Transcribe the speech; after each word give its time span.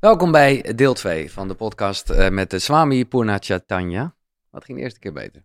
Welkom 0.00 0.30
bij 0.30 0.72
deel 0.76 0.94
2 0.94 1.32
van 1.32 1.48
de 1.48 1.54
podcast 1.54 2.10
uh, 2.10 2.28
met 2.28 2.50
de 2.50 2.58
Swami 2.58 3.06
Purnachatanya. 3.06 4.14
Wat 4.50 4.64
ging 4.64 4.78
de 4.78 4.84
eerste 4.84 4.98
keer 4.98 5.12
beter? 5.12 5.44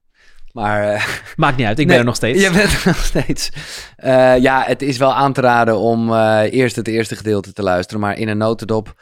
Maar, 0.51 0.93
uh, 0.93 1.05
Maakt 1.35 1.57
niet 1.57 1.67
uit, 1.67 1.79
ik 1.79 1.85
nee, 1.85 1.87
ben 1.87 1.97
er 1.97 2.05
nog 2.05 2.15
steeds. 2.15 2.43
Je 2.43 2.51
bent 2.51 2.73
er 2.73 2.81
nog 2.95 3.03
steeds. 3.03 3.49
Uh, 4.03 4.37
ja, 4.37 4.63
het 4.63 4.81
is 4.81 4.97
wel 4.97 5.13
aan 5.13 5.33
te 5.33 5.41
raden 5.41 5.77
om 5.77 6.13
eerst 6.43 6.75
het 6.75 6.87
eerste 6.87 7.15
gedeelte 7.15 7.53
te 7.53 7.63
luisteren. 7.63 8.01
Maar 8.01 8.17
in 8.17 8.27
een 8.27 8.37
notendop, 8.37 9.01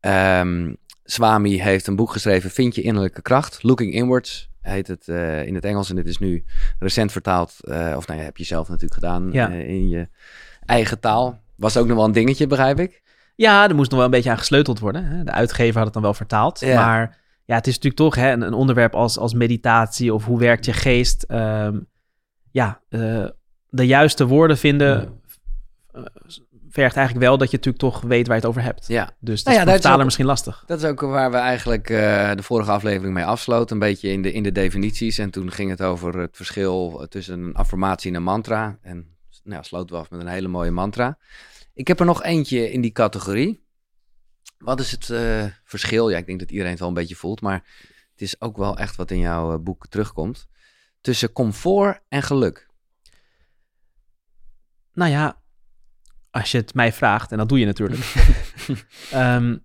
um, 0.00 0.76
Swami 1.04 1.60
heeft 1.62 1.86
een 1.86 1.96
boek 1.96 2.12
geschreven, 2.12 2.50
Vind 2.50 2.74
je 2.74 2.82
innerlijke 2.82 3.22
kracht? 3.22 3.62
Looking 3.62 3.92
Inwards 3.92 4.50
heet 4.60 4.86
het 4.86 5.08
in 5.46 5.54
het 5.54 5.64
Engels. 5.64 5.90
En 5.90 5.96
dit 5.96 6.06
is 6.06 6.18
nu 6.18 6.44
recent 6.78 7.12
vertaald, 7.12 7.56
of 7.96 8.06
nou 8.06 8.18
ja, 8.18 8.24
heb 8.24 8.36
je 8.36 8.44
zelf 8.44 8.68
natuurlijk 8.68 8.94
gedaan 8.94 9.28
ja. 9.32 9.48
in 9.48 9.88
je 9.88 10.08
eigen 10.64 11.00
taal. 11.00 11.42
Was 11.56 11.76
ook 11.76 11.86
nog 11.86 11.96
wel 11.96 12.04
een 12.04 12.12
dingetje, 12.12 12.46
begrijp 12.46 12.80
ik. 12.80 13.04
Ja, 13.36 13.68
er 13.68 13.74
moest 13.74 13.90
nog 13.90 13.98
wel 13.98 14.08
een 14.08 14.14
beetje 14.14 14.30
aan 14.30 14.38
gesleuteld 14.38 14.78
worden. 14.78 15.04
Hè? 15.04 15.24
De 15.24 15.30
uitgever 15.30 15.74
had 15.74 15.84
het 15.84 15.92
dan 15.92 16.02
wel 16.02 16.14
vertaald. 16.14 16.60
Maar 16.60 17.18
ja, 17.44 17.54
het 17.54 17.66
is 17.66 17.74
natuurlijk 17.74 18.02
toch 18.02 18.14
hè, 18.14 18.30
een, 18.32 18.52
onderwerp 18.52 18.94
als, 18.94 19.18
als 19.18 19.34
meditatie 19.34 20.14
of 20.14 20.24
hoe 20.24 20.38
werkt 20.38 20.64
je 20.64 20.72
geest. 20.72 21.24
Um, 21.28 21.88
ja, 22.50 22.80
uh, 22.88 23.26
de 23.68 23.86
juiste 23.86 24.26
woorden 24.26 24.58
vinden 24.58 25.20
vergt 26.76 26.96
eigenlijk 26.96 27.26
wel 27.26 27.38
dat 27.38 27.50
je 27.50 27.56
natuurlijk 27.56 27.84
toch 27.84 28.00
weet 28.00 28.26
waar 28.26 28.36
je 28.36 28.42
het 28.42 28.50
over 28.50 28.62
hebt. 28.62 28.86
Ja. 28.86 29.10
Dus 29.20 29.42
dat 29.44 29.54
nou 29.54 29.68
ja, 29.68 29.74
is 29.74 29.86
voor 29.86 30.04
misschien 30.04 30.26
lastig. 30.26 30.64
Dat 30.66 30.78
is 30.78 30.84
ook 30.84 31.00
waar 31.00 31.30
we 31.30 31.36
eigenlijk 31.36 31.90
uh, 31.90 32.30
de 32.34 32.42
vorige 32.42 32.70
aflevering 32.70 33.14
mee 33.14 33.24
afsloten. 33.24 33.74
Een 33.76 33.88
beetje 33.88 34.08
in 34.08 34.22
de, 34.22 34.32
in 34.32 34.42
de 34.42 34.52
definities. 34.52 35.18
En 35.18 35.30
toen 35.30 35.52
ging 35.52 35.70
het 35.70 35.82
over 35.82 36.18
het 36.18 36.36
verschil 36.36 37.06
tussen 37.08 37.40
een 37.40 37.54
affirmatie 37.54 38.10
en 38.10 38.16
een 38.16 38.22
mantra. 38.22 38.78
En 38.82 39.06
nou, 39.44 39.64
sloten 39.64 39.96
we 39.96 40.02
af 40.02 40.10
met 40.10 40.20
een 40.20 40.26
hele 40.26 40.48
mooie 40.48 40.70
mantra. 40.70 41.18
Ik 41.76 41.88
heb 41.88 42.00
er 42.00 42.06
nog 42.06 42.22
eentje 42.22 42.70
in 42.70 42.80
die 42.80 42.92
categorie. 42.92 43.66
Wat 44.58 44.80
is 44.80 44.90
het 44.90 45.08
uh, 45.08 45.46
verschil? 45.64 46.10
Ja, 46.10 46.18
ik 46.18 46.26
denk 46.26 46.40
dat 46.40 46.50
iedereen 46.50 46.70
het 46.70 46.80
wel 46.80 46.88
een 46.88 46.94
beetje 46.94 47.16
voelt, 47.16 47.40
maar 47.40 47.64
het 48.10 48.20
is 48.20 48.40
ook 48.40 48.56
wel 48.56 48.78
echt 48.78 48.96
wat 48.96 49.10
in 49.10 49.18
jouw 49.18 49.52
uh, 49.52 49.58
boek 49.58 49.86
terugkomt. 49.86 50.48
Tussen 51.00 51.32
comfort 51.32 52.00
en 52.08 52.22
geluk. 52.22 52.68
Nou 54.92 55.10
ja, 55.10 55.42
als 56.30 56.50
je 56.50 56.58
het 56.58 56.74
mij 56.74 56.92
vraagt, 56.92 57.32
en 57.32 57.38
dat 57.38 57.48
doe 57.48 57.58
je 57.58 57.66
natuurlijk. 57.66 58.14
um, 59.14 59.64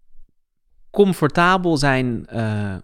comfortabel 0.90 1.76
zijn 1.76 2.26
uh, 2.32 2.76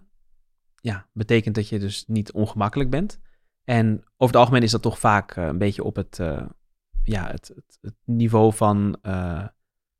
ja, 0.75 1.07
betekent 1.13 1.55
dat 1.55 1.69
je 1.69 1.79
dus 1.79 2.03
niet 2.07 2.31
ongemakkelijk 2.31 2.89
bent. 2.89 3.19
En 3.63 4.03
over 4.13 4.35
het 4.35 4.35
algemeen 4.35 4.63
is 4.63 4.71
dat 4.71 4.81
toch 4.81 4.99
vaak 4.99 5.35
een 5.35 5.57
beetje 5.57 5.83
op 5.83 5.95
het 5.95 6.19
ja, 7.05 7.27
het, 7.31 7.51
het, 7.55 7.77
het, 7.81 7.95
niveau 8.05 8.53
van 8.53 8.97
uh, 9.03 9.43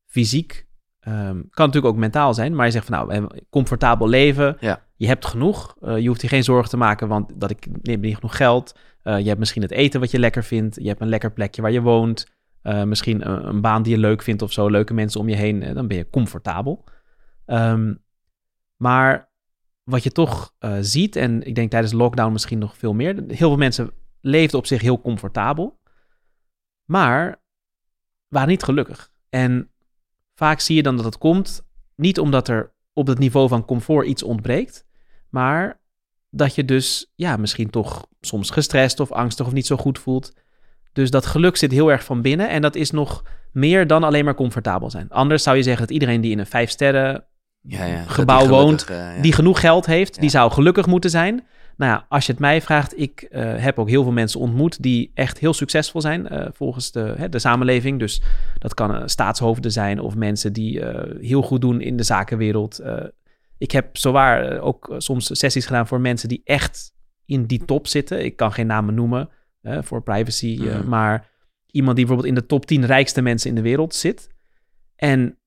fysiek 0.06 0.66
um, 1.08 1.48
kan 1.50 1.66
natuurlijk 1.66 1.94
ook 1.94 2.00
mentaal 2.00 2.34
zijn. 2.34 2.54
Maar 2.54 2.66
je 2.66 2.72
zegt 2.72 2.86
van 2.86 3.06
nou, 3.06 3.28
comfortabel 3.50 4.08
leven. 4.08 4.56
Ja. 4.60 4.82
Je 4.96 5.06
hebt 5.06 5.26
genoeg. 5.26 5.76
Uh, 5.82 5.98
je 5.98 6.08
hoeft 6.08 6.20
je 6.20 6.28
geen 6.28 6.44
zorgen 6.44 6.70
te 6.70 6.76
maken, 6.76 7.08
want 7.08 7.40
dat 7.40 7.50
ik 7.50 7.66
neem 7.82 8.00
niet 8.00 8.14
genoeg 8.14 8.36
geld. 8.36 8.78
Uh, 9.04 9.18
je 9.18 9.26
hebt 9.26 9.38
misschien 9.38 9.62
het 9.62 9.70
eten 9.70 10.00
wat 10.00 10.10
je 10.10 10.18
lekker 10.18 10.44
vindt. 10.44 10.76
Je 10.80 10.88
hebt 10.88 11.00
een 11.00 11.08
lekker 11.08 11.32
plekje 11.32 11.62
waar 11.62 11.72
je 11.72 11.80
woont. 11.80 12.26
misschien 12.62 13.28
een, 13.28 13.48
een, 13.48 13.60
baan 13.60 13.82
die 13.82 13.92
je 13.92 14.00
leuk 14.00 14.22
vindt 14.22 14.42
of 14.42 14.52
zo. 14.52 14.70
Leuke 14.70 14.94
mensen 14.94 15.20
om 15.20 15.28
je 15.28 15.36
heen. 15.36 15.74
dan 15.74 15.86
ben 15.86 15.96
je 15.96 16.10
comfortabel. 16.10 16.84
Um, 17.46 18.04
maar 18.76 19.30
wat 19.84 20.02
je 20.02 20.12
toch 20.12 20.54
ziet, 20.80 21.16
en 21.16 21.46
ik 21.46 21.54
denk 21.54 21.70
tijdens 21.70 21.92
lockdown 21.92 22.32
misschien 22.32 22.58
nog 22.58 22.76
veel 22.76 22.94
meer. 22.94 23.14
Heel 23.14 23.36
veel 23.36 23.56
mensen 23.56 23.90
leefden 24.20 24.58
op 24.58 24.66
zich 24.66 24.80
heel 24.80 25.00
comfortabel 25.00 25.78
maar 26.86 27.40
waren 28.28 28.48
niet 28.48 28.62
gelukkig. 28.62 29.10
En 29.28 29.70
vaak 30.34 30.60
zie 30.60 30.76
je 30.76 30.82
dan 30.82 30.96
dat 30.96 31.04
het 31.04 31.18
komt 31.18 31.64
niet 31.94 32.18
omdat 32.18 32.48
er 32.48 32.72
op 32.92 33.06
het 33.06 33.18
niveau 33.18 33.48
van 33.48 33.64
comfort 33.64 34.06
iets 34.06 34.22
ontbreekt, 34.22 34.84
maar 35.28 35.80
dat 36.30 36.54
je 36.54 36.64
dus 36.64 37.12
ja, 37.14 37.36
misschien 37.36 37.70
toch 37.70 38.06
soms 38.20 38.50
gestrest 38.50 39.00
of 39.00 39.12
angstig 39.12 39.46
of 39.46 39.52
niet 39.52 39.66
zo 39.66 39.76
goed 39.76 39.98
voelt. 39.98 40.32
Dus 40.92 41.10
dat 41.10 41.26
geluk 41.26 41.56
zit 41.56 41.70
heel 41.70 41.90
erg 41.90 42.04
van 42.04 42.22
binnen 42.22 42.48
en 42.48 42.62
dat 42.62 42.74
is 42.74 42.90
nog 42.90 43.24
meer 43.52 43.86
dan 43.86 44.04
alleen 44.04 44.24
maar 44.24 44.34
comfortabel 44.34 44.90
zijn. 44.90 45.10
Anders 45.10 45.42
zou 45.42 45.56
je 45.56 45.62
zeggen 45.62 45.86
dat 45.86 45.94
iedereen 45.94 46.20
die 46.20 46.30
in 46.30 46.38
een 46.38 46.46
vijf 46.46 46.70
sterren 46.70 47.24
ja, 47.60 47.84
ja, 47.84 48.02
gebouw 48.02 48.46
woont, 48.46 48.90
uh, 48.90 49.22
die 49.22 49.32
genoeg 49.32 49.60
geld 49.60 49.86
heeft, 49.86 50.20
die 50.20 50.30
zou 50.30 50.52
gelukkig 50.52 50.86
moeten 50.86 51.10
zijn. 51.10 51.46
Nou 51.76 51.92
ja, 51.92 52.06
als 52.08 52.26
je 52.26 52.32
het 52.32 52.40
mij 52.40 52.62
vraagt, 52.62 52.98
ik 52.98 53.28
uh, 53.30 53.56
heb 53.56 53.78
ook 53.78 53.88
heel 53.88 54.02
veel 54.02 54.12
mensen 54.12 54.40
ontmoet 54.40 54.82
die 54.82 55.10
echt 55.14 55.38
heel 55.38 55.52
succesvol 55.52 56.00
zijn 56.00 56.32
uh, 56.32 56.46
volgens 56.52 56.92
de, 56.92 57.14
hè, 57.16 57.28
de 57.28 57.38
samenleving. 57.38 57.98
Dus 57.98 58.22
dat 58.58 58.74
kan 58.74 58.94
uh, 58.94 59.02
staatshoofden 59.04 59.72
zijn 59.72 60.00
of 60.00 60.14
mensen 60.14 60.52
die 60.52 60.84
heel 61.20 61.42
goed 61.42 61.60
doen 61.60 61.80
in 61.80 61.96
de 61.96 62.02
zakenwereld. 62.02 62.82
ik 63.58 63.70
heb 63.70 63.96
zowaar 63.96 64.58
ook 64.58 64.94
soms 64.98 65.38
sessies 65.38 65.66
gedaan 65.66 65.86
voor 65.86 66.00
mensen 66.00 66.28
die 66.28 66.40
echt 66.44 66.94
in 67.24 67.46
die 67.46 67.64
top 67.64 67.86
zitten. 67.86 68.24
Ik 68.24 68.36
kan 68.36 68.52
geen 68.52 68.66
namen 68.66 68.94
noemen 68.94 69.28
voor 69.62 70.02
privacy, 70.02 70.58
mm. 70.60 70.88
maar 70.88 71.28
iemand 71.70 71.96
die 71.96 72.06
bijvoorbeeld 72.06 72.36
in 72.36 72.40
de 72.40 72.46
top 72.46 72.66
10 72.66 72.86
rijkste 72.86 73.22
mensen 73.22 73.48
in 73.48 73.54
de 73.54 73.62
wereld 73.62 73.94
zit. 73.94 74.28
En 74.96 75.38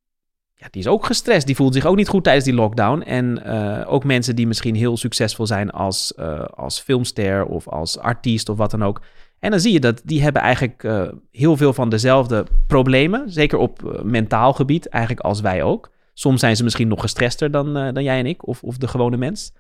ja, 0.60 0.68
die 0.72 0.82
is 0.82 0.88
ook 0.88 1.06
gestrest. 1.06 1.46
Die 1.46 1.56
voelt 1.56 1.74
zich 1.74 1.86
ook 1.86 1.96
niet 1.96 2.08
goed 2.08 2.24
tijdens 2.24 2.46
die 2.46 2.54
lockdown. 2.54 3.02
En 3.02 3.42
uh, 3.46 3.94
ook 3.94 4.04
mensen 4.04 4.36
die 4.36 4.48
misschien 4.48 4.76
heel 4.76 4.98
succesvol 4.98 5.48
zijn 5.48 5.70
als, 5.70 6.14
uh, 6.20 6.44
als 6.44 6.80
filmster 6.80 7.46
of 7.46 7.68
als 7.68 7.98
artiest 7.98 8.50
of 8.50 8.58
wat 8.58 8.72
dan 8.72 8.84
ook. 8.84 9.02
En 9.40 9.52
dan 9.52 9.60
zie 9.60 9.74
je 9.74 9.80
dat 9.80 10.02
die 10.04 10.22
hebben 10.22 10.42
eigenlijk 10.42 10.84
uh, 10.84 11.08
heel 11.32 11.58
veel 11.58 11.74
van 11.74 11.90
dezelfde 11.90 12.46
problemen. 12.68 13.32
Zeker 13.32 13.58
op 13.58 14.02
mentaal 14.04 14.54
gebied, 14.54 14.90
eigenlijk 14.90 15.26
als 15.26 15.42
wij 15.42 15.64
ook. 15.64 15.90
Soms 16.14 16.40
zijn 16.40 16.56
ze 16.56 16.64
misschien 16.64 16.88
nog 16.88 17.02
gestrester 17.02 17.52
dan, 17.52 17.74
dan 17.74 18.04
jij 18.04 18.20
en 18.20 18.26
ik, 18.26 18.48
of, 18.48 18.64
of 18.64 18.78
de 18.78 18.88
gewone 18.88 19.18
mens. 19.18 19.54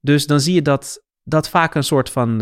Dus 0.00 0.26
dan 0.26 0.40
zie 0.40 0.54
je 0.54 0.62
dat 0.62 1.04
dat 1.22 1.48
vaak 1.48 1.74
een 1.74 1.84
soort 1.84 2.10
van 2.10 2.38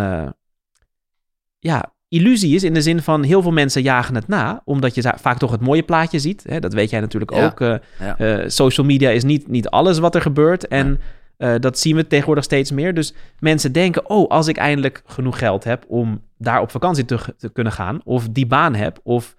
ja, 1.58 1.94
illusie 2.12 2.54
is 2.54 2.62
in 2.62 2.74
de 2.74 2.82
zin 2.82 3.02
van 3.02 3.22
heel 3.22 3.42
veel 3.42 3.52
mensen 3.52 3.82
jagen 3.82 4.14
het 4.14 4.28
na, 4.28 4.62
omdat 4.64 4.94
je 4.94 5.14
vaak 5.16 5.38
toch 5.38 5.50
het 5.50 5.60
mooie 5.60 5.82
plaatje 5.82 6.18
ziet. 6.18 6.44
Hè? 6.48 6.60
Dat 6.60 6.72
weet 6.72 6.90
jij 6.90 7.00
natuurlijk 7.00 7.32
ook. 7.32 7.60
Uh, 7.60 7.74
uh, 8.18 8.44
social 8.46 8.86
media 8.86 9.10
is 9.10 9.24
niet, 9.24 9.48
niet 9.48 9.68
alles 9.68 9.98
wat 9.98 10.14
er 10.14 10.20
gebeurt 10.20 10.68
en 10.68 11.00
uh, 11.38 11.54
dat 11.58 11.78
zien 11.78 11.96
we 11.96 12.06
tegenwoordig 12.06 12.44
steeds 12.44 12.70
meer. 12.70 12.94
Dus 12.94 13.14
mensen 13.38 13.72
denken, 13.72 14.10
oh, 14.10 14.30
als 14.30 14.46
ik 14.46 14.56
eindelijk 14.56 15.02
genoeg 15.06 15.38
geld 15.38 15.64
heb 15.64 15.84
om 15.88 16.22
daar 16.38 16.60
op 16.60 16.70
vakantie 16.70 17.04
te, 17.04 17.18
te 17.38 17.52
kunnen 17.52 17.72
gaan, 17.72 18.00
of 18.04 18.28
die 18.28 18.46
baan 18.46 18.74
heb, 18.74 19.00
of 19.02 19.34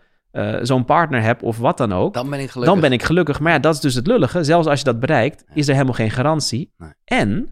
zo'n 0.62 0.86
partner 0.86 1.22
heb, 1.22 1.44
of 1.44 1.58
wat 1.58 1.78
dan 1.78 1.94
ook. 1.94 2.14
Dan 2.14 2.30
ben 2.30 2.40
ik 2.40 2.50
gelukkig. 2.50 2.74
Dan 2.74 2.82
ben 2.82 2.92
ik 2.92 3.04
gelukkig. 3.04 3.40
Maar 3.40 3.52
ja, 3.52 3.60
dat 3.60 3.74
is 3.74 3.80
dus 3.80 3.96
het 3.96 4.08
lullige. 4.08 4.44
Zelfs 4.44 4.68
als 4.68 4.80
je 4.80 4.86
dat 4.86 5.00
bereikt, 5.00 5.46
is 5.54 5.68
er 5.68 5.74
helemaal 5.74 5.94
geen 5.94 6.12
garantie. 6.12 6.74
Nee. 6.78 6.90
En 7.06 7.50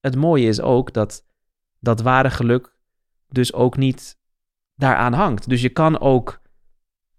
het 0.00 0.16
mooie 0.16 0.48
is 0.48 0.60
ook 0.60 0.92
dat 0.92 1.24
dat 1.80 2.00
ware 2.00 2.30
geluk 2.30 2.72
dus 3.28 3.52
ook 3.52 3.76
niet 3.76 4.16
daaraan 4.74 5.12
hangt. 5.12 5.48
Dus 5.48 5.62
je 5.62 5.68
kan 5.68 6.00
ook 6.00 6.40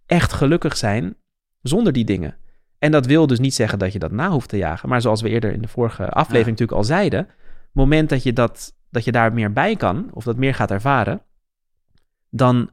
echt 0.06 0.34
gelukkig 0.34 0.78
zijn 0.78 1.16
zonder 1.62 1.94
die 1.94 2.06
dingen. 2.06 2.38
En 2.80 2.92
dat 2.92 3.06
wil 3.06 3.28
dus 3.28 3.40
niet 3.40 3.54
zeggen 3.54 3.80
dat 3.80 3.94
je 3.94 4.00
dat 4.00 4.12
na 4.12 4.30
hoeft 4.30 4.50
te 4.50 4.58
jagen. 4.58 4.90
Maar 4.90 5.02
zoals 5.02 5.22
we 5.22 5.30
eerder 5.30 5.52
in 5.52 5.62
de 5.62 5.68
vorige 5.68 6.10
aflevering 6.10 6.60
natuurlijk 6.60 6.78
al 6.78 6.84
zeiden, 6.84 7.28
moment 7.72 8.10
dat 8.10 8.24
je, 8.24 8.34
dat, 8.34 8.76
dat 8.90 9.04
je 9.04 9.12
daar 9.12 9.34
meer 9.34 9.54
bij 9.54 9.76
kan, 9.76 10.10
of 10.14 10.24
dat 10.24 10.38
meer 10.38 10.54
gaat 10.54 10.72
ervaren, 10.72 11.22
dan 12.30 12.70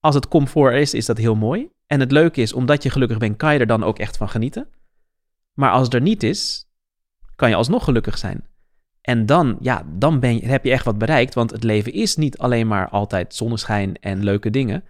als 0.00 0.14
het 0.14 0.28
comfort 0.28 0.74
is, 0.74 0.94
is 0.94 1.06
dat 1.06 1.18
heel 1.18 1.34
mooi. 1.34 1.70
En 1.86 2.00
het 2.00 2.12
leuke 2.12 2.40
is, 2.40 2.52
omdat 2.52 2.82
je 2.82 2.90
gelukkig 2.90 3.18
bent, 3.18 3.36
kan 3.36 3.52
je 3.52 3.58
er 3.58 3.66
dan 3.66 3.84
ook 3.84 3.98
echt 3.98 4.16
van 4.16 4.28
genieten. 4.28 4.68
Maar 5.52 5.70
als 5.70 5.84
het 5.84 5.94
er 5.94 6.00
niet 6.00 6.22
is, 6.22 6.68
kan 7.36 7.48
je 7.48 7.54
alsnog 7.54 7.84
gelukkig 7.84 8.18
zijn. 8.18 8.44
En 9.10 9.26
dan, 9.26 9.56
ja, 9.60 9.82
dan 9.86 10.20
ben 10.20 10.34
je, 10.34 10.46
heb 10.46 10.64
je 10.64 10.70
echt 10.70 10.84
wat 10.84 10.98
bereikt. 10.98 11.34
Want 11.34 11.50
het 11.50 11.64
leven 11.64 11.92
is 11.92 12.16
niet 12.16 12.38
alleen 12.38 12.66
maar 12.66 12.88
altijd 12.88 13.34
zonneschijn 13.34 13.96
en 14.00 14.24
leuke 14.24 14.50
dingen. 14.50 14.84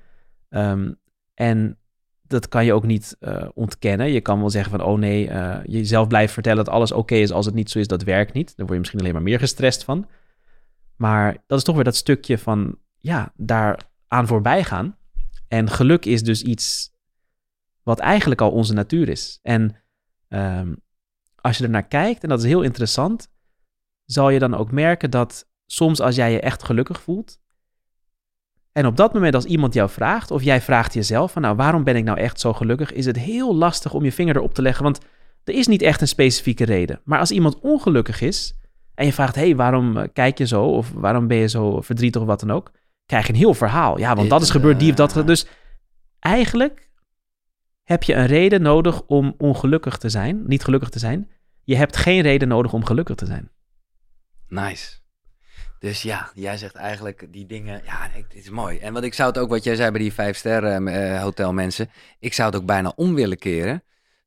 Um, 0.48 0.98
en 1.34 1.78
dat 2.22 2.48
kan 2.48 2.64
je 2.64 2.72
ook 2.72 2.86
niet 2.86 3.16
uh, 3.20 3.48
ontkennen. 3.54 4.12
Je 4.12 4.20
kan 4.20 4.41
wel 4.41 4.50
zeggen 4.50 4.70
van, 4.70 4.82
oh 4.82 4.98
nee, 4.98 5.28
uh, 5.28 5.58
jezelf 5.64 6.08
blijven 6.08 6.34
vertellen 6.34 6.64
dat 6.64 6.75
alles 6.75 6.93
oké 6.93 7.14
is 7.14 7.31
als 7.31 7.46
het 7.46 7.55
niet 7.55 7.70
zo 7.70 7.78
is, 7.78 7.87
dat 7.87 8.02
werkt 8.02 8.32
niet. 8.32 8.46
Dan 8.46 8.56
word 8.56 8.70
je 8.70 8.78
misschien 8.78 9.00
alleen 9.00 9.12
maar 9.12 9.22
meer 9.22 9.38
gestrest 9.38 9.84
van. 9.84 10.08
Maar 10.96 11.37
dat 11.46 11.58
is 11.58 11.64
toch 11.64 11.75
weer 11.75 11.84
dat 11.84 11.96
stukje 11.96 12.38
van, 12.38 12.78
ja, 12.99 13.32
daar 13.37 13.81
aan 14.08 14.26
voorbij 14.26 14.64
gaan. 14.64 14.96
En 15.49 15.70
geluk 15.70 16.05
is 16.05 16.23
dus 16.23 16.43
iets 16.43 16.93
wat 17.82 17.99
eigenlijk 17.99 18.40
al 18.40 18.50
onze 18.50 18.73
natuur 18.73 19.08
is. 19.08 19.38
En 19.43 19.76
um, 20.28 20.76
als 21.40 21.58
je 21.58 21.64
er 21.64 21.70
naar 21.70 21.88
kijkt, 21.88 22.23
en 22.23 22.28
dat 22.28 22.38
is 22.38 22.44
heel 22.44 22.62
interessant, 22.62 23.28
zal 24.12 24.31
je 24.31 24.39
dan 24.39 24.55
ook 24.55 24.71
merken 24.71 25.11
dat 25.11 25.49
soms 25.67 26.01
als 26.01 26.15
jij 26.15 26.33
je 26.33 26.41
echt 26.41 26.62
gelukkig 26.62 27.01
voelt, 27.01 27.41
en 28.73 28.87
op 28.87 28.97
dat 28.97 29.12
moment 29.12 29.35
als 29.35 29.45
iemand 29.45 29.75
jou 29.75 29.91
vraagt, 29.91 30.31
of 30.31 30.43
jij 30.43 30.61
vraagt 30.61 30.95
jezelf 30.95 31.33
van 31.33 31.43
nou 31.43 31.57
waarom 31.57 31.85
ben 31.85 31.97
ik 31.97 32.05
nou 32.05 32.19
echt 32.19 32.41
zo 32.41 32.53
gelukkig, 32.53 32.93
is 32.93 33.07
het 33.07 33.17
heel 33.17 33.55
lastig 33.55 33.93
om 33.93 34.05
je 34.05 34.12
vinger 34.12 34.37
erop 34.37 34.55
te 34.55 34.62
leggen, 34.62 34.83
want 34.85 34.99
er 35.45 35.55
is 35.55 35.67
niet 35.67 35.83
echt 35.83 36.01
een 36.01 36.09
specifieke 36.09 36.65
reden. 36.65 37.01
Maar 37.05 37.19
als 37.19 37.31
iemand 37.31 37.61
ongelukkig 37.61 38.21
is 38.21 38.55
en 38.95 39.07
je 39.07 39.12
vraagt 39.12 39.35
hé 39.35 39.45
hey, 39.45 39.57
waarom 39.57 39.97
eh, 39.97 40.09
kijk 40.12 40.39
je 40.39 40.47
zo 40.47 40.65
of 40.65 40.93
waarom 40.95 41.27
ben 41.27 41.37
je 41.37 41.49
zo 41.49 41.81
verdrietig 41.81 42.21
of 42.21 42.27
wat 42.27 42.41
dan 42.41 42.51
ook, 42.51 42.71
krijg 43.07 43.27
je 43.27 43.33
een 43.33 43.39
heel 43.39 43.55
verhaal. 43.55 43.99
Ja, 43.99 44.15
want 44.15 44.31
dat 44.31 44.43
is 44.43 44.51
gebeurd, 44.51 44.79
die 44.79 44.91
of 44.91 44.97
dat. 44.97 45.27
Dus 45.27 45.47
eigenlijk 46.19 46.91
heb 47.83 48.03
je 48.03 48.15
een 48.15 48.27
reden 48.27 48.62
nodig 48.62 49.03
om 49.07 49.35
ongelukkig 49.39 49.97
te 49.97 50.09
zijn, 50.09 50.43
niet 50.47 50.65
gelukkig 50.65 50.89
te 50.89 50.99
zijn. 50.99 51.31
Je 51.65 51.77
hebt 51.77 51.97
geen 51.97 52.21
reden 52.21 52.49
nodig 52.49 52.73
om 52.73 52.85
gelukkig 52.85 53.17
te 53.17 53.27
zijn. 53.27 53.51
Nice. 54.50 54.99
Dus 55.79 56.02
ja, 56.02 56.31
jij 56.35 56.56
zegt 56.56 56.75
eigenlijk 56.75 57.26
die 57.31 57.47
dingen, 57.47 57.82
ja, 57.85 58.08
dit 58.14 58.35
is 58.35 58.50
mooi. 58.50 58.79
En 58.79 58.93
wat 58.93 59.02
ik 59.02 59.14
zou 59.14 59.29
het 59.29 59.38
ook, 59.38 59.49
wat 59.49 59.64
jij 59.64 59.76
zei 59.76 59.91
bij 59.91 60.00
die 60.00 60.12
vijf 60.12 60.37
sterren 60.37 60.87
uh, 60.87 61.23
hotel 61.23 61.52
mensen, 61.52 61.91
ik 62.19 62.35
zou 62.35 62.50
het 62.50 62.61
ook 62.61 62.67
bijna 62.67 62.93
om 62.97 63.14
willen 63.14 63.38
keren, 63.38 63.82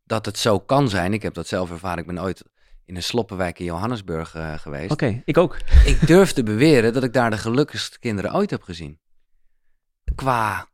dat 0.06 0.26
het 0.26 0.38
zo 0.38 0.60
kan 0.60 0.90
zijn. 0.90 1.14
Ik 1.14 1.22
heb 1.22 1.34
dat 1.34 1.48
zelf 1.48 1.72
ervaren, 1.72 1.98
ik 1.98 2.06
ben 2.06 2.22
ooit 2.22 2.44
in 2.86 2.96
een 2.96 3.04
sloppenwijk 3.04 3.60
in 3.60 3.66
Johannesburg 3.66 4.36
uh, 4.36 4.58
geweest. 4.58 4.92
Oké, 4.92 5.22
ik 5.26 5.38
ook. 5.38 5.58
Ik 5.86 6.08
durf 6.08 6.32
te 6.32 6.44
beweren 6.44 6.94
dat 6.94 7.04
ik 7.04 7.14
daar 7.14 7.30
de 7.30 7.38
gelukkigste 7.38 8.00
kinderen 8.00 8.34
ooit 8.34 8.50
heb 8.50 8.62
gezien. 8.62 9.00
Qua, 10.16 10.68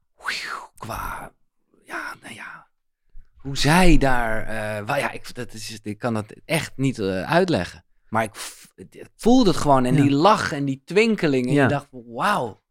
qua, 0.77 1.31
ja, 1.85 2.13
nou 2.21 2.33
ja, 2.33 2.67
hoe 3.35 3.57
zij 3.57 3.97
daar, 3.97 4.41
uh, 4.89 4.97
ja, 4.99 5.11
ik, 5.11 5.35
dat 5.35 5.53
is, 5.53 5.79
ik 5.83 5.97
kan 5.97 6.13
dat 6.13 6.33
echt 6.45 6.71
niet 6.75 7.01
uitleggen. 7.25 7.83
Maar 8.09 8.23
ik, 8.23 8.31
ik, 8.75 9.07
voelde 9.15 9.49
het 9.49 9.59
gewoon 9.59 9.85
en 9.85 9.95
ja. 9.95 10.01
die 10.01 10.11
lach 10.11 10.51
en 10.51 10.65
die 10.65 10.81
twinkeling 10.85 11.47
en 11.47 11.53
ja. 11.53 11.63
je 11.63 11.69
dacht, 11.69 11.87
wauw. 11.91 12.61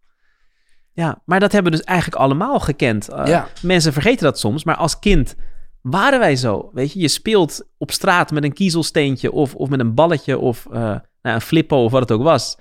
Ja, 0.93 1.23
maar 1.25 1.41
dat 1.41 1.53
hebben 1.53 1.73
we 1.73 1.79
dus 1.79 1.87
eigenlijk 1.87 2.21
allemaal 2.21 2.61
gekend. 2.61 3.11
Uh, 3.11 3.27
ja. 3.27 3.49
Mensen 3.63 3.93
vergeten 3.93 4.25
dat 4.25 4.39
soms, 4.39 4.65
maar 4.65 4.77
als 4.77 4.99
kind 4.99 5.37
waren 5.83 6.19
wij 6.19 6.37
zo. 6.37 6.71
Weet 6.73 6.93
je, 6.93 7.01
je 7.01 7.09
speelt 7.09 7.69
op 7.77 7.91
straat 7.91 8.31
met 8.31 8.45
een 8.45 8.53
kiezelsteentje 8.53 9.33
of, 9.33 9.55
of 9.55 9.69
met 9.69 9.81
een 9.81 9.95
balletje 9.95 10.39
of 10.39 10.67
uh, 10.67 10.75
nou, 10.75 11.01
een 11.23 11.41
flippo 11.41 11.85
of 11.85 11.91
wat 11.91 12.01
het 12.01 12.13
ook 12.13 12.23
was. 12.23 12.59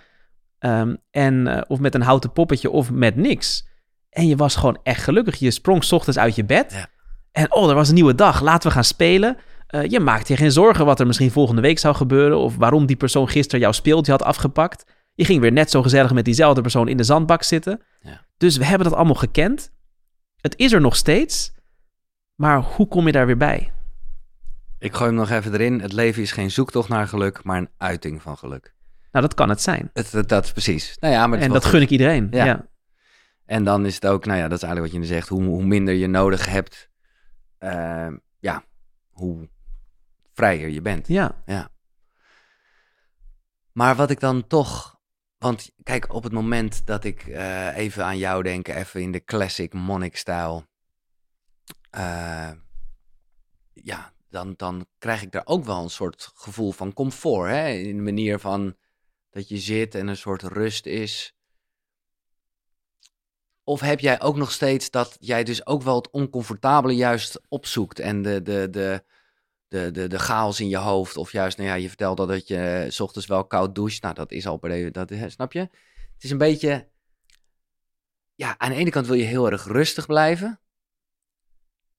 Um, 0.59 0.97
en, 1.11 1.47
uh, 1.47 1.61
of 1.67 1.79
met 1.79 1.95
een 1.95 2.01
houten 2.01 2.31
poppetje 2.31 2.69
of 2.69 2.91
met 2.91 3.15
niks. 3.15 3.67
En 4.09 4.27
je 4.27 4.35
was 4.35 4.55
gewoon 4.55 4.79
echt 4.83 5.03
gelukkig. 5.03 5.35
Je 5.35 5.51
sprong 5.51 5.83
s 5.83 5.91
ochtends 5.91 6.19
uit 6.19 6.35
je 6.35 6.45
bed. 6.45 6.71
Ja. 6.71 6.87
En 7.31 7.53
oh, 7.53 7.69
er 7.69 7.75
was 7.75 7.87
een 7.87 7.95
nieuwe 7.95 8.15
dag. 8.15 8.41
Laten 8.41 8.67
we 8.67 8.73
gaan 8.73 8.83
spelen. 8.83 9.37
Uh, 9.69 9.85
je 9.85 9.99
maakte 9.99 10.31
je 10.31 10.37
geen 10.37 10.51
zorgen 10.51 10.85
wat 10.85 10.99
er 10.99 11.07
misschien 11.07 11.31
volgende 11.31 11.61
week 11.61 11.79
zou 11.79 11.95
gebeuren. 11.95 12.37
Of 12.37 12.55
waarom 12.55 12.85
die 12.85 12.95
persoon 12.95 13.29
gisteren 13.29 13.59
jouw 13.59 13.71
speeltje 13.71 14.11
had 14.11 14.23
afgepakt. 14.23 14.85
Je 15.13 15.25
ging 15.25 15.41
weer 15.41 15.51
net 15.51 15.69
zo 15.69 15.81
gezellig 15.81 16.13
met 16.13 16.25
diezelfde 16.25 16.61
persoon 16.61 16.87
in 16.87 16.97
de 16.97 17.03
zandbak 17.03 17.43
zitten. 17.43 17.81
Ja. 18.01 18.25
Dus 18.37 18.57
we 18.57 18.65
hebben 18.65 18.87
dat 18.87 18.97
allemaal 18.97 19.15
gekend. 19.15 19.71
Het 20.41 20.57
is 20.57 20.71
er 20.71 20.81
nog 20.81 20.95
steeds. 20.95 21.55
Maar 22.35 22.61
hoe 22.61 22.87
kom 22.87 23.05
je 23.05 23.11
daar 23.11 23.25
weer 23.25 23.37
bij? 23.37 23.71
Ik 24.79 24.93
gooi 24.93 25.09
hem 25.09 25.19
nog 25.19 25.29
even 25.29 25.53
erin. 25.53 25.81
Het 25.81 25.93
leven 25.93 26.21
is 26.21 26.31
geen 26.31 26.51
zoektocht 26.51 26.89
naar 26.89 27.07
geluk, 27.07 27.43
maar 27.43 27.57
een 27.57 27.69
uiting 27.77 28.21
van 28.21 28.37
geluk. 28.37 28.73
Nou, 29.11 29.25
dat 29.25 29.33
kan 29.33 29.49
het 29.49 29.61
zijn. 29.61 29.89
Het, 29.93 30.29
dat, 30.29 30.53
precies. 30.53 30.97
Nou 30.99 31.13
ja, 31.13 31.27
maar 31.27 31.39
en 31.39 31.51
dat 31.51 31.65
gun 31.65 31.81
ik 31.81 31.89
iedereen. 31.89 32.27
Ja. 32.31 32.45
ja. 32.45 32.67
En 33.45 33.63
dan 33.63 33.85
is 33.85 33.95
het 33.95 34.07
ook, 34.07 34.25
nou 34.25 34.37
ja, 34.37 34.47
dat 34.47 34.57
is 34.57 34.63
eigenlijk 34.63 34.93
wat 34.93 35.03
je 35.03 35.07
nu 35.07 35.15
zegt. 35.15 35.29
Hoe, 35.29 35.43
hoe 35.43 35.63
minder 35.63 35.93
je 35.93 36.07
nodig 36.07 36.45
hebt, 36.45 36.89
uh, 37.59 38.07
ja, 38.39 38.63
hoe 39.09 39.49
vrijer 40.37 40.69
je 40.69 40.81
bent. 40.81 41.07
Ja. 41.07 41.43
ja. 41.45 41.69
Maar 43.71 43.95
wat 43.95 44.09
ik 44.09 44.19
dan 44.19 44.47
toch. 44.47 44.95
Want 45.37 45.71
kijk, 45.83 46.13
op 46.13 46.23
het 46.23 46.33
moment 46.33 46.85
dat 46.85 47.03
ik 47.03 47.25
uh, 47.25 47.77
even 47.77 48.05
aan 48.05 48.17
jou 48.17 48.43
denk, 48.43 48.67
even 48.67 49.01
in 49.01 49.11
de 49.11 49.23
classic 49.23 49.73
monnik-stijl. 49.73 50.65
Uh, 51.97 52.51
ja, 53.73 54.13
dan, 54.29 54.53
dan 54.57 54.85
krijg 54.97 55.21
ik 55.21 55.31
daar 55.31 55.45
ook 55.45 55.65
wel 55.65 55.83
een 55.83 55.89
soort 55.89 56.31
gevoel 56.33 56.71
van 56.71 56.93
comfort. 56.93 57.49
Hè? 57.49 57.69
In 57.69 57.95
de 57.95 58.03
manier 58.03 58.39
van 58.39 58.75
dat 59.29 59.49
je 59.49 59.57
zit 59.57 59.95
en 59.95 60.07
een 60.07 60.17
soort 60.17 60.41
rust 60.41 60.85
is. 60.85 61.35
Of 63.63 63.79
heb 63.79 63.99
jij 63.99 64.21
ook 64.21 64.35
nog 64.35 64.51
steeds 64.51 64.89
dat 64.89 65.17
jij 65.19 65.43
dus 65.43 65.65
ook 65.65 65.81
wel 65.81 65.95
het 65.95 66.09
oncomfortabele 66.09 66.95
juist 66.95 67.41
opzoekt 67.47 67.99
en 67.99 68.21
de, 68.21 68.41
de, 68.41 68.69
de, 68.69 69.03
de, 69.67 69.91
de, 69.91 70.07
de 70.07 70.19
chaos 70.19 70.59
in 70.59 70.69
je 70.69 70.77
hoofd? 70.77 71.17
Of 71.17 71.31
juist, 71.31 71.57
nou 71.57 71.69
ja, 71.69 71.75
je 71.75 71.87
vertelde 71.87 72.25
dat 72.25 72.47
je 72.47 72.85
s 72.89 72.99
ochtends 72.99 73.27
wel 73.27 73.45
koud 73.45 73.75
doucht. 73.75 74.01
Nou, 74.01 74.13
dat 74.13 74.31
is 74.31 74.47
al 74.47 74.57
per 74.57 74.91
dat, 74.91 75.13
snap 75.27 75.53
je? 75.53 75.59
Het 75.59 76.23
is 76.23 76.31
een 76.31 76.37
beetje, 76.37 76.87
ja, 78.35 78.57
aan 78.57 78.69
de 78.69 78.75
ene 78.75 78.89
kant 78.89 79.07
wil 79.07 79.15
je 79.15 79.23
heel 79.23 79.51
erg 79.51 79.65
rustig 79.65 80.05
blijven. 80.05 80.59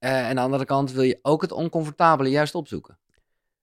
Uh, 0.01 0.19
en 0.19 0.25
aan 0.25 0.35
de 0.35 0.41
andere 0.41 0.65
kant 0.65 0.93
wil 0.93 1.03
je 1.03 1.19
ook 1.23 1.43
het 1.43 1.53
oncomfortabele 1.53 2.29
juist 2.29 2.55
opzoeken. 2.55 2.99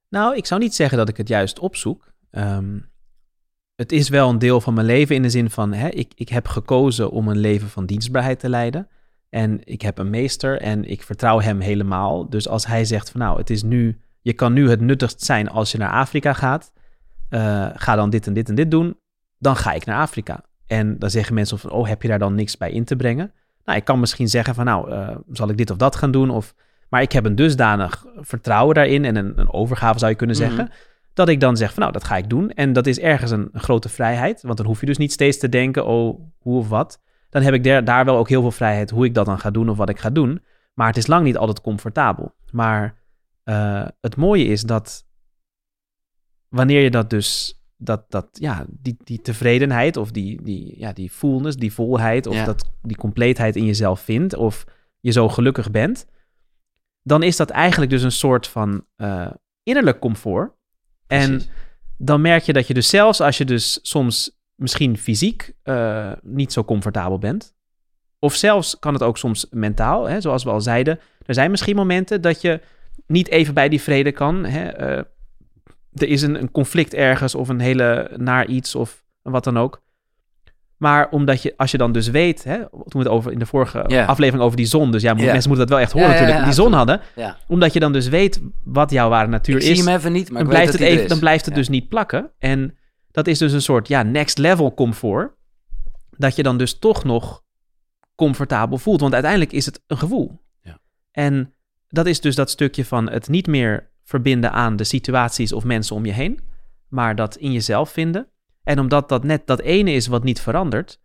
Nou, 0.09 0.35
ik 0.35 0.45
zou 0.45 0.61
niet 0.61 0.75
zeggen 0.75 0.97
dat 0.97 1.09
ik 1.09 1.17
het 1.17 1.27
juist 1.27 1.59
opzoek. 1.59 2.13
Um, 2.31 2.91
het 3.75 3.91
is 3.91 4.09
wel 4.09 4.29
een 4.29 4.39
deel 4.39 4.61
van 4.61 4.73
mijn 4.73 4.85
leven 4.85 5.15
in 5.15 5.21
de 5.21 5.29
zin 5.29 5.49
van, 5.49 5.73
hè, 5.73 5.89
ik, 5.89 6.11
ik 6.15 6.29
heb 6.29 6.47
gekozen 6.47 7.11
om 7.11 7.27
een 7.27 7.37
leven 7.37 7.69
van 7.69 7.85
dienstbaarheid 7.85 8.39
te 8.39 8.49
leiden. 8.49 8.89
En 9.35 9.59
ik 9.63 9.81
heb 9.81 9.97
een 9.97 10.09
meester 10.09 10.61
en 10.61 10.89
ik 10.89 11.03
vertrouw 11.03 11.39
hem 11.39 11.59
helemaal. 11.59 12.29
Dus 12.29 12.47
als 12.47 12.65
hij 12.65 12.85
zegt 12.85 13.09
van 13.09 13.19
nou, 13.19 13.37
het 13.37 13.49
is 13.49 13.63
nu, 13.63 14.01
je 14.21 14.33
kan 14.33 14.53
nu 14.53 14.69
het 14.69 14.81
nuttigst 14.81 15.23
zijn 15.23 15.49
als 15.49 15.71
je 15.71 15.77
naar 15.77 15.91
Afrika 15.91 16.33
gaat. 16.33 16.71
Uh, 17.29 17.67
ga 17.73 17.95
dan 17.95 18.09
dit 18.09 18.27
en 18.27 18.33
dit 18.33 18.49
en 18.49 18.55
dit 18.55 18.71
doen. 18.71 18.97
Dan 19.37 19.55
ga 19.55 19.73
ik 19.73 19.85
naar 19.85 19.99
Afrika. 19.99 20.43
En 20.67 20.99
dan 20.99 21.09
zeggen 21.09 21.33
mensen 21.33 21.59
van, 21.59 21.71
oh, 21.71 21.87
heb 21.87 22.01
je 22.01 22.07
daar 22.07 22.19
dan 22.19 22.35
niks 22.35 22.57
bij 22.57 22.71
in 22.71 22.83
te 22.83 22.95
brengen? 22.95 23.31
Nou, 23.65 23.77
ik 23.77 23.85
kan 23.85 23.99
misschien 23.99 24.27
zeggen 24.27 24.55
van 24.55 24.65
nou, 24.65 24.91
uh, 24.91 25.15
zal 25.31 25.49
ik 25.49 25.57
dit 25.57 25.71
of 25.71 25.77
dat 25.77 25.95
gaan 25.95 26.11
doen? 26.11 26.29
Of, 26.29 26.55
maar 26.89 27.01
ik 27.01 27.11
heb 27.11 27.25
een 27.25 27.35
dusdanig 27.35 28.05
vertrouwen 28.15 28.75
daarin 28.75 29.05
en 29.05 29.15
een, 29.15 29.33
een 29.35 29.53
overgave 29.53 29.99
zou 29.99 30.11
je 30.11 30.17
kunnen 30.17 30.35
zeggen. 30.35 30.63
Mm 30.63 30.69
-hmm. 30.69 31.13
Dat 31.13 31.29
ik 31.29 31.39
dan 31.39 31.57
zeg 31.57 31.73
van 31.73 31.81
nou, 31.81 31.93
dat 31.93 32.03
ga 32.03 32.17
ik 32.17 32.29
doen. 32.29 32.49
En 32.49 32.73
dat 32.73 32.87
is 32.87 32.99
ergens 32.99 33.31
een, 33.31 33.49
een, 33.51 33.61
grote 33.61 33.89
vrijheid. 33.89 34.41
Want 34.41 34.57
dan 34.57 34.65
hoef 34.65 34.79
je 34.79 34.85
dus 34.85 34.97
niet 34.97 35.11
steeds 35.11 35.37
te 35.37 35.49
denken, 35.49 35.85
oh, 35.85 36.19
hoe 36.37 36.57
of 36.57 36.69
wat. 36.69 36.99
Dan 37.35 37.43
heb 37.43 37.53
ik 37.53 37.63
der, 37.63 37.83
daar 37.83 38.05
wel 38.05 38.17
ook 38.17 38.29
heel 38.29 38.41
veel 38.41 38.51
vrijheid 38.51 38.89
hoe 38.89 39.05
ik 39.05 39.13
dat 39.13 39.25
dan 39.25 39.39
ga 39.39 39.51
doen 39.51 39.69
of 39.69 39.77
wat 39.77 39.89
ik 39.89 39.99
ga 39.99 40.09
doen. 40.09 40.43
Maar 40.73 40.87
het 40.87 40.97
is 40.97 41.07
lang 41.07 41.23
niet 41.23 41.37
altijd 41.37 41.61
comfortabel. 41.61 42.33
Maar 42.51 42.97
uh, 43.43 43.87
het 44.01 44.15
mooie 44.15 44.45
is 44.45 44.61
dat 44.61 45.05
wanneer 46.47 46.81
je 46.81 46.91
dat 46.91 47.09
dus, 47.09 47.59
dat, 47.77 48.11
dat, 48.11 48.27
ja, 48.31 48.65
die, 48.69 48.97
die 49.03 49.21
tevredenheid 49.21 49.97
of 49.97 50.11
die, 50.11 50.41
die, 50.41 50.79
ja, 50.79 50.93
die 50.93 51.09
fullness, 51.09 51.57
die 51.57 51.73
volheid 51.73 52.27
of 52.27 52.35
Ja. 52.35 52.45
dat, 52.45 52.71
die 52.81 52.97
compleetheid 52.97 53.55
in 53.55 53.65
jezelf 53.65 53.99
vindt 53.99 54.35
of 54.35 54.65
je 54.99 55.11
zo 55.11 55.29
gelukkig 55.29 55.71
bent, 55.71 56.05
dan 57.01 57.23
is 57.23 57.35
dat 57.35 57.49
eigenlijk 57.49 57.91
dus 57.91 58.03
een 58.03 58.11
soort 58.11 58.47
van 58.47 58.85
uh, 58.97 59.31
innerlijk 59.63 59.99
comfort. 59.99 60.53
En 61.07 61.29
Precies. 61.29 61.49
dan 61.97 62.21
merk 62.21 62.43
je 62.43 62.53
dat 62.53 62.67
je 62.67 62.73
dus 62.73 62.89
zelfs 62.89 63.21
als 63.21 63.37
je 63.37 63.45
dus 63.45 63.79
soms 63.81 64.43
misschien 64.55 64.97
fysiek 64.97 65.53
uh, 65.63 66.11
niet 66.21 66.53
zo 66.53 66.63
comfortabel 66.63 67.17
bent, 67.17 67.55
of 68.19 68.35
zelfs 68.35 68.79
kan 68.79 68.93
het 68.93 69.03
ook 69.03 69.17
soms 69.17 69.45
mentaal, 69.49 70.09
hè, 70.09 70.21
zoals 70.21 70.43
we 70.43 70.49
al 70.49 70.61
zeiden, 70.61 70.99
er 71.25 71.33
zijn 71.33 71.51
misschien 71.51 71.75
momenten 71.75 72.21
dat 72.21 72.41
je 72.41 72.61
niet 73.07 73.29
even 73.29 73.53
bij 73.53 73.69
die 73.69 73.81
vrede 73.81 74.11
kan. 74.11 74.45
Hè, 74.45 74.79
uh, 74.79 75.03
er 75.93 76.07
is 76.07 76.21
een, 76.21 76.35
een, 76.41 76.51
conflict 76.51 76.93
ergens 76.93 77.35
of 77.35 77.49
een 77.49 77.59
hele 77.59 78.11
naar 78.17 78.45
iets 78.45 78.75
of 78.75 79.03
wat 79.21 79.43
dan 79.43 79.57
ook. 79.57 79.83
Maar 80.77 81.09
omdat 81.09 81.41
je, 81.41 81.53
als 81.57 81.71
je 81.71 81.77
dan 81.77 81.91
dus 81.91 82.07
weet, 82.07 82.43
hè, 82.43 82.57
toen 82.69 82.85
we 82.87 82.97
het 82.97 83.07
over 83.07 83.31
in 83.31 83.39
de 83.39 83.45
vorige 83.45 84.05
aflevering 84.05 84.43
over 84.43 84.57
die 84.57 84.65
zon, 84.65 84.91
dus 84.91 85.01
ja, 85.01 85.13
mensen 85.13 85.49
moeten 85.49 85.67
dat 85.67 85.69
wel 85.69 85.79
echt 85.79 85.91
horen 85.91 86.07
Ja, 86.07 86.13
natuurlijk, 86.13 86.39
ja, 86.39 86.45
die 86.45 86.53
zon 86.53 86.73
hadden, 86.73 87.01
omdat 87.47 87.73
je 87.73 87.79
dan 87.79 87.93
dus 87.93 88.07
weet 88.07 88.41
wat 88.63 88.91
jouw 88.91 89.09
ware 89.09 89.27
natuur 89.27 89.55
Ik 89.55 89.61
is 89.61 89.77
zie 89.77 89.85
hem 89.85 89.95
even 89.95 90.11
niet, 90.11 90.31
maar 90.31 90.43
dan 90.43 90.51
ik 90.51 90.57
weet 90.57 90.65
blijft, 90.65 90.71
dat 90.71 90.81
het 90.81 90.97
even, 90.97 91.09
dan 91.09 91.19
blijft 91.19 91.45
het 91.45 91.55
dus 91.55 91.69
niet 91.69 91.89
plakken. 91.89 92.31
En 92.39 92.77
dat 93.15 93.27
is 93.27 93.37
dus 93.37 93.51
een 93.51 93.61
soort 93.61 93.87
ja, 93.87 94.03
next 94.03 94.37
level 94.37 94.73
comfort. 94.73 95.33
Dat 96.17 96.35
je 96.35 96.43
dan 96.43 96.57
dus 96.57 96.79
toch 96.79 97.03
nog 97.03 97.43
comfortabel 98.15 98.77
voelt. 98.77 99.01
Want 99.01 99.13
uiteindelijk 99.13 99.51
is 99.51 99.65
het 99.65 99.83
een 99.87 99.97
gevoel. 99.97 100.41
Ja. 100.61 100.79
En 101.11 101.53
dat 101.87 102.05
is 102.05 102.21
dus 102.21 102.35
dat 102.35 102.49
stukje 102.49 102.85
van 102.85 103.09
het 103.09 103.27
niet 103.27 103.47
meer 103.47 103.91
verbinden 104.03 104.51
aan 104.51 104.75
de 104.75 104.83
situaties 104.83 105.53
of 105.53 105.63
mensen 105.63 105.95
om 105.95 106.05
je 106.05 106.11
heen. 106.11 106.39
Maar 106.87 107.15
dat 107.15 107.35
in 107.35 107.51
jezelf 107.51 107.89
vinden. 107.89 108.27
En 108.63 108.79
omdat 108.79 109.09
dat 109.09 109.23
net 109.23 109.47
dat 109.47 109.59
ene 109.59 109.91
is 109.91 110.07
wat 110.07 110.23
niet 110.23 110.41
verandert, 110.41 111.01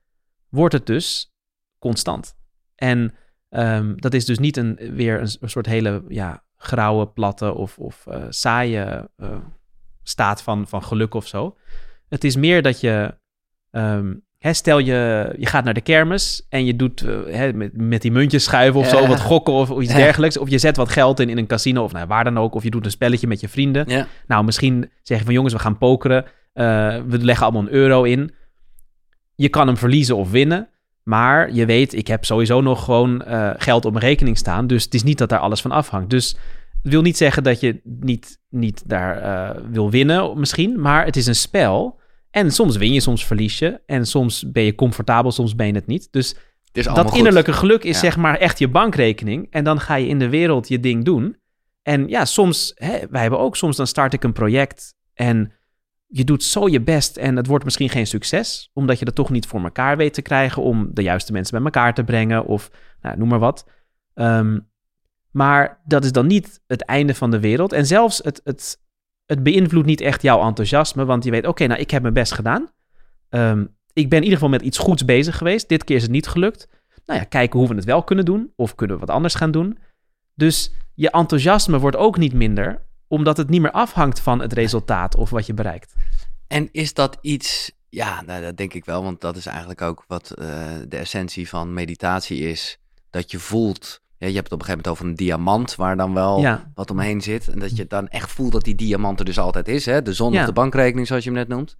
wordt 0.48 0.74
het 0.74 0.86
dus 0.86 1.34
constant. 1.78 2.36
En 2.74 3.14
um, 3.50 4.00
dat 4.00 4.14
is 4.14 4.24
dus 4.24 4.38
niet 4.38 4.56
een, 4.56 4.74
weer 4.74 5.20
een, 5.20 5.30
een 5.40 5.50
soort 5.50 5.66
hele 5.66 6.04
ja, 6.08 6.44
grauwe, 6.56 7.06
platte 7.06 7.54
of, 7.54 7.78
of 7.78 8.06
uh, 8.08 8.24
saaie 8.28 9.10
uh, 9.16 9.36
staat 10.02 10.42
van, 10.42 10.68
van 10.68 10.82
geluk 10.82 11.14
of 11.14 11.26
zo. 11.26 11.56
Het 12.10 12.24
is 12.24 12.36
meer 12.36 12.62
dat 12.62 12.80
je, 12.80 13.14
um, 13.70 14.24
hè, 14.38 14.52
stel 14.52 14.78
je, 14.78 15.32
je 15.38 15.46
gaat 15.46 15.64
naar 15.64 15.74
de 15.74 15.80
kermis 15.80 16.46
en 16.48 16.64
je 16.64 16.76
doet 16.76 17.02
uh, 17.02 17.18
hè, 17.26 17.52
met, 17.52 17.70
met 17.76 18.02
die 18.02 18.12
muntjes 18.12 18.44
schuiven 18.44 18.80
of 18.80 18.90
Ja. 18.90 18.98
zo, 18.98 19.06
wat 19.06 19.20
gokken 19.20 19.52
of, 19.54 19.70
of 19.70 19.80
iets 19.80 19.92
Ja. 19.92 19.96
dergelijks. 19.98 20.36
Of 20.38 20.48
je 20.48 20.58
zet 20.58 20.76
wat 20.76 20.88
geld 20.88 21.20
in 21.20 21.28
in 21.28 21.38
een 21.38 21.46
casino 21.46 21.84
of 21.84 21.92
nou, 21.92 22.06
waar 22.06 22.24
dan 22.24 22.38
ook. 22.38 22.54
Of 22.54 22.62
je 22.62 22.70
doet 22.70 22.84
een 22.84 22.90
spelletje 22.90 23.26
met 23.26 23.40
je 23.40 23.48
vrienden. 23.48 23.84
Ja. 23.88 24.06
Nou, 24.26 24.44
misschien 24.44 24.90
zeg 25.02 25.18
je 25.18 25.24
van 25.24 25.34
jongens, 25.34 25.52
we 25.54 25.58
gaan 25.60 25.78
pokeren. 25.78 26.24
Uh, 26.24 26.30
we 27.06 27.18
leggen 27.18 27.44
allemaal 27.46 27.62
een 27.62 27.72
euro 27.74 28.02
in. 28.02 28.34
Je 29.34 29.48
kan 29.48 29.66
hem 29.66 29.76
verliezen 29.76 30.16
of 30.16 30.30
winnen. 30.30 30.68
Maar 31.02 31.52
je 31.52 31.66
weet, 31.66 31.94
ik 31.94 32.06
heb 32.06 32.24
sowieso 32.24 32.60
nog 32.60 32.84
gewoon 32.84 33.22
uh, 33.28 33.50
geld 33.56 33.84
op 33.84 33.92
mijn 33.92 34.04
rekening 34.04 34.38
staan. 34.38 34.66
Dus 34.66 34.84
het 34.84 34.94
is 34.94 35.02
niet 35.02 35.18
dat 35.18 35.28
daar 35.28 35.38
alles 35.38 35.60
van 35.60 35.70
afhangt. 35.70 36.10
Dus 36.10 36.36
het 36.82 36.92
wil 36.92 37.02
niet 37.02 37.16
zeggen 37.16 37.42
dat 37.42 37.60
je 37.60 37.80
niet, 37.84 38.38
niet 38.48 38.82
daar 38.88 39.56
wil 39.70 39.90
winnen 39.90 40.38
misschien. 40.38 40.80
Maar 40.80 41.04
het 41.04 41.16
is 41.16 41.26
een 41.26 41.34
spel. 41.34 41.99
En 42.30 42.52
soms 42.52 42.76
win 42.76 42.92
je, 42.92 43.00
soms 43.00 43.26
verlies 43.26 43.58
je. 43.58 43.80
En 43.86 44.06
soms 44.06 44.50
ben 44.50 44.62
je 44.62 44.74
comfortabel, 44.74 45.32
soms 45.32 45.54
ben 45.54 45.66
je 45.66 45.72
het 45.72 45.86
niet. 45.86 46.08
Dus 46.10 46.34
dat 46.72 46.98
goed. 46.98 47.16
innerlijke 47.16 47.52
geluk 47.52 47.84
is 47.84 47.94
Ja. 47.94 48.00
zeg 48.00 48.16
maar 48.16 48.36
echt 48.36 48.58
je 48.58 48.68
bankrekening. 48.68 49.46
En 49.50 49.64
dan 49.64 49.80
ga 49.80 49.94
je 49.94 50.06
in 50.06 50.18
de 50.18 50.28
wereld 50.28 50.68
je 50.68 50.80
ding 50.80 51.04
doen. 51.04 51.36
En 51.82 52.08
ja, 52.08 52.24
soms, 52.24 52.72
hè, 52.74 52.98
wij 53.10 53.20
hebben 53.20 53.38
ook 53.38 53.56
soms, 53.56 53.76
dan 53.76 53.86
start 53.86 54.12
ik 54.12 54.24
een 54.24 54.32
project 54.32 54.94
en 55.14 55.52
je 56.06 56.24
doet 56.24 56.42
zo 56.42 56.68
je 56.68 56.80
best 56.80 57.16
en 57.16 57.36
het 57.36 57.46
wordt 57.46 57.64
misschien 57.64 57.88
geen 57.88 58.06
succes, 58.06 58.70
omdat 58.72 58.98
je 58.98 59.04
dat 59.04 59.14
toch 59.14 59.30
niet 59.30 59.46
voor 59.46 59.62
elkaar 59.62 59.96
weet 59.96 60.14
te 60.14 60.22
krijgen 60.22 60.62
om 60.62 60.90
de 60.92 61.02
juiste 61.02 61.32
mensen 61.32 61.56
bij 61.56 61.64
elkaar 61.64 61.94
te 61.94 62.04
brengen 62.04 62.44
of 62.44 62.70
nou, 63.00 63.18
noem 63.18 63.28
maar 63.28 63.38
wat. 63.38 63.66
Ehm, 64.14 64.58
maar 65.30 65.80
dat 65.84 66.04
is 66.04 66.12
dan 66.12 66.26
niet 66.26 66.60
het 66.66 66.82
einde 66.82 67.14
van 67.14 67.30
de 67.30 67.40
wereld. 67.40 67.72
En 67.72 67.86
zelfs 67.86 68.18
het, 68.18 68.40
het, 68.44 68.78
het 69.30 69.42
beïnvloedt 69.42 69.86
niet 69.86 70.00
echt 70.00 70.22
jouw 70.22 70.46
enthousiasme, 70.46 71.04
want 71.04 71.24
je 71.24 71.30
weet, 71.30 71.46
oké, 71.46 71.66
nou, 71.66 71.80
ik 71.80 71.90
heb 71.90 72.02
mijn 72.02 72.14
best 72.14 72.32
gedaan. 72.32 72.70
Ehm, 73.28 73.64
ik 73.92 74.08
ben 74.08 74.18
in 74.18 74.24
ieder 74.24 74.38
geval 74.38 74.48
met 74.48 74.62
iets 74.62 74.78
goeds 74.78 75.04
bezig 75.04 75.36
geweest. 75.36 75.68
Dit 75.68 75.84
keer 75.84 75.96
is 75.96 76.02
het 76.02 76.10
niet 76.10 76.26
gelukt. 76.26 76.68
Nou 77.06 77.18
ja, 77.20 77.24
kijken 77.24 77.58
hoe 77.58 77.68
we 77.68 77.74
het 77.74 77.84
wel 77.84 78.02
kunnen 78.02 78.24
doen. 78.24 78.52
Of 78.56 78.74
kunnen 78.74 78.96
we 78.96 79.06
wat 79.06 79.14
anders 79.14 79.34
gaan 79.34 79.50
doen. 79.50 79.78
Dus 80.34 80.72
je 80.94 81.10
enthousiasme 81.10 81.78
wordt 81.78 81.96
ook 81.96 82.18
niet 82.18 82.32
minder, 82.32 82.82
omdat 83.08 83.36
het 83.36 83.48
niet 83.48 83.60
meer 83.60 83.70
afhangt 83.70 84.20
van 84.20 84.40
het 84.40 84.52
resultaat 84.52 85.16
of 85.16 85.30
wat 85.30 85.46
je 85.46 85.54
bereikt. 85.54 85.94
En 86.46 86.68
is 86.72 86.94
dat 86.94 87.18
iets... 87.20 87.72
Ja, 87.88 88.22
nou, 88.22 88.42
dat 88.42 88.56
denk 88.56 88.74
ik 88.74 88.84
wel, 88.84 89.02
want 89.02 89.20
dat 89.20 89.36
is 89.36 89.46
eigenlijk 89.46 89.82
ook 89.82 90.04
wat 90.06 90.30
eh, 90.30 90.46
de 90.88 90.96
essentie 90.96 91.48
van 91.48 91.74
meditatie 91.74 92.38
is. 92.38 92.78
Dat 93.10 93.30
je 93.30 93.38
voelt... 93.38 94.02
Ja, 94.20 94.26
je 94.26 94.34
hebt 94.34 94.50
het 94.50 94.52
op 94.52 94.58
een 94.60 94.64
gegeven 94.66 94.84
moment 94.86 94.88
over 94.88 95.04
een 95.06 95.26
diamant 95.26 95.74
waar 95.74 95.96
dan 95.96 96.14
wel 96.14 96.40
Ja, 96.40 96.70
wat 96.74 96.90
omheen 96.90 97.20
zit. 97.20 97.48
En 97.48 97.58
dat 97.58 97.76
je 97.76 97.86
dan 97.86 98.08
echt 98.08 98.30
voelt 98.30 98.52
dat 98.52 98.64
die 98.64 98.74
diamant 98.74 99.18
er 99.18 99.24
dus 99.24 99.38
altijd 99.38 99.68
is. 99.68 99.86
Hè? 99.86 100.02
De 100.02 100.12
zon 100.12 100.32
Ja. 100.32 100.40
op 100.40 100.46
de 100.46 100.52
bankrekening, 100.52 101.06
zoals 101.06 101.24
je 101.24 101.30
hem 101.30 101.38
net 101.38 101.48
noemt. 101.48 101.76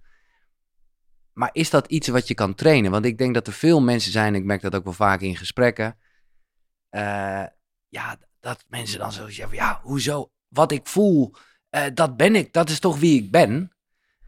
Maar 1.33 1.49
is 1.53 1.69
dat 1.69 1.87
iets 1.87 2.07
wat 2.07 2.27
je 2.27 2.33
kan 2.33 2.55
trainen? 2.55 2.91
Want 2.91 3.05
ik 3.05 3.17
denk 3.17 3.33
dat 3.33 3.47
er 3.47 3.53
veel 3.53 3.81
mensen 3.81 4.11
zijn, 4.11 4.35
ik 4.35 4.43
merk 4.43 4.61
dat 4.61 4.75
ook 4.75 4.83
wel 4.83 4.93
vaak 4.93 5.21
in 5.21 5.35
gesprekken. 5.37 5.97
eh, 6.89 7.43
ja, 7.87 8.17
dat 8.39 8.63
mensen 8.67 8.99
dan 8.99 9.11
zo 9.11 9.29
zeggen, 9.29 9.55
ja, 9.55 9.79
hoezo? 9.83 10.31
Wat 10.47 10.71
ik 10.71 10.87
voel, 10.87 11.33
eh, 11.69 11.83
dat 11.93 12.17
ben 12.17 12.35
ik. 12.35 12.53
Dat 12.53 12.69
is 12.69 12.79
toch 12.79 12.99
wie 12.99 13.23
ik 13.23 13.31
ben? 13.31 13.71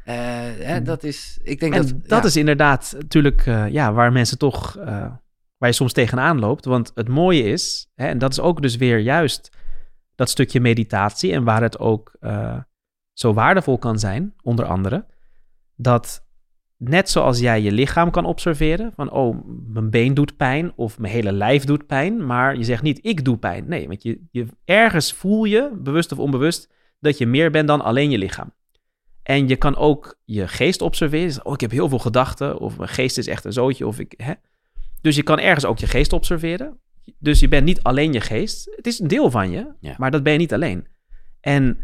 Eh, 0.06 0.16
hè, 0.60 0.82
dat 0.82 1.04
is, 1.04 1.40
ik 1.44 1.60
denk 1.60 1.74
en 1.74 1.82
dat... 1.82 2.08
dat 2.10 2.22
ja. 2.22 2.28
is 2.28 2.36
inderdaad 2.36 2.94
natuurlijk 2.98 3.46
ja, 3.70 3.94
waar 3.94 4.12
mensen 4.12 4.38
toch, 4.38 4.78
waar 5.64 5.72
je 5.72 5.78
soms 5.78 5.94
tegenaan 5.94 6.40
loopt. 6.40 6.66
Want 6.66 6.92
het 6.96 7.08
mooie 7.08 7.44
is, 7.44 7.88
hè, 7.96 8.08
en 8.08 8.18
dat 8.18 8.32
is 8.32 8.40
ook 8.40 8.62
dus 8.62 8.76
weer 8.76 9.00
juist 9.00 9.58
dat 10.16 10.30
stukje 10.30 10.60
meditatie 10.60 11.32
en 11.32 11.44
waar 11.44 11.62
het 11.62 11.80
ook 11.80 12.16
eh, 12.20 12.58
zo 13.14 13.34
waardevol 13.34 13.78
kan 13.78 14.00
zijn, 14.00 14.34
onder 14.42 14.66
andere, 14.66 15.06
dat 15.76 16.26
net 16.78 17.10
zoals 17.10 17.40
jij 17.40 17.62
je 17.62 17.72
lichaam 17.72 18.12
kan 18.12 18.26
observeren, 18.26 18.92
van 18.96 19.12
oh, 19.12 19.46
mijn 19.68 19.90
been 19.90 20.14
doet 20.14 20.38
pijn 20.38 20.74
of 20.76 21.00
mijn 21.00 21.14
hele 21.14 21.32
lijf 21.32 21.64
doet 21.64 21.88
pijn, 21.88 22.26
maar 22.26 22.58
je 22.58 22.64
zegt 22.64 22.84
niet 22.84 23.00
ik 23.02 23.26
doe 23.26 23.38
pijn. 23.38 23.68
Nee, 23.68 23.88
want 23.88 24.04
je, 24.04 24.20
je, 24.32 24.46
ergens 24.66 25.14
voel 25.14 25.44
je, 25.44 25.72
bewust 25.74 26.12
of 26.12 26.20
onbewust, 26.20 26.74
dat 27.00 27.18
je 27.18 27.26
meer 27.26 27.52
bent 27.52 27.68
dan 27.68 27.82
alleen 27.82 28.10
je 28.10 28.18
lichaam. 28.18 28.54
En 29.22 29.48
je 29.48 29.56
kan 29.56 29.76
ook 29.76 30.16
je 30.24 30.48
geest 30.48 30.82
observeren. 30.82 31.46
Oh, 31.46 31.54
ik 31.54 31.62
heb 31.62 31.72
heel 31.72 31.90
veel 31.90 32.00
gedachten. 32.00 32.60
Of 32.60 32.78
mijn 32.78 32.90
geest 32.90 33.18
is 33.18 33.28
echt 33.28 33.46
een 33.46 33.54
zootje. 33.54 33.88
Of 33.88 34.00
ik, 34.00 34.14
hè? 34.18 34.34
Dus 35.04 35.16
je 35.16 35.24
kan 35.24 35.40
ergens 35.40 35.66
ook 35.66 35.80
je 35.80 35.88
geest 35.88 36.14
observeren. 36.14 36.80
Dus 37.20 37.40
je 37.40 37.48
bent 37.48 37.66
niet 37.66 37.84
alleen 37.84 38.14
je 38.14 38.22
geest. 38.22 38.72
Het 38.76 38.88
is 38.88 39.00
een 39.00 39.08
deel 39.08 39.32
van 39.32 39.52
je, 39.52 39.74
Ja. 39.80 39.96
maar 39.98 40.12
dat 40.12 40.24
ben 40.24 40.34
je 40.34 40.40
niet 40.40 40.54
alleen. 40.54 40.88
En 41.40 41.78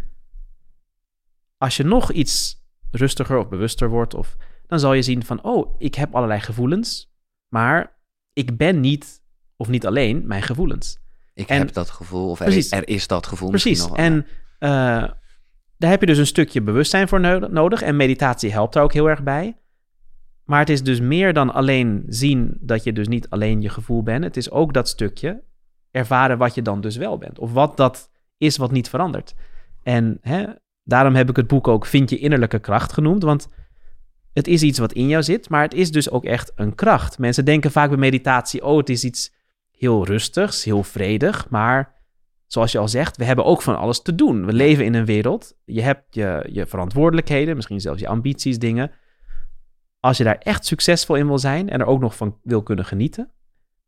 als 1.57 1.77
je 1.77 1.83
nog 1.83 2.11
iets 2.11 2.63
rustiger 2.91 3.37
of 3.37 3.49
bewuster 3.49 3.89
wordt, 3.89 4.13
of, 4.13 4.35
dan 4.67 4.79
zal 4.79 4.93
je 4.93 5.01
zien 5.01 5.23
van, 5.25 5.43
oh, 5.43 5.75
ik 5.77 5.95
heb 5.95 6.15
allerlei 6.15 6.39
gevoelens, 6.39 7.11
maar 7.47 7.99
ik 8.33 8.57
ben 8.57 8.79
niet, 8.79 9.21
of 9.57 9.67
niet 9.67 9.85
alleen, 9.85 10.27
mijn 10.27 10.41
gevoelens. 10.41 10.97
Ik 11.33 11.47
en- 11.49 11.57
heb 11.57 11.73
dat 11.73 11.89
gevoel, 11.89 12.29
of 12.29 12.39
er, 12.39 12.45
Precies. 12.45 12.71
er 12.71 12.87
is 12.87 13.07
dat 13.07 13.27
gevoel 13.27 13.49
Precies. 13.49 13.79
nog. 13.87 13.97
En 13.97 14.25
eh, 14.59 14.69
daar 15.77 15.89
heb 15.89 15.99
je 15.99 16.05
dus 16.05 16.17
een 16.17 16.25
stukje 16.27 16.61
bewustzijn 16.61 17.07
voor 17.07 17.19
no- 17.19 17.47
nodig. 17.47 17.81
En 17.81 17.95
meditatie 17.95 18.51
helpt 18.51 18.73
daar 18.73 18.83
ook 18.83 18.93
heel 18.93 19.09
erg 19.09 19.23
bij. 19.23 19.57
Maar 20.49 20.59
het 20.59 20.69
is 20.69 20.83
dus 20.83 20.99
meer 20.99 21.33
dan 21.33 21.53
alleen 21.53 22.03
zien 22.07 22.57
dat 22.59 22.83
je 22.83 22.93
dus 22.93 23.07
niet 23.07 23.29
alleen 23.29 23.61
je 23.61 23.69
gevoel 23.69 24.03
bent. 24.03 24.23
Het 24.23 24.37
is 24.37 24.51
ook 24.51 24.73
dat 24.73 24.87
stukje 24.87 25.43
ervaren 25.91 26.37
wat 26.37 26.55
je 26.55 26.61
dan 26.61 26.81
dus 26.81 26.97
wel 26.97 27.17
bent. 27.17 27.39
Of 27.39 27.53
wat 27.53 27.77
dat 27.77 28.09
is 28.37 28.57
wat 28.57 28.71
niet 28.71 28.89
verandert. 28.89 29.35
En 29.83 30.17
hè, 30.21 30.45
daarom 30.83 31.15
heb 31.15 31.29
ik 31.29 31.35
het 31.35 31.47
boek 31.47 31.67
ook 31.67 31.85
Vind 31.85 32.09
je 32.09 32.17
innerlijke 32.17 32.59
kracht 32.59 32.93
genoemd. 32.93 33.23
Want 33.23 33.47
het 34.33 34.47
is 34.47 34.61
iets 34.61 34.79
wat 34.79 34.93
in 34.93 35.07
jou 35.07 35.23
zit, 35.23 35.49
maar 35.49 35.61
het 35.61 35.73
is 35.73 35.91
dus 35.91 36.09
ook 36.09 36.25
echt 36.25 36.51
een 36.55 36.75
kracht. 36.75 37.17
Mensen 37.17 37.45
denken 37.45 37.71
vaak 37.71 37.89
bij 37.89 37.97
meditatie, 37.97 38.65
oh, 38.65 38.77
het 38.77 38.89
is 38.89 39.03
iets 39.03 39.33
heel 39.71 40.05
rustigs, 40.05 40.63
heel 40.63 40.83
vredig. 40.83 41.49
Maar 41.49 41.95
zoals 42.45 42.71
je 42.71 42.77
al 42.77 42.87
zegt, 42.87 43.17
we 43.17 43.23
hebben 43.23 43.45
ook 43.45 43.61
van 43.61 43.77
alles 43.77 44.01
te 44.01 44.15
doen. 44.15 44.45
We 44.45 44.53
leven 44.53 44.85
in 44.85 44.93
een 44.93 45.05
wereld. 45.05 45.57
Je 45.65 45.81
hebt 45.81 46.15
je, 46.15 46.49
je 46.51 46.65
verantwoordelijkheden, 46.65 47.55
misschien 47.55 47.81
zelfs 47.81 48.01
je 48.01 48.07
ambities, 48.07 48.59
dingen. 48.59 48.91
Als 49.99 50.17
je 50.17 50.23
daar 50.23 50.37
echt 50.37 50.65
succesvol 50.65 51.15
in 51.15 51.27
wil 51.27 51.39
zijn 51.39 51.69
en 51.69 51.79
er 51.79 51.85
ook 51.85 51.99
nog 51.99 52.15
van 52.15 52.37
wil 52.43 52.63
kunnen 52.63 52.85
genieten, 52.85 53.31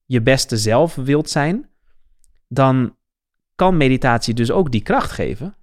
je 0.06 0.22
beste 0.22 0.58
zelf 0.58 0.96
wilt 0.96 1.30
zijn, 1.30 1.70
dan 2.48 2.96
kan 3.56 3.78
meditatie 3.78 4.34
dus 4.34 4.52
ook 4.52 4.72
die 4.72 4.82
kracht 4.82 5.12
geven 5.12 5.56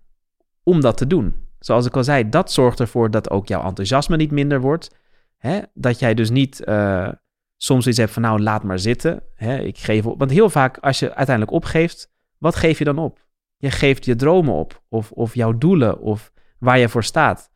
om 0.62 0.80
dat 0.80 0.96
te 0.96 1.06
doen. 1.06 1.46
Zoals 1.58 1.86
ik 1.86 1.96
al 1.96 2.04
zei, 2.04 2.28
dat 2.28 2.52
zorgt 2.52 2.80
ervoor 2.80 3.10
dat 3.10 3.30
ook 3.30 3.48
jouw 3.48 3.64
enthousiasme 3.64 4.16
niet 4.16 4.30
minder 4.30 4.60
wordt. 4.60 4.96
Hè? 5.36 5.60
Dat 5.74 5.98
jij 5.98 6.14
dus 6.14 6.30
niet 6.30 6.64
eh, 6.64 7.08
soms 7.56 7.86
iets 7.86 7.98
hebt 7.98 8.12
van 8.12 8.22
nou, 8.22 8.40
laat 8.40 8.62
maar 8.62 8.78
zitten. 8.78 9.22
Hè? 9.34 9.58
Ik 9.58 9.78
geef 9.78 10.06
op. 10.06 10.18
Want 10.18 10.30
heel 10.30 10.50
vaak 10.50 10.78
als 10.78 10.98
je 10.98 11.14
uiteindelijk 11.14 11.56
opgeeft, 11.56 12.12
wat 12.38 12.56
geef 12.56 12.78
je 12.78 12.84
dan 12.84 12.98
op? 12.98 13.26
Je 13.56 13.70
geeft 13.70 14.04
je 14.04 14.16
dromen 14.16 14.54
op, 14.54 14.82
of, 14.88 15.12
of 15.12 15.34
jouw 15.34 15.58
doelen, 15.58 16.00
of 16.00 16.32
waar 16.58 16.78
je 16.78 16.88
voor 16.88 17.04
staat. 17.04 17.50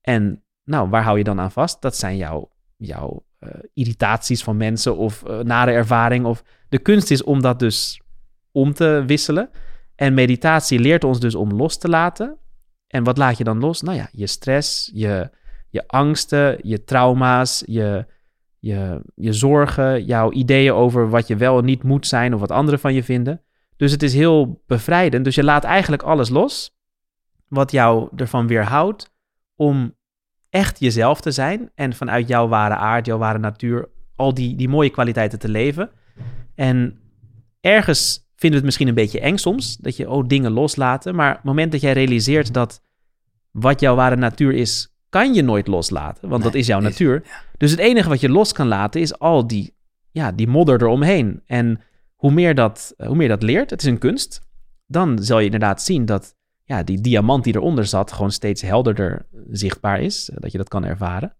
En 0.00 0.44
nou, 0.68 0.88
waar 0.88 1.02
hou 1.02 1.18
je 1.18 1.24
dan 1.24 1.40
aan 1.40 1.52
vast? 1.52 1.82
Dat 1.82 1.96
zijn 1.96 2.16
jouw, 2.76 3.24
eh, 3.38 3.50
irritaties 3.74 4.42
van 4.42 4.56
mensen 4.56 4.96
of 4.96 5.24
eh, 5.24 5.38
nare 5.38 5.70
ervaring. 5.70 6.24
Of 6.24 6.42
de 6.68 6.78
kunst 6.78 7.10
is 7.10 7.24
om 7.24 7.42
dat 7.42 7.58
dus 7.58 8.00
om 8.52 8.74
te 8.74 9.04
wisselen. 9.06 9.50
En 9.94 10.14
meditatie 10.14 10.78
leert 10.78 11.04
ons 11.04 11.20
dus 11.20 11.34
om 11.34 11.52
los 11.52 11.78
te 11.78 11.88
laten. 11.88 12.36
En 12.86 13.04
wat 13.04 13.18
laat 13.18 13.38
je 13.38 13.44
dan 13.44 13.58
los? 13.58 13.82
Nou 13.82 13.96
ja, 13.96 14.08
je 14.12 14.26
stress, 14.26 14.90
je, 14.94 15.30
je 15.70 15.88
angsten, 15.88 16.58
je 16.62 16.84
trauma's, 16.84 17.62
je, 17.66 18.06
je, 18.58 19.02
je 19.14 19.32
zorgen, 19.32 20.04
jouw 20.04 20.32
ideeën 20.32 20.72
over 20.72 21.10
wat 21.10 21.26
je 21.26 21.36
wel 21.36 21.58
en 21.58 21.64
niet 21.64 21.82
moet 21.82 22.06
zijn 22.06 22.34
of 22.34 22.40
wat 22.40 22.50
anderen 22.50 22.80
van 22.80 22.94
je 22.94 23.02
vinden. 23.02 23.42
Dus 23.76 23.92
het 23.92 24.02
is 24.02 24.14
heel 24.14 24.62
bevrijdend. 24.66 25.24
Dus 25.24 25.34
je 25.34 25.44
laat 25.44 25.64
eigenlijk 25.64 26.02
alles 26.02 26.28
los 26.28 26.76
wat 27.48 27.70
jou 27.70 28.08
ervan 28.16 28.46
weerhoudt 28.46 29.12
om 29.56 29.96
echt 30.50 30.80
jezelf 30.80 31.20
te 31.20 31.30
zijn 31.30 31.70
en 31.74 31.92
vanuit 31.92 32.28
jouw 32.28 32.48
ware 32.48 32.74
aard, 32.74 33.06
jouw 33.06 33.18
ware 33.18 33.38
natuur, 33.38 33.88
al 34.16 34.34
die, 34.34 34.56
die 34.56 34.68
mooie 34.68 34.90
kwaliteiten 34.90 35.38
te 35.38 35.48
leven. 35.48 35.90
En 36.54 36.98
ergens 37.60 38.26
vinden 38.36 38.50
we 38.50 38.56
het 38.56 38.64
misschien 38.64 38.88
een 38.88 38.94
beetje 38.94 39.20
eng 39.20 39.36
soms, 39.36 39.76
dat 39.76 39.96
je 39.96 40.10
oh, 40.10 40.26
dingen 40.26 40.50
loslaten. 40.50 41.14
Maar 41.14 41.34
het 41.34 41.44
moment 41.44 41.72
dat 41.72 41.80
jij 41.80 41.92
realiseert 41.92 42.54
dat 42.54 42.82
wat 43.50 43.80
jouw 43.80 43.94
ware 43.94 44.16
natuur 44.16 44.54
is, 44.54 44.96
kan 45.08 45.34
je 45.34 45.42
nooit 45.42 45.66
loslaten, 45.66 46.28
want 46.28 46.42
Nee, 46.42 46.52
dat 46.52 46.60
is 46.60 46.66
jouw 46.66 46.80
natuur. 46.80 47.22
Dus 47.56 47.70
het 47.70 47.80
enige 47.80 48.08
wat 48.08 48.20
je 48.20 48.28
los 48.28 48.52
kan 48.52 48.66
laten 48.66 49.00
is 49.00 49.18
al 49.18 49.46
die, 49.46 49.74
ja, 50.10 50.32
die 50.32 50.48
modder 50.48 50.82
eromheen. 50.82 51.42
En 51.46 51.80
hoe 52.14 52.32
meer, 52.32 52.54
dat, 52.54 52.94
hoe 52.96 53.16
meer 53.16 53.28
dat 53.28 53.42
leert, 53.42 53.70
het 53.70 53.82
is 53.82 53.88
een 53.88 53.98
kunst, 53.98 54.48
dan 54.86 55.22
zal 55.22 55.38
je 55.38 55.44
inderdaad 55.44 55.82
zien 55.82 56.04
dat 56.04 56.36
ja, 56.68 56.82
die 56.82 57.00
diamant 57.00 57.44
die 57.44 57.54
eronder 57.54 57.86
zat 57.86 58.12
gewoon 58.12 58.32
steeds 58.32 58.62
helderder 58.62 59.26
zichtbaar 59.50 60.00
is, 60.00 60.30
dat 60.34 60.52
je 60.52 60.58
dat 60.58 60.68
kan 60.68 60.84
ervaren. 60.84 61.36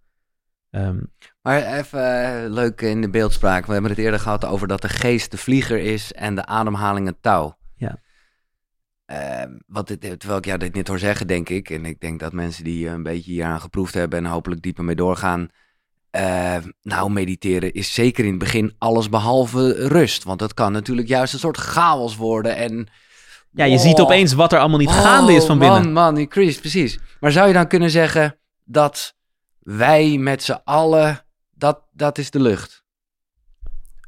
Ehm, 0.70 0.98
Maar 1.42 1.62
even 1.62 2.24
eh, 2.44 2.50
leuk 2.50 2.80
in 2.80 3.00
de 3.00 3.10
beeldspraak. 3.10 3.66
We 3.66 3.72
hebben 3.72 3.90
het 3.90 4.00
eerder 4.00 4.20
gehad 4.20 4.44
over 4.44 4.68
dat 4.68 4.82
de 4.82 4.88
geest 4.88 5.30
de 5.30 5.36
vlieger 5.36 5.78
is 5.78 6.12
en 6.12 6.34
de 6.34 6.46
ademhaling 6.46 7.06
het 7.06 7.22
touw. 7.22 7.56
Ja. 7.76 7.98
Ehm, 9.06 9.50
wat 9.66 9.86
dit, 9.88 10.00
terwijl 10.00 10.38
ik 10.38 10.44
jou 10.44 10.58
dit 10.58 10.74
niet 10.74 10.88
hoor 10.88 10.98
zeggen, 10.98 11.26
denk 11.26 11.48
ik, 11.48 11.70
en 11.70 11.84
ik 11.84 12.00
denk 12.00 12.20
dat 12.20 12.32
mensen 12.32 12.64
die 12.64 12.86
eh, 12.86 12.92
een 12.92 13.02
beetje 13.02 13.30
hieraan 13.32 13.60
geproefd 13.60 13.94
hebben 13.94 14.18
en 14.18 14.24
hopelijk 14.30 14.62
dieper 14.62 14.84
mee 14.84 14.96
doorgaan. 14.96 15.48
eh, 16.10 16.56
nou, 16.82 17.10
mediteren 17.10 17.72
is 17.72 17.94
zeker 17.94 18.24
in 18.24 18.30
het 18.30 18.38
begin 18.38 18.74
alles 18.78 19.08
behalve 19.08 19.86
rust. 19.88 20.24
Want 20.24 20.38
dat 20.38 20.54
kan 20.54 20.72
natuurlijk 20.72 21.08
juist 21.08 21.32
een 21.32 21.38
soort 21.38 21.56
chaos 21.56 22.16
worden. 22.16 22.56
En, 22.56 22.88
ja, 23.50 23.64
je 23.64 23.78
ziet 23.78 23.98
Oh, 23.98 24.04
opeens 24.04 24.32
wat 24.32 24.52
er 24.52 24.58
allemaal 24.58 24.78
niet 24.78 24.90
gaande 24.90 25.32
is 25.32 25.40
oh, 25.40 25.46
van 25.46 25.58
man, 25.58 25.72
binnen. 25.74 25.92
Man, 25.92 26.14
die 26.14 26.26
Chris, 26.30 26.58
precies. 26.60 26.98
Maar 27.20 27.32
zou 27.32 27.46
je 27.46 27.52
dan 27.52 27.66
kunnen 27.68 27.90
zeggen 27.90 28.38
dat 28.64 29.16
wij 29.58 30.18
met 30.18 30.42
z'n 30.42 30.60
allen, 30.64 31.24
dat, 31.50 31.80
dat 31.92 32.18
is 32.18 32.30
de 32.30 32.40
lucht? 32.40 32.84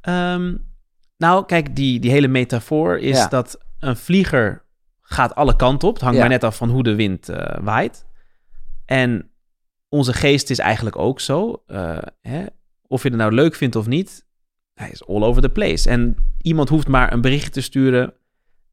Ehm, 0.00 0.56
nou, 1.16 1.44
kijk, 1.46 1.76
die, 1.76 2.00
die 2.00 2.10
hele 2.10 2.28
metafoor 2.28 2.98
is 2.98 3.16
Ja. 3.16 3.26
dat 3.28 3.58
een 3.78 3.96
vlieger 3.96 4.64
gaat 5.02 5.34
alle 5.34 5.56
kanten 5.56 5.88
op. 5.88 5.94
Het 5.94 6.02
hangt 6.02 6.16
Ja. 6.16 6.22
maar 6.22 6.32
net 6.32 6.44
af 6.44 6.56
van 6.56 6.70
hoe 6.70 6.82
de 6.82 6.94
wind 6.94 7.28
eh, 7.28 7.58
waait. 7.62 8.06
En 8.86 9.30
onze 9.88 10.12
geest 10.12 10.50
is 10.50 10.58
eigenlijk 10.58 10.98
ook 10.98 11.20
zo. 11.20 11.62
Eh, 11.66 11.98
hè? 12.20 12.44
Of 12.86 13.02
je 13.02 13.08
het 13.08 13.18
nou 13.18 13.32
leuk 13.32 13.54
vindt 13.54 13.76
of 13.76 13.86
niet, 13.86 14.26
hij 14.74 14.90
is 14.90 15.06
all 15.06 15.22
over 15.22 15.42
the 15.42 15.48
place. 15.48 15.90
En 15.90 16.16
iemand 16.42 16.68
hoeft 16.68 16.88
maar 16.88 17.12
een 17.12 17.20
bericht 17.20 17.52
te 17.52 17.60
sturen 17.60 18.14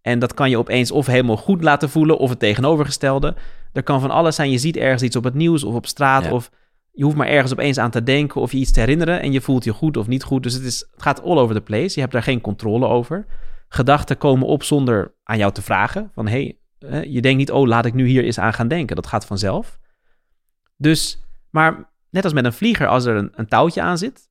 en 0.07 0.19
dat 0.19 0.33
kan 0.33 0.49
je 0.49 0.57
opeens 0.57 0.91
of 0.91 1.05
helemaal 1.05 1.37
goed 1.37 1.63
laten 1.63 1.89
voelen 1.89 2.17
of 2.17 2.29
het 2.29 2.39
tegenovergestelde. 2.39 3.35
Er 3.73 3.83
kan 3.83 3.99
van 3.99 4.11
alles 4.11 4.35
zijn. 4.35 4.51
Je 4.51 4.57
ziet 4.57 4.77
ergens 4.77 5.01
iets 5.01 5.15
op 5.15 5.23
het 5.23 5.33
nieuws 5.33 5.63
of 5.63 5.75
op 5.75 5.85
straat 5.85 6.23
Ja. 6.23 6.31
of 6.31 6.51
je 6.91 7.03
hoeft 7.03 7.15
maar 7.15 7.27
ergens 7.27 7.51
opeens 7.51 7.77
aan 7.77 7.91
te 7.91 8.03
denken 8.03 8.41
of 8.41 8.51
je 8.51 8.57
iets 8.57 8.71
te 8.71 8.79
herinneren 8.79 9.21
en 9.21 9.31
je 9.31 9.41
voelt 9.41 9.63
je 9.63 9.73
goed 9.73 9.97
of 9.97 10.07
niet 10.07 10.23
goed. 10.23 10.43
Dus 10.43 10.53
het, 10.53 10.63
is, 10.63 10.87
het 10.91 11.01
gaat 11.01 11.23
all 11.23 11.37
over 11.37 11.55
the 11.55 11.61
place. 11.61 11.93
Je 11.93 11.99
hebt 11.99 12.11
daar 12.11 12.23
geen 12.23 12.41
controle 12.41 12.85
over. 12.85 13.25
Gedachten 13.67 14.17
komen 14.17 14.47
op 14.47 14.63
zonder 14.63 15.13
aan 15.23 15.37
jou 15.37 15.51
te 15.51 15.61
vragen. 15.61 16.11
Van 16.13 16.27
hé, 16.27 16.55
hey, 16.79 17.07
je 17.09 17.21
denkt 17.21 17.37
niet, 17.37 17.51
oh 17.51 17.67
laat 17.67 17.85
ik 17.85 17.93
nu 17.93 18.07
hier 18.07 18.23
eens 18.23 18.39
aan 18.39 18.53
gaan 18.53 18.67
denken. 18.67 18.95
Dat 18.95 19.07
gaat 19.07 19.25
vanzelf. 19.25 19.79
Dus, 20.77 21.23
maar 21.49 21.89
net 22.09 22.23
als 22.23 22.33
met 22.33 22.45
een 22.45 22.53
vlieger, 22.53 22.87
als 22.87 23.05
er 23.05 23.15
een, 23.15 23.31
een 23.35 23.47
touwtje 23.47 23.81
aan 23.81 23.97
zit, 23.97 24.29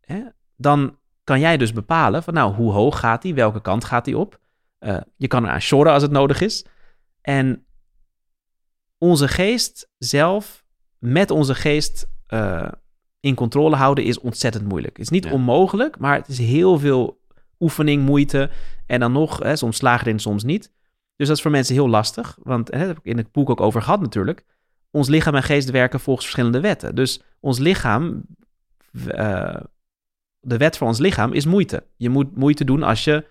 hè, 0.00 0.20
dan 0.56 0.96
kan 1.24 1.40
jij 1.40 1.56
dus 1.56 1.72
bepalen 1.72 2.22
van 2.22 2.34
nou, 2.34 2.54
hoe 2.54 2.72
hoog 2.72 2.98
gaat 2.98 3.22
die, 3.22 3.34
welke 3.34 3.60
kant 3.60 3.84
gaat 3.84 4.04
die 4.04 4.18
op. 4.18 4.40
Eh, 4.86 4.96
je 5.16 5.26
kan 5.26 5.44
eraan 5.44 5.60
shoren 5.60 5.92
als 5.92 6.02
het 6.02 6.10
nodig 6.10 6.40
is. 6.40 6.64
En 7.20 7.66
onze 8.98 9.28
geest 9.28 9.88
zelf, 9.98 10.64
met 10.98 11.30
onze 11.30 11.54
geest 11.54 12.08
eh, 12.26 12.68
in 13.20 13.34
controle 13.34 13.76
houden, 13.76 14.04
is 14.04 14.18
ontzettend 14.20 14.68
moeilijk. 14.68 14.96
Het 14.96 15.04
is 15.04 15.10
niet 15.12 15.24
Ja. 15.24 15.30
onmogelijk, 15.32 15.98
maar 15.98 16.16
het 16.16 16.28
is 16.28 16.38
heel 16.38 16.78
veel 16.78 17.20
oefening, 17.60 18.02
moeite. 18.04 18.50
En 18.86 19.00
dan 19.00 19.12
nog, 19.12 19.38
hè, 19.38 19.56
soms 19.56 19.76
slaag 19.76 20.00
je 20.00 20.06
erin, 20.06 20.18
soms 20.18 20.44
niet. 20.44 20.72
Dus 21.16 21.26
dat 21.26 21.36
is 21.36 21.42
voor 21.42 21.50
mensen 21.50 21.74
heel 21.74 21.88
lastig. 21.88 22.38
Want 22.42 22.70
hè, 22.70 22.78
daar 22.78 22.86
heb 22.86 22.98
ik 22.98 23.04
in 23.04 23.16
het 23.16 23.32
boek 23.32 23.50
ook 23.50 23.60
over 23.60 23.82
gehad 23.82 24.00
natuurlijk. 24.00 24.44
Ons 24.90 25.08
lichaam 25.08 25.34
en 25.34 25.42
geest 25.42 25.70
werken 25.70 26.00
volgens 26.00 26.24
verschillende 26.26 26.60
wetten. 26.60 26.94
Dus 26.94 27.20
ons 27.40 27.58
lichaam, 27.58 28.22
eh, 29.06 29.60
de 30.40 30.56
wet 30.56 30.76
voor 30.76 30.86
ons 30.86 30.98
lichaam 30.98 31.32
is 31.32 31.44
moeite. 31.46 31.84
Je 31.96 32.08
moet 32.08 32.36
moeite 32.36 32.64
doen 32.64 32.82
als 32.82 33.04
je, 33.04 33.26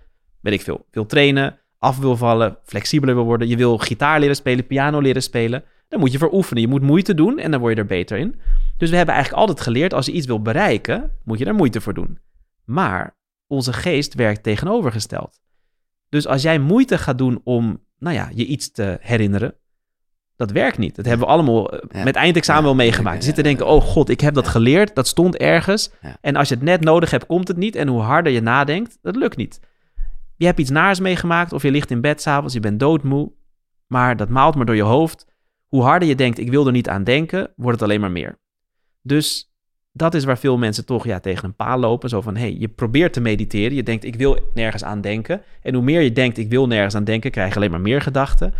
weet 0.46 0.54
ik 0.60 0.62
veel, 0.66 0.86
wil 0.92 1.06
trainen, 1.06 1.60
af 1.78 1.98
wil 1.98 2.18
vallen, 2.18 2.58
flexibeler 2.64 3.16
wil 3.16 3.24
worden. 3.24 3.48
Je 3.48 3.58
wil 3.58 3.78
gitaar 3.78 4.20
leren 4.20 4.36
spelen, 4.36 4.68
piano 4.68 5.00
leren 5.00 5.22
spelen. 5.22 5.64
Dan 5.88 6.00
moet 6.00 6.12
je 6.12 6.18
voor 6.18 6.34
oefenen. 6.34 6.62
Je 6.62 6.68
moet 6.70 6.82
moeite 6.82 7.14
doen 7.14 7.40
en 7.40 7.52
dan 7.52 7.60
word 7.60 7.74
je 7.76 7.80
er 7.80 7.86
beter 7.88 8.18
in. 8.18 8.36
Dus 8.78 8.90
we 8.90 8.96
hebben 8.96 9.14
eigenlijk 9.16 9.48
altijd 9.48 9.68
geleerd, 9.68 9.94
als 9.94 10.06
je 10.06 10.12
iets 10.12 10.26
wil 10.26 10.42
bereiken, 10.42 11.12
moet 11.24 11.40
je 11.40 11.46
er 11.46 11.56
moeite 11.56 11.82
voor 11.82 11.94
doen. 11.94 12.20
Maar 12.66 13.18
onze 13.48 13.74
geest 13.74 14.14
werkt 14.14 14.44
tegenovergesteld. 14.44 15.40
Dus 16.10 16.28
als 16.28 16.42
jij 16.42 16.60
moeite 16.60 16.98
gaat 16.98 17.18
doen 17.18 17.42
om, 17.44 17.84
nou 18.00 18.16
ja, 18.16 18.30
je 18.34 18.46
iets 18.46 18.72
te 18.72 18.98
herinneren, 19.02 19.56
dat 20.36 20.52
werkt 20.52 20.78
niet. 20.78 20.96
Dat 20.96 21.06
hebben 21.06 21.28
we 21.28 21.34
allemaal 21.34 21.72
eh, 21.74 21.80
Ja. 21.92 22.04
met 22.04 22.16
eindexamen 22.16 22.62
Ja, 22.62 22.68
wel 22.68 22.86
meegemaakt. 22.86 23.18
Je 23.18 23.24
zit 23.24 23.36
te 23.36 23.42
denken, 23.44 23.68
oh 23.68 23.82
god, 23.82 24.10
ik 24.10 24.22
heb 24.22 24.34
dat 24.34 24.48
geleerd, 24.48 24.96
dat 24.96 25.08
stond 25.08 25.36
ergens. 25.36 25.92
Ja. 26.02 26.18
En 26.22 26.36
als 26.36 26.50
je 26.50 26.56
het 26.56 26.64
net 26.64 26.82
nodig 26.82 27.12
hebt, 27.12 27.26
komt 27.26 27.48
het 27.48 27.58
niet. 27.58 27.76
En 27.76 27.88
hoe 27.88 28.02
harder 28.02 28.32
je 28.32 28.42
nadenkt, 28.42 28.98
dat 29.02 29.16
lukt 29.16 29.38
niet. 29.38 29.60
Je 30.38 30.46
hebt 30.46 30.60
iets 30.60 30.70
naars 30.70 31.00
meegemaakt 31.00 31.54
of 31.54 31.62
je 31.62 31.72
ligt 31.72 31.92
in 31.92 32.02
bed 32.02 32.22
s'avonds, 32.22 32.54
je 32.54 32.60
bent 32.60 32.80
doodmoe, 32.80 33.32
maar 33.88 34.18
dat 34.18 34.30
maalt 34.30 34.56
maar 34.56 34.66
door 34.66 34.76
je 34.76 34.82
hoofd. 34.82 35.34
Hoe 35.68 35.84
harder 35.84 36.08
je 36.08 36.16
denkt, 36.16 36.40
ik 36.40 36.50
wil 36.50 36.66
er 36.66 36.72
niet 36.72 36.90
aan 36.90 37.04
denken, 37.04 37.54
wordt 37.56 37.80
het 37.80 37.90
alleen 37.90 38.02
maar 38.02 38.12
meer. 38.12 38.40
Dus 39.02 39.56
dat 39.92 40.14
is 40.14 40.24
waar 40.24 40.38
veel 40.38 40.58
mensen 40.58 40.86
toch 40.86 41.06
ja, 41.06 41.20
tegen 41.20 41.46
een 41.46 41.56
paal 41.56 41.80
lopen. 41.80 42.10
Zo 42.10 42.22
van, 42.22 42.36
hey, 42.36 42.56
je 42.60 42.68
probeert 42.68 43.14
te 43.14 43.22
mediteren. 43.22 43.76
Je 43.76 43.84
denkt, 43.84 44.04
ik 44.04 44.16
wil 44.16 44.40
nergens 44.54 44.84
aan 44.84 45.02
denken. 45.02 45.42
En 45.62 45.74
hoe 45.74 45.84
meer 45.84 46.02
je 46.02 46.12
denkt, 46.12 46.38
ik 46.38 46.50
wil 46.50 46.68
nergens 46.68 46.96
aan 46.96 47.04
denken, 47.04 47.32
krijg 47.32 47.50
je 47.50 47.56
alleen 47.56 47.72
maar 47.72 47.82
meer 47.82 48.02
gedachten. 48.02 48.54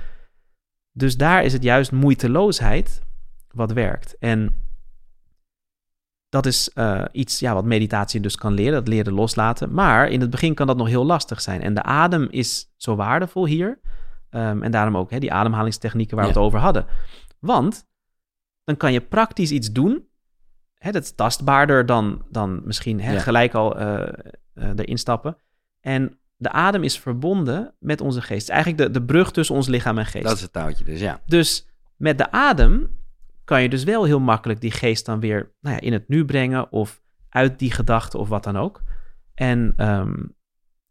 Dus 0.92 1.18
daar 1.18 1.44
is 1.44 1.54
het 1.54 1.64
juist 1.64 1.92
moeiteloosheid 1.92 3.02
wat 3.52 3.72
werkt. 3.72 4.16
En 4.20 4.56
dat 6.30 6.46
is 6.46 6.70
eh, 6.74 7.06
iets 7.12 7.40
ja, 7.40 7.54
wat 7.54 7.66
meditatie 7.66 8.20
dus 8.20 8.36
kan 8.36 8.54
leren, 8.54 8.74
dat 8.74 8.88
leren 8.88 9.14
loslaten. 9.14 9.74
Maar 9.74 10.10
in 10.10 10.22
het 10.22 10.30
begin 10.30 10.54
kan 10.54 10.68
dat 10.68 10.78
nog 10.78 10.88
heel 10.88 11.06
lastig 11.06 11.42
zijn. 11.42 11.62
En 11.62 11.74
de 11.74 11.84
adem 11.84 12.28
is 12.30 12.72
zo 12.78 12.96
waardevol 12.96 13.46
hier. 13.46 13.80
Ehm, 14.30 14.64
en 14.64 14.72
daarom 14.72 14.98
ook 14.98 15.12
hè, 15.12 15.20
die 15.20 15.34
ademhalingstechnieken 15.34 16.16
waar 16.16 16.26
we 16.26 16.32
het 16.32 16.42
over 16.42 16.60
hadden. 16.60 16.86
Want 17.40 17.86
dan 18.64 18.78
kan 18.78 18.94
je 18.94 19.02
praktisch 19.02 19.52
iets 19.52 19.72
doen. 19.72 20.08
Hè, 20.74 20.92
dat 20.92 21.04
is 21.04 21.16
tastbaarder 21.16 21.86
dan, 21.86 22.26
dan 22.30 22.62
misschien 22.64 23.02
hè, 23.02 23.14
Ja. 23.14 23.20
gelijk 23.20 23.54
al 23.54 23.78
eh, 23.80 24.08
eh, 24.54 24.70
erin 24.76 24.98
stappen. 24.98 25.38
En 25.80 26.20
de 26.38 26.52
adem 26.52 26.84
is 26.84 27.00
verbonden 27.00 27.74
met 27.80 28.02
onze 28.02 28.22
geest. 28.22 28.32
Het 28.32 28.42
is 28.42 28.50
Eigenlijk 28.50 28.84
de, 28.84 29.00
de 29.00 29.06
brug 29.06 29.32
tussen 29.32 29.56
ons 29.56 29.68
lichaam 29.68 29.98
en 29.98 30.06
geest. 30.06 30.24
Dat 30.24 30.36
is 30.36 30.42
het 30.42 30.54
touwtje 30.54 30.84
dus, 30.84 31.00
ja. 31.00 31.22
Dus 31.26 31.68
met 31.96 32.18
de 32.18 32.32
adem 32.32 32.90
kan 33.46 33.62
je 33.62 33.70
dus 33.70 33.84
wel 33.84 34.04
heel 34.04 34.20
makkelijk 34.20 34.62
die 34.62 34.72
geest 34.72 35.06
dan 35.06 35.20
weer 35.20 35.52
nou 35.62 35.76
ja, 35.76 35.82
in 35.82 35.94
het 35.94 36.08
nu 36.08 36.26
brengen 36.26 36.72
of 36.72 37.02
uit 37.30 37.60
die 37.60 37.72
gedachte 37.72 38.18
of 38.18 38.30
wat 38.30 38.44
dan 38.44 38.58
ook. 38.58 38.82
En 39.34 39.74
ehm, 39.78 40.14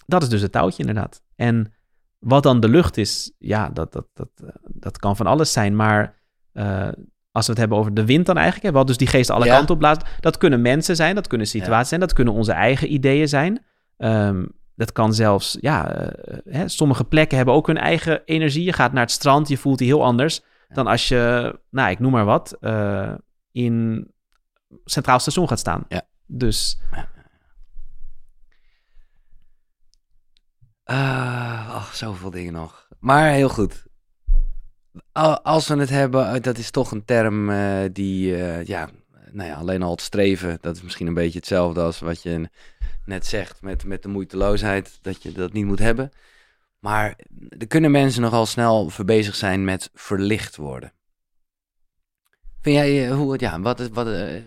dat 0.07 0.23
is 0.23 0.29
dus 0.29 0.41
het 0.43 0.53
touwtje 0.53 0.81
inderdaad. 0.83 1.23
En 1.37 1.73
wat 2.19 2.43
dan 2.43 2.61
de 2.61 2.69
lucht 2.69 2.97
is, 2.97 3.33
ja, 3.39 3.69
dat, 3.69 3.93
dat, 3.93 4.07
dat, 4.13 4.29
eh, 4.45 4.49
dat 4.63 4.99
kan 4.99 5.17
van 5.17 5.27
alles 5.27 5.53
zijn. 5.53 5.77
Maar 5.77 6.21
eh, 6.53 6.89
als 7.31 7.45
we 7.47 7.51
het 7.53 7.61
hebben 7.61 7.79
over 7.79 7.95
de 7.95 8.05
wind 8.05 8.27
dan 8.27 8.37
eigenlijk, 8.37 8.67
hè, 8.67 8.73
wat 8.73 8.87
dus 8.87 8.97
die 8.97 9.07
geest 9.07 9.31
alle 9.31 9.45
Ja. 9.45 9.55
kanten 9.57 9.75
op 9.75 9.81
blaast, 9.81 10.03
dat 10.21 10.39
kunnen 10.39 10.63
mensen 10.63 10.97
zijn, 10.97 11.15
dat 11.15 11.27
kunnen 11.27 11.47
situaties 11.47 11.89
zijn, 11.89 12.01
dat 12.01 12.13
kunnen 12.13 12.35
onze 12.35 12.53
eigen 12.53 12.93
ideeën 12.93 13.29
zijn. 13.29 13.65
Ehm, 13.97 14.45
dat 14.75 14.93
kan 14.93 15.15
zelfs, 15.15 15.57
ja, 15.61 15.95
eh, 15.95 16.37
hè, 16.45 16.69
sommige 16.69 17.05
plekken 17.05 17.37
hebben 17.37 17.55
ook 17.55 17.67
hun 17.67 17.79
eigen 17.79 18.23
energie. 18.25 18.65
Je 18.65 18.73
gaat 18.73 18.93
naar 18.93 19.03
het 19.03 19.11
strand, 19.11 19.49
je 19.49 19.57
voelt 19.57 19.79
die 19.79 19.87
heel 19.87 20.05
anders 20.05 20.43
dan 20.69 20.87
als 20.87 21.09
je, 21.09 21.55
nou, 21.71 21.91
ik 21.91 21.99
noem 21.99 22.13
maar 22.13 22.25
wat, 22.25 22.57
eh, 22.61 23.15
in 23.53 24.07
Centraal 24.85 25.19
Station 25.19 25.49
gaat 25.49 25.59
staan. 25.59 25.85
Ja. 25.89 26.03
Dus 26.27 26.79
Ah, 30.85 31.67
oh, 31.75 31.93
zoveel 31.93 32.31
dingen 32.31 32.53
nog. 32.53 32.89
Maar 32.99 33.31
heel 33.33 33.49
goed. 33.49 33.87
Al- 35.13 35.41
Als 35.43 35.69
we 35.69 35.77
het 35.77 35.91
hebben, 35.91 36.35
eh, 36.35 36.41
dat 36.43 36.59
is 36.59 36.71
toch 36.71 36.91
een 36.91 37.05
term 37.05 37.47
die, 37.93 38.37
ja, 38.67 38.89
nou 39.31 39.49
ja, 39.49 39.55
alleen 39.55 39.83
al 39.83 39.91
het 39.91 40.01
streven, 40.01 40.59
dat 40.61 40.77
is 40.77 40.83
misschien 40.83 41.07
een 41.07 41.15
beetje 41.15 41.39
hetzelfde 41.39 41.81
als 41.81 42.01
wat 42.01 42.23
je 42.23 42.51
net 43.05 43.27
zegt 43.27 43.63
met, 43.63 43.85
met 43.85 44.03
de 44.03 44.09
moeiteloosheid, 44.09 44.99
dat 45.03 45.23
je 45.23 45.33
dat 45.33 45.53
niet 45.53 45.65
moet 45.67 45.79
hebben. 45.79 46.11
Maar 46.85 47.19
er 47.59 47.67
kunnen 47.67 47.91
mensen 47.91 48.23
nogal 48.23 48.47
snel 48.47 48.89
verbezig 48.89 49.35
zijn 49.35 49.65
met 49.65 49.91
verlicht 49.95 50.57
worden. 50.57 50.93
Vind 52.61 52.77
jij, 52.77 53.09
eh, 53.09 53.17
hoe 53.17 53.33
het, 53.33 53.41
ja, 53.41 53.61
wat, 53.61 53.81
is- 53.81 53.89
wat, 53.89 54.07
eh, 54.07 54.43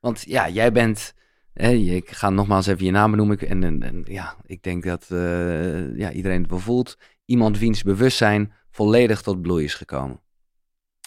want 0.00 0.22
ja, 0.22 0.48
jij 0.48 0.72
bent, 0.72 1.14
hè, 1.52 1.70
ik 1.70 2.10
ga 2.10 2.30
nogmaals 2.30 2.66
even 2.66 2.84
je 2.84 2.90
naam 2.90 3.10
benoemen, 3.10 3.38
en, 3.38 3.64
en, 3.64 3.82
en 3.82 4.04
ja, 4.08 4.36
ik 4.46 4.62
denk 4.62 4.84
dat 4.84 5.06
eh, 5.10 5.96
ja, 5.96 6.12
iedereen 6.12 6.40
het 6.42 6.50
wel 6.50 6.58
voelt. 6.58 6.98
Iemand 7.24 7.58
wiens 7.58 7.82
bewustzijn 7.82 8.52
volledig 8.70 9.22
tot 9.22 9.42
bloei 9.42 9.64
is 9.64 9.74
gekomen. 9.74 10.20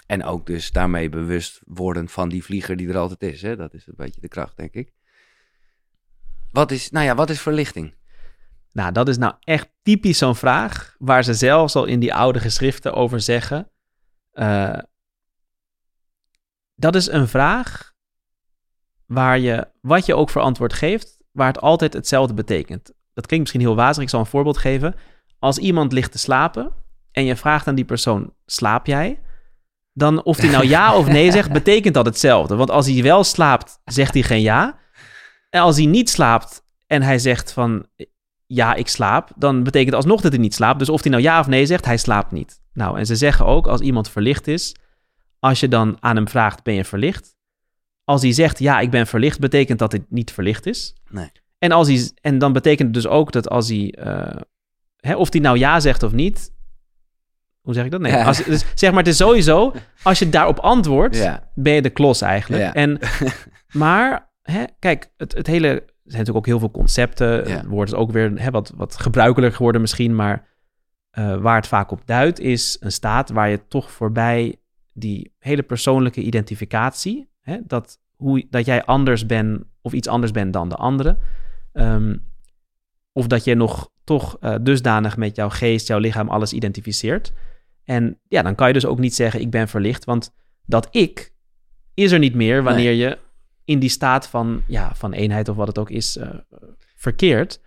En 0.05 0.23
ook 0.23 0.45
dus 0.45 0.71
daarmee 0.71 1.09
bewust 1.09 1.61
worden 1.65 2.09
van 2.09 2.29
die 2.29 2.43
vlieger 2.43 2.77
die 2.77 2.89
er 2.89 2.97
altijd 2.97 3.23
is. 3.33 3.41
Hè? 3.41 3.55
Dat 3.55 3.73
is 3.73 3.87
een 3.87 3.93
beetje 3.97 4.21
de 4.21 4.27
kracht, 4.27 4.57
denk 4.57 4.73
ik. 4.73 4.93
Wat 6.51 6.71
is, 6.71 6.89
nou 6.89 7.05
ja, 7.05 7.15
wat 7.15 7.29
is 7.29 7.41
verlichting? 7.41 7.93
Nou, 8.73 8.91
dat 8.91 9.07
is 9.07 9.17
nou 9.17 9.33
echt 9.39 9.69
typisch 9.81 10.17
zo'n 10.17 10.35
vraag 10.35 10.95
waar 10.97 11.23
ze 11.23 11.33
zelfs 11.33 11.75
al 11.75 11.85
in 11.85 11.99
die 11.99 12.13
oude 12.13 12.39
geschriften 12.39 12.93
over 12.93 13.21
zeggen. 13.21 13.71
eh, 14.31 14.77
dat 16.75 16.95
is 16.95 17.07
een 17.07 17.27
vraag 17.27 17.93
waar 19.05 19.39
je, 19.39 19.67
wat 19.81 20.05
je 20.05 20.15
ook 20.15 20.29
voor 20.29 20.41
antwoord 20.41 20.73
geeft, 20.73 21.17
waar 21.31 21.47
het 21.47 21.61
altijd 21.61 21.93
hetzelfde 21.93 22.33
betekent. 22.33 22.91
Dat 23.13 23.25
klinkt 23.25 23.39
misschien 23.39 23.61
heel 23.67 23.75
wazig, 23.75 24.03
ik 24.03 24.09
zal 24.09 24.19
een 24.19 24.25
voorbeeld 24.25 24.57
geven. 24.57 24.95
Als 25.39 25.57
iemand 25.57 25.91
ligt 25.91 26.11
te 26.11 26.17
slapen 26.17 26.73
en 27.11 27.25
je 27.25 27.35
vraagt 27.35 27.67
aan 27.67 27.75
die 27.75 27.85
persoon, 27.85 28.33
slaap 28.45 28.85
jij? 28.85 29.21
Dan 29.93 30.23
of 30.23 30.37
hij 30.37 30.49
nou 30.49 30.67
ja 30.67 30.95
of 30.97 31.07
nee 31.07 31.31
zegt, 31.31 31.51
betekent 31.61 31.93
dat 31.93 32.05
hetzelfde. 32.05 32.55
Want 32.55 32.69
als 32.69 32.87
hij 32.87 33.03
wel 33.03 33.23
slaapt, 33.23 33.79
zegt 33.85 34.13
hij 34.13 34.23
geen 34.23 34.41
ja. 34.41 34.79
En 35.49 35.61
als 35.61 35.77
hij 35.77 35.85
niet 35.85 36.09
slaapt 36.09 36.65
en 36.87 37.01
hij 37.01 37.19
zegt 37.19 37.51
van, 37.51 37.85
ja, 38.53 38.73
ik 38.73 38.87
slaap, 38.87 39.29
dan 39.35 39.63
betekent 39.63 39.95
alsnog 39.95 40.21
dat 40.21 40.31
hij 40.31 40.41
niet 40.41 40.53
slaapt. 40.53 40.79
Dus 40.79 40.89
of 40.89 41.01
hij 41.01 41.11
nou 41.11 41.23
ja 41.23 41.39
of 41.39 41.47
nee 41.47 41.65
zegt, 41.65 41.85
hij 41.85 41.97
slaapt 41.97 42.31
niet. 42.31 42.61
Nou, 42.73 42.97
en 42.97 43.05
ze 43.05 43.15
zeggen 43.15 43.45
ook, 43.45 43.67
als 43.67 43.81
iemand 43.81 44.09
verlicht 44.09 44.47
is, 44.47 44.75
als 45.39 45.59
je 45.59 45.67
dan 45.67 45.97
aan 45.99 46.15
hem 46.15 46.27
vraagt, 46.27 46.63
ben 46.63 46.73
je 46.73 46.83
verlicht? 46.85 47.35
Als 48.03 48.21
hij 48.21 48.31
zegt, 48.31 48.59
ja, 48.59 48.79
ik 48.79 48.89
ben 48.91 49.07
verlicht, 49.07 49.39
betekent 49.39 49.79
dat 49.79 49.91
hij 49.91 50.05
niet 50.09 50.31
verlicht 50.31 50.65
is. 50.65 50.95
Nee. 51.09 51.31
En, 51.57 51.71
als 51.71 51.87
hij, 51.87 52.11
en 52.21 52.37
dan 52.37 52.53
betekent 52.53 52.85
het 52.95 53.03
dus 53.03 53.07
ook 53.11 53.31
dat 53.31 53.49
als 53.49 53.67
hij, 53.69 53.91
eh, 53.91 54.41
hè, 54.97 55.15
of 55.15 55.31
hij 55.31 55.41
nou 55.41 55.57
ja 55.57 55.79
zegt 55.79 56.03
of 56.03 56.11
niet, 56.11 56.51
hoe 57.61 57.73
zeg 57.73 57.85
ik 57.85 57.91
dat? 57.91 58.01
Nee, 58.01 58.11
Ja. 58.11 58.23
als, 58.23 58.43
dus 58.43 58.65
zeg 58.75 58.89
maar, 58.89 58.99
het 58.99 59.07
is 59.07 59.17
sowieso, 59.17 59.73
als 60.03 60.19
je 60.19 60.29
daarop 60.29 60.59
antwoordt, 60.59 61.15
Ja, 61.17 61.49
ben 61.55 61.73
je 61.73 61.81
de 61.81 61.89
klos 61.89 62.21
eigenlijk. 62.21 62.63
Ja. 62.63 62.73
En, 62.73 62.99
maar, 63.83 64.31
hè, 64.41 64.63
kijk, 64.79 65.11
het, 65.17 65.33
het 65.33 65.47
hele... 65.47 65.91
Er 66.03 66.11
zijn 66.11 66.25
natuurlijk 66.25 66.37
ook 66.37 66.51
heel 66.51 66.59
veel 66.59 66.81
concepten. 66.81 67.47
Ja. 67.47 67.57
Het 67.57 67.65
woord 67.65 67.87
is 67.87 67.93
ook 67.93 68.11
weer 68.11 68.31
hè, 68.35 68.51
wat, 68.51 68.73
wat 68.75 68.95
gebruikelijker 68.99 69.57
geworden 69.57 69.81
misschien. 69.81 70.15
Maar 70.15 70.47
eh, 71.09 71.35
waar 71.35 71.55
het 71.55 71.67
vaak 71.67 71.91
op 71.91 72.01
duidt, 72.05 72.39
is 72.39 72.77
een 72.79 72.91
staat 72.91 73.29
waar 73.29 73.49
je 73.49 73.67
toch 73.67 73.91
voorbij 73.91 74.55
die 74.93 75.33
hele 75.39 75.63
persoonlijke 75.63 76.21
identificatie... 76.21 77.31
Hè, 77.41 77.57
dat, 77.67 77.99
hoe, 78.15 78.45
dat 78.49 78.65
jij 78.65 78.83
anders 78.83 79.25
bent 79.25 79.63
of 79.81 79.93
iets 79.93 80.07
anders 80.07 80.31
bent 80.31 80.53
dan 80.53 80.69
de 80.69 80.75
andere... 80.75 81.17
Ehm, 81.73 82.15
of 83.11 83.27
dat 83.27 83.43
je 83.43 83.55
nog 83.55 83.91
toch 84.03 84.37
uh, 84.41 84.55
dusdanig 84.61 85.17
met 85.17 85.35
jouw 85.35 85.49
geest, 85.49 85.87
jouw 85.87 85.99
lichaam, 85.99 86.29
alles 86.29 86.53
identificeert. 86.53 87.33
En 87.83 88.19
ja, 88.27 88.41
dan 88.41 88.55
kan 88.55 88.67
je 88.67 88.73
dus 88.73 88.85
ook 88.85 88.99
niet 88.99 89.15
zeggen, 89.15 89.41
ik 89.41 89.49
ben 89.49 89.67
verlicht. 89.67 90.05
Want 90.05 90.33
dat 90.65 90.87
ik 90.91 91.33
is 91.93 92.11
er 92.11 92.19
niet 92.19 92.35
meer 92.35 92.63
wanneer 92.63 92.91
je 92.91 93.17
in 93.65 93.79
die 93.79 93.89
staat 93.89 94.27
van, 94.27 94.63
ja, 94.67 94.95
van 94.95 95.13
eenheid 95.13 95.49
of 95.49 95.55
wat 95.55 95.67
het 95.67 95.77
ook 95.77 95.89
is, 95.89 96.17
uh, 96.17 96.29
verkeert. 96.95 97.61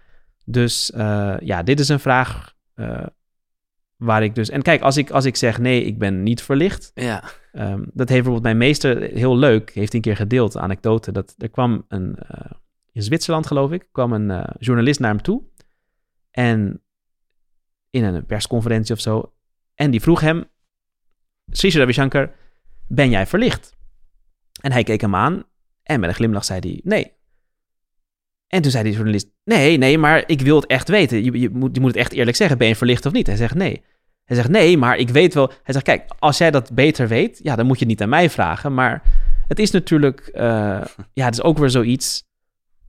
Dus 0.44 0.90
uh, 0.90 1.37
ja, 1.38 1.62
dit 1.62 1.80
is 1.80 1.88
een 1.88 2.00
vraag 2.00 2.54
waar 3.96 4.22
ik 4.22 4.35
dus... 4.35 4.48
En 4.48 4.62
kijk, 4.62 4.82
als 4.82 4.96
ik, 4.96 5.11
als 5.11 5.24
ik 5.24 5.37
zeg 5.37 5.59
nee, 5.59 5.85
ik 5.85 5.98
ben 5.98 6.22
niet 6.22 6.42
verlicht... 6.42 6.90
Ja. 6.94 7.24
Um, 7.52 7.90
dat 7.92 8.09
heeft 8.09 8.24
bijvoorbeeld 8.24 8.42
mijn 8.42 8.56
meester 8.56 9.02
heel 9.02 9.37
leuk, 9.37 9.70
heeft 9.70 9.94
een 9.94 10.00
keer 10.00 10.16
gedeeld, 10.16 10.56
anekdote. 10.56 11.12
Dat 11.12 11.35
er 11.38 11.48
kwam 11.48 11.85
een, 11.88 12.18
in 12.92 13.02
Zwitserland 13.02 13.46
geloof 13.46 13.72
ik, 13.72 13.88
kwam 13.92 14.12
een 14.12 14.54
journalist 14.59 15.00
naar 15.00 15.11
hem 15.11 15.22
toe. 15.22 15.42
En 16.30 16.82
in 17.90 18.04
een 18.04 18.26
persconferentie 18.26 18.94
of 18.94 19.00
zo. 19.00 19.32
En 19.74 19.90
die 19.90 20.00
vroeg 20.00 20.20
hem, 20.20 20.44
Sri 21.46 21.70
Ravi 21.70 21.92
Shankar, 21.92 22.35
ben 22.87 23.11
jij 23.11 23.26
verlicht? 23.26 23.76
En 24.61 24.72
hij 24.72 24.82
keek 24.82 25.00
hem 25.00 25.14
aan 25.14 25.44
en 25.87 26.01
met 26.01 26.09
een 26.09 26.14
glimlach 26.14 26.44
zei 26.44 26.61
hij, 26.61 26.81
nee. 26.85 27.12
En 28.46 28.62
toen 28.62 28.70
zei 28.70 28.85
die 28.85 28.92
journalist, 28.92 29.29
nee, 29.44 29.77
nee, 29.77 29.99
maar 29.99 30.25
ik 30.27 30.40
wil 30.40 30.57
het 30.57 30.66
echt 30.66 30.88
weten. 30.88 31.25
Je, 31.25 31.40
je, 31.40 31.51
moet, 31.51 31.75
je 31.75 31.81
moet 31.81 31.90
het 31.90 32.01
echt 32.01 32.12
eerlijk 32.12 32.37
zeggen, 32.37 32.59
ben 32.59 32.68
je 32.68 32.77
verlicht 32.77 33.07
of 33.07 33.12
niet? 33.12 33.27
Hij 33.27 33.37
zegt, 33.37 33.55
nee. 33.55 33.85
Hij 34.25 34.37
zegt, 34.37 34.49
nee, 34.49 34.79
maar 34.79 34.96
ik 34.96 35.09
weet 35.09 35.35
wel... 35.35 35.49
Hij 35.62 35.72
zegt, 35.75 35.85
kijk, 35.85 36.12
als 36.18 36.38
jij 36.38 36.51
dat 36.51 36.75
beter 36.75 37.09
weet, 37.09 37.40
ja, 37.42 37.57
dan 37.57 37.66
moet 37.66 37.79
je 37.79 37.85
het 37.85 37.92
niet 37.92 38.03
aan 38.03 38.09
mij 38.09 38.31
vragen. 38.31 38.75
Maar 38.75 39.03
het 39.49 39.59
is 39.59 39.70
natuurlijk, 39.70 40.31
uh, 40.35 40.85
ja, 41.12 41.25
het 41.25 41.35
is 41.35 41.42
ook 41.42 41.59
weer 41.59 41.70
zoiets 41.70 42.25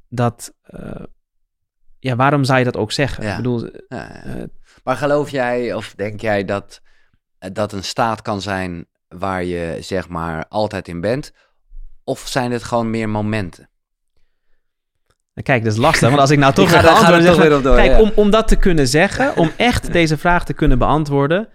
dat... 0.10 0.54
Uh, 0.70 1.04
ja, 2.00 2.16
waarom 2.16 2.44
zou 2.44 2.60
je 2.60 2.66
dat 2.66 2.78
ook 2.78 2.92
zeggen? 2.92 3.24
Ja. 3.24 3.30
Ik 3.30 3.38
bedoel, 3.38 3.64
ja, 3.64 3.72
ja. 3.88 4.36
Uh, 4.36 4.44
maar 4.84 4.96
geloof 4.96 5.30
jij 5.30 5.74
of 5.74 5.94
denk 5.96 6.22
jij 6.22 6.46
dat 6.46 6.82
dat 7.54 7.74
een 7.74 7.84
staat 7.84 8.22
kan 8.22 8.42
zijn 8.42 8.86
waar 9.08 9.44
je 9.44 9.78
zeg 9.80 10.10
maar 10.10 10.48
altijd 10.48 10.88
in 10.88 11.02
bent? 11.02 11.32
Of 12.08 12.28
zijn 12.28 12.52
het 12.52 12.64
gewoon 12.64 12.90
meer 12.90 13.10
momenten? 13.10 13.70
Kijk, 15.44 15.64
dat 15.64 15.74
is 15.74 15.80
lastig, 15.80 16.08
want 16.08 16.22
als 16.22 16.30
ik 16.30 16.38
nou 16.38 16.54
toch 16.64 16.70
ga, 16.70 16.88
antwoorden... 16.88 17.24
Zeg, 17.24 17.36
weer 17.36 17.58
op 17.58 17.64
door, 17.64 17.76
kijk, 17.76 17.92
ja. 17.92 18.02
om, 18.02 18.12
om 18.16 18.30
dat 18.30 18.48
te 18.48 18.56
kunnen 18.56 18.88
zeggen, 18.88 19.36
om 19.36 19.52
echt 19.58 19.92
deze 20.00 20.18
vraag 20.18 20.46
te 20.46 20.54
kunnen 20.54 20.78
beantwoorden... 20.78 21.50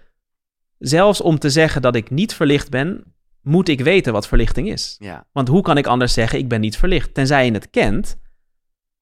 zelfs 0.77 1.21
om 1.21 1.39
te 1.39 1.49
zeggen 1.49 1.81
dat 1.81 1.95
ik 1.95 2.09
niet 2.09 2.33
verlicht 2.33 2.69
ben... 2.69 3.03
moet 3.41 3.67
ik 3.67 3.81
weten 3.81 4.13
wat 4.13 4.27
verlichting 4.27 4.69
is. 4.69 4.95
Ja. 4.99 5.27
Want 5.31 5.47
hoe 5.47 5.61
kan 5.61 5.77
ik 5.77 5.87
anders 5.87 6.13
zeggen, 6.13 6.39
ik 6.39 6.47
ben 6.47 6.61
niet 6.61 6.77
verlicht? 6.77 7.13
Tenzij 7.13 7.45
je 7.45 7.51
het 7.51 7.69
kent... 7.69 8.21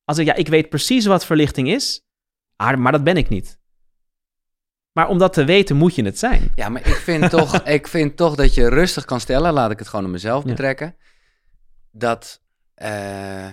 Als 0.03 0.17
ik, 0.17 0.25
ja, 0.25 0.33
ik 0.33 0.47
weet 0.47 0.69
precies 0.69 1.05
wat 1.05 1.25
verlichting 1.25 1.69
is, 1.69 2.01
maar 2.57 2.91
dat 2.91 3.03
ben 3.03 3.17
ik 3.17 3.29
niet. 3.29 3.59
Maar 4.91 5.07
om 5.07 5.17
dat 5.17 5.33
te 5.33 5.43
weten, 5.43 5.75
moet 5.75 5.95
je 5.95 6.03
het 6.03 6.19
zijn. 6.19 6.51
Ja, 6.55 6.69
maar 6.69 6.87
ik 6.87 6.95
vind, 6.95 7.29
toch, 7.29 7.63
ik 7.77 7.87
vind 7.87 8.17
toch 8.17 8.35
dat 8.35 8.53
je 8.53 8.69
rustig 8.69 9.05
kan 9.05 9.19
stellen, 9.19 9.53
laat 9.53 9.71
ik 9.71 9.79
het 9.79 9.87
gewoon 9.87 10.05
op 10.05 10.11
mezelf 10.11 10.43
betrekken, 10.43 10.95
ja. 10.97 11.10
Dat, 11.91 12.41
uh, 12.81 13.51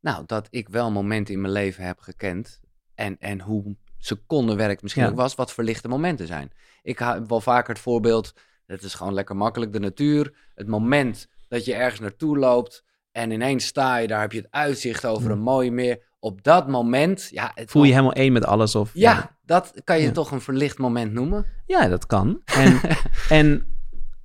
nou, 0.00 0.22
dat 0.26 0.46
ik 0.50 0.68
wel 0.68 0.90
momenten 0.90 1.34
in 1.34 1.40
mijn 1.40 1.52
leven 1.52 1.84
heb 1.84 2.00
gekend 2.00 2.60
en, 2.94 3.16
en 3.18 3.40
hoe 3.40 3.76
secondenwerk 3.98 4.82
misschien 4.82 5.02
ja. 5.02 5.08
ook 5.08 5.16
was, 5.16 5.34
wat 5.34 5.52
verlichte 5.52 5.88
momenten 5.88 6.26
zijn. 6.26 6.52
Ik 6.82 6.98
heb 6.98 7.28
wel 7.28 7.40
vaker 7.40 7.74
het 7.74 7.82
voorbeeld, 7.82 8.34
het 8.66 8.82
is 8.82 8.94
gewoon 8.94 9.14
lekker 9.14 9.36
makkelijk, 9.36 9.72
de 9.72 9.80
natuur, 9.80 10.34
het 10.54 10.66
moment 10.66 11.28
dat 11.48 11.64
je 11.64 11.74
ergens 11.74 12.00
naartoe 12.00 12.38
loopt, 12.38 12.84
en 13.12 13.30
ineens 13.30 13.66
sta 13.66 13.96
je 13.96 14.06
daar, 14.06 14.20
heb 14.20 14.32
je 14.32 14.38
het 14.38 14.50
uitzicht 14.50 15.06
over 15.06 15.30
een 15.30 15.40
mooi 15.40 15.70
meer. 15.70 16.06
Op 16.18 16.42
dat 16.42 16.68
moment, 16.68 17.28
ja... 17.30 17.50
Het 17.54 17.70
Voel 17.70 17.84
je 17.84 17.90
helemaal 17.90 18.12
één 18.12 18.32
met 18.32 18.44
alles? 18.44 18.74
Of, 18.74 18.90
ja, 18.94 19.12
ja. 19.12 19.36
dat 19.44 19.72
kan 19.84 19.98
je 19.98 20.06
ja. 20.06 20.12
toch 20.12 20.30
een 20.30 20.40
verlicht 20.40 20.78
moment 20.78 21.12
noemen? 21.12 21.46
Ja, 21.66 21.88
dat 21.88 22.06
kan. 22.06 22.42
En, 22.44 22.80
en 23.28 23.77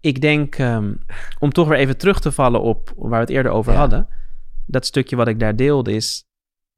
ik 0.03 0.21
denk, 0.21 0.57
um, 0.57 0.99
om 1.39 1.51
toch 1.51 1.67
weer 1.67 1.77
even 1.77 1.97
terug 1.97 2.19
te 2.19 2.31
vallen 2.31 2.61
op 2.61 2.93
waar 2.95 3.09
we 3.09 3.15
het 3.15 3.29
eerder 3.29 3.51
over 3.51 3.73
ja. 3.73 3.79
hadden. 3.79 4.07
Dat 4.65 4.85
stukje 4.85 5.15
wat 5.15 5.27
ik 5.27 5.39
daar 5.39 5.55
deelde 5.55 5.91
is, 5.91 6.25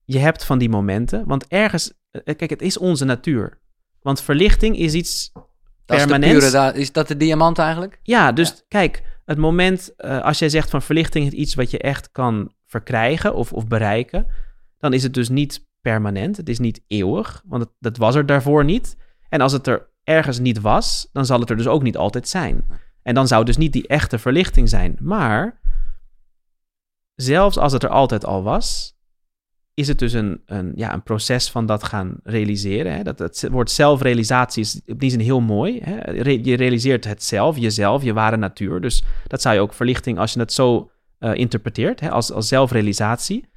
je 0.03 0.19
hebt 0.19 0.45
van 0.45 0.57
die 0.57 0.69
momenten. 0.69 1.25
Want 1.25 1.47
ergens, 1.47 1.93
kijk, 2.11 2.49
het 2.49 2.61
is 2.61 2.77
onze 2.77 3.05
natuur. 3.05 3.59
Want 4.01 4.21
verlichting 4.21 4.77
is 4.77 4.93
iets 4.93 5.31
dat 5.33 5.97
permanents. 5.97 6.45
Is, 6.45 6.51
pure, 6.51 6.73
is 6.73 6.91
dat 6.91 7.07
de 7.07 7.17
diamant 7.17 7.57
eigenlijk? 7.57 7.99
Ja, 8.03 8.31
dus 8.31 8.65
kijk, 8.67 9.03
het 9.25 9.37
moment, 9.37 9.93
uh, 9.97 10.21
als 10.21 10.39
jij 10.39 10.49
zegt 10.49 10.69
van 10.69 10.81
verlichting 10.81 11.25
is 11.25 11.33
iets 11.33 11.55
wat 11.55 11.71
je 11.71 11.79
echt 11.79 12.11
kan 12.11 12.53
verkrijgen 12.65 13.35
of, 13.35 13.53
of 13.53 13.67
bereiken, 13.67 14.27
dan 14.79 14.93
is 14.93 15.03
het 15.03 15.13
dus 15.13 15.29
niet 15.29 15.67
permanent. 15.81 16.37
Het 16.37 16.49
is 16.49 16.59
niet 16.59 16.81
eeuwig, 16.87 17.43
want 17.45 17.63
het, 17.63 17.71
dat 17.79 17.97
was 17.97 18.15
er 18.15 18.25
daarvoor 18.25 18.65
niet. 18.65 18.97
En 19.29 19.41
als 19.41 19.51
het 19.51 19.67
er 19.67 19.89
ergens 20.03 20.39
niet 20.39 20.61
was, 20.61 21.09
dan 21.11 21.25
zal 21.25 21.39
het 21.39 21.49
er 21.49 21.57
dus 21.57 21.67
ook 21.67 21.83
niet 21.83 21.97
altijd 21.97 22.27
zijn. 22.27 22.63
En 23.07 23.15
dan 23.15 23.27
zou 23.27 23.45
dus 23.45 23.57
niet 23.57 23.73
die 23.73 23.87
echte 23.87 24.19
verlichting 24.19 24.69
zijn. 24.69 24.97
Maar 25.01 25.59
zelfs 27.15 27.57
als 27.57 27.73
het 27.73 27.83
er 27.83 27.89
altijd 27.89 28.25
al 28.25 28.43
was, 28.43 28.97
is 29.73 29.87
het 29.87 29.99
dus 29.99 30.13
een, 30.13 30.41
een, 30.45 30.71
ja, 30.75 30.93
een 30.93 31.03
proces 31.03 31.51
van 31.51 31.65
dat 31.65 31.83
gaan 31.83 32.19
realiseren. 32.23 32.95
Hè? 32.95 33.03
Dat, 33.03 33.19
het 33.19 33.47
woord 33.51 33.71
zelfrealisatie 33.71 34.63
is 34.63 34.81
in 34.85 34.97
die 34.97 35.09
zin 35.09 35.19
heel 35.19 35.41
mooi. 35.41 35.79
Hè? 35.83 36.11
Je 36.11 36.55
realiseert 36.55 37.05
het 37.05 37.23
zelf, 37.23 37.57
jezelf, 37.57 38.03
je 38.03 38.13
ware 38.13 38.37
natuur. 38.37 38.81
Dus 38.81 39.03
dat 39.27 39.41
zou 39.41 39.55
je 39.55 39.61
ook 39.61 39.73
verlichting, 39.73 40.17
als 40.17 40.33
je 40.33 40.39
het 40.39 40.53
zo 40.53 40.91
uh, 41.19 41.33
interpreteert, 41.33 41.99
hè? 41.99 42.11
Als, 42.11 42.31
als 42.31 42.47
zelfrealisatie. 42.47 43.49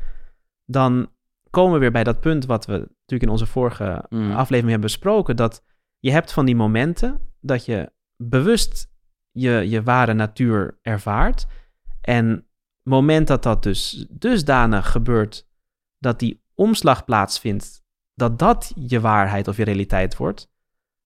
Dan 0.65 1.11
komen 1.51 1.73
we 1.73 1.79
weer 1.79 1.93
bij 1.93 2.05
dat 2.05 2.21
punt 2.21 2.47
wat 2.47 2.67
we 2.67 2.73
natuurlijk 2.73 3.23
in 3.23 3.29
onze 3.29 3.47
vorige 3.47 4.05
mm. 4.09 4.31
aflevering 4.31 4.71
hebben 4.71 4.81
besproken. 4.81 5.37
Dat 5.37 5.65
je 5.99 6.11
hebt 6.11 6.33
van 6.33 6.47
die 6.47 6.57
momenten 6.57 7.21
dat 7.41 7.65
je 7.65 7.93
bewust 8.17 8.97
je, 9.41 9.69
je 9.69 9.83
ware 9.83 10.15
natuur 10.15 10.79
ervaart. 10.83 11.47
En 12.01 12.47
moment 12.83 13.27
dat 13.27 13.43
dat 13.43 13.63
dus 13.63 14.07
dusdanig 14.11 14.91
gebeurt 14.91 15.47
dat 15.99 16.19
die 16.19 16.43
omslag 16.55 17.05
plaatsvindt, 17.05 17.83
dat 18.15 18.39
dat 18.39 18.73
je 18.75 19.01
waarheid 19.01 19.49
of 19.49 19.57
je 19.57 19.65
realiteit 19.65 20.17
wordt, 20.17 20.51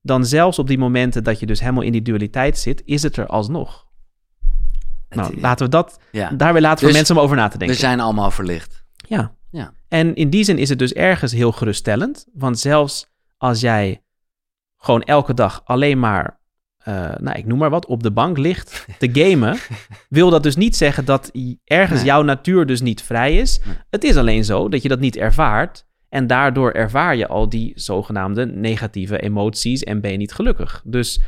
dan 0.01 0.27
zelfs 0.27 0.59
op 0.59 0.67
die 0.67 0.79
momenten 0.79 1.25
dat 1.25 1.41
je 1.41 1.47
dus 1.47 1.61
helemaal 1.61 1.83
in 1.83 1.93
die 1.93 2.03
dualiteit 2.03 2.59
zit, 2.59 2.83
is 2.85 3.03
het 3.03 3.17
er 3.17 3.27
alsnog. 3.27 3.87
Nou, 5.09 5.41
laten 5.41 5.65
we 5.65 5.71
dat, 5.71 6.01
ja. 6.11 6.31
daar 6.31 6.53
weer 6.53 6.63
laten 6.63 6.81
we 6.81 6.87
dus, 6.87 6.97
mensen 6.97 7.17
om 7.17 7.23
over 7.23 7.37
na 7.37 7.49
te 7.49 7.59
denken. 7.59 7.77
We 7.77 7.83
zijn 7.83 8.01
allemaal 8.01 8.31
verlicht. 8.31 8.85
Ja. 8.97 9.35
ja. 9.51 9.73
En 9.89 10.15
in 10.15 10.31
die 10.31 10.45
zin 10.45 10.59
is 10.59 10.69
het 10.69 10.79
dus 10.79 10.93
ergens 10.93 11.33
heel 11.33 11.53
geruststellend, 11.53 12.27
want 12.33 12.59
zelfs 12.59 13.07
als 13.37 13.61
jij 13.61 14.03
gewoon 14.77 15.03
elke 15.03 15.35
dag 15.35 15.61
alleen 15.65 15.99
maar, 15.99 16.41
uh, 16.89 17.15
nou 17.17 17.39
ik 17.39 17.47
noem 17.47 17.59
maar 17.59 17.71
wat, 17.71 17.87
op 17.87 18.03
de 18.03 18.11
bank 18.11 18.39
ligt 18.39 18.87
te 18.99 19.09
gamen, 19.13 19.57
wil 20.09 20.31
dat 20.31 20.43
dus 20.43 20.57
niet 20.57 20.77
zeggen 20.77 21.05
dat 21.05 21.31
ergens 21.65 21.99
nee. 21.99 22.09
jouw 22.09 22.23
natuur 22.23 22.67
dus 22.67 22.81
niet 22.81 23.03
vrij 23.03 23.37
is. 23.37 23.61
Nee. 23.65 23.75
Het 23.91 24.05
is 24.05 24.17
alleen 24.17 24.45
zo 24.45 24.69
dat 24.69 24.83
je 24.83 24.89
dat 24.89 25.01
niet 25.01 25.17
ervaart 25.17 25.87
en 26.09 26.27
daardoor 26.27 26.73
ervaar 26.73 27.17
je 27.17 27.27
al 27.27 27.49
die 27.49 27.73
zogenaamde 27.75 28.47
negatieve 28.47 29.19
emoties 29.19 29.83
en 29.83 30.01
ben 30.01 30.11
je 30.11 30.17
niet 30.17 30.33
gelukkig. 30.33 30.83
Dus 30.85 31.21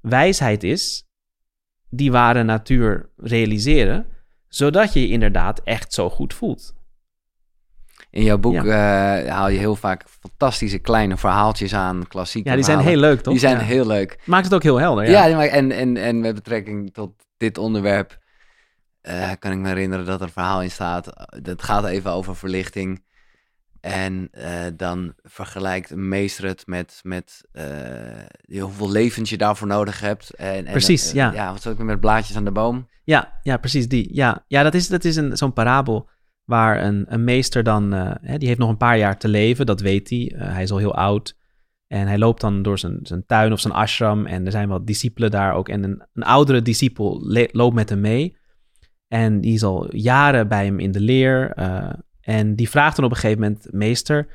wijsheid 0.00 0.62
is 0.62 1.06
die 1.90 2.12
ware 2.12 2.42
natuur 2.42 3.10
realiseren, 3.16 4.06
zodat 4.48 4.92
je 4.92 5.00
je 5.00 5.08
inderdaad 5.08 5.60
echt 5.64 5.92
zo 5.92 6.10
goed 6.10 6.34
voelt. 6.34 6.74
In 8.14 8.22
jouw 8.22 8.38
boek 8.38 8.62
ja. 8.64 9.24
uh, 9.24 9.30
haal 9.30 9.48
je 9.48 9.58
heel 9.58 9.76
vaak 9.76 10.04
fantastische 10.20 10.78
kleine 10.78 11.16
verhaaltjes 11.16 11.74
aan, 11.74 12.06
klassieke 12.08 12.48
Ja, 12.48 12.54
die 12.54 12.64
zijn 12.64 12.78
heel 12.78 12.98
leuk, 12.98 13.20
toch? 13.20 13.32
Die 13.32 13.42
zijn 13.42 13.58
ja. 13.58 13.64
heel 13.64 13.86
leuk. 13.86 14.18
Maakt 14.24 14.44
het 14.44 14.54
ook 14.54 14.62
heel 14.62 14.78
helder, 14.78 15.10
ja. 15.10 15.24
Ja, 15.24 15.46
en, 15.46 15.72
en, 15.72 15.96
en 15.96 16.20
met 16.20 16.34
betrekking 16.34 16.92
tot 16.92 17.12
dit 17.36 17.58
onderwerp 17.58 18.18
uh, 19.02 19.30
kan 19.38 19.52
ik 19.52 19.58
me 19.58 19.68
herinneren 19.68 20.04
dat 20.04 20.20
er 20.20 20.26
een 20.26 20.32
verhaal 20.32 20.62
in 20.62 20.70
staat. 20.70 21.28
Dat 21.42 21.62
gaat 21.62 21.84
even 21.84 22.10
over 22.10 22.36
verlichting. 22.36 23.04
En 23.80 24.30
uh, 24.32 24.46
dan 24.76 25.14
vergelijkt 25.22 25.90
een 25.90 26.08
meester 26.08 26.46
het 26.46 26.66
met, 26.66 27.00
met 27.02 27.44
hoeveel 28.60 28.90
levens 28.90 29.30
je 29.30 29.36
daarvoor 29.36 29.66
nodig 29.66 30.00
hebt. 30.00 30.30
En, 30.30 30.64
precies, 30.64 31.10
en, 31.10 31.16
ja. 31.16 31.32
Ja, 31.32 31.52
wat 31.52 31.62
zou 31.62 31.74
ik 31.74 31.82
met 31.82 32.00
blaadjes 32.00 32.36
aan 32.36 32.44
de 32.44 32.52
boom? 32.52 32.88
Ja, 33.04 33.38
ja 33.42 33.56
precies 33.56 33.88
die. 33.88 34.14
Ja, 34.14 34.44
ja 34.48 34.62
dat 34.62 34.74
is, 34.74 34.88
dat 34.88 35.04
is 35.04 35.16
een, 35.16 35.36
zo'n 35.36 35.52
parabel 35.52 36.08
waar 36.44 36.84
een, 36.84 37.04
een 37.08 37.24
meester 37.24 37.62
dan, 37.62 37.94
uh, 37.94 38.10
hè, 38.20 38.38
die 38.38 38.48
heeft 38.48 38.60
nog 38.60 38.68
een 38.68 38.76
paar 38.76 38.98
jaar 38.98 39.18
te 39.18 39.28
leven, 39.28 39.66
dat 39.66 39.80
weet 39.80 40.10
hij. 40.10 40.32
Uh, 40.34 40.52
hij 40.52 40.62
is 40.62 40.70
al 40.70 40.78
heel 40.78 40.94
oud. 40.94 41.36
En 41.86 42.06
hij 42.06 42.18
loopt 42.18 42.40
dan 42.40 42.62
door 42.62 42.78
zijn, 42.78 42.98
zijn 43.02 43.26
tuin 43.26 43.52
of 43.52 43.60
zijn 43.60 43.74
ashram. 43.74 44.26
En 44.26 44.44
er 44.44 44.50
zijn 44.50 44.68
wat 44.68 44.86
discipelen 44.86 45.30
daar 45.30 45.54
ook. 45.54 45.68
En 45.68 45.84
een, 45.84 46.02
een 46.12 46.22
oudere 46.22 46.62
discipel 46.62 47.20
loopt 47.52 47.74
met 47.74 47.88
hem 47.88 48.00
mee. 48.00 48.36
En 49.08 49.40
die 49.40 49.54
is 49.54 49.62
al 49.62 49.96
jaren 49.96 50.48
bij 50.48 50.64
hem 50.64 50.78
in 50.78 50.92
de 50.92 51.00
leer. 51.00 51.58
Uh, 51.58 51.92
en 52.20 52.54
die 52.54 52.70
vraagt 52.70 52.96
dan 52.96 53.04
op 53.04 53.10
een 53.10 53.16
gegeven 53.16 53.42
moment, 53.42 53.66
meester, 53.70 54.26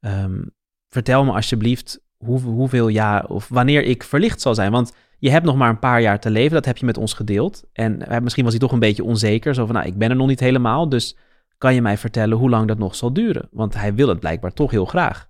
um, 0.00 0.50
vertel 0.88 1.24
me 1.24 1.32
alsjeblieft 1.32 2.00
hoe, 2.16 2.40
hoeveel 2.40 2.88
jaar 2.88 3.26
of 3.26 3.48
wanneer 3.48 3.82
ik 3.82 4.02
verlicht 4.02 4.40
zal 4.40 4.54
zijn. 4.54 4.72
Want 4.72 4.94
je 5.18 5.30
hebt 5.30 5.44
nog 5.44 5.56
maar 5.56 5.68
een 5.68 5.78
paar 5.78 6.00
jaar 6.00 6.20
te 6.20 6.30
leven, 6.30 6.52
dat 6.52 6.64
heb 6.64 6.76
je 6.76 6.86
met 6.86 6.98
ons 6.98 7.12
gedeeld. 7.12 7.64
En 7.72 8.22
misschien 8.22 8.44
was 8.44 8.52
hij 8.52 8.62
toch 8.62 8.72
een 8.72 8.78
beetje 8.78 9.04
onzeker, 9.04 9.54
zo 9.54 9.66
van, 9.66 9.74
nou, 9.74 9.86
ik 9.86 9.98
ben 9.98 10.10
er 10.10 10.16
nog 10.16 10.26
niet 10.26 10.40
helemaal, 10.40 10.88
dus 10.88 11.16
kan 11.58 11.74
je 11.74 11.82
mij 11.82 11.98
vertellen 11.98 12.38
hoe 12.38 12.50
lang 12.50 12.68
dat 12.68 12.78
nog 12.78 12.94
zal 12.94 13.12
duren? 13.12 13.48
Want 13.50 13.74
hij 13.74 13.94
wil 13.94 14.08
het 14.08 14.20
blijkbaar 14.20 14.52
toch 14.52 14.70
heel 14.70 14.84
graag. 14.84 15.28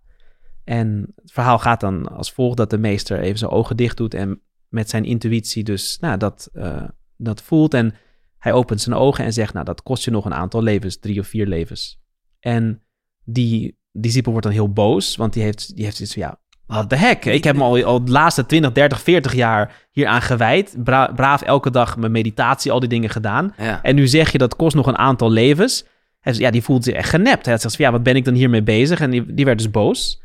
En 0.65 1.13
het 1.17 1.33
verhaal 1.33 1.59
gaat 1.59 1.81
dan 1.81 2.09
als 2.09 2.33
volgt 2.33 2.57
dat 2.57 2.71
de 2.71 2.79
meester 2.79 3.21
even 3.21 3.39
zijn 3.39 3.51
ogen 3.51 3.77
dicht 3.77 3.97
doet 3.97 4.15
en 4.15 4.41
met 4.69 4.91
zijn 4.91 5.05
intuïtie 5.05 5.65
dus 5.65 5.99
nou, 5.99 6.17
dat, 6.17 6.49
uh, 6.53 6.85
dat 7.17 7.43
voelt. 7.43 7.75
En 7.75 7.95
hij 8.39 8.53
opent 8.53 8.81
zijn 8.81 8.97
ogen 8.97 9.25
en 9.25 9.33
zegt, 9.33 9.53
nou 9.53 9.65
dat 9.65 9.83
kost 9.83 10.05
je 10.05 10.11
nog 10.11 10.25
een 10.25 10.35
aantal 10.35 10.63
levens, 10.63 10.99
drie 10.99 11.21
of 11.21 11.27
vier 11.27 11.47
levens. 11.47 12.01
En 12.41 12.83
die 13.25 13.79
discipel 13.93 14.31
wordt 14.31 14.47
dan 14.47 14.57
heel 14.57 14.73
boos, 14.73 15.17
want 15.17 15.33
die 15.33 15.43
heeft, 15.43 15.75
die 15.75 15.85
heeft 15.85 15.97
zoiets 15.97 16.15
van, 16.15 16.23
ja, 16.23 16.41
wat 16.67 16.91
de 16.91 16.97
hek. 16.97 17.25
Ik 17.25 17.45
heb 17.45 17.57
me 17.57 17.63
al, 17.63 17.85
al 17.85 18.05
de 18.05 18.11
laatste 18.11 18.47
20, 18.47 18.73
30, 18.73 19.01
40 19.01 19.35
jaar 19.35 19.87
hieraan 19.91 20.23
gewijd. 20.23 20.77
braaf 20.85 21.43
elke 21.43 21.71
dag 21.71 21.97
mijn 21.97 22.13
meditatie, 22.13 22.73
al 22.73 22.81
die 22.81 22.89
dingen 22.89 23.11
gedaan. 23.11 23.55
En 23.83 23.95
nu 23.95 24.09
zeg 24.09 24.33
je 24.33 24.39
dat 24.39 24.57
kost 24.57 24.77
nog 24.77 24.87
een 24.87 24.99
aantal 24.99 25.31
levens. 25.31 25.85
En 26.29 26.35
ja, 26.35 26.51
die 26.51 26.63
voelt 26.63 26.85
zich 26.85 26.95
echt 26.95 27.09
genept. 27.09 27.47
Hij 27.47 27.59
zegt 27.59 27.77
van, 27.77 27.85
ja, 27.85 27.91
wat 27.91 28.03
ben 28.03 28.17
ik 28.17 28.25
dan 28.25 28.35
hiermee 28.35 28.63
bezig? 28.63 29.01
En 29.01 29.11
die, 29.11 29.35
die 29.35 29.45
werd 29.45 29.59
dus 29.59 29.71
boos. 29.71 30.23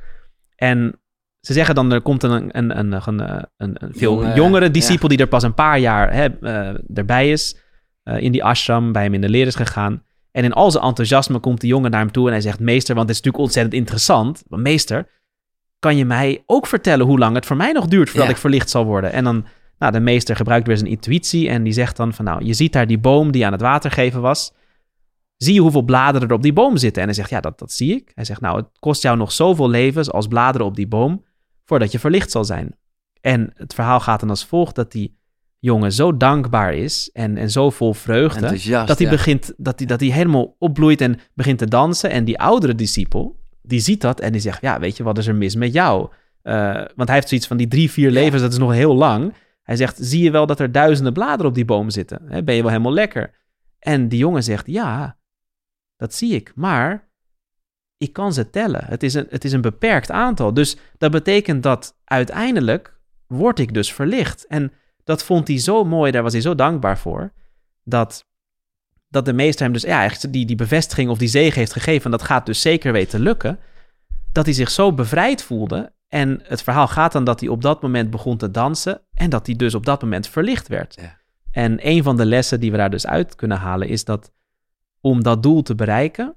En 0.56 1.00
ze 1.40 1.54
zeggen 1.54 1.76
dan, 1.76 1.92
er 1.92 2.02
komt 2.02 2.24
een, 2.24 2.58
een, 2.58 2.80
een, 2.80 3.02
een, 3.06 3.48
een, 3.58 3.78
veel 3.92 4.36
jongere 4.36 4.72
discipel 4.72 5.08
die 5.08 5.18
er 5.18 5.28
pas 5.28 5.44
een 5.44 5.54
paar 5.54 5.80
jaar 5.80 6.14
hè, 6.14 6.28
uh, 6.42 6.98
erbij 6.98 7.32
is. 7.32 7.58
Uh, 8.04 8.22
in 8.22 8.32
die 8.32 8.44
ashram, 8.44 8.92
bij 8.92 9.04
hem 9.04 9.14
in 9.14 9.22
de 9.22 9.30
leer 9.30 9.48
is 9.48 9.56
gegaan. 9.56 10.04
En 10.32 10.44
in 10.44 10.54
al 10.54 10.72
zijn 10.72 10.84
enthousiasme 10.84 11.40
komt 11.40 11.62
de 11.62 11.68
jongen 11.68 11.92
naar 11.92 12.00
hem 12.00 12.12
toe 12.12 12.26
en 12.26 12.32
hij 12.32 12.42
zegt, 12.42 12.60
meester, 12.60 12.96
want 12.96 13.08
het 13.08 13.18
is 13.18 13.24
natuurlijk 13.24 13.44
ontzettend 13.44 13.76
interessant. 13.76 14.44
Maar 14.48 14.60
meester, 14.60 15.08
kan 15.80 15.98
je 15.98 16.06
mij 16.06 16.44
ook 16.46 16.68
vertellen 16.68 17.06
hoe 17.06 17.20
lang 17.20 17.36
het 17.36 17.46
voor 17.46 17.58
mij 17.58 17.72
nog 17.72 17.88
duurt 17.88 18.10
voordat 18.10 18.30
ik 18.30 18.38
verlicht 18.38 18.70
zal 18.70 18.86
worden? 18.86 19.12
En 19.12 19.24
dan, 19.24 19.46
nou, 19.78 19.92
de 19.92 20.00
meester 20.00 20.36
gebruikt 20.36 20.68
weer 20.68 20.78
zijn 20.78 20.90
intuïtie 20.90 21.50
en 21.50 21.64
die 21.64 21.74
zegt 21.74 21.98
dan 21.98 22.14
van, 22.14 22.26
nou, 22.26 22.46
je 22.46 22.54
ziet 22.54 22.74
daar 22.74 22.88
die 22.88 23.00
boom 23.00 23.32
die 23.32 23.46
aan 23.46 23.52
het 23.52 23.62
water 23.62 23.92
geven 23.92 24.22
was. 24.22 24.54
Zie 25.38 25.54
je 25.54 25.62
hoeveel 25.62 25.82
bladeren 25.82 26.28
er 26.28 26.34
op 26.34 26.42
die 26.42 26.54
boom 26.54 26.78
zitten? 26.78 27.02
En 27.02 27.08
hij 27.08 27.18
zegt, 27.18 27.30
ja, 27.30 27.42
dat, 27.42 27.60
dat 27.60 27.72
zie 27.72 27.96
ik. 27.96 28.12
Hij 28.16 28.26
zegt, 28.26 28.42
nou, 28.42 28.58
het 28.58 28.68
kost 28.80 29.02
jou 29.02 29.18
nog 29.18 29.32
zoveel 29.32 29.70
levens 29.70 30.12
als 30.12 30.28
bladeren 30.28 30.68
op 30.68 30.76
die 30.76 30.88
boom 30.88 31.24
voordat 31.66 31.92
je 31.92 32.00
verlicht 32.00 32.32
zal 32.32 32.46
zijn. 32.46 32.78
En 33.22 33.52
het 33.56 33.74
verhaal 33.74 34.00
gaat 34.00 34.20
dan 34.20 34.30
als 34.30 34.46
volgt 34.46 34.76
dat 34.76 34.92
die 34.92 35.18
jongen 35.60 35.92
zo 35.92 36.18
dankbaar 36.18 36.74
is 36.74 37.10
en, 37.14 37.38
en 37.38 37.52
zo 37.52 37.70
vol 37.70 37.94
vreugde, 37.94 38.42
dat 38.86 39.00
hij, 39.00 39.10
begint, 39.10 39.54
dat, 39.58 39.80
hij, 39.80 39.88
dat 39.88 40.00
hij 40.00 40.10
helemaal 40.10 40.56
opbloeit 40.60 41.02
en 41.02 41.20
begint 41.34 41.58
te 41.58 41.68
dansen. 41.68 42.10
En 42.10 42.26
die 42.26 42.40
oudere 42.40 42.76
discipel, 42.76 43.40
die 43.62 43.80
ziet 43.80 44.02
dat 44.02 44.20
en 44.20 44.32
die 44.32 44.42
zegt, 44.42 44.62
ja, 44.62 44.80
weet 44.80 44.98
je, 44.98 45.04
wat 45.04 45.18
is 45.18 45.28
er 45.28 45.36
mis 45.36 45.56
met 45.56 45.74
jou? 45.74 46.10
Uh, 46.44 46.74
want 46.96 47.08
hij 47.08 47.14
heeft 47.14 47.28
zoiets 47.28 47.48
van 47.48 47.58
die 47.58 47.68
drie, 47.68 47.92
vier 47.92 48.12
levens, 48.12 48.42
dat 48.42 48.52
is 48.52 48.58
nog 48.58 48.72
heel 48.72 48.96
lang. 48.96 49.34
Hij 49.64 49.76
zegt, 49.76 49.98
zie 50.02 50.24
je 50.24 50.32
wel 50.32 50.46
dat 50.46 50.60
er 50.60 50.72
duizenden 50.72 51.14
bladeren 51.14 51.46
op 51.46 51.56
die 51.56 51.66
boom 51.66 51.90
zitten? 51.90 52.46
ben 52.46 52.56
je 52.56 52.62
wel 52.62 52.72
helemaal 52.72 52.94
lekker? 52.94 53.32
En 53.80 54.08
die 54.08 54.20
jongen 54.20 54.44
zegt, 54.44 54.68
ja, 54.68 55.18
dat 56.04 56.14
zie 56.14 56.34
ik, 56.34 56.52
maar 56.56 57.10
ik 57.98 58.14
kan 58.14 58.34
ze 58.34 58.50
tellen. 58.50 58.86
Het 58.86 59.04
is 59.04 59.14
een, 59.14 59.28
het 59.30 59.46
is 59.46 59.52
een 59.52 59.62
beperkt 59.62 60.12
aantal. 60.12 60.54
Dus 60.54 60.78
dat 60.98 61.12
betekent 61.12 61.64
dat 61.64 61.96
uiteindelijk 62.04 63.00
word 63.28 63.60
ik 63.60 63.74
dus 63.74 63.94
verlicht. 63.94 64.48
En 64.48 64.72
dat 65.04 65.24
vond 65.24 65.48
hij 65.48 65.60
zo 65.60 65.84
mooi, 65.84 66.12
daar 66.12 66.24
was 66.24 66.32
hij 66.32 66.42
zo 66.42 66.56
dankbaar 66.56 66.98
voor, 66.98 67.34
dat, 67.84 68.28
dat 69.08 69.26
de 69.26 69.34
meester 69.34 69.64
hem 69.64 69.74
dus 69.74 69.82
ja, 69.82 70.00
eigenlijk 70.00 70.34
die, 70.34 70.46
die 70.46 70.56
bevestiging 70.56 71.10
of 71.10 71.18
die 71.18 71.28
zegen 71.28 71.60
heeft 71.60 71.74
gegeven, 71.74 72.06
en 72.06 72.12
dat 72.12 72.24
gaat 72.24 72.46
dus 72.46 72.62
zeker 72.62 72.92
weten 72.92 73.20
lukken, 73.20 73.60
dat 74.32 74.46
hij 74.46 74.54
zich 74.54 74.72
zo 74.72 74.94
bevrijd 74.94 75.44
voelde. 75.44 75.94
En 76.08 76.40
het 76.44 76.64
verhaal 76.64 76.88
gaat 76.88 77.12
dan 77.12 77.24
dat 77.24 77.40
hij 77.40 77.50
op 77.50 77.62
dat 77.62 77.82
moment 77.82 78.10
begon 78.10 78.38
te 78.38 78.52
dansen 78.52 79.02
en 79.14 79.30
dat 79.30 79.46
hij 79.46 79.56
dus 79.56 79.76
op 79.76 79.86
dat 79.86 80.02
moment 80.02 80.28
verlicht 80.28 80.68
werd. 80.68 80.96
Ja. 81.02 81.18
En 81.52 81.88
een 81.88 82.04
van 82.04 82.18
de 82.18 82.26
lessen 82.26 82.60
die 82.60 82.72
we 82.72 82.78
daar 82.78 82.90
dus 82.90 83.08
uit 83.08 83.36
kunnen 83.36 83.58
halen 83.58 83.88
is 83.88 84.06
dat 84.06 84.33
om 85.04 85.24
dat 85.24 85.44
doel 85.44 85.62
te 85.62 85.76
bereiken, 85.76 86.36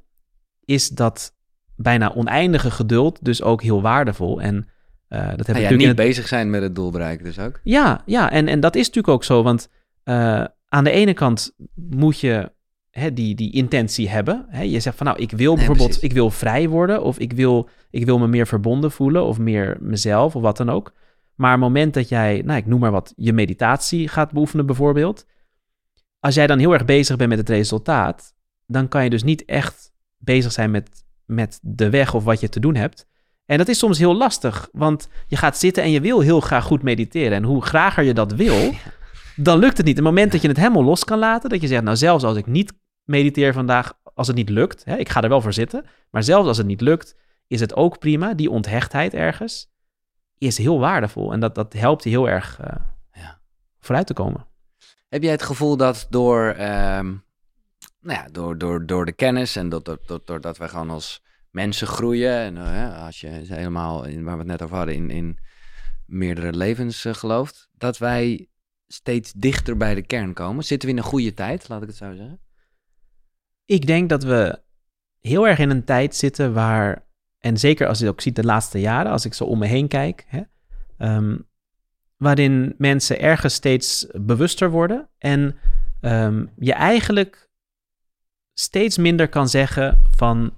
is 0.65 0.89
dat 0.89 1.35
bijna 1.77 2.15
oneindige 2.15 2.71
geduld 2.71 3.25
dus 3.25 3.43
ook 3.43 3.63
heel 3.63 3.83
waardevol. 3.83 4.41
En 4.41 4.69
uh, 5.09 5.29
dat 5.37 5.47
heb 5.47 5.57
ja, 5.57 5.71
niet 5.71 5.97
bezig 5.97 6.29
zijn 6.29 6.51
met 6.51 6.63
het 6.63 6.75
doel 6.75 6.91
bereiken 6.91 7.25
dus 7.25 7.39
ook. 7.39 7.61
Ja, 7.63 8.03
ja 8.07 8.31
en, 8.31 8.49
en 8.49 8.61
dat 8.61 8.75
is 8.75 8.87
natuurlijk 8.87 9.15
ook 9.15 9.25
zo. 9.25 9.43
Want 9.43 9.69
uh, 10.05 10.45
aan 10.69 10.85
de 10.85 10.91
ene 10.91 11.13
kant 11.13 11.55
moet 11.75 12.21
je 12.21 12.53
hè, 12.91 13.13
die, 13.13 13.35
die 13.35 13.53
intentie 13.53 14.09
hebben. 14.09 14.47
Hè? 14.49 14.63
Je 14.63 14.81
zegt 14.81 14.97
van 14.97 15.07
nou, 15.07 15.19
ik 15.19 15.31
wil 15.31 15.55
bijvoorbeeld, 15.55 16.03
ik 16.03 16.13
wil 16.13 16.31
vrij 16.31 16.69
worden. 16.69 17.03
Of 17.03 17.19
ik 17.19 17.33
wil, 17.33 17.69
ik 17.91 18.05
wil 18.05 18.19
me 18.19 18.27
meer 18.27 18.47
verbonden 18.47 18.91
voelen. 18.91 19.25
Of 19.25 19.39
meer 19.39 19.77
mezelf 19.81 20.37
of 20.37 20.43
wat 20.43 20.57
dan 20.57 20.71
ook. 20.71 20.93
Maar 21.35 21.51
het 21.51 21.61
moment 21.61 21.95
dat 21.95 22.09
jij, 22.09 22.43
nou 22.45 22.59
ik 22.59 22.67
noem 22.67 22.81
maar 22.81 22.91
wat, 22.91 23.13
je 23.17 23.33
meditatie 23.33 24.09
gaat 24.09 24.33
beoefenen 24.33 24.67
bijvoorbeeld. 24.67 25.27
Als 26.21 26.35
jij 26.35 26.47
dan 26.47 26.59
heel 26.59 26.73
erg 26.73 26.85
bezig 26.85 27.17
bent 27.17 27.31
met 27.31 27.39
het 27.39 27.49
resultaat. 27.49 28.36
Dan 28.67 28.89
kan 28.89 29.05
je 29.05 29.11
dus 29.11 29.23
niet 29.23 29.45
echt 29.45 29.93
bezig 30.17 30.53
zijn 30.53 30.71
met, 30.71 31.05
met 31.25 31.59
de 31.63 31.91
weg 31.91 32.15
of 32.15 32.25
wat 32.25 32.41
je 32.41 32.49
te 32.49 32.61
doen 32.61 32.75
hebt. 32.75 33.07
En 33.47 33.59
dat 33.59 33.69
is 33.69 33.79
soms 33.79 33.99
heel 33.99 34.17
lastig, 34.17 34.69
want 34.73 35.09
je 35.27 35.37
gaat 35.37 35.59
zitten 35.59 35.83
en 35.83 35.91
je 35.91 36.01
wil 36.01 36.21
heel 36.21 36.41
graag 36.41 36.65
goed 36.65 36.83
mediteren. 36.83 37.37
En 37.37 37.43
hoe 37.43 37.63
grager 37.63 38.05
je 38.05 38.15
dat 38.15 38.33
wil, 38.33 38.73
dan 39.37 39.59
lukt 39.59 39.77
het 39.77 39.87
niet. 39.87 39.97
Het 39.97 40.05
moment 40.05 40.33
dat 40.33 40.43
je 40.43 40.49
het 40.49 40.57
helemaal 40.57 40.85
los 40.85 41.05
kan 41.05 41.19
laten, 41.19 41.51
dat 41.51 41.61
je 41.61 41.67
zegt, 41.67 41.83
nou 41.83 41.97
zelfs 41.97 42.25
als 42.25 42.37
ik 42.37 42.47
niet 42.47 42.73
mediteer 43.05 43.53
vandaag, 43.53 43.93
als 44.15 44.27
het 44.27 44.37
niet 44.37 44.49
lukt, 44.49 44.85
hè, 44.85 44.97
ik 44.97 45.09
ga 45.09 45.23
er 45.23 45.29
wel 45.29 45.41
voor 45.41 45.53
zitten, 45.53 45.85
maar 46.11 46.23
zelfs 46.23 46.49
als 46.49 46.57
het 46.57 46.67
niet 46.67 46.81
lukt, 46.81 47.17
is 47.47 47.61
het 47.61 47.75
ook 47.75 47.99
prima. 47.99 48.35
Die 48.35 48.51
onthechtheid 48.51 49.15
ergens 49.15 49.71
is 50.39 50.59
heel 50.59 50.79
waardevol 50.79 51.33
en 51.33 51.41
dat, 51.41 51.55
dat 51.55 51.73
helpt 51.73 52.05
je 52.05 52.11
heel 52.11 52.29
erg 52.29 52.61
uh, 52.61 52.67
ja. 53.13 53.41
vooruit 53.81 54.07
te 54.07 54.15
komen. 54.15 54.47
Heb 55.09 55.23
jij 55.23 55.33
het 55.33 55.43
gevoel 55.43 55.77
dat 55.77 56.07
door, 56.11 56.57
um, 56.61 57.25
nou 58.07 58.19
ja, 58.19 58.29
door, 58.33 58.59
door, 58.59 58.87
door 58.87 59.05
de 59.05 59.13
kennis 59.13 59.57
en 59.57 59.69
doordat 59.69 60.07
door, 60.07 60.41
door, 60.41 60.55
we 60.59 60.69
gewoon 60.69 60.91
als 60.91 61.23
mensen 61.51 61.87
groeien. 61.87 62.39
En 62.39 62.57
uh, 62.57 63.05
als 63.05 63.21
je 63.21 63.29
helemaal, 63.29 64.05
in, 64.05 64.25
waar 64.25 64.33
we 64.33 64.39
het 64.39 64.49
net 64.49 64.63
over 64.63 64.77
hadden, 64.77 64.95
in, 64.95 65.11
in 65.11 65.39
meerdere 66.07 66.53
levens 66.53 67.05
uh, 67.05 67.15
gelooft, 67.15 67.69
dat 67.73 67.99
wij 67.99 68.49
steeds 68.87 69.33
dichter 69.33 69.77
bij 69.77 69.95
de 69.95 70.03
kern 70.03 70.33
komen. 70.33 70.65
Zitten 70.65 70.89
we 70.89 70.95
in 70.95 71.01
een 71.01 71.09
goede 71.09 71.35
tijd, 71.35 71.69
laat 71.69 71.83
ik 71.83 71.89
het 71.89 71.97
zo 71.97 72.15
zeggen? 72.15 72.41
Ik 73.65 73.87
denk 73.87 74.09
dat 74.09 74.23
we 74.23 74.61
heel 75.21 75.49
erg 75.49 75.59
in 75.59 75.71
een 75.71 75.85
tijd 75.85 76.17
zitten 76.17 76.53
waar, 76.53 77.07
en 77.39 77.57
zeker 77.57 77.87
als 77.87 77.99
je 77.99 78.09
ook 78.09 78.21
ziet 78.21 78.37
de 78.37 78.45
laatste 78.45 78.81
jaren, 78.81 79.13
als 79.13 79.25
ik 79.25 79.35
zo 79.35 79.45
om 79.45 79.59
me 79.59 79.67
heen 79.67 79.89
kijk, 79.89 80.25
hè, 80.29 80.43
um, 80.99 81.47
waarin 82.17 82.75
mensen 82.79 83.21
ergens 83.21 83.55
steeds 83.55 84.07
bewuster 84.13 84.71
worden 84.71 85.09
en 85.19 85.57
um, 86.01 86.51
je 86.59 86.73
eigenlijk 86.73 87.47
steeds 88.59 88.99
minder 88.99 89.29
kan 89.29 89.49
zeggen 89.49 90.03
van 90.17 90.53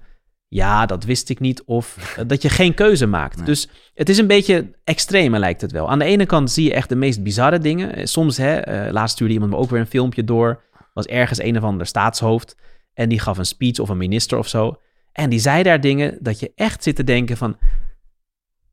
ja, 0.47 0.85
dat 0.85 1.03
wist 1.03 1.29
ik 1.29 1.39
niet. 1.39 1.63
Of 1.63 2.15
eh, 2.17 2.23
dat 2.27 2.41
je 2.41 2.49
geen 2.49 2.73
keuze 2.73 3.05
maakt. 3.05 3.45
Dus 3.45 3.69
het 3.93 4.09
is 4.09 4.17
een 4.17 4.27
beetje 4.27 4.71
extreme, 4.83 5.39
lijkt 5.39 5.61
het 5.61 5.71
wel. 5.71 5.89
Aan 5.89 5.99
de 5.99 6.05
ene 6.05 6.25
kant 6.25 6.51
zie 6.51 6.63
je 6.63 6.73
echt 6.73 6.89
de 6.89 6.95
meest 6.95 7.23
bizarre 7.23 7.59
dingen. 7.59 7.95
Eh, 7.95 8.05
soms, 8.05 8.37
hè, 8.37 8.85
uh, 8.85 8.91
laatst 8.91 9.15
stuurde 9.15 9.33
iemand 9.33 9.51
me 9.51 9.57
ook 9.57 9.69
weer 9.69 9.79
een 9.79 9.87
filmpje 9.87 10.23
door. 10.23 10.61
Was 10.93 11.05
ergens 11.05 11.41
een 11.41 11.57
of 11.57 11.63
ander 11.63 11.85
staatshoofd. 11.85 12.57
En 12.93 13.09
die 13.09 13.19
gaf 13.19 13.37
een 13.37 13.45
speech 13.45 13.79
of 13.79 13.89
een 13.89 13.97
minister 13.97 14.37
of 14.37 14.47
zo. 14.47 14.79
En 15.11 15.29
die 15.29 15.39
zei 15.39 15.63
daar 15.63 15.81
dingen 15.81 16.17
dat 16.21 16.39
je 16.39 16.51
echt 16.55 16.83
zit 16.83 16.95
te 16.95 17.03
denken 17.03 17.37
van... 17.37 17.57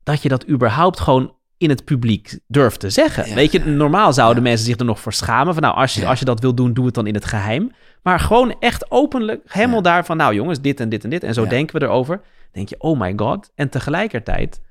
dat 0.03 0.21
je 0.21 0.29
dat 0.29 0.49
überhaupt 0.49 0.99
gewoon 0.99 1.35
in 1.57 1.69
het 1.69 1.85
publiek 1.85 2.39
durft 2.47 2.79
te 2.79 2.89
zeggen. 2.89 3.35
Weet 3.35 3.51
je, 3.51 3.65
normaal 3.65 4.13
zouden 4.13 4.43
mensen 4.43 4.65
zich 4.65 4.77
er 4.77 4.85
nog 4.85 4.99
voor 4.99 5.13
schamen. 5.13 5.53
Van 5.53 5.63
nou, 5.63 5.75
als 5.75 5.93
je, 5.93 6.05
als 6.07 6.19
je 6.19 6.25
dat 6.25 6.39
wil 6.39 6.55
doen, 6.55 6.73
doe 6.73 6.85
het 6.85 6.93
dan 6.93 7.07
in 7.07 7.13
het 7.13 7.25
geheim. 7.25 7.71
Maar 8.03 8.19
gewoon 8.19 8.55
echt 8.59 8.91
openlijk, 8.91 9.41
helemaal 9.47 9.81
daar 9.81 10.05
van, 10.05 10.17
nou 10.17 10.33
jongens, 10.33 10.61
dit 10.61 10.79
en 10.79 10.89
dit 10.89 11.03
en 11.03 11.09
dit. 11.09 11.23
En 11.23 11.33
zo 11.33 11.47
denken 11.47 11.79
we 11.79 11.85
erover. 11.85 12.21
denk 12.51 12.69
je, 12.69 12.79
oh 12.79 12.99
my 12.99 13.13
god. 13.15 13.51
En 13.55 13.69
tegelijkertijd 13.69 14.61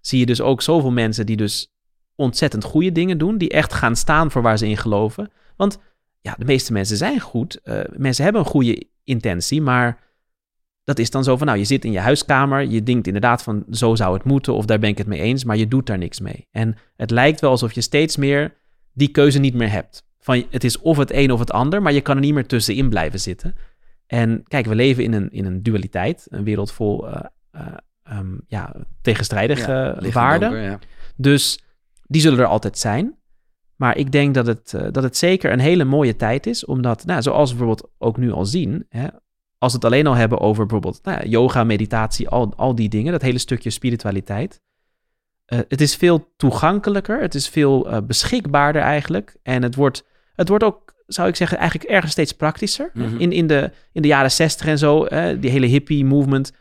zie 0.00 0.18
je 0.18 0.26
dus 0.26 0.40
ook 0.40 0.62
zoveel 0.62 0.90
mensen 0.90 1.26
die 1.26 1.36
dus 1.36 1.72
ontzettend 2.14 2.64
goede 2.64 2.92
dingen 2.92 3.18
doen. 3.18 3.38
Die 3.38 3.50
echt 3.50 3.74
gaan 3.74 3.96
staan 3.96 4.30
voor 4.30 4.42
waar 4.42 4.58
ze 4.58 4.68
in 4.68 4.76
geloven. 4.76 5.30
Want 5.56 5.78
ja, 6.20 6.34
de 6.38 6.44
meeste 6.44 6.72
mensen 6.72 6.96
zijn 6.96 7.20
goed. 7.20 7.60
Uh, 7.64 7.80
mensen 7.96 8.24
hebben 8.24 8.42
een 8.42 8.48
goede 8.48 8.86
intentie, 9.04 9.62
maar 9.62 10.00
dat 10.84 10.98
is 10.98 11.10
dan 11.10 11.24
zo 11.24 11.36
van, 11.36 11.46
nou, 11.46 11.58
je 11.58 11.64
zit 11.64 11.84
in 11.84 11.92
je 11.92 11.98
huiskamer, 11.98 12.66
je 12.66 12.82
denkt 12.82 13.06
inderdaad 13.06 13.42
van, 13.42 13.64
zo 13.70 13.94
zou 13.94 14.14
het 14.14 14.24
moeten, 14.24 14.54
of 14.54 14.64
daar 14.64 14.78
ben 14.78 14.90
ik 14.90 14.98
het 14.98 15.06
mee 15.06 15.20
eens, 15.20 15.44
maar 15.44 15.56
je 15.56 15.68
doet 15.68 15.86
daar 15.86 15.98
niks 15.98 16.20
mee. 16.20 16.46
En 16.50 16.76
het 16.96 17.10
lijkt 17.10 17.40
wel 17.40 17.50
alsof 17.50 17.72
je 17.72 17.80
steeds 17.80 18.16
meer 18.16 18.54
die 18.92 19.08
keuze 19.08 19.38
niet 19.38 19.54
meer 19.54 19.70
hebt. 19.70 20.07
Van, 20.28 20.44
het 20.50 20.64
is 20.64 20.78
of 20.78 20.96
het 20.96 21.12
een 21.12 21.32
of 21.32 21.38
het 21.38 21.50
ander, 21.50 21.82
maar 21.82 21.92
je 21.92 22.00
kan 22.00 22.14
er 22.14 22.22
niet 22.22 22.34
meer 22.34 22.46
tussenin 22.46 22.88
blijven 22.88 23.20
zitten. 23.20 23.54
En 24.06 24.42
kijk, 24.48 24.66
we 24.66 24.74
leven 24.74 25.04
in 25.04 25.12
een, 25.12 25.30
in 25.30 25.44
een 25.44 25.62
dualiteit, 25.62 26.26
een 26.28 26.44
wereld 26.44 26.72
vol 26.72 27.08
uh, 27.08 27.20
uh, 27.54 28.18
um, 28.18 28.40
ja, 28.46 28.74
tegenstrijdige 29.02 29.96
ja, 30.00 30.10
waarden. 30.10 30.62
ja. 30.62 30.78
Dus 31.16 31.62
die 32.06 32.20
zullen 32.20 32.38
er 32.38 32.46
altijd 32.46 32.78
zijn. 32.78 33.16
Maar 33.76 33.96
ik 33.96 34.12
denk 34.12 34.34
dat 34.34 34.46
het, 34.46 34.72
uh, 34.76 34.86
dat 34.90 35.02
het 35.02 35.16
zeker 35.16 35.52
een 35.52 35.58
hele 35.58 35.84
mooie 35.84 36.16
tijd 36.16 36.46
is, 36.46 36.64
omdat, 36.64 37.04
nou, 37.04 37.22
zoals 37.22 37.50
we 37.50 37.56
bijvoorbeeld 37.56 37.90
ook 37.98 38.16
nu 38.16 38.32
al 38.32 38.44
zien, 38.44 38.86
hè, 38.88 39.06
als 39.58 39.72
we 39.72 39.78
het 39.78 39.86
alleen 39.86 40.06
al 40.06 40.14
hebben 40.14 40.40
over 40.40 40.66
bijvoorbeeld 40.66 41.04
nou 41.04 41.28
yoga, 41.28 41.64
meditatie, 41.64 42.28
al, 42.28 42.52
al 42.56 42.74
die 42.74 42.88
dingen, 42.88 43.12
dat 43.12 43.22
hele 43.22 43.38
stukje 43.38 43.70
spiritualiteit. 43.70 44.60
Uh, 45.46 45.58
het 45.68 45.80
is 45.80 45.96
veel 45.96 46.32
toegankelijker, 46.36 47.20
het 47.20 47.34
is 47.34 47.48
veel 47.48 47.90
uh, 47.90 47.98
beschikbaarder 48.06 48.82
eigenlijk. 48.82 49.36
En 49.42 49.62
het 49.62 49.74
wordt, 49.74 50.04
het 50.38 50.48
wordt 50.48 50.64
ook 50.64 50.96
zou 51.06 51.28
ik 51.28 51.36
zeggen, 51.36 51.58
eigenlijk 51.58 51.90
ergens 51.90 52.12
steeds 52.12 52.32
praktischer. 52.32 52.90
Mhm. 52.94 53.16
in, 53.18 53.32
in, 53.32 53.46
de, 53.46 53.70
in 53.92 54.02
de 54.02 54.08
jaren 54.08 54.30
zestig 54.30 54.66
en 54.66 54.78
zo, 54.78 55.04
hè, 55.08 55.38
die 55.38 55.50
hele 55.50 55.66
hippie 55.66 56.04
movement, 56.04 56.52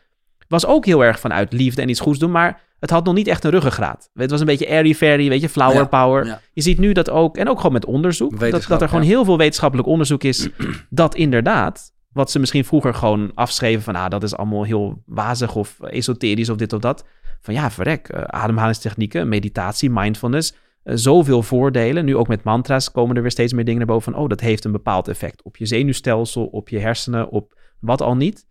was 0.48 0.66
ook 0.66 0.86
heel 0.86 1.04
erg 1.04 1.20
vanuit 1.20 1.54
liefde 1.54 1.82
en 1.82 1.90
iets 1.90 2.00
goeds 2.00 2.20
doen, 2.20 2.32
maar 2.32 2.62
het 2.80 2.90
had 2.90 3.06
nog 3.06 3.13
niet 3.13 3.28
echt 3.28 3.44
een 3.44 3.52
ruggengraat. 3.52 4.10
Het 4.13 4.32
was 4.32 4.40
een 4.40 4.46
beetje 4.46 4.70
airy-fairy, 4.70 5.30
weet 5.30 5.42
je, 5.42 5.50
flower 5.50 5.76
Ja, 5.76 5.86
power. 5.86 6.26
ja. 6.26 6.42
Je 6.54 6.62
ziet 6.62 6.78
nu 6.78 6.92
dat 6.92 7.10
ook, 7.10 7.38
en 7.38 7.50
ook 7.50 7.58
gewoon 7.58 7.72
met 7.72 7.86
onderzoek, 7.86 8.40
dat, 8.40 8.66
dat 8.68 8.82
er 8.82 8.88
gewoon 8.88 9.04
ja. 9.04 9.10
heel 9.10 9.26
veel 9.26 9.38
wetenschappelijk 9.38 9.88
onderzoek 9.88 10.24
is 10.24 10.48
dat 10.90 11.16
inderdaad, 11.16 11.94
wat 12.12 12.32
ze 12.32 12.40
misschien 12.40 12.66
vroeger 12.66 12.94
gewoon 12.94 13.32
afschreven 13.34 13.84
van, 13.84 13.96
ah, 13.96 14.10
dat 14.10 14.24
is 14.24 14.36
allemaal 14.36 14.63
heel 14.63 15.04
wazig 15.06 15.56
of 15.56 15.80
esoterisch 15.80 16.50
of 16.50 16.58
dit 16.58 16.74
of 16.74 16.80
dat. 16.80 17.06
Van 17.42 17.54
ja, 17.54 17.72
verrek, 17.72 18.08
eh, 18.08 18.22
ademhalingstechnieken, 18.22 19.30
meditatie, 19.30 19.90
mindfulness, 19.90 20.54
zoveel 20.93 21.43
voordelen. 21.43 22.06
Nu 22.06 22.15
ook 22.15 22.28
met 22.28 22.43
mantra's 22.43 22.91
komen 22.91 23.15
er 23.15 23.21
weer 23.21 23.32
steeds 23.32 23.54
meer 23.54 23.63
dingen 23.65 23.80
naar 23.80 23.88
boven 23.95 24.13
van, 24.13 24.21
oh, 24.21 24.30
dat 24.30 24.39
heeft 24.39 24.65
een 24.65 24.71
bepaald 24.71 25.08
effect 25.08 25.43
op 25.43 25.58
je 25.58 25.65
zenuwstelsel, 25.65 26.45
op 26.45 26.69
je 26.69 26.80
hersenen, 26.80 27.30
op 27.30 27.60
wat 27.80 28.02
al 28.02 28.15
niet. 28.15 28.45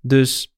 Dus 0.00 0.54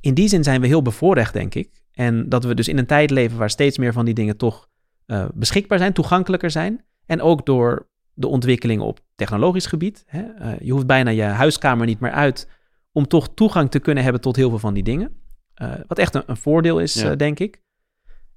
in 0.00 0.14
die 0.14 0.28
zin 0.28 0.44
zijn 0.44 0.60
we 0.60 0.66
heel 0.66 0.82
bevoorrecht, 0.82 1.32
denk 1.32 1.54
ik. 1.54 1.82
En 1.92 2.28
dat 2.28 2.44
we 2.44 2.54
dus 2.54 2.68
in 2.68 2.78
een 2.78 2.86
tijd 2.86 3.10
leven 3.10 3.38
waar 3.38 3.50
steeds 3.50 3.78
meer 3.78 3.92
van 3.92 4.04
die 4.04 4.14
dingen 4.14 4.36
toch 4.36 4.68
eh, 5.06 5.24
beschikbaar 5.34 5.78
zijn, 5.78 5.92
toegankelijker 5.92 6.50
zijn. 6.50 6.84
En 7.06 7.20
ook 7.20 7.46
door 7.46 7.88
de 8.14 8.26
ontwikkelingen 8.26 8.84
op 8.84 9.00
technologisch 9.14 9.66
gebied. 9.66 10.04
Hè? 10.06 10.22
Eh, 10.22 10.52
je 10.60 10.72
hoeft 10.72 10.86
bijna 10.86 11.10
je 11.10 11.22
huiskamer 11.22 11.86
niet 11.86 12.00
meer 12.00 12.10
uit 12.10 12.48
om 12.92 13.06
toch 13.06 13.34
toegang 13.34 13.70
te 13.70 13.78
kunnen 13.78 14.02
hebben 14.04 14.20
tot 14.22 14.36
heel 14.36 14.48
veel 14.48 14.58
van 14.58 14.74
die 14.74 14.82
dingen. 14.82 15.22
Eh, 15.54 15.72
wat 15.86 15.98
echt 15.98 16.14
een, 16.14 16.22
een 16.26 16.36
voordeel 16.36 16.78
is, 16.80 16.94
Ja. 16.94 17.10
eh, 17.10 17.16
denk 17.16 17.38
ik. 17.40 17.62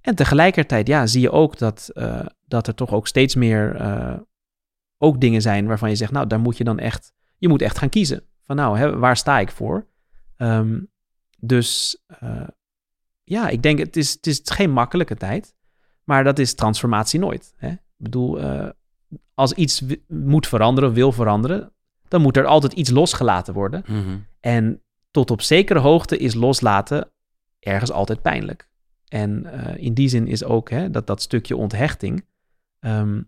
En 0.07 0.15
tegelijkertijd 0.15 0.87
ja, 0.87 1.07
zie 1.07 1.21
je 1.21 1.31
ook 1.31 1.57
dat, 1.57 1.89
eh, 1.93 2.25
dat 2.45 2.67
er 2.67 2.75
toch 2.75 2.91
ook 2.91 3.07
steeds 3.07 3.35
meer 3.35 3.75
eh, 3.75 4.13
ook 4.97 5.21
dingen 5.21 5.41
zijn 5.41 5.67
waarvan 5.67 5.89
je 5.89 5.95
zegt, 5.95 6.11
nou, 6.11 6.27
daar 6.27 6.39
moet 6.39 6.57
je 6.57 6.63
dan 6.63 6.79
echt, 6.79 7.13
je 7.37 7.47
moet 7.47 7.61
echt 7.61 7.77
gaan 7.77 7.89
kiezen. 7.89 8.23
Van 8.43 8.55
nou, 8.55 8.77
hè, 8.77 8.97
waar 8.97 9.17
sta 9.17 9.39
ik 9.39 9.51
voor? 9.51 9.87
Ehm, 10.37 10.79
dus 11.39 12.01
eh, 12.07 12.47
ja, 13.23 13.47
ik 13.47 13.63
denk, 13.63 13.79
het 13.79 13.97
is, 13.97 14.13
het 14.13 14.27
is 14.27 14.41
geen 14.43 14.71
makkelijke 14.71 15.15
tijd, 15.15 15.55
maar 16.03 16.23
dat 16.23 16.39
is 16.39 16.53
transformatie 16.53 17.19
nooit. 17.19 17.53
Hè? 17.57 17.69
Ik 17.69 17.79
bedoel, 17.97 18.39
als 19.33 19.53
iets 19.53 19.83
moet 20.07 20.47
veranderen, 20.47 20.93
wil 20.93 21.11
veranderen, 21.11 21.73
dan 22.07 22.21
moet 22.21 22.37
er 22.37 22.45
altijd 22.45 22.73
iets 22.73 22.89
losgelaten 22.89 23.53
worden. 23.53 23.83
Mhm. 23.87 24.17
En 24.39 24.81
tot 25.11 25.31
op 25.31 25.41
zekere 25.41 25.79
hoogte 25.79 26.17
is 26.17 26.33
loslaten 26.33 27.11
ergens 27.59 27.91
altijd 27.91 28.21
pijnlijk. 28.21 28.69
En 29.07 29.45
eh, 29.45 29.83
in 29.83 29.93
die 29.93 30.07
zin 30.09 30.27
is 30.27 30.43
ook 30.43 30.69
hè, 30.69 30.89
dat, 30.89 31.07
dat 31.07 31.21
stukje 31.21 31.55
onthechting. 31.55 32.25
ehm, 32.79 33.21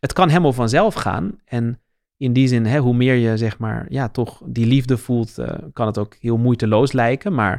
het 0.00 0.12
kan 0.12 0.28
helemaal 0.28 0.52
vanzelf 0.52 0.94
gaan. 0.94 1.38
En 1.44 1.80
in 2.16 2.32
die 2.32 2.48
zin, 2.48 2.66
hè, 2.66 2.78
hoe 2.78 2.94
meer 2.94 3.14
je 3.14 3.36
zeg 3.36 3.58
maar, 3.58 3.86
ja, 3.88 4.08
toch 4.08 4.42
die 4.46 4.66
liefde 4.66 4.96
voelt, 4.96 5.38
eh, 5.38 5.58
kan 5.72 5.86
het 5.86 5.98
ook 5.98 6.14
heel 6.20 6.36
moeiteloos 6.36 6.92
lijken. 6.92 7.34
Maar 7.34 7.52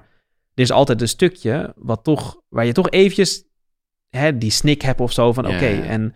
er 0.54 0.64
is 0.64 0.72
altijd 0.72 1.02
een 1.02 1.08
stukje 1.08 1.74
wat 1.76 2.04
toch, 2.04 2.42
waar 2.50 2.66
je 2.66 2.72
toch 2.72 2.90
eventjes 2.90 3.44
hè, 4.10 4.38
die 4.38 4.52
snik 4.52 4.82
hebt 4.82 5.00
of 5.02 5.12
zo 5.12 5.34
van 5.34 5.44
Ja, 5.48 5.56
oké. 5.56 5.66
En 5.66 6.16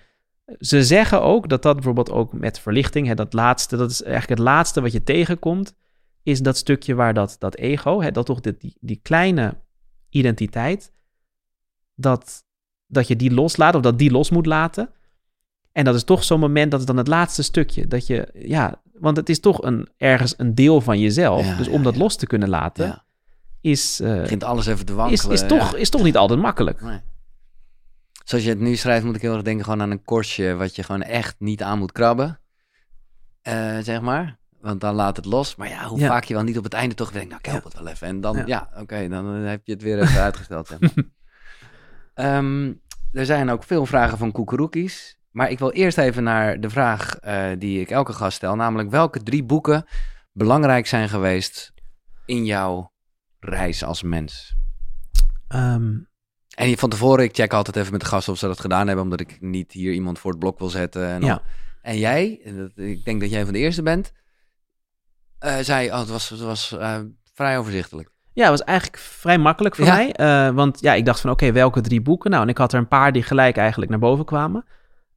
ze 0.59 0.83
zeggen 0.83 1.21
ook 1.21 1.49
dat 1.49 1.61
dat 1.61 1.73
bijvoorbeeld 1.75 2.11
ook 2.11 2.33
met 2.33 2.59
verlichting, 2.59 3.07
hè, 3.07 3.13
dat 3.13 3.33
laatste, 3.33 3.77
dat 3.77 3.91
is 3.91 4.01
eigenlijk 4.03 4.39
het 4.39 4.47
laatste 4.47 4.81
wat 4.81 4.91
je 4.91 5.03
tegenkomt 5.03 5.75
is 6.23 6.41
dat 6.41 6.57
stukje 6.57 6.95
waar 6.95 7.13
dat, 7.13 7.35
dat 7.39 7.55
ego, 7.55 8.01
hè, 8.01 8.11
dat 8.11 8.25
toch 8.25 8.39
dit- 8.39 8.61
die, 8.61 8.77
die 8.79 8.99
kleine 9.03 9.57
identiteit, 10.09 10.91
dat, 11.95 12.43
dat 12.87 13.07
je 13.07 13.15
die 13.15 13.33
loslaat 13.33 13.75
of 13.75 13.81
dat 13.81 13.97
die 13.97 14.11
los 14.11 14.29
moet 14.29 14.45
laten. 14.45 14.89
En 15.71 15.83
dat 15.85 15.95
is 15.95 16.03
toch 16.03 16.23
zo'n 16.23 16.39
moment, 16.39 16.71
dat 16.71 16.79
is 16.79 16.85
dan 16.85 16.97
het 16.97 17.07
laatste 17.07 17.43
stukje. 17.43 17.87
Dat 17.87 18.07
je, 18.07 18.29
ja, 18.33 18.81
want 18.93 19.17
het 19.17 19.29
is 19.29 19.39
toch 19.39 19.63
een, 19.63 19.89
ergens 19.97 20.33
een 20.37 20.55
deel 20.55 20.81
van 20.81 20.99
jezelf. 20.99 21.45
Ja, 21.45 21.55
dus 21.55 21.65
ja, 21.65 21.71
om 21.71 21.83
dat 21.83 21.93
ja. 21.93 21.99
los 21.99 22.15
te 22.15 22.27
kunnen 22.27 22.49
laten, 22.49 23.03
is, 23.61 23.99
eh, 23.99 24.21
Begint 24.21 24.43
alles 24.43 24.65
even 24.65 24.85
te 24.85 24.91
is, 24.91 24.97
wankelen. 24.97 25.31
is, 25.31 25.47
toch, 25.47 25.71
ja. 25.71 25.77
is 25.77 25.89
toch 25.89 26.03
niet 26.03 26.17
altijd 26.17 26.39
makkelijk. 26.39 26.81
Nee. 26.81 26.99
Zoals 28.23 28.43
je 28.43 28.49
het 28.49 28.59
nu 28.59 28.75
schrijft, 28.75 29.05
moet 29.05 29.15
ik 29.15 29.21
heel 29.21 29.33
erg 29.33 29.41
denken 29.41 29.63
gewoon 29.63 29.81
aan 29.81 29.91
een 29.91 30.03
korstje 30.03 30.55
wat 30.55 30.75
je 30.75 30.83
gewoon 30.83 31.01
echt 31.01 31.35
niet 31.39 31.63
aan 31.63 31.79
moet 31.79 31.91
krabben. 31.91 32.39
Eh, 33.41 33.77
zeg 33.79 34.01
maar. 34.01 34.39
Want 34.59 34.81
dan 34.81 34.95
laat 34.95 35.15
het 35.15 35.25
los. 35.25 35.55
Maar 35.55 35.69
ja, 35.69 35.85
hoe 35.87 35.99
vaak 35.99 36.23
je 36.23 36.33
wel 36.33 36.43
niet 36.43 36.57
op 36.57 36.63
het 36.63 36.73
einde 36.73 36.95
toch 36.95 37.11
denkt, 37.11 37.27
nou, 37.27 37.39
ik 37.43 37.45
help 37.49 37.63
het 37.63 37.73
wel 37.73 37.87
even. 37.87 38.07
En 38.07 38.21
dan, 38.21 38.43
Ja. 38.45 38.69
oké, 38.79 39.07
dan 39.07 39.25
heb 39.25 39.61
je 39.65 39.73
het 39.73 39.81
weer 39.81 40.01
even 40.01 40.21
uitgesteld. 40.29 40.67
Zeg 40.67 40.79
maar. 40.79 40.91
Ehm, 42.21 42.73
er 43.11 43.25
zijn 43.25 43.49
ook 43.49 43.63
veel 43.63 43.85
vragen 43.85 44.17
van 44.17 44.31
koekeroekies. 44.31 45.17
Maar 45.31 45.49
ik 45.49 45.59
wil 45.59 45.71
eerst 45.71 45.97
even 45.97 46.23
naar 46.23 46.59
de 46.59 46.69
vraag 46.69 47.15
eh, 47.15 47.49
die 47.57 47.79
ik 47.79 47.89
elke 47.89 48.13
gast 48.13 48.35
stel. 48.35 48.55
Namelijk, 48.55 48.89
welke 48.89 49.23
drie 49.23 49.43
boeken 49.43 49.85
belangrijk 50.31 50.87
zijn 50.87 51.09
geweest 51.09 51.73
in 52.25 52.45
jouw 52.45 52.91
reis 53.39 53.83
als 53.83 54.03
mens? 54.03 54.55
Ehm, 55.47 55.97
En 56.51 56.77
van 56.77 56.89
tevoren, 56.89 57.23
ik 57.23 57.35
check 57.35 57.53
altijd 57.53 57.75
even 57.75 57.91
met 57.91 58.01
de 58.01 58.07
gasten 58.07 58.33
of 58.33 58.39
ze 58.39 58.47
dat 58.47 58.59
gedaan 58.59 58.87
hebben, 58.87 59.03
omdat 59.03 59.19
ik 59.19 59.41
niet 59.41 59.71
hier 59.71 59.93
iemand 59.93 60.19
voor 60.19 60.31
het 60.31 60.39
blok 60.39 60.59
wil 60.59 60.69
zetten. 60.69 61.07
En, 61.07 61.21
Ja. 61.21 61.41
en 61.81 61.97
jij, 61.97 62.27
ik 62.75 63.05
denk 63.05 63.21
dat 63.21 63.29
jij 63.29 63.43
van 63.43 63.53
de 63.53 63.59
eerste 63.59 63.81
bent, 63.81 64.11
eh, 65.39 65.57
zei, 65.57 65.91
oh, 65.91 65.99
het 65.99 66.09
was, 66.09 66.29
het 66.29 66.39
was 66.39 66.71
eh, 66.71 66.99
vrij 67.33 67.57
overzichtelijk. 67.57 68.10
Ja, 68.33 68.41
het 68.49 68.59
was 68.59 68.63
eigenlijk 68.67 68.97
vrij 68.97 69.37
makkelijk 69.37 69.75
voor 69.75 69.85
Ja. 69.85 69.95
mij. 69.95 70.11
eh, 70.11 70.49
want 70.49 70.77
ja, 70.81 70.93
ik 70.93 71.05
dacht 71.05 71.19
van 71.21 71.29
oké, 71.29 71.51
welke 71.51 71.81
drie 71.81 72.01
boeken? 72.01 72.31
Nou, 72.31 72.43
en 72.43 72.49
ik 72.49 72.57
had 72.57 72.73
er 72.73 72.79
een 72.79 72.87
paar 72.87 73.11
die 73.11 73.23
gelijk 73.23 73.57
eigenlijk 73.57 73.91
naar 73.91 73.99
boven 73.99 74.25
kwamen. 74.25 74.65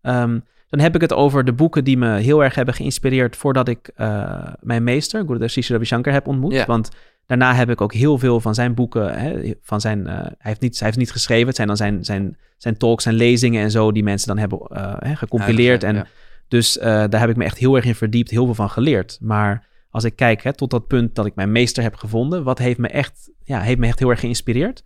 Ehm, 0.03 0.39
dan 0.69 0.81
heb 0.81 0.95
ik 0.95 1.01
het 1.01 1.13
over 1.13 1.45
de 1.45 1.53
boeken 1.53 1.85
die 1.85 1.97
me 1.99 2.17
heel 2.19 2.45
erg 2.45 2.55
hebben 2.55 2.75
geïnspireerd 2.75 3.37
voordat 3.37 3.69
ik 3.69 3.91
eh, 3.95 4.47
mijn 4.61 4.85
meester, 4.85 5.25
Gurudev 5.27 5.51
Sri 5.51 5.63
Ravi 5.69 5.85
Shankar, 5.85 6.13
heb 6.13 6.27
ontmoet. 6.27 6.53
Ja. 6.53 6.65
Want 6.67 6.91
daarna 7.27 7.55
heb 7.55 7.71
ik 7.71 7.81
ook 7.81 7.93
heel 7.93 8.19
veel 8.19 8.41
van 8.41 8.55
zijn 8.55 8.75
boeken, 8.75 9.19
hè, 9.19 9.53
van 9.63 9.81
zijn, 9.81 10.07
eh, 10.07 10.15
hij, 10.15 10.33
heeft 10.39 10.61
niet, 10.61 10.77
hij 10.79 10.87
heeft 10.87 10.99
niet 10.99 11.13
geschreven, 11.13 11.47
het 11.47 11.57
zijn 11.57 11.69
dan 11.69 11.77
zijn, 11.77 12.05
zijn, 12.05 12.37
zijn 12.57 12.77
talks 12.77 13.07
en 13.07 13.15
lezingen 13.15 13.63
en 13.63 13.71
zo 13.71 13.93
die 13.93 14.03
mensen 14.03 14.29
dan 14.29 14.39
hebben 14.39 14.59
hè, 14.99 15.17
gecompileerd. 15.17 15.83
En 15.83 16.07
dus 16.49 16.73
daar 16.83 17.21
heb 17.21 17.29
ik 17.31 17.37
me 17.37 17.45
echt 17.45 17.59
heel 17.59 17.77
erg 17.77 17.85
in 17.85 17.95
verdiept, 17.95 18.31
heel 18.31 18.45
veel 18.45 18.55
van 18.55 18.71
geleerd. 18.71 19.19
Maar 19.21 19.67
als 19.95 20.05
ik 20.05 20.17
kijk 20.17 20.43
hè, 20.43 20.53
tot 20.55 20.71
dat 20.71 20.87
punt 20.87 21.15
dat 21.15 21.27
ik 21.27 21.35
mijn 21.35 21.53
meester 21.53 21.83
heb 21.83 21.95
gevonden, 21.95 22.45
wat 22.45 22.59
heeft 22.59 22.79
me 22.79 22.89
echt, 22.89 23.31
ja, 23.43 23.61
heeft 23.61 23.79
me 23.79 23.87
echt 23.87 23.99
heel 23.99 24.11
erg 24.11 24.21
geïnspireerd? 24.21 24.83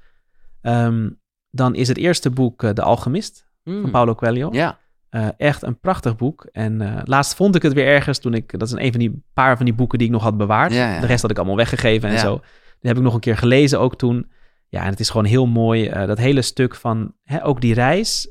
Ehm, 0.60 1.08
dan 1.50 1.74
is 1.74 1.88
het 1.88 1.96
eerste 1.96 2.30
boek 2.30 2.62
eh, 2.62 2.72
De 2.72 2.82
Alchemist 2.82 3.46
van 3.64 3.90
Paulo 3.90 4.14
Coelho. 4.14 4.48
Ja, 4.52 4.78
Eh, 5.10 5.28
echt 5.36 5.62
een 5.62 5.78
prachtig 5.80 6.16
boek. 6.16 6.48
En 6.52 6.80
eh, 6.80 7.00
laatst 7.04 7.34
vond 7.34 7.54
ik 7.54 7.62
het 7.62 7.72
weer 7.72 7.86
ergens 7.86 8.18
toen 8.18 8.34
ik, 8.34 8.58
dat 8.58 8.68
is 8.68 8.74
een 8.74 8.90
van 8.90 9.00
die 9.00 9.22
paar 9.32 9.56
van 9.56 9.64
die 9.64 9.74
boeken 9.74 9.98
die 9.98 10.06
ik 10.06 10.12
nog 10.12 10.22
had 10.22 10.36
bewaard. 10.36 10.72
Ja, 10.72 10.94
ja. 10.94 11.00
De 11.00 11.06
rest 11.06 11.22
had 11.22 11.30
ik 11.30 11.36
allemaal 11.36 11.56
weggegeven 11.56 12.08
en 12.08 12.14
Ja. 12.14 12.20
zo. 12.20 12.34
Die 12.80 12.90
heb 12.90 12.96
ik 12.96 13.02
nog 13.02 13.14
een 13.14 13.20
keer 13.20 13.36
gelezen 13.36 13.80
ook 13.80 13.96
toen. 13.96 14.30
Ja, 14.68 14.82
en 14.84 14.90
het 14.90 15.00
is 15.00 15.10
gewoon 15.10 15.26
heel 15.26 15.46
mooi. 15.46 15.88
dat 15.90 16.18
hele 16.18 16.42
stuk 16.42 16.74
van, 16.74 17.14
hè, 17.24 17.44
ook 17.44 17.60
die 17.60 17.74
reis, 17.74 18.30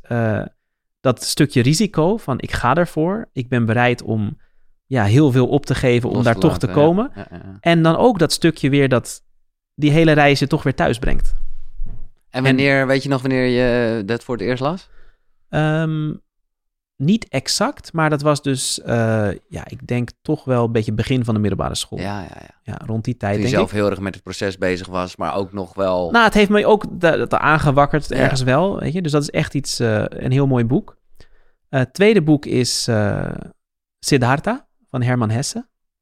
dat 0.99 1.23
stukje 1.23 1.61
risico 1.61 2.17
van 2.17 2.39
ik 2.39 2.51
ga 2.51 2.75
ervoor. 2.75 3.29
Ik 3.33 3.49
ben 3.49 3.65
bereid 3.65 4.01
om 4.01 4.37
ja, 4.87 5.03
heel 5.03 5.31
veel 5.31 5.47
op 5.47 5.65
te 5.65 5.75
geven 5.75 6.09
om 6.09 6.23
daar 6.23 6.35
toch 6.37 6.57
te 6.57 6.67
komen. 6.67 7.11
Ja, 7.15 7.27
ja, 7.31 7.37
ja. 7.43 7.57
En 7.59 7.83
dan 7.83 7.95
ook 7.97 8.19
dat 8.19 8.31
stukje 8.31 8.69
weer 8.69 8.89
dat 8.89 9.21
die 9.75 9.91
hele 9.91 10.11
reis 10.11 10.39
je 10.39 10.47
toch 10.47 10.63
weer 10.63 10.75
thuis 10.75 10.99
brengt. 10.99 11.33
En 12.29 12.43
wanneer, 12.43 12.87
weet 12.87 13.03
je 13.03 13.09
nog 13.09 13.21
wanneer 13.21 13.45
je 13.45 14.05
dat 14.05 14.23
voor 14.23 14.35
het 14.35 14.43
eerst 14.45 14.61
las? 14.63 14.89
Ehm, 15.49 16.13
niet 16.95 17.27
exact, 17.27 17.93
maar 17.93 18.09
dat 18.09 18.21
was 18.21 18.41
dus, 18.41 18.81
eh, 18.81 19.29
ja, 19.47 19.63
ik 19.67 19.87
denk 19.87 20.09
toch 20.21 20.43
wel 20.43 20.65
een 20.65 20.71
beetje 20.71 20.93
begin 20.93 21.25
van 21.25 21.33
de 21.33 21.39
middelbare 21.39 21.75
school. 21.75 21.99
Ja, 21.99 22.19
Ja, 22.21 22.27
ja, 22.39 22.49
ja. 22.63 22.79
rond 22.85 23.03
die 23.03 23.17
tijd 23.17 23.33
Toen 23.33 23.41
je 23.41 23.47
denk 23.47 23.57
zelf 23.57 23.71
ik. 23.71 23.77
heel 23.77 23.89
erg 23.89 23.99
met 23.99 24.13
het 24.13 24.23
proces 24.23 24.57
bezig 24.57 24.87
was, 24.87 25.15
maar 25.15 25.35
ook 25.35 25.53
nog 25.53 25.73
wel... 25.73 26.11
Nou, 26.11 26.25
het 26.25 26.33
heeft 26.33 26.49
me 26.49 26.65
ook 26.65 26.85
da- 27.01 27.17
dat 27.17 27.33
aangewakkerd 27.33 28.07
Ja. 28.09 28.15
ergens 28.15 28.43
wel, 28.43 28.79
weet 28.79 28.93
je. 28.93 29.01
Dus 29.01 29.11
dat 29.11 29.21
is 29.21 29.29
echt 29.29 29.53
iets, 29.53 29.79
eh, 29.79 30.03
een 30.07 30.31
heel 30.31 30.47
mooi 30.47 30.65
boek. 30.65 30.97
Eh, 31.69 31.79
het 31.79 31.93
tweede 31.93 32.21
boek 32.21 32.45
is 32.45 32.87
eh 32.87 33.29
Siddhartha 33.99 34.66
van 34.97 35.07
Herman 35.07 35.29
Hesse. 35.29 35.57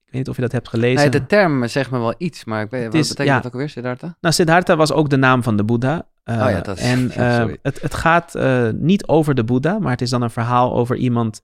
Ik 0.06 0.12
weet 0.12 0.14
niet 0.22 0.30
of 0.30 0.36
je 0.36 0.42
dat 0.42 0.52
hebt 0.52 0.70
gelezen. 0.70 1.00
nee, 1.02 1.10
de 1.10 1.26
term 1.26 1.68
zegt 1.68 1.92
me 1.92 2.00
wel 2.00 2.16
iets, 2.18 2.46
maar 2.46 2.62
ik 2.64 2.70
weet, 2.70 2.86
wat 2.86 2.94
is- 2.94 3.08
betekent 3.08 3.28
ja. 3.28 3.36
dat 3.36 3.46
ook 3.46 3.54
alweer, 3.54 3.70
Siddhartha? 3.70 4.18
Nou, 4.22 4.34
Siddhartha 4.34 4.76
was 4.76 4.92
ook 4.92 5.10
de 5.10 5.16
naam 5.18 5.44
van 5.44 5.58
de 5.58 5.64
Boeddha. 5.64 6.08
Eh, 6.24 6.36
Oh 6.36 6.50
ja, 6.50 6.62
dat 6.62 6.78
is- 6.78 6.84
En 6.84 7.12
eh, 7.12 7.46
het, 7.62 7.82
het 7.82 7.94
gaat 7.94 8.36
eh, 8.36 8.70
niet 8.74 9.08
over 9.08 9.36
de 9.36 9.44
Boeddha, 9.44 9.80
maar 9.80 9.92
het 9.92 10.02
is 10.02 10.10
dan 10.10 10.22
een 10.22 10.30
verhaal 10.30 10.74
over 10.76 10.96
iemand 10.96 11.42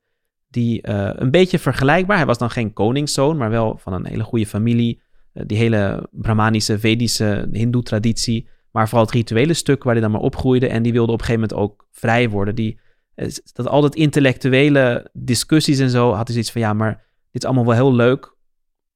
die 0.49 0.81
eh, 0.81 1.09
een 1.13 1.31
beetje 1.31 1.59
vergelijkbaar... 1.59 2.17
Hij 2.17 2.25
was 2.25 2.37
dan 2.37 2.49
geen 2.49 2.73
koningszoon, 2.73 3.37
maar 3.37 3.49
wel 3.49 3.77
van 3.81 3.93
een 3.93 4.05
hele 4.05 4.23
goede 4.23 4.45
familie. 4.45 5.01
Eh, 5.33 5.43
die 5.45 5.57
hele 5.57 6.07
Brahmanische, 6.11 6.79
Vedische, 6.79 7.47
hindoe-traditie. 7.51 8.47
Maar 8.71 8.87
vooral 8.87 9.05
het 9.05 9.15
rituele 9.15 9.53
stuk 9.53 9.83
waar 9.83 9.93
hij 9.93 10.01
dan 10.01 10.11
maar 10.11 10.21
opgroeide. 10.21 10.67
En 10.67 10.83
die 10.83 10.91
wilde 10.91 11.11
op 11.11 11.19
een 11.19 11.25
gegeven 11.25 11.47
moment 11.49 11.69
ook 11.71 11.87
vrij 11.91 12.29
worden. 12.29 12.55
Die, 12.55 12.79
eh, 13.15 13.27
dat 13.53 13.67
al 13.67 13.81
dat 13.81 13.95
intellectuele 13.95 15.09
discussies 15.13 15.79
en 15.79 15.89
zo 15.89 16.07
had 16.13 16.23
hij 16.27 16.31
zoiets 16.33 16.51
van... 16.51 16.61
Ja, 16.61 16.73
maar 16.73 17.03
dit 17.31 17.41
is 17.41 17.45
allemaal 17.45 17.65
wel 17.65 17.73
heel 17.73 17.93
leuk 17.93 18.35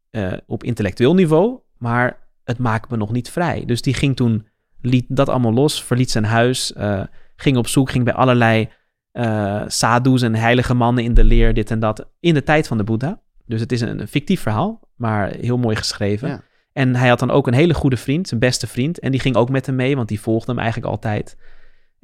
eh, 0.09 0.33
op 0.45 0.63
intellectueel 0.63 1.13
niveau, 1.13 1.59
maar 1.77 2.27
het 2.43 2.57
maakt 2.57 2.89
me 2.89 2.97
nog 2.97 3.11
niet 3.11 3.29
vrij. 3.29 3.65
Dus 3.65 3.81
die 3.81 3.93
ging 3.93 4.15
toen, 4.15 4.47
liet 4.81 5.05
dat 5.07 5.29
allemaal 5.29 5.53
los, 5.53 5.83
verliet 5.83 6.11
zijn 6.11 6.25
huis, 6.25 6.73
eh, 6.73 7.03
ging 7.35 7.57
op 7.57 7.67
zoek, 7.67 7.89
ging 7.89 8.03
bij 8.03 8.13
allerlei 8.13 8.69
eh 9.11 9.63
sadhus 9.67 10.21
en 10.21 10.35
heilige 10.35 10.73
mannen 10.73 11.03
in 11.03 11.13
de 11.13 11.23
leer, 11.23 11.53
dit 11.53 11.71
en 11.71 11.79
dat, 11.79 12.09
in 12.19 12.33
de 12.33 12.43
tijd 12.43 12.67
van 12.67 12.77
de 12.77 12.83
Boeddha. 12.83 13.21
Dus 13.45 13.59
het 13.59 13.71
is 13.71 13.81
een, 13.81 13.99
een 13.99 14.07
fictief 14.07 14.41
verhaal, 14.41 14.89
maar 14.95 15.29
heel 15.29 15.57
mooi 15.57 15.75
geschreven. 15.75 16.27
Ja. 16.27 16.41
En 16.73 16.95
hij 16.95 17.09
had 17.09 17.19
dan 17.19 17.31
ook 17.31 17.47
een 17.47 17.53
hele 17.53 17.73
goede 17.73 17.97
vriend, 17.97 18.27
zijn 18.27 18.39
beste 18.39 18.67
vriend. 18.67 18.99
En 18.99 19.11
die 19.11 19.19
ging 19.19 19.35
ook 19.35 19.49
met 19.49 19.65
hem 19.65 19.75
mee, 19.75 19.95
want 19.95 20.07
die 20.07 20.19
volgde 20.19 20.51
hem 20.51 20.59
eigenlijk 20.59 20.91
altijd. 20.91 21.37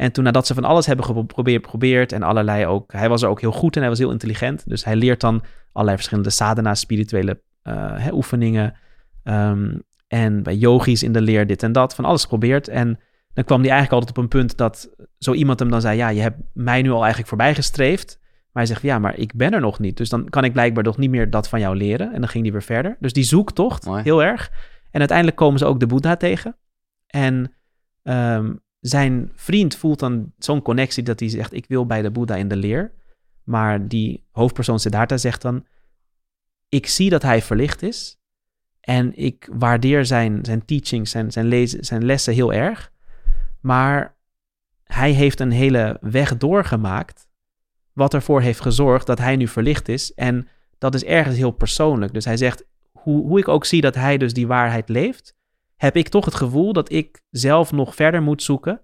En 0.01 0.11
toen 0.11 0.23
nadat 0.23 0.47
ze 0.47 0.53
van 0.53 0.63
alles 0.63 0.85
hebben 0.85 1.05
geprobeerd 1.05 1.63
geprobeerd 1.63 2.11
en 2.11 2.23
allerlei 2.23 2.65
ook... 2.65 2.91
Hij 2.91 3.09
was 3.09 3.21
er 3.21 3.29
ook 3.29 3.41
heel 3.41 3.51
goed 3.51 3.75
en 3.75 3.81
hij 3.81 3.89
was 3.89 3.99
heel 3.99 4.11
intelligent. 4.11 4.69
Dus 4.69 4.85
hij 4.85 4.95
leert 4.95 5.21
dan 5.21 5.43
allerlei 5.71 5.97
verschillende 5.97 6.29
sadhana, 6.29 6.75
spirituele 6.75 7.41
eh, 7.61 7.97
hè, 7.97 8.13
oefeningen. 8.13 8.73
Ehm, 9.23 9.77
en 10.07 10.43
bij 10.43 10.55
yogis 10.55 11.03
in 11.03 11.11
de 11.11 11.21
leer 11.21 11.47
dit 11.47 11.63
en 11.63 11.71
dat, 11.71 11.95
van 11.95 12.05
alles 12.05 12.21
geprobeerd. 12.21 12.67
En 12.67 12.99
dan 13.33 13.43
kwam 13.43 13.61
hij 13.61 13.69
eigenlijk 13.69 13.91
altijd 14.01 14.17
op 14.17 14.23
een 14.23 14.29
punt 14.29 14.57
dat 14.57 14.89
zo 15.17 15.33
iemand 15.33 15.59
hem 15.59 15.69
dan 15.69 15.81
zei... 15.81 15.97
ja, 15.97 16.09
je 16.09 16.21
hebt 16.21 16.37
mij 16.53 16.81
nu 16.81 16.89
al 16.89 16.99
eigenlijk 16.99 17.27
voorbij 17.27 17.55
gestreefd. 17.55 18.19
Maar 18.21 18.63
hij 18.63 18.65
zegt, 18.65 18.81
ja, 18.81 18.99
maar 18.99 19.17
ik 19.17 19.33
ben 19.35 19.53
er 19.53 19.61
nog 19.61 19.79
niet. 19.79 19.97
Dus 19.97 20.09
dan 20.09 20.29
kan 20.29 20.43
ik 20.43 20.53
blijkbaar 20.53 20.83
nog 20.83 20.97
niet 20.97 21.09
meer 21.09 21.29
dat 21.29 21.49
van 21.49 21.59
jou 21.59 21.75
leren. 21.75 22.13
En 22.13 22.19
dan 22.19 22.29
ging 22.29 22.43
hij 22.43 22.51
weer 22.51 22.63
verder. 22.63 22.97
Dus 22.99 23.13
die 23.13 23.23
zoektocht, 23.23 23.85
Mooi. 23.85 24.03
heel 24.03 24.23
erg. 24.23 24.51
En 24.91 24.99
uiteindelijk 24.99 25.37
komen 25.37 25.59
ze 25.59 25.65
ook 25.65 25.79
de 25.79 25.87
Boeddha 25.87 26.15
tegen. 26.15 26.57
En 27.07 27.53
ehm, 28.03 28.53
zijn 28.81 29.31
vriend 29.35 29.75
voelt 29.75 29.99
dan 29.99 30.31
zo'n 30.37 30.61
connectie 30.61 31.03
dat 31.03 31.19
hij 31.19 31.29
zegt... 31.29 31.53
ik 31.53 31.65
wil 31.67 31.85
bij 31.85 32.01
de 32.01 32.11
Boeddha 32.11 32.35
in 32.35 32.47
de 32.47 32.55
leer. 32.55 32.91
Maar 33.43 33.87
die 33.87 34.23
hoofdpersoon 34.31 34.79
Siddhartha 34.79 35.17
zegt 35.17 35.41
dan... 35.41 35.65
ik 36.69 36.87
zie 36.87 37.09
dat 37.09 37.21
hij 37.21 37.41
verlicht 37.41 37.81
is... 37.81 38.19
en 38.79 39.17
ik 39.17 39.49
waardeer 39.51 40.05
zijn, 40.05 40.45
zijn 40.45 40.65
teachings, 40.65 41.11
zijn, 41.11 41.31
zijn, 41.31 42.05
lessen 42.05 42.33
heel 42.33 42.53
erg... 42.53 42.91
maar 43.59 44.15
hij 44.83 45.11
heeft 45.11 45.39
een 45.39 45.51
hele 45.51 45.97
weg 46.01 46.37
doorgemaakt... 46.37 47.29
wat 47.93 48.13
ervoor 48.13 48.41
heeft 48.41 48.61
gezorgd 48.61 49.07
dat 49.07 49.19
hij 49.19 49.35
nu 49.35 49.47
verlicht 49.47 49.87
is... 49.87 50.13
en 50.13 50.47
dat 50.77 50.95
is 50.95 51.03
ergens 51.03 51.37
heel 51.37 51.51
persoonlijk. 51.51 52.13
Dus 52.13 52.25
hij 52.25 52.37
zegt, 52.37 52.65
hoe, 52.91 53.27
hoe 53.27 53.39
ik 53.39 53.47
ook 53.47 53.65
zie 53.65 53.81
dat 53.81 53.95
hij 53.95 54.17
dus 54.17 54.33
die 54.33 54.47
waarheid 54.47 54.89
leeft... 54.89 55.35
heb 55.81 55.95
ik 55.95 56.07
toch 56.07 56.25
het 56.25 56.35
gevoel 56.35 56.73
dat 56.73 56.91
ik 56.91 57.21
zelf 57.29 57.71
nog 57.71 57.95
verder 57.95 58.21
moet 58.21 58.43
zoeken... 58.43 58.81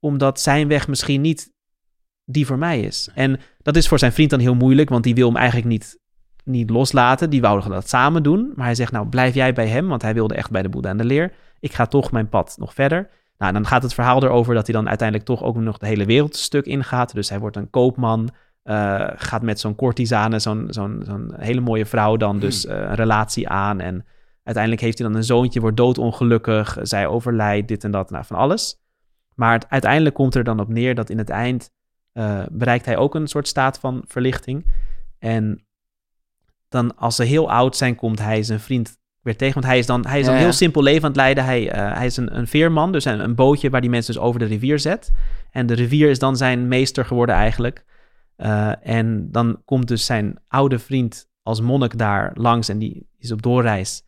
omdat 0.00 0.40
zijn 0.40 0.68
weg 0.68 0.88
misschien 0.88 1.20
niet 1.20 1.52
die 2.24 2.46
voor 2.46 2.58
mij 2.58 2.80
is. 2.80 3.10
En 3.14 3.40
dat 3.62 3.76
is 3.76 3.88
voor 3.88 3.98
zijn 3.98 4.12
vriend 4.12 4.30
dan 4.30 4.38
heel 4.40 4.54
moeilijk, 4.54 4.88
want 4.88 5.04
die 5.04 5.14
wil 5.14 5.26
hem 5.26 5.36
eigenlijk 5.36 5.68
niet, 5.68 5.98
niet 6.44 6.70
loslaten. 6.70 7.30
Die 7.30 7.40
wouden 7.40 7.70
dat 7.70 7.88
samen 7.88 8.22
doen. 8.22 8.52
Maar 8.54 8.64
hij 8.64 8.74
zegt, 8.74 8.92
nou 8.92 9.06
blijf 9.06 9.34
jij 9.34 9.52
bij 9.52 9.66
hem, 9.66 9.88
want 9.88 10.02
hij 10.02 10.14
wilde 10.14 10.34
echt 10.34 10.50
bij 10.50 10.62
de 10.62 10.68
Boeddha 10.68 10.90
en 10.90 10.96
de 10.96 11.04
leer. 11.04 11.32
Ik 11.60 11.72
ga 11.72 11.86
toch 11.86 12.12
mijn 12.12 12.28
pad 12.28 12.56
nog 12.58 12.74
verder. 12.74 13.08
Nou, 13.38 13.52
dan 13.52 13.66
gaat 13.66 13.82
het 13.82 13.94
verhaal 13.94 14.22
erover 14.22 14.54
dat 14.54 14.66
hij 14.66 14.74
dan 14.74 14.88
uiteindelijk 14.88 15.28
toch 15.28 15.42
ook 15.42 15.56
nog 15.56 15.78
de 15.78 15.86
hele 15.86 16.04
wereldstuk 16.04 16.66
ingaat. 16.66 17.14
Dus 17.14 17.28
hij 17.28 17.38
wordt 17.38 17.56
een 17.56 17.70
koopman, 17.70 18.28
eh, 18.62 19.06
gaat 19.16 19.42
met 19.42 19.60
zo'n 19.60 19.76
courtisane, 19.76 20.38
zo'n 20.38 20.66
zo'n 20.70 21.02
zo'n 21.06 21.32
hele 21.36 21.60
mooie 21.60 21.86
vrouw 21.86 22.16
dan 22.16 22.38
dus 22.38 22.66
eh, 22.66 22.76
een 22.76 22.94
relatie 22.94 23.48
aan. 23.48 23.80
En 23.80 24.04
uiteindelijk 24.48 24.84
heeft 24.84 24.98
hij 24.98 25.06
dan 25.06 25.16
een 25.16 25.24
zoontje, 25.24 25.60
wordt 25.60 25.76
doodongelukkig, 25.76 26.78
zij 26.82 27.06
overlijdt, 27.06 27.68
dit 27.68 27.84
en 27.84 27.90
dat, 27.90 28.10
nou, 28.10 28.24
van 28.24 28.36
alles. 28.36 28.80
Maar 29.34 29.52
het, 29.52 29.68
uiteindelijk 29.68 30.14
komt 30.14 30.34
er 30.34 30.44
dan 30.44 30.60
op 30.60 30.68
neer 30.68 30.94
dat 30.94 31.10
in 31.10 31.18
het 31.18 31.30
eind 31.30 31.70
eh, 32.12 32.42
bereikt 32.50 32.84
hij 32.84 32.96
ook 32.96 33.14
een 33.14 33.26
soort 33.26 33.48
staat 33.48 33.78
van 33.78 34.04
verlichting. 34.06 34.66
En 35.18 35.66
dan 36.68 36.96
als 36.96 37.16
ze 37.16 37.24
heel 37.24 37.50
oud 37.50 37.76
zijn, 37.76 37.94
komt 37.94 38.18
hij 38.18 38.42
zijn 38.42 38.60
vriend 38.60 38.98
weer 39.20 39.36
tegen. 39.36 39.54
Want 39.54 39.66
hij 39.66 39.78
is 39.78 39.86
dan, 39.86 40.06
hij 40.06 40.18
is 40.18 40.24
dan 40.24 40.34
Ja, 40.34 40.40
een 40.40 40.44
ja. 40.44 40.50
heel 40.50 40.58
simpel 40.58 40.82
leven 40.82 41.02
aan 41.02 41.08
het 41.08 41.16
leiden. 41.16 41.44
Hij, 41.44 41.70
eh, 41.70 41.96
hij 41.96 42.06
is 42.06 42.16
een, 42.16 42.36
een 42.36 42.46
veerman, 42.46 42.92
dus 42.92 43.04
een, 43.04 43.20
een 43.20 43.34
bootje 43.34 43.70
waar 43.70 43.80
die 43.80 43.90
mensen 43.90 44.14
dus 44.14 44.22
over 44.22 44.38
de 44.40 44.46
rivier 44.46 44.78
zet. 44.78 45.12
En 45.50 45.66
de 45.66 45.74
rivier 45.74 46.10
is 46.10 46.18
dan 46.18 46.36
zijn 46.36 46.68
meester 46.68 47.04
geworden 47.04 47.34
eigenlijk. 47.34 47.84
Eh, 48.36 48.72
en 48.80 49.30
dan 49.30 49.62
komt 49.64 49.88
dus 49.88 50.04
zijn 50.04 50.38
oude 50.48 50.78
vriend 50.78 51.28
als 51.42 51.60
monnik 51.60 51.98
daar 51.98 52.30
langs 52.34 52.68
en 52.68 52.78
die 52.78 53.08
is 53.18 53.32
op 53.32 53.42
doorreis. 53.42 54.06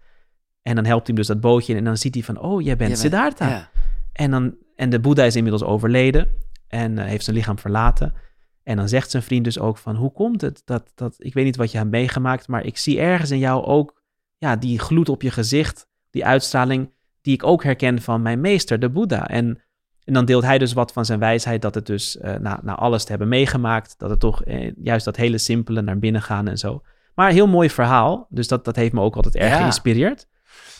En 0.63 0.75
dan 0.75 0.85
helpt 0.85 1.07
hij 1.07 1.15
hem 1.15 1.25
dus 1.25 1.27
dat 1.27 1.41
bootje 1.41 1.73
in 1.73 1.79
en 1.79 1.85
dan 1.85 1.97
ziet 1.97 2.15
hij 2.15 2.23
van, 2.23 2.39
oh, 2.41 2.63
jij 2.63 2.77
bent 2.77 2.99
Siddhartha. 2.99 3.49
Ja. 3.49 3.71
En, 4.13 4.31
dan, 4.31 4.55
en 4.77 4.91
de 4.91 5.01
Boeddha 5.01 5.25
is 5.25 5.37
inmiddels 5.37 5.63
overleden 5.63 6.29
en 6.69 6.99
eh, 6.99 7.05
heeft 7.05 7.25
zijn 7.25 7.37
lichaam 7.37 7.59
verlaten. 7.59 8.15
En 8.63 8.77
dan 8.77 8.89
zegt 8.89 9.11
zijn 9.11 9.23
vriend 9.23 9.45
dus 9.45 9.59
ook 9.59 9.79
van, 9.79 9.97
hoe 9.97 10.13
komt 10.13 10.41
het 10.41 10.63
dat, 10.65 10.93
dat, 10.95 11.15
ik 11.19 11.35
weet 11.35 11.45
niet 11.45 11.57
wat 11.57 11.73
je 11.73 11.79
hebt 11.79 11.91
meegemaakt, 11.91 12.49
maar 12.49 12.65
ik 12.65 12.79
zie 12.79 13.01
ergens 13.01 13.31
in 13.31 13.39
jou 13.39 13.65
ook, 13.65 14.03
ja, 14.39 14.57
die 14.57 14.79
gloed 14.79 15.09
op 15.09 15.23
je 15.23 15.31
gezicht, 15.31 15.87
die 16.11 16.25
uitstraling, 16.25 16.91
die 17.23 17.35
ik 17.35 17.45
ook 17.45 17.65
herken 17.65 18.03
van 18.03 18.23
mijn 18.23 18.41
meester, 18.41 18.79
de 18.79 18.91
Boeddha. 18.91 19.29
En, 19.29 19.63
en 20.05 20.13
dan 20.13 20.25
deelt 20.25 20.45
hij 20.45 20.59
dus 20.59 20.73
wat 20.73 20.93
van 20.93 21.05
zijn 21.05 21.19
wijsheid, 21.19 21.63
dat 21.63 21.75
het 21.75 21.87
dus, 21.87 22.19
eh, 22.19 22.35
na, 22.35 22.61
na 22.63 22.75
alles 22.75 23.03
te 23.05 23.11
hebben 23.11 23.29
meegemaakt, 23.29 23.95
dat 23.99 24.11
het 24.11 24.21
toch 24.21 24.45
eh, 24.45 24.73
juist 24.83 25.05
dat 25.05 25.17
hele 25.17 25.39
simpele 25.39 25.83
naar 25.83 25.99
binnen 25.99 26.23
gaan 26.23 26.49
en 26.49 26.59
zo. 26.59 26.83
Maar 27.15 27.31
heel 27.31 27.47
mooi 27.49 27.71
verhaal, 27.71 28.27
dus 28.29 28.49
dat, 28.49 28.65
dat 28.65 28.77
heeft 28.77 28.93
me 28.93 29.01
ook 29.01 29.17
altijd 29.17 29.37
erg 29.37 29.51
Ja. 29.51 29.59
geïnspireerd. 29.59 30.29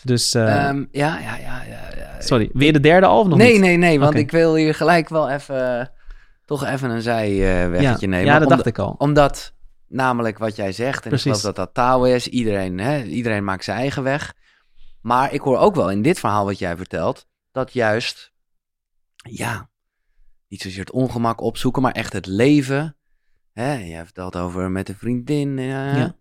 Dus, 0.03 0.33
eh, 0.33 0.67
Ehm, 0.67 0.85
ja, 0.91 1.19
ja, 1.19 1.37
ja, 1.37 1.63
ja, 1.63 1.89
ja. 1.97 2.21
sorry, 2.21 2.49
weer 2.53 2.73
de 2.73 2.79
derde 2.79 3.05
al 3.07 3.27
nog 3.27 3.37
nee, 3.37 3.51
niet? 3.51 3.61
nee, 3.61 3.77
nee, 3.77 3.99
want 3.99 4.15
ik 4.15 4.31
wil 4.31 4.55
hier 4.55 4.75
gelijk 4.75 5.09
wel 5.09 5.29
even, 5.29 5.91
toch 6.45 6.65
even 6.65 6.89
een 6.89 7.01
zijweggetje 7.01 8.05
ja, 8.09 8.11
nemen. 8.11 8.25
Ja, 8.33 8.39
dat 8.39 8.49
dacht 8.49 8.65
ik 8.65 8.79
al. 8.79 8.95
Omdat, 8.97 9.53
namelijk 9.87 10.37
wat 10.37 10.55
jij 10.55 10.71
zegt, 10.71 11.03
en 11.03 11.09
Precies. 11.09 11.25
ik 11.25 11.37
geloof 11.37 11.55
dat 11.55 11.65
dat 11.65 11.73
taal 11.73 12.05
is, 12.05 12.27
iedereen, 12.27 12.79
hè, 12.79 13.03
iedereen 13.03 13.43
maakt 13.43 13.63
zijn 13.63 13.77
eigen 13.77 14.03
weg. 14.03 14.33
Maar 15.01 15.33
ik 15.33 15.41
hoor 15.41 15.57
ook 15.57 15.75
wel 15.75 15.91
in 15.91 16.01
dit 16.01 16.19
verhaal 16.19 16.45
wat 16.45 16.59
jij 16.59 16.77
vertelt, 16.77 17.25
dat 17.51 17.73
juist, 17.73 18.31
ja, 19.15 19.69
niet 20.47 20.61
zozeer 20.61 20.79
het 20.79 20.91
ongemak 20.91 21.41
opzoeken, 21.41 21.81
maar 21.81 21.91
echt 21.91 22.13
het 22.13 22.25
leven. 22.25 22.95
Hè, 23.53 23.73
jij 23.73 24.03
vertelt 24.03 24.35
over 24.35 24.71
met 24.71 24.89
een 24.89 24.95
vriendin. 24.95 25.59
eh, 25.59 25.65
Ja. 25.97 26.15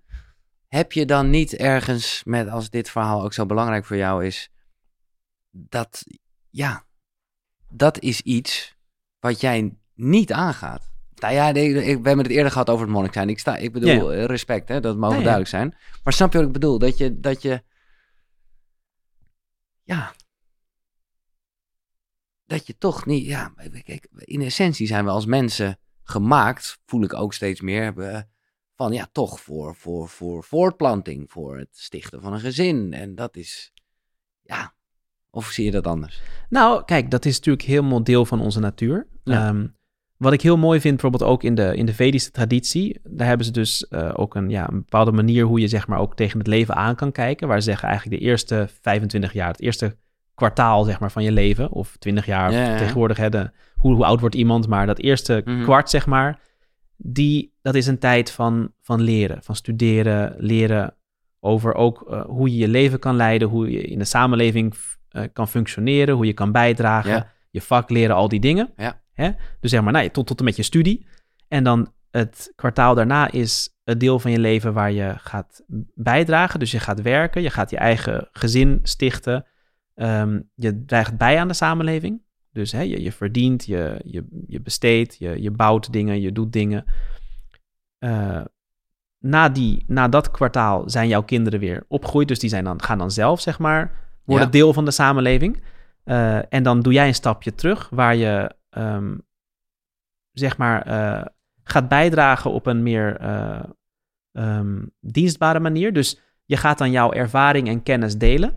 Heb 0.71 0.93
je 0.93 1.05
dan 1.07 1.31
niet 1.31 1.55
ergens, 1.55 2.23
met 2.25 2.49
als 2.49 2.71
dit 2.71 2.91
verhaal 2.91 3.23
ook 3.23 3.33
zo 3.33 3.47
belangrijk 3.47 3.85
voor 3.85 3.97
jou 3.97 4.27
is, 4.27 4.51
dat, 5.51 6.05
ja, 6.51 6.85
dat 7.69 7.99
is 7.99 8.21
iets 8.21 8.77
wat 9.19 9.41
jij 9.41 9.75
niet 9.95 10.33
aangaat. 10.33 10.91
Nou 11.15 11.35
ja, 11.35 11.51
nee, 11.51 11.69
ik, 11.69 11.75
we 11.75 12.07
hebben 12.09 12.25
het 12.25 12.35
eerder 12.35 12.53
gehad 12.53 12.71
over 12.71 12.85
het 12.85 12.95
monnik 12.95 13.13
zijn. 13.13 13.29
Ik, 13.29 13.39
sta, 13.39 13.57
ik 13.57 13.73
bedoel, 13.73 14.13
Ja, 14.13 14.19
eh, 14.19 14.25
respect, 14.25 14.69
hè, 14.69 14.81
dat 14.81 14.97
mogen 14.97 15.17
Ja, 15.17 15.23
duidelijk 15.23 15.51
zijn. 15.51 15.77
Maar 16.05 16.13
snap 16.13 16.33
je 16.33 16.39
wat 16.39 16.47
ik 16.47 16.53
bedoel? 16.53 16.79
Dat 16.79 16.99
je, 16.99 17.21
dat 17.21 17.43
je, 17.43 17.63
ja, 19.83 20.13
dat 22.47 22.67
je 22.67 22.79
toch 22.79 23.07
niet, 23.07 23.27
ja, 23.27 23.53
kijk, 23.85 24.09
in 24.15 24.43
essentie 24.43 24.87
zijn 24.87 25.05
we 25.05 25.11
als 25.11 25.27
mensen 25.27 25.79
gemaakt, 26.03 26.79
voel 26.87 27.03
ik 27.03 27.15
ook 27.15 27.35
steeds 27.35 27.61
meer, 27.61 27.95
van 28.81 28.93
ja, 28.93 29.09
toch 29.13 29.41
voor, 29.41 29.75
voor, 29.75 30.09
voor 30.09 30.45
voortplanting, 30.45 31.31
voor 31.31 31.59
het 31.59 31.69
stichten 31.73 32.21
van 32.21 32.33
een 32.33 32.41
gezin. 32.41 32.93
En 32.93 33.15
dat 33.15 33.37
is, 33.37 33.73
ja, 34.43 34.73
of 35.31 35.47
zie 35.47 35.65
je 35.65 35.71
dat 35.71 35.87
anders? 35.87 36.21
Nou, 36.49 36.85
kijk, 36.85 37.11
dat 37.11 37.25
is 37.25 37.37
natuurlijk 37.37 37.65
helemaal 37.67 38.05
deel 38.05 38.25
van 38.25 38.41
onze 38.41 38.61
natuur. 38.61 39.07
Ja. 39.25 39.49
Ehm, 39.49 39.67
wat 40.17 40.33
ik 40.33 40.41
heel 40.41 40.57
mooi 40.57 40.81
vind, 40.81 41.01
bijvoorbeeld 41.01 41.31
ook 41.31 41.43
in 41.43 41.55
de, 41.55 41.77
in 41.77 41.87
de 41.87 41.95
Vedische 41.95 42.31
traditie, 42.31 43.01
daar 43.03 43.27
hebben 43.27 43.47
ze 43.47 43.53
dus 43.53 43.89
eh, 43.89 44.11
ook 44.15 44.35
een, 44.35 44.51
ja, 44.51 44.69
een 44.69 44.79
bepaalde 44.79 45.13
manier 45.13 45.45
hoe 45.45 45.61
je 45.61 45.69
zeg 45.69 45.87
maar 45.87 45.99
ook 45.99 46.17
tegen 46.17 46.39
het 46.39 46.47
leven 46.47 46.75
aan 46.75 46.95
kan 46.95 47.13
kijken. 47.13 47.49
Waar 47.49 47.59
ze 47.61 47.69
zeggen 47.71 47.89
eigenlijk 47.89 48.21
de 48.21 48.27
eerste 48.27 48.69
25 48.81 49.33
jaar, 49.33 49.49
het 49.51 49.61
eerste 49.61 49.97
kwartaal 50.35 50.85
zeg 50.85 51.01
maar 51.01 51.11
van 51.11 51.23
je 51.23 51.33
leven, 51.33 51.71
of 51.71 51.97
20 51.97 52.27
jaar, 52.27 52.53
Ja, 52.53 52.63
ja, 52.63 52.71
ja. 52.71 52.77
tegenwoordig, 52.77 53.17
hè, 53.17 53.29
de, 53.29 53.51
hoe, 53.77 53.95
hoe 53.95 54.05
oud 54.05 54.21
wordt 54.21 54.35
iemand, 54.35 54.69
maar 54.69 54.87
dat 54.87 54.99
eerste 54.99 55.43
Mhm. 55.45 55.63
kwart 55.63 55.91
zeg 55.91 56.07
maar, 56.07 56.39
die, 57.03 57.55
dat 57.63 57.75
is 57.75 57.87
een 57.87 57.99
tijd 57.99 58.31
van, 58.31 58.73
van 58.81 59.01
leren, 59.01 59.43
van 59.43 59.57
studeren, 59.57 60.35
leren 60.39 60.95
over 61.41 61.75
ook 61.75 62.11
eh, 62.11 62.25
hoe 62.25 62.51
je 62.51 62.57
je 62.57 62.69
leven 62.69 62.99
kan 62.99 63.17
leiden, 63.17 63.49
hoe 63.49 63.71
je 63.71 63.81
in 63.83 63.99
de 63.99 64.05
samenleving 64.05 64.75
eh, 65.09 65.25
kan 65.33 65.49
functioneren, 65.49 66.15
hoe 66.15 66.27
je 66.27 66.33
kan 66.33 66.53
bijdragen, 66.53 67.11
Ja. 67.11 67.33
je 67.51 67.61
vak 67.61 67.91
leren, 67.91 68.17
al 68.17 68.29
die 68.29 68.41
dingen. 68.41 68.73
Ja. 68.77 69.01
Hè? 69.13 69.31
Dus 69.61 69.71
zeg 69.71 69.83
maar, 69.83 69.93
nou, 69.93 70.09
tot, 70.09 70.27
tot 70.27 70.39
en 70.39 70.45
met 70.45 70.57
je 70.57 70.63
studie. 70.63 71.07
En 71.49 71.65
dan 71.65 71.93
het 72.11 72.53
kwartaal 72.55 72.95
daarna 72.95 73.31
is 73.31 73.75
het 73.85 74.01
deel 74.01 74.19
van 74.19 74.31
je 74.31 74.39
leven 74.39 74.73
waar 74.73 74.93
je 74.93 75.15
gaat 75.17 75.63
bijdragen. 75.95 76.59
Dus 76.61 76.71
je 76.71 76.81
gaat 76.81 77.03
werken, 77.03 77.43
je 77.43 77.51
gaat 77.51 77.71
je 77.71 77.77
eigen 77.77 78.29
gezin 78.33 78.79
stichten. 78.83 79.47
Ehm, 79.95 80.41
je 80.55 80.85
draagt 80.85 81.17
bij 81.17 81.39
aan 81.39 81.49
de 81.49 81.55
samenleving. 81.55 82.23
Dus 82.53 82.73
hè, 82.73 82.81
je, 82.81 83.03
je 83.03 83.13
verdient, 83.13 83.65
je, 83.65 84.01
je, 84.05 84.45
je 84.47 84.61
besteedt, 84.61 85.17
je, 85.19 85.43
je 85.43 85.51
bouwt 85.51 85.93
dingen, 85.93 86.21
je 86.21 86.33
doet 86.33 86.53
dingen. 86.53 86.85
Eh, 87.99 88.45
na, 89.19 89.49
die, 89.49 89.85
na 89.87 90.09
dat 90.09 90.31
kwartaal 90.31 90.91
zijn 90.91 91.09
jouw 91.09 91.23
kinderen 91.23 91.61
weer 91.61 91.85
opgegroeid. 91.89 92.29
Dus 92.29 92.39
die 92.39 92.51
zijn 92.51 92.65
dan, 92.65 92.83
gaan 92.83 92.99
dan 92.99 93.11
zelf, 93.11 93.41
zeg 93.41 93.59
maar, 93.59 93.93
worden 94.25 94.47
Ja. 94.47 94.53
deel 94.53 94.73
van 94.73 94.85
de 94.85 94.91
samenleving. 94.91 95.63
Eh, 96.05 96.53
en 96.53 96.63
dan 96.63 96.81
doe 96.81 96.93
jij 96.93 97.07
een 97.07 97.15
stapje 97.15 97.55
terug 97.55 97.89
waar 97.89 98.17
je, 98.17 98.55
ehm, 98.71 99.17
zeg 100.33 100.57
maar, 100.59 100.83
eh, 100.83 101.27
gaat 101.63 101.89
bijdragen 101.89 102.51
op 102.53 102.67
een 102.67 102.83
meer 102.83 103.17
eh, 103.17 103.63
ehm, 104.33 104.83
dienstbare 105.01 105.61
manier. 105.61 105.93
Dus 105.93 106.21
je 106.45 106.57
gaat 106.57 106.79
dan 106.79 106.91
jouw 106.91 107.13
ervaring 107.13 107.69
en 107.69 107.83
kennis 107.83 108.19
delen. 108.19 108.55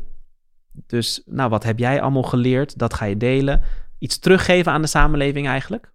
Dus, 0.87 1.21
nou, 1.25 1.49
wat 1.49 1.63
heb 1.63 1.79
jij 1.79 2.01
allemaal 2.01 2.23
geleerd? 2.23 2.77
Dat 2.77 2.93
ga 2.93 3.05
je 3.05 3.17
delen. 3.17 3.61
Iets 4.03 4.19
teruggeven 4.19 4.71
aan 4.71 4.81
de 4.81 4.87
samenleving 4.87 5.47
eigenlijk. 5.47 5.91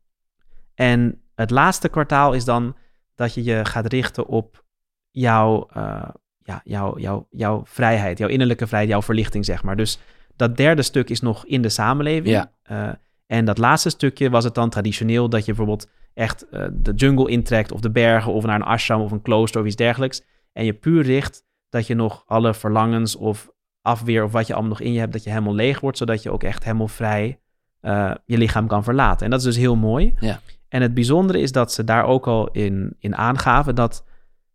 En 0.74 1.22
het 1.34 1.50
laatste 1.50 1.88
kwartaal 1.88 2.32
is 2.32 2.44
dan 2.44 2.76
dat 3.14 3.34
je 3.34 3.44
je 3.44 3.64
gaat 3.64 3.92
richten 3.92 4.26
op 4.26 4.64
jouw, 5.10 5.68
eh, 5.72 6.08
ja, 6.38 6.60
jouw, 6.64 6.98
jouw, 6.98 7.26
jouw 7.30 7.62
vrijheid, 7.64 8.18
jouw 8.18 8.28
innerlijke 8.28 8.66
vrijheid, 8.66 8.90
jouw 8.90 9.02
verlichting, 9.02 9.44
zeg 9.44 9.62
maar. 9.62 9.76
Dus 9.76 9.98
dat 10.36 10.56
derde 10.56 10.82
stuk 10.82 11.10
is 11.10 11.20
nog 11.20 11.46
in 11.46 11.62
de 11.62 11.68
samenleving. 11.68 12.28
Ja. 12.28 12.52
Eh, 12.62 12.90
en 13.26 13.44
dat 13.44 13.58
laatste 13.58 13.90
stukje 13.90 14.30
was 14.30 14.44
het 14.44 14.54
dan 14.54 14.70
traditioneel 14.70 15.28
dat 15.28 15.40
je 15.40 15.54
bijvoorbeeld 15.54 15.88
echt 16.14 16.48
eh, 16.48 16.66
de 16.72 16.92
jungle 16.94 17.30
intrekt 17.30 17.72
of 17.72 17.80
de 17.80 17.90
bergen 17.90 18.32
of 18.32 18.44
naar 18.44 18.54
een 18.54 18.62
ashram 18.62 19.00
of 19.00 19.10
een 19.10 19.22
klooster 19.22 19.60
of 19.60 19.66
iets 19.66 19.76
dergelijks. 19.76 20.22
En 20.52 20.64
je 20.64 20.72
puur 20.72 21.02
richt 21.02 21.44
dat 21.68 21.86
je 21.86 21.94
nog 21.94 22.22
alle 22.26 22.54
verlangens 22.54 23.16
of 23.16 23.50
afweer 23.82 24.24
of 24.24 24.32
wat 24.32 24.46
je 24.46 24.52
allemaal 24.52 24.70
nog 24.70 24.80
in 24.80 24.92
je 24.92 24.98
hebt, 24.98 25.12
dat 25.12 25.24
je 25.24 25.30
helemaal 25.30 25.54
leeg 25.54 25.80
wordt, 25.80 25.98
zodat 25.98 26.22
je 26.22 26.30
ook 26.30 26.42
echt 26.42 26.64
helemaal 26.64 26.88
vrij 26.88 27.38
eh, 27.80 28.10
je 28.24 28.38
lichaam 28.38 28.66
kan 28.66 28.84
verlaten. 28.84 29.24
En 29.24 29.30
dat 29.30 29.38
is 29.38 29.46
dus 29.46 29.56
heel 29.56 29.76
mooi. 29.76 30.14
Ja. 30.20 30.40
En 30.68 30.82
het 30.82 30.94
bijzondere 30.94 31.40
is 31.40 31.52
dat 31.52 31.72
ze 31.72 31.84
daar 31.84 32.04
ook 32.04 32.26
al 32.26 32.48
in, 32.50 32.96
in 32.98 33.16
aangaven 33.16 33.74
dat 33.74 34.04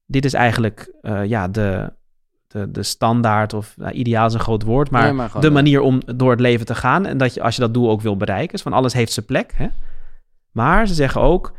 dit 0.05 0.25
is 0.25 0.33
eigenlijk 0.33 0.93
eh, 1.01 1.25
ja, 1.25 1.47
de, 1.47 1.93
de, 2.47 2.71
de 2.71 2.83
standaard 2.83 3.53
of 3.53 3.73
nou, 3.77 3.91
ideaal 3.91 4.27
is 4.27 4.33
een 4.33 4.39
groot 4.39 4.63
woord, 4.63 4.89
maar, 4.89 5.03
Nee, 5.03 5.13
maar 5.13 5.27
gewoon 5.27 5.41
de 5.41 5.49
manier 5.49 5.81
om 5.81 6.01
door 6.15 6.31
het 6.31 6.39
leven 6.39 6.65
te 6.65 6.75
gaan. 6.75 7.05
En 7.05 7.17
dat 7.17 7.33
je 7.33 7.41
als 7.41 7.55
je 7.55 7.61
dat 7.61 7.73
doel 7.73 7.89
ook 7.89 8.01
wil 8.01 8.17
bereiken, 8.17 8.53
is 8.53 8.61
van 8.61 8.73
alles 8.73 8.93
heeft 8.93 9.11
zijn 9.11 9.25
plek. 9.25 9.53
Hè? 9.55 9.67
Maar 10.51 10.87
ze 10.87 10.93
zeggen 10.93 11.21
ook, 11.21 11.53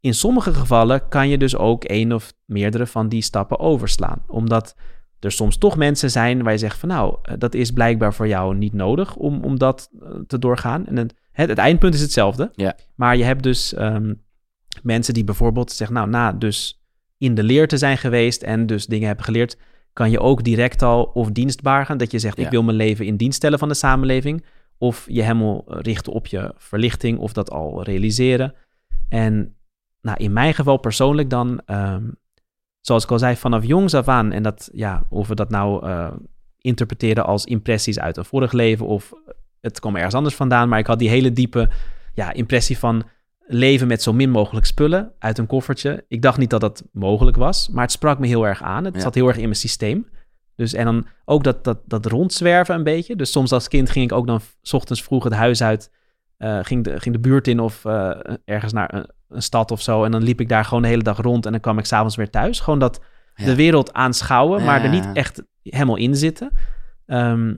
in 0.00 0.14
sommige 0.14 0.54
gevallen 0.54 1.08
kan 1.08 1.28
je 1.28 1.38
dus 1.38 1.56
ook 1.56 1.84
één 1.84 2.12
of 2.12 2.32
meerdere 2.44 2.86
van 2.86 3.08
die 3.08 3.22
stappen 3.22 3.58
overslaan. 3.58 4.22
Omdat 4.26 4.76
er 5.20 5.32
soms 5.32 5.58
toch 5.58 5.76
mensen 5.76 6.10
zijn 6.10 6.42
waar 6.42 6.52
je 6.52 6.58
zegt 6.58 6.78
van 6.78 6.88
nou, 6.88 7.16
eh, 7.22 7.34
dat 7.38 7.54
is 7.54 7.70
blijkbaar 7.70 8.14
voor 8.14 8.28
jou 8.28 8.56
niet 8.56 8.72
nodig 8.72 9.16
om, 9.16 9.44
om 9.44 9.58
dat 9.58 9.90
eh, 10.02 10.08
te 10.26 10.38
doorgaan. 10.38 10.86
En 10.86 10.96
het, 10.96 11.14
het, 11.32 11.48
het 11.48 11.58
eindpunt 11.58 11.94
is 11.94 12.00
hetzelfde. 12.00 12.50
Ja. 12.54 12.76
Maar 12.94 13.16
je 13.16 13.24
hebt 13.24 13.42
dus 13.42 13.74
ehm, 13.74 14.14
mensen 14.82 15.14
die 15.14 15.24
bijvoorbeeld 15.24 15.72
zeggen, 15.72 15.96
nou, 15.96 16.08
na 16.08 16.32
dus 16.32 16.82
in 17.18 17.34
de 17.34 17.42
leer 17.42 17.68
te 17.68 17.76
zijn 17.76 17.98
geweest 17.98 18.42
en 18.42 18.66
dus 18.66 18.86
dingen 18.86 19.06
hebben 19.06 19.24
geleerd, 19.24 19.58
kan 19.92 20.10
je 20.10 20.20
ook 20.20 20.44
direct 20.44 20.82
al 20.82 21.04
of 21.04 21.30
dienstbaar 21.30 21.86
gaan. 21.86 21.98
Dat 21.98 22.10
je 22.10 22.18
zegt, 22.18 22.36
Ja. 22.36 22.44
ik 22.44 22.50
wil 22.50 22.62
mijn 22.62 22.76
leven 22.76 23.06
in 23.06 23.16
dienst 23.16 23.36
stellen 23.36 23.58
van 23.58 23.68
de 23.68 23.74
samenleving. 23.74 24.44
Of 24.78 25.06
je 25.08 25.22
helemaal 25.22 25.64
richten 25.66 26.12
op 26.12 26.26
je 26.26 26.54
verlichting 26.56 27.18
of 27.18 27.32
dat 27.32 27.50
al 27.50 27.82
realiseren. 27.82 28.54
En 29.08 29.56
nou, 30.00 30.16
in 30.16 30.32
mijn 30.32 30.54
geval 30.54 30.76
persoonlijk 30.76 31.30
dan, 31.30 31.60
ehm, 31.64 32.04
zoals 32.88 33.04
ik 33.04 33.10
al 33.10 33.18
zei, 33.18 33.36
vanaf 33.36 33.64
jongs 33.64 33.94
af 33.94 34.08
aan. 34.08 34.32
En 34.32 34.42
dat, 34.42 34.68
ja, 34.72 35.02
of 35.08 35.28
we 35.28 35.34
dat 35.34 35.50
nou 35.50 35.86
eh, 35.86 36.08
interpreteren 36.60 37.26
als 37.26 37.44
impressies 37.44 37.98
uit 37.98 38.16
een 38.16 38.24
vorig 38.24 38.52
leven 38.52 38.86
of 38.86 39.12
het 39.60 39.80
kwam 39.80 39.96
ergens 39.96 40.14
anders 40.14 40.34
vandaan. 40.34 40.68
Maar 40.68 40.78
ik 40.78 40.86
had 40.86 40.98
die 40.98 41.08
hele 41.08 41.32
diepe 41.32 41.68
ja, 42.14 42.32
impressie 42.32 42.78
van 42.78 43.02
leven 43.46 43.86
met 43.86 44.02
zo 44.02 44.12
min 44.12 44.30
mogelijk 44.30 44.66
spullen 44.66 45.12
uit 45.18 45.38
een 45.38 45.46
koffertje. 45.46 46.04
Ik 46.08 46.22
dacht 46.22 46.38
niet 46.38 46.50
dat 46.50 46.60
dat 46.60 46.84
mogelijk 46.92 47.36
was, 47.36 47.68
maar 47.68 47.82
het 47.82 47.92
sprak 47.92 48.18
me 48.18 48.26
heel 48.26 48.46
erg 48.46 48.62
aan. 48.62 48.84
Het 48.84 48.94
Ja. 48.94 49.00
zat 49.00 49.14
heel 49.14 49.26
erg 49.28 49.36
in 49.36 49.42
mijn 49.42 49.54
systeem. 49.54 50.06
Dus 50.56 50.72
en 50.72 50.84
dan 50.84 51.06
ook 51.24 51.44
dat, 51.44 51.64
dat, 51.64 51.78
dat 51.86 52.06
rondzwerven 52.06 52.74
een 52.74 52.82
beetje. 52.82 53.16
Dus 53.16 53.30
soms 53.30 53.52
als 53.52 53.68
kind 53.68 53.90
ging 53.90 54.04
ik 54.04 54.12
ook 54.16 54.26
dan 54.26 54.40
's 54.62 54.72
ochtends 54.72 55.02
vroeg 55.02 55.24
het 55.24 55.32
huis 55.32 55.62
uit, 55.62 55.90
eh, 56.38 56.58
ging, 56.62 56.84
de, 56.84 57.00
ging 57.00 57.14
de 57.14 57.20
buurt 57.20 57.48
in 57.48 57.60
of 57.60 57.84
eh, 57.84 58.10
ergens 58.44 58.72
naar 58.72 58.94
een, 58.94 59.10
een 59.28 59.42
stad 59.42 59.70
of 59.70 59.82
zo. 59.82 60.04
En 60.04 60.10
dan 60.10 60.22
liep 60.22 60.40
ik 60.40 60.48
daar 60.48 60.64
gewoon 60.64 60.82
de 60.82 60.88
hele 60.88 61.02
dag 61.02 61.20
rond 61.20 61.46
en 61.46 61.52
dan 61.52 61.60
kwam 61.60 61.78
ik 61.78 61.84
s'avonds 61.84 62.16
weer 62.16 62.30
thuis. 62.30 62.60
Gewoon 62.60 62.78
dat 62.78 63.00
Ja. 63.34 63.44
de 63.44 63.54
wereld 63.54 63.92
aanschouwen, 63.92 64.64
maar 64.64 64.82
er 64.84 64.90
niet 64.90 65.08
echt 65.12 65.42
helemaal 65.62 65.96
in 65.96 66.16
zitten. 66.16 66.50
Ehm, 67.06 67.54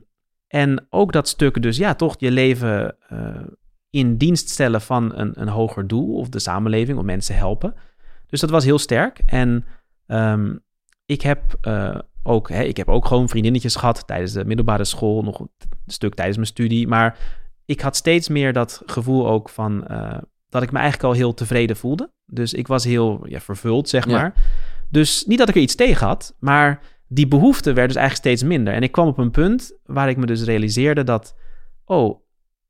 en 0.47 0.87
ook 0.91 1.13
dat 1.13 1.29
stuk 1.29 1.63
dus, 1.63 1.77
ja, 1.77 1.95
toch 1.95 2.15
je 2.19 2.31
leven 2.31 2.97
eh, 3.09 3.43
in 3.91 4.17
dienst 4.17 4.49
stellen 4.49 4.81
van 4.81 5.15
een, 5.15 5.41
een 5.41 5.49
hoger 5.49 5.87
doel 5.87 6.15
of 6.15 6.29
de 6.29 6.39
samenleving 6.39 6.99
of 6.99 7.05
mensen 7.05 7.37
helpen. 7.37 7.75
Dus 8.27 8.41
dat 8.41 8.51
was 8.51 8.65
heel 8.65 8.79
sterk. 8.79 9.23
En 9.27 9.65
ehm, 10.07 10.57
ik 11.07 11.23
heb 11.23 11.43
ook, 12.23 12.49
hè, 12.49 12.63
ik 12.63 12.77
heb 12.77 12.89
ook 12.89 13.07
gewoon 13.07 13.29
vriendinnetjes 13.29 13.77
gehad 13.77 14.07
tijdens 14.07 14.33
de 14.33 14.45
middelbare 14.45 14.85
school, 14.85 15.23
nog 15.23 15.41
een 15.41 15.51
stuk 15.87 16.15
tijdens 16.15 16.37
mijn 16.37 16.49
studie. 16.49 16.89
Maar 16.89 17.17
ik 17.71 17.81
had 17.81 17.97
steeds 17.97 18.29
meer 18.29 18.53
dat 18.53 18.83
gevoel 18.87 19.29
ook 19.29 19.49
van 19.49 19.87
eh, 19.87 20.19
dat 20.49 20.63
ik 20.63 20.73
me 20.73 20.79
eigenlijk 20.79 21.09
al 21.09 21.19
heel 21.19 21.35
tevreden 21.35 21.77
voelde. 21.77 22.13
Dus 22.27 22.55
ik 22.55 22.67
was 22.67 22.85
heel 22.85 23.21
ja, 23.27 23.41
vervuld, 23.41 23.89
zeg 23.89 24.07
Ja. 24.07 24.13
maar. 24.13 24.35
Dus 24.89 25.25
niet 25.27 25.39
dat 25.39 25.49
ik 25.49 25.55
er 25.55 25.61
iets 25.61 25.75
tegen 25.75 26.07
had, 26.07 26.37
maar 26.39 26.81
die 27.09 27.29
behoefte 27.29 27.73
werd 27.73 27.89
dus 27.89 27.97
eigenlijk 27.97 28.27
steeds 28.27 28.43
minder. 28.51 28.75
En 28.75 28.83
ik 28.83 28.93
kwam 28.93 29.07
op 29.07 29.19
een 29.19 29.31
punt 29.31 29.79
waar 29.85 30.09
ik 30.09 30.17
me 30.17 30.27
dus 30.27 30.43
realiseerde 30.43 31.05
dat, 31.05 31.35
oh, 31.85 32.21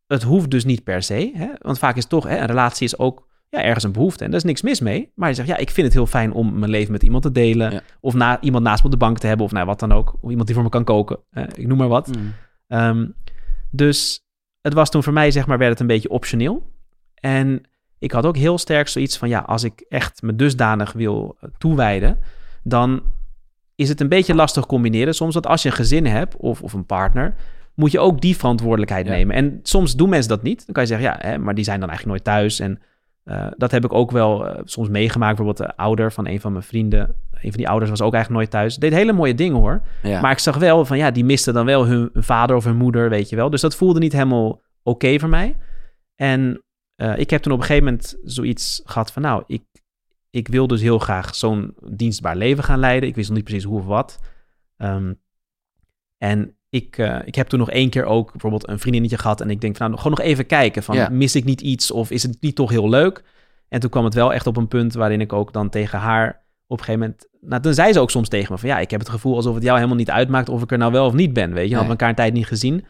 het 0.07 0.23
hoeft 0.23 0.51
dus 0.51 0.65
niet 0.65 0.85
per 0.85 1.03
se. 1.03 1.33
Hè? 1.35 1.49
Want 1.59 1.79
vaak 1.79 1.97
is 1.97 2.07
toch, 2.07 2.25
hè, 2.25 2.39
een 2.39 2.47
relatie 2.47 2.87
is 2.87 2.99
ook 2.99 3.29
ja, 3.49 3.63
ergens 3.63 3.85
een 3.85 3.93
behoefte. 3.93 4.25
En 4.25 4.31
daar 4.31 4.41
is 4.41 4.47
niks 4.47 4.63
mis 4.63 4.81
mee. 4.81 5.13
Maar 5.15 5.29
je 5.29 5.35
zegt, 5.35 5.49
ja, 5.49 5.57
ik 5.57 5.71
vind 5.71 5.87
het 5.87 5.97
heel 5.97 6.07
fijn 6.07 6.33
om 6.33 6.59
mijn 6.59 6.71
leven 6.71 6.93
met 6.93 7.03
iemand 7.03 7.23
te 7.23 7.33
delen. 7.33 7.73
Ja. 7.73 7.81
Of 8.01 8.15
na, 8.15 8.41
iemand 8.41 8.65
naast 8.65 8.79
me 8.79 8.85
op 8.85 8.93
de 8.93 9.05
bank 9.05 9.19
te 9.19 9.27
hebben. 9.27 9.47
Of 9.47 9.53
nou, 9.53 9.67
wat 9.67 9.81
dan 9.81 9.93
ook. 9.93 10.17
Of 10.21 10.31
iemand 10.31 10.47
die 10.47 10.55
voor 10.55 10.65
me 10.65 10.71
kan 10.71 10.85
koken. 10.85 11.19
Eh, 11.31 11.45
ik 11.55 11.67
noem 11.67 11.79
maar 11.79 11.89
wat. 11.89 12.07
Mm. 12.07 12.35
Ehm, 12.67 13.07
dus 13.71 14.25
het 14.63 14.73
was 14.73 14.91
toen 14.91 15.03
voor 15.03 15.13
mij, 15.13 15.31
zeg 15.31 15.47
maar, 15.47 15.59
werd 15.59 15.71
het 15.71 15.81
een 15.81 15.87
beetje 15.87 16.11
optioneel. 16.11 16.73
En 17.15 17.61
ik 17.99 18.13
had 18.13 18.27
ook 18.27 18.37
heel 18.37 18.59
sterk 18.59 18.89
zoiets 18.89 19.19
van, 19.19 19.29
ja, 19.29 19.39
als 19.39 19.65
ik 19.65 19.85
echt 19.89 20.23
me 20.23 20.37
dusdanig 20.37 20.93
wil 20.93 21.37
eh, 21.41 21.49
toewijden, 21.59 22.19
dan 22.63 23.03
is 23.75 23.89
het 23.89 24.01
een 24.01 24.09
beetje 24.09 24.35
lastig 24.35 24.67
combineren 24.67 25.15
soms. 25.15 25.35
Want 25.35 25.47
als 25.47 25.63
je 25.63 25.69
een 25.69 25.75
gezin 25.75 26.07
hebt 26.07 26.37
of, 26.37 26.63
of 26.63 26.73
een 26.73 26.87
partner, 26.87 27.35
moet 27.75 27.93
je 27.93 27.99
ook 28.01 28.21
die 28.21 28.37
verantwoordelijkheid 28.37 29.07
Ja. 29.07 29.13
nemen. 29.13 29.37
En 29.37 29.61
soms 29.63 29.97
doen 29.97 30.09
mensen 30.09 30.29
dat 30.29 30.43
niet. 30.43 30.65
Dan 30.67 30.75
kan 30.75 30.83
je 30.83 30.89
zeggen, 30.89 31.09
ja, 31.09 31.17
hè, 31.21 31.39
maar 31.39 31.55
die 31.55 31.65
zijn 31.65 31.81
dan 31.81 31.89
eigenlijk 31.89 32.19
nooit 32.25 32.37
thuis. 32.39 32.61
En 32.61 32.81
eh, 33.25 33.47
dat 33.57 33.71
heb 33.71 33.85
ik 33.85 33.93
ook 33.93 34.11
wel 34.11 34.47
eh, 34.47 34.61
soms 34.65 34.89
meegemaakt. 34.89 35.37
Bijvoorbeeld 35.37 35.69
de 35.69 35.77
ouder 35.77 36.13
van 36.13 36.27
een 36.27 36.41
van 36.41 36.53
mijn 36.53 36.65
vrienden. 36.65 37.15
Een 37.33 37.51
van 37.51 37.59
die 37.59 37.69
ouders 37.69 37.91
was 37.91 38.03
ook 38.03 38.15
eigenlijk 38.15 38.43
nooit 38.43 38.51
thuis. 38.51 38.77
Deed 38.77 38.93
hele 38.93 39.13
mooie 39.13 39.35
dingen 39.35 39.59
hoor. 39.59 39.83
Ja. 40.03 40.21
Maar 40.21 40.31
ik 40.31 40.39
zag 40.39 40.57
wel 40.57 40.85
van 40.85 40.99
ja, 40.99 41.11
die 41.11 41.25
misten 41.25 41.55
dan 41.55 41.67
wel 41.67 41.87
hun, 41.87 42.11
hun 42.13 42.23
vader 42.23 42.57
of 42.57 42.65
hun 42.65 42.77
moeder, 42.77 43.11
weet 43.11 43.29
je 43.29 43.37
wel. 43.37 43.51
Dus 43.51 43.61
dat 43.61 43.77
voelde 43.77 44.01
niet 44.01 44.13
helemaal 44.13 44.61
oké 44.83 45.19
voor 45.19 45.29
mij. 45.29 45.57
En 46.15 46.65
eh, 46.95 47.19
ik 47.19 47.31
heb 47.31 47.43
toen 47.43 47.53
op 47.53 47.59
een 47.59 47.65
gegeven 47.65 47.85
moment 47.85 48.19
zoiets 48.23 48.83
gehad 48.85 49.13
van 49.13 49.23
nou, 49.23 49.45
ik, 49.47 49.63
ik 50.31 50.49
wil 50.49 50.67
dus 50.67 50.81
heel 50.81 50.99
graag 50.99 51.35
zo'n 51.35 51.75
dienstbaar 51.93 52.37
leven 52.37 52.65
gaan 52.65 52.79
leiden. 52.79 53.09
Ik 53.09 53.15
wist 53.15 53.29
nog 53.29 53.37
niet 53.37 53.47
precies 53.47 53.65
hoe 53.65 53.79
of 53.79 53.87
wat. 53.87 54.19
Ehm, 54.77 55.15
en 56.19 56.57
ik, 56.71 56.99
eh, 56.99 57.19
ik 57.25 57.35
heb 57.35 57.49
toen 57.49 57.59
nog 57.59 57.71
één 57.71 57.91
keer 57.91 58.05
ook 58.05 58.31
bijvoorbeeld 58.31 58.69
een 58.69 58.79
vriendinnetje 58.79 59.19
gehad. 59.19 59.41
En 59.41 59.51
ik 59.51 59.61
denk 59.61 59.77
van 59.77 59.87
nou, 59.87 60.01
gewoon 60.01 60.17
nog 60.19 60.27
even 60.27 60.47
kijken 60.47 60.83
van 60.83 60.97
Ja. 60.97 61.09
mis 61.09 61.35
ik 61.35 61.45
niet 61.45 61.61
iets 61.61 61.91
of 61.91 62.11
is 62.11 62.23
het 62.23 62.37
niet 62.41 62.55
toch 62.55 62.71
heel 62.71 62.89
leuk? 62.89 63.23
En 63.69 63.81
toen 63.81 63.91
kwam 63.91 64.05
het 64.05 64.15
wel 64.15 64.33
echt 64.33 64.47
op 64.47 64.57
een 64.57 64.69
punt 64.69 64.95
waarin 64.95 65.21
ik 65.21 65.33
ook 65.33 65.53
dan 65.53 65.69
tegen 65.69 65.99
haar 65.99 66.43
op 66.67 66.79
een 66.79 66.85
gegeven 66.85 67.01
moment... 67.01 67.29
Nou, 67.41 67.63
toen 67.63 67.75
zei 67.75 67.93
ze 67.93 68.01
ook 68.01 68.11
soms 68.11 68.29
tegen 68.29 68.53
me 68.53 68.59
van... 68.59 68.69
Ja, 68.69 68.79
ik 68.79 68.91
heb 68.91 69.01
het 69.01 69.09
gevoel 69.09 69.35
alsof 69.37 69.55
het 69.55 69.63
jou 69.63 69.77
helemaal 69.77 69.97
niet 69.99 70.11
uitmaakt 70.11 70.49
of 70.49 70.63
ik 70.63 70.73
er 70.73 70.79
nou 70.79 70.93
wel 70.93 71.07
of 71.07 71.13
niet 71.13 71.33
ben, 71.33 71.53
weet 71.53 71.69
je. 71.69 71.75
Dan 71.75 71.79
hadden 71.79 71.85
we 71.85 71.91
elkaar 71.91 72.09
een 72.09 72.15
tijd 72.15 72.33
niet 72.33 72.47
gezien. 72.47 72.85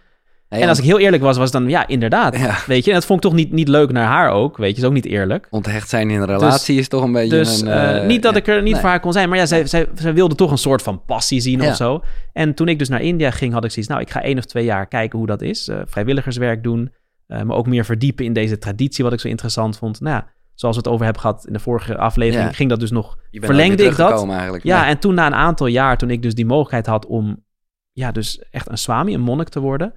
En 0.59 0.69
als 0.69 0.79
ik 0.79 0.85
heel 0.85 0.99
eerlijk 0.99 1.23
was, 1.23 1.37
was 1.37 1.53
het 1.53 1.61
dan... 1.63 1.71
Ja, 1.71 1.87
inderdaad, 1.87 2.39
Ja. 2.39 2.57
weet 2.67 2.85
je. 2.85 2.91
En 2.91 2.97
dat 2.97 3.07
vond 3.07 3.25
ik 3.25 3.31
toch 3.31 3.39
niet, 3.39 3.53
niet 3.53 3.69
leuk 3.69 3.93
naar 3.93 4.07
haar 4.07 4.31
ook, 4.31 4.57
weet 4.57 4.71
je. 4.77 4.81
is 4.83 4.87
ook 4.89 4.93
niet 4.93 5.07
eerlijk. 5.07 5.47
Onthecht 5.51 5.89
zijn 5.89 6.11
in 6.11 6.21
een 6.21 6.27
relatie 6.27 6.79
is 6.79 6.89
toch 6.89 7.03
een 7.03 7.13
beetje 7.13 7.37
Dus 7.37 7.61
een... 7.61 7.69
eh, 7.69 7.97
eh, 8.01 8.07
niet 8.07 8.23
dat 8.23 8.37
ik 8.37 8.47
er 8.49 8.63
niet 8.63 8.73
nee. 8.73 8.81
voor 8.81 8.91
haar 8.91 9.01
kon 9.01 9.13
zijn, 9.13 9.29
maar 9.29 9.39
ja, 9.39 9.47
zij, 9.47 9.67
zij, 9.67 9.87
zij 9.95 10.15
wilde 10.15 10.35
toch 10.35 10.51
een 10.51 10.59
soort 10.59 10.83
van 10.83 11.05
passie 11.05 11.41
zien 11.41 11.61
Ja. 11.61 11.69
of 11.69 11.77
zo. 11.77 12.03
En 12.33 12.55
toen 12.55 12.69
ik 12.69 12.79
dus 12.79 12.89
naar 12.89 13.01
India 13.03 13.31
ging, 13.31 13.53
had 13.53 13.65
ik 13.65 13.71
zoiets, 13.71 13.91
nou, 13.91 14.03
ik 14.03 14.11
ga 14.11 14.23
één 14.23 14.39
of 14.39 14.45
twee 14.45 14.65
jaar 14.65 14.87
kijken 14.87 15.19
hoe 15.19 15.27
dat 15.27 15.43
is. 15.43 15.69
eh, 15.69 15.79
vrijwilligerswerk 15.85 16.63
doen, 16.63 16.93
maar 17.27 17.57
ook 17.57 17.67
meer 17.67 17.85
verdiepen 17.85 18.25
in 18.25 18.33
deze 18.33 18.59
traditie, 18.59 19.05
wat 19.05 19.13
ik 19.13 19.21
zo 19.21 19.29
interessant 19.29 19.79
vond. 19.79 20.01
Nou 20.01 20.15
ja, 20.17 20.27
zoals 20.55 20.77
we 20.77 20.83
het 20.83 20.91
over 20.93 21.05
hebben 21.05 21.23
gehad 21.23 21.47
in 21.47 21.53
de 21.53 21.59
vorige 21.59 21.97
aflevering, 21.97 22.49
Ja. 22.49 22.55
ging 22.55 22.69
dat 22.71 22.81
dus 22.81 22.91
nog, 22.91 23.17
Je 23.31 23.41
bent 23.41 23.53
verlengde 23.53 23.85
ik 23.85 23.97
dat. 23.97 24.29
eigenlijk. 24.31 24.65
Ja, 24.65 24.87
en 24.87 24.99
toen 24.99 25.15
na 25.15 25.27
een 25.27 25.35
aantal 25.35 25.67
jaar, 25.67 25.99
toen 25.99 26.11
ik 26.11 26.23
dus 26.23 26.35
die 26.35 26.47
mogelijkheid 26.47 26.87
had 26.87 27.07
om, 27.07 27.45
ja, 27.93 28.13
dus 28.13 28.43
echt 28.51 28.71
een 28.71 28.79
swami, 28.79 29.15
een 29.15 29.21
monnik 29.21 29.49
te 29.49 29.61
worden, 29.61 29.93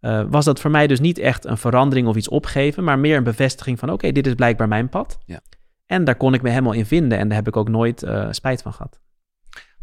eh, 0.00 0.24
was 0.28 0.44
dat 0.44 0.60
voor 0.60 0.70
mij 0.70 0.86
dus 0.86 1.00
niet 1.00 1.18
echt 1.18 1.44
een 1.44 1.58
verandering 1.58 2.06
of 2.06 2.16
iets 2.16 2.28
opgeven, 2.28 2.84
maar 2.84 2.98
meer 2.98 3.16
een 3.16 3.24
bevestiging 3.24 3.78
van, 3.78 3.90
oké, 3.90 4.12
dit 4.12 4.26
is 4.26 4.34
blijkbaar 4.34 4.68
mijn 4.68 4.88
pad. 4.88 5.18
Ja. 5.26 5.40
En 5.86 6.04
daar 6.04 6.16
kon 6.16 6.34
ik 6.34 6.42
me 6.42 6.48
helemaal 6.48 6.72
in 6.72 6.86
vinden 6.86 7.18
en 7.18 7.28
daar 7.28 7.36
heb 7.36 7.46
ik 7.46 7.56
ook 7.56 7.68
nooit 7.68 8.02
eh, 8.02 8.28
spijt 8.30 8.62
van 8.62 8.72
gehad. 8.72 9.00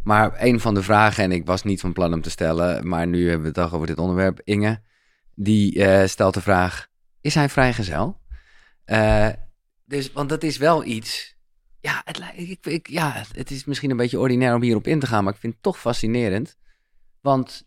Maar 0.02 0.34
een 0.42 0.60
van 0.60 0.74
de 0.74 0.82
vragen, 0.82 1.24
en 1.24 1.32
ik 1.32 1.46
was 1.46 1.62
niet 1.62 1.80
van 1.80 1.92
plan 1.92 2.12
om 2.12 2.20
te 2.20 2.30
stellen, 2.30 2.88
maar 2.88 3.06
nu 3.06 3.22
hebben 3.22 3.40
we 3.40 3.46
het 3.46 3.54
toch 3.54 3.74
over 3.74 3.86
dit 3.86 3.98
onderwerp. 3.98 4.40
Inge, 4.44 4.80
die 5.34 5.84
eh, 5.84 6.06
stelt 6.06 6.34
de 6.34 6.40
vraag, 6.40 6.86
is 7.20 7.34
hij 7.34 7.48
vrijgezel? 7.48 8.20
Dus, 9.84 10.12
want 10.12 10.28
dat 10.28 10.42
is 10.42 10.56
wel 10.56 10.84
iets, 10.84 11.36
ja 11.80 12.02
het, 12.04 12.20
ik, 12.34 12.66
ik, 12.66 12.88
ja, 12.88 13.24
het 13.32 13.50
is 13.50 13.64
misschien 13.64 13.90
een 13.90 13.96
beetje 13.96 14.18
ordinair 14.18 14.54
om 14.54 14.62
hierop 14.62 14.86
in 14.86 15.00
te 15.00 15.06
gaan, 15.06 15.24
maar 15.24 15.32
ik 15.32 15.40
vind 15.40 15.52
het 15.52 15.62
toch 15.62 15.80
fascinerend. 15.80 16.56
Want, 17.20 17.66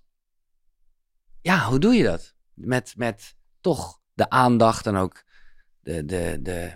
ja, 1.41 1.65
hoe 1.65 1.79
doe 1.79 1.93
je 1.93 2.03
dat? 2.03 2.37
Met, 2.61 2.93
met 2.97 3.35
toch 3.61 3.99
de 4.13 4.29
aandacht 4.29 4.87
en 4.87 4.95
ook 4.95 5.23
de, 5.81 6.05
de, 6.05 6.39
de 6.41 6.69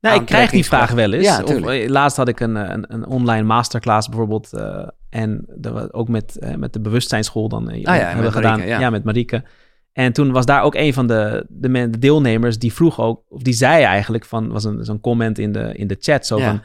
Nou, 0.00 0.20
ik 0.20 0.26
krijg 0.26 0.50
die 0.50 0.64
vraag 0.64 0.90
wel 0.90 1.12
eens. 1.12 1.24
Ja, 1.24 1.42
of, 1.42 1.66
eh, 1.66 1.88
laatst 1.88 2.16
had 2.16 2.28
ik 2.28 2.40
een, 2.40 2.54
een, 2.54 2.84
een 2.94 3.06
online 3.06 3.42
masterclass 3.46 4.08
bijvoorbeeld. 4.08 4.52
eh, 4.52 4.88
en 5.10 5.44
dat 5.56 5.72
was 5.72 5.92
ook 5.92 6.08
met, 6.08 6.38
eh, 6.38 6.54
met 6.54 6.72
de 6.72 6.80
bewustzijnsschool 6.80 7.48
dan 7.48 7.70
eh, 7.70 7.76
Ah 7.86 7.96
ja, 7.96 8.04
hebben 8.06 8.24
we 8.24 8.32
gedaan. 8.32 8.66
Ja. 8.66 8.90
met 8.90 9.04
Marieke. 9.04 9.44
En 9.92 10.12
toen 10.12 10.32
was 10.32 10.46
daar 10.46 10.62
ook 10.62 10.74
een 10.74 10.92
van 10.94 11.06
de, 11.06 11.46
de, 11.48 11.68
men- 11.68 11.90
de 11.90 11.98
deelnemers 11.98 12.58
die 12.58 12.72
vroeg 12.72 13.00
ook, 13.00 13.22
of 13.28 13.42
die 13.42 13.54
zei 13.54 13.82
eigenlijk 13.84 14.24
van, 14.24 14.48
was 14.48 14.64
een, 14.64 14.84
zo'n 14.84 15.00
comment 15.00 15.38
in 15.38 15.52
de, 15.52 15.74
in 15.74 15.86
de 15.86 15.96
chat 15.98 16.26
zo 16.26 16.38
van, 16.38 16.62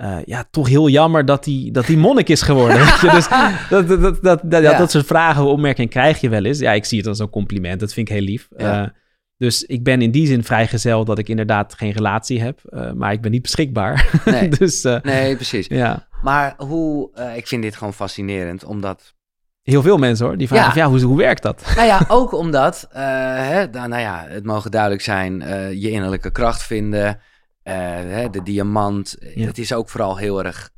eh, 0.00 0.16
ja, 0.24 0.44
toch 0.50 0.68
heel 0.68 0.88
jammer 0.88 1.24
dat 1.24 1.44
hij 1.44 1.68
dat 1.72 1.86
die 1.86 1.96
monnik 1.98 2.28
is 2.28 2.42
geworden. 2.42 2.76
weet 2.78 3.00
je? 3.00 3.10
Dus 3.10 3.28
dat, 3.68 3.88
dat, 3.88 4.00
dat, 4.00 4.22
dat, 4.22 4.40
dat, 4.44 4.62
ja, 4.62 4.78
dat 4.78 4.90
soort 4.90 5.06
vragen, 5.06 5.44
opmerkingen 5.44 5.90
krijg 5.90 6.20
je 6.20 6.28
wel 6.28 6.44
eens. 6.44 6.58
Ja, 6.58 6.72
ik 6.72 6.84
zie 6.84 6.98
het 6.98 7.06
als 7.06 7.18
een 7.18 7.30
compliment. 7.30 7.80
Dat 7.80 7.92
vind 7.92 8.08
ik 8.08 8.14
heel 8.14 8.24
lief. 8.24 8.48
Ja. 8.56 8.82
Eh, 8.82 8.88
dus 9.36 9.64
ik 9.64 9.82
ben 9.84 10.02
in 10.02 10.10
die 10.10 10.26
zin 10.26 10.44
vrijgezel 10.44 11.04
dat 11.04 11.18
ik 11.18 11.28
inderdaad 11.28 11.74
geen 11.74 11.92
relatie 11.92 12.42
heb. 12.42 12.60
eh, 12.64 12.92
maar 12.92 13.12
ik 13.12 13.20
ben 13.20 13.30
niet 13.30 13.42
beschikbaar. 13.42 14.10
Nee. 14.24 14.48
dus 14.48 14.82
Nee, 15.02 15.34
precies. 15.36 15.66
ja, 15.66 16.06
Maar 16.22 16.54
hoe, 16.58 17.10
ik 17.36 17.46
vind 17.46 17.62
dit 17.62 17.76
gewoon 17.76 17.94
fascinerend, 17.94 18.64
omdat 18.64 19.14
heel 19.62 19.82
veel 19.82 19.98
mensen 19.98 20.26
hoor. 20.26 20.36
Die 20.36 20.48
vragen, 20.48 20.80
Ja. 20.80 20.88
hoe, 20.88 21.00
hoe 21.00 21.16
werkt 21.16 21.42
dat? 21.42 21.72
Nou 21.76 21.86
ja, 21.86 22.00
ook 22.18 22.32
omdat, 22.32 22.88
hè, 22.90 23.66
nou, 23.66 23.88
nou 23.88 24.00
ja, 24.00 24.24
het 24.28 24.44
mogen 24.44 24.70
duidelijk 24.70 25.02
zijn, 25.02 25.38
je 25.80 25.90
innerlijke 25.90 26.30
kracht 26.30 26.62
vinden, 26.62 27.18
hè, 27.62 28.30
de 28.30 28.42
diamant. 28.42 29.16
Ja. 29.34 29.46
Het 29.46 29.58
is 29.58 29.72
ook 29.72 29.88
vooral 29.88 30.16
heel 30.16 30.44
erg 30.44 30.70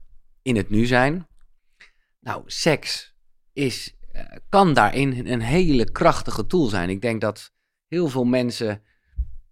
in 0.43 0.57
het 0.57 0.71
nu 0.71 0.87
zijn. 0.87 1.27
Nou, 2.21 2.43
seks 2.47 3.15
is, 3.53 3.97
eh, 4.13 4.23
kan 4.49 4.75
daarin 4.75 5.27
een 5.27 5.41
hele 5.41 5.91
krachtige 5.91 6.47
tool 6.47 6.67
zijn. 6.67 6.91
Ik 6.91 7.01
denk 7.01 7.21
dat 7.21 7.53
heel 7.89 8.09
veel 8.09 8.25
mensen 8.25 8.83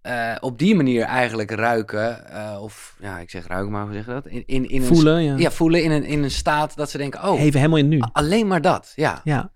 eh, 0.01 0.35
op 0.39 0.59
die 0.59 0.75
manier 0.75 1.03
eigenlijk 1.03 1.51
ruiken, 1.51 2.29
eh, 2.29 2.57
of 2.61 2.95
ja, 2.99 3.19
ik 3.19 3.29
zeg 3.29 3.47
ruiken, 3.47 3.71
maar 3.71 3.83
hoe 3.83 3.93
zeg 3.93 4.05
je 4.05 4.11
dat? 4.11 4.25
In, 4.25 4.43
in, 4.45 4.69
in 4.69 4.81
Voelen, 4.81 5.15
Een, 5.15 5.23
ja. 5.23 5.37
ja, 5.37 5.51
voelen 5.51 5.83
in 5.83 5.91
een, 5.91 6.03
in 6.03 6.23
een 6.23 6.31
staat 6.31 6.75
dat 6.75 6.89
ze 6.89 6.97
denken, 6.97 7.23
oh, 7.23 7.39
Even 7.39 7.59
helemaal 7.59 7.79
in 7.79 7.91
het 7.91 7.93
nu. 7.93 8.09
alleen 8.11 8.47
maar 8.47 8.61
dat, 8.61 8.93
ja. 8.95 9.21
Ja. 9.23 9.51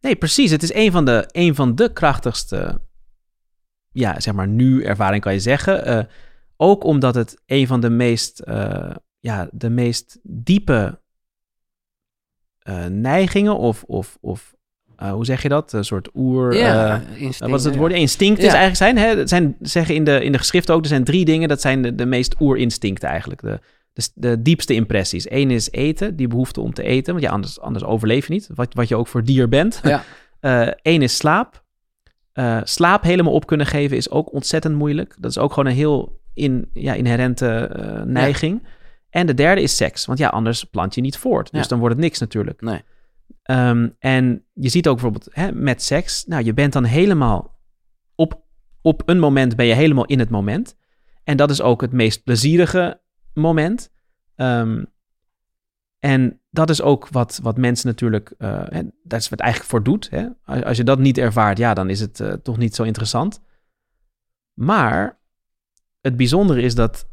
Nee, 0.00 0.16
precies. 0.16 0.50
Het 0.50 0.62
is 0.62 0.74
een 0.74 0.92
van 0.92 1.04
de, 1.04 1.28
een 1.32 1.54
van 1.54 1.74
de 1.74 1.92
krachtigste, 1.92 2.80
ja, 3.92 4.20
zeg 4.20 4.34
maar, 4.34 4.48
nu-ervaring 4.48 5.22
kan 5.22 5.32
je 5.32 5.40
zeggen. 5.40 5.84
Eh, 5.84 6.04
ook 6.56 6.84
omdat 6.84 7.14
het 7.14 7.40
een 7.46 7.66
van 7.66 7.80
de 7.80 7.90
meest, 7.90 8.38
eh, 8.38 8.90
ja, 9.20 9.48
de 9.52 9.70
meest 9.70 10.18
diepe 10.22 11.00
eh, 12.58 12.86
neigingen 12.86 13.56
of, 13.56 13.82
of, 13.82 14.18
of 14.20 14.54
eh, 14.96 15.12
hoe 15.12 15.24
zeg 15.24 15.42
je 15.42 15.48
dat? 15.48 15.72
Een 15.72 15.84
soort 15.84 16.08
oer... 16.14 16.56
Ja, 16.56 17.02
instinct, 17.16 17.50
wat 17.50 17.58
is 17.58 17.64
het 17.64 17.74
ja. 17.74 17.80
woord? 17.80 17.92
Instinct 17.92 18.38
is 18.38 18.44
Ja. 18.44 18.58
eigenlijk 18.58 18.76
zijn. 18.76 18.96
Hè? 18.96 19.26
Zijn 19.26 19.56
zeggen 19.60 19.94
in 19.94 20.04
de, 20.04 20.24
in 20.24 20.32
de 20.32 20.38
geschriften 20.38 20.74
ook, 20.74 20.82
er 20.82 20.88
zijn 20.88 21.04
drie 21.04 21.24
dingen. 21.24 21.48
Dat 21.48 21.60
zijn 21.60 21.82
de, 21.82 21.94
de 21.94 22.06
meest 22.06 22.34
oerinstincten 22.40 23.08
eigenlijk. 23.08 23.40
De, 23.40 23.60
de, 23.92 24.08
de 24.14 24.42
diepste 24.42 24.74
impressies. 24.74 25.30
Eén 25.30 25.50
is 25.50 25.70
eten, 25.70 26.16
die 26.16 26.28
behoefte 26.28 26.60
om 26.60 26.74
te 26.74 26.82
eten. 26.82 27.12
Want 27.12 27.24
ja, 27.24 27.30
anders, 27.30 27.60
anders 27.60 27.84
overleef 27.84 28.26
je 28.26 28.32
niet. 28.32 28.48
Wat, 28.54 28.74
wat 28.74 28.88
je 28.88 28.96
ook 28.96 29.08
voor 29.08 29.24
dier 29.24 29.48
bent. 29.48 29.80
Ja. 29.82 30.04
Eén 30.82 31.02
is 31.02 31.16
slaap. 31.16 31.64
Slaap 32.62 33.02
helemaal 33.02 33.32
op 33.32 33.46
kunnen 33.46 33.66
geven 33.66 33.96
is 33.96 34.10
ook 34.10 34.32
ontzettend 34.32 34.74
moeilijk. 34.74 35.16
Dat 35.18 35.30
is 35.30 35.38
ook 35.38 35.52
gewoon 35.52 35.70
een 35.70 35.76
heel 35.76 36.20
in, 36.34 36.70
ja, 36.72 36.94
inherente 36.94 37.48
eh, 37.66 38.02
neiging. 38.02 38.66
En 39.10 39.26
de 39.26 39.34
derde 39.34 39.62
is 39.62 39.76
seks. 39.76 40.06
Want 40.06 40.18
ja, 40.18 40.28
anders 40.28 40.64
plant 40.64 40.94
je 40.94 41.00
niet 41.00 41.16
voort. 41.16 41.50
Dus 41.50 41.62
Ja. 41.62 41.68
dan 41.68 41.78
wordt 41.78 41.94
het 41.94 42.04
niks 42.04 42.18
natuurlijk. 42.18 42.60
Nee. 42.60 42.82
Ehm, 43.42 43.88
en 43.98 44.44
je 44.52 44.68
ziet 44.68 44.88
ook 44.88 44.94
bijvoorbeeld 44.94 45.28
hè, 45.30 45.52
met 45.52 45.82
seks. 45.82 46.24
Nou, 46.24 46.44
je 46.44 46.54
bent 46.54 46.72
dan 46.72 46.84
helemaal 46.84 47.58
op, 48.14 48.42
op 48.82 49.02
een 49.08 49.18
moment 49.18 49.56
ben 49.56 49.66
je 49.66 49.74
helemaal 49.74 50.04
in 50.04 50.18
het 50.18 50.30
moment. 50.30 50.76
En 51.24 51.36
dat 51.36 51.50
is 51.50 51.62
ook 51.62 51.80
het 51.80 51.92
meest 51.92 52.24
plezierige 52.24 53.00
moment. 53.34 53.92
Ehm, 54.34 54.84
en 55.98 56.40
dat 56.50 56.70
is 56.70 56.82
ook 56.82 57.08
wat, 57.08 57.40
wat 57.42 57.56
mensen 57.56 57.86
natuurlijk, 57.88 58.34
hè, 58.38 58.82
dat 59.02 59.20
is 59.20 59.28
wat 59.28 59.40
eigenlijk 59.40 59.70
voor 59.70 59.82
doet. 59.82 60.10
Hè? 60.10 60.26
Als, 60.44 60.62
als 60.64 60.76
je 60.76 60.84
dat 60.84 60.98
niet 60.98 61.18
ervaart, 61.18 61.58
ja, 61.58 61.74
dan 61.74 61.90
is 61.90 62.00
het 62.00 62.20
eh, 62.20 62.32
toch 62.32 62.56
niet 62.56 62.74
zo 62.74 62.82
interessant. 62.82 63.40
Maar 64.54 65.18
het 66.04 66.16
bijzondere 66.16 66.62
is 66.62 66.74
dat 66.74 67.06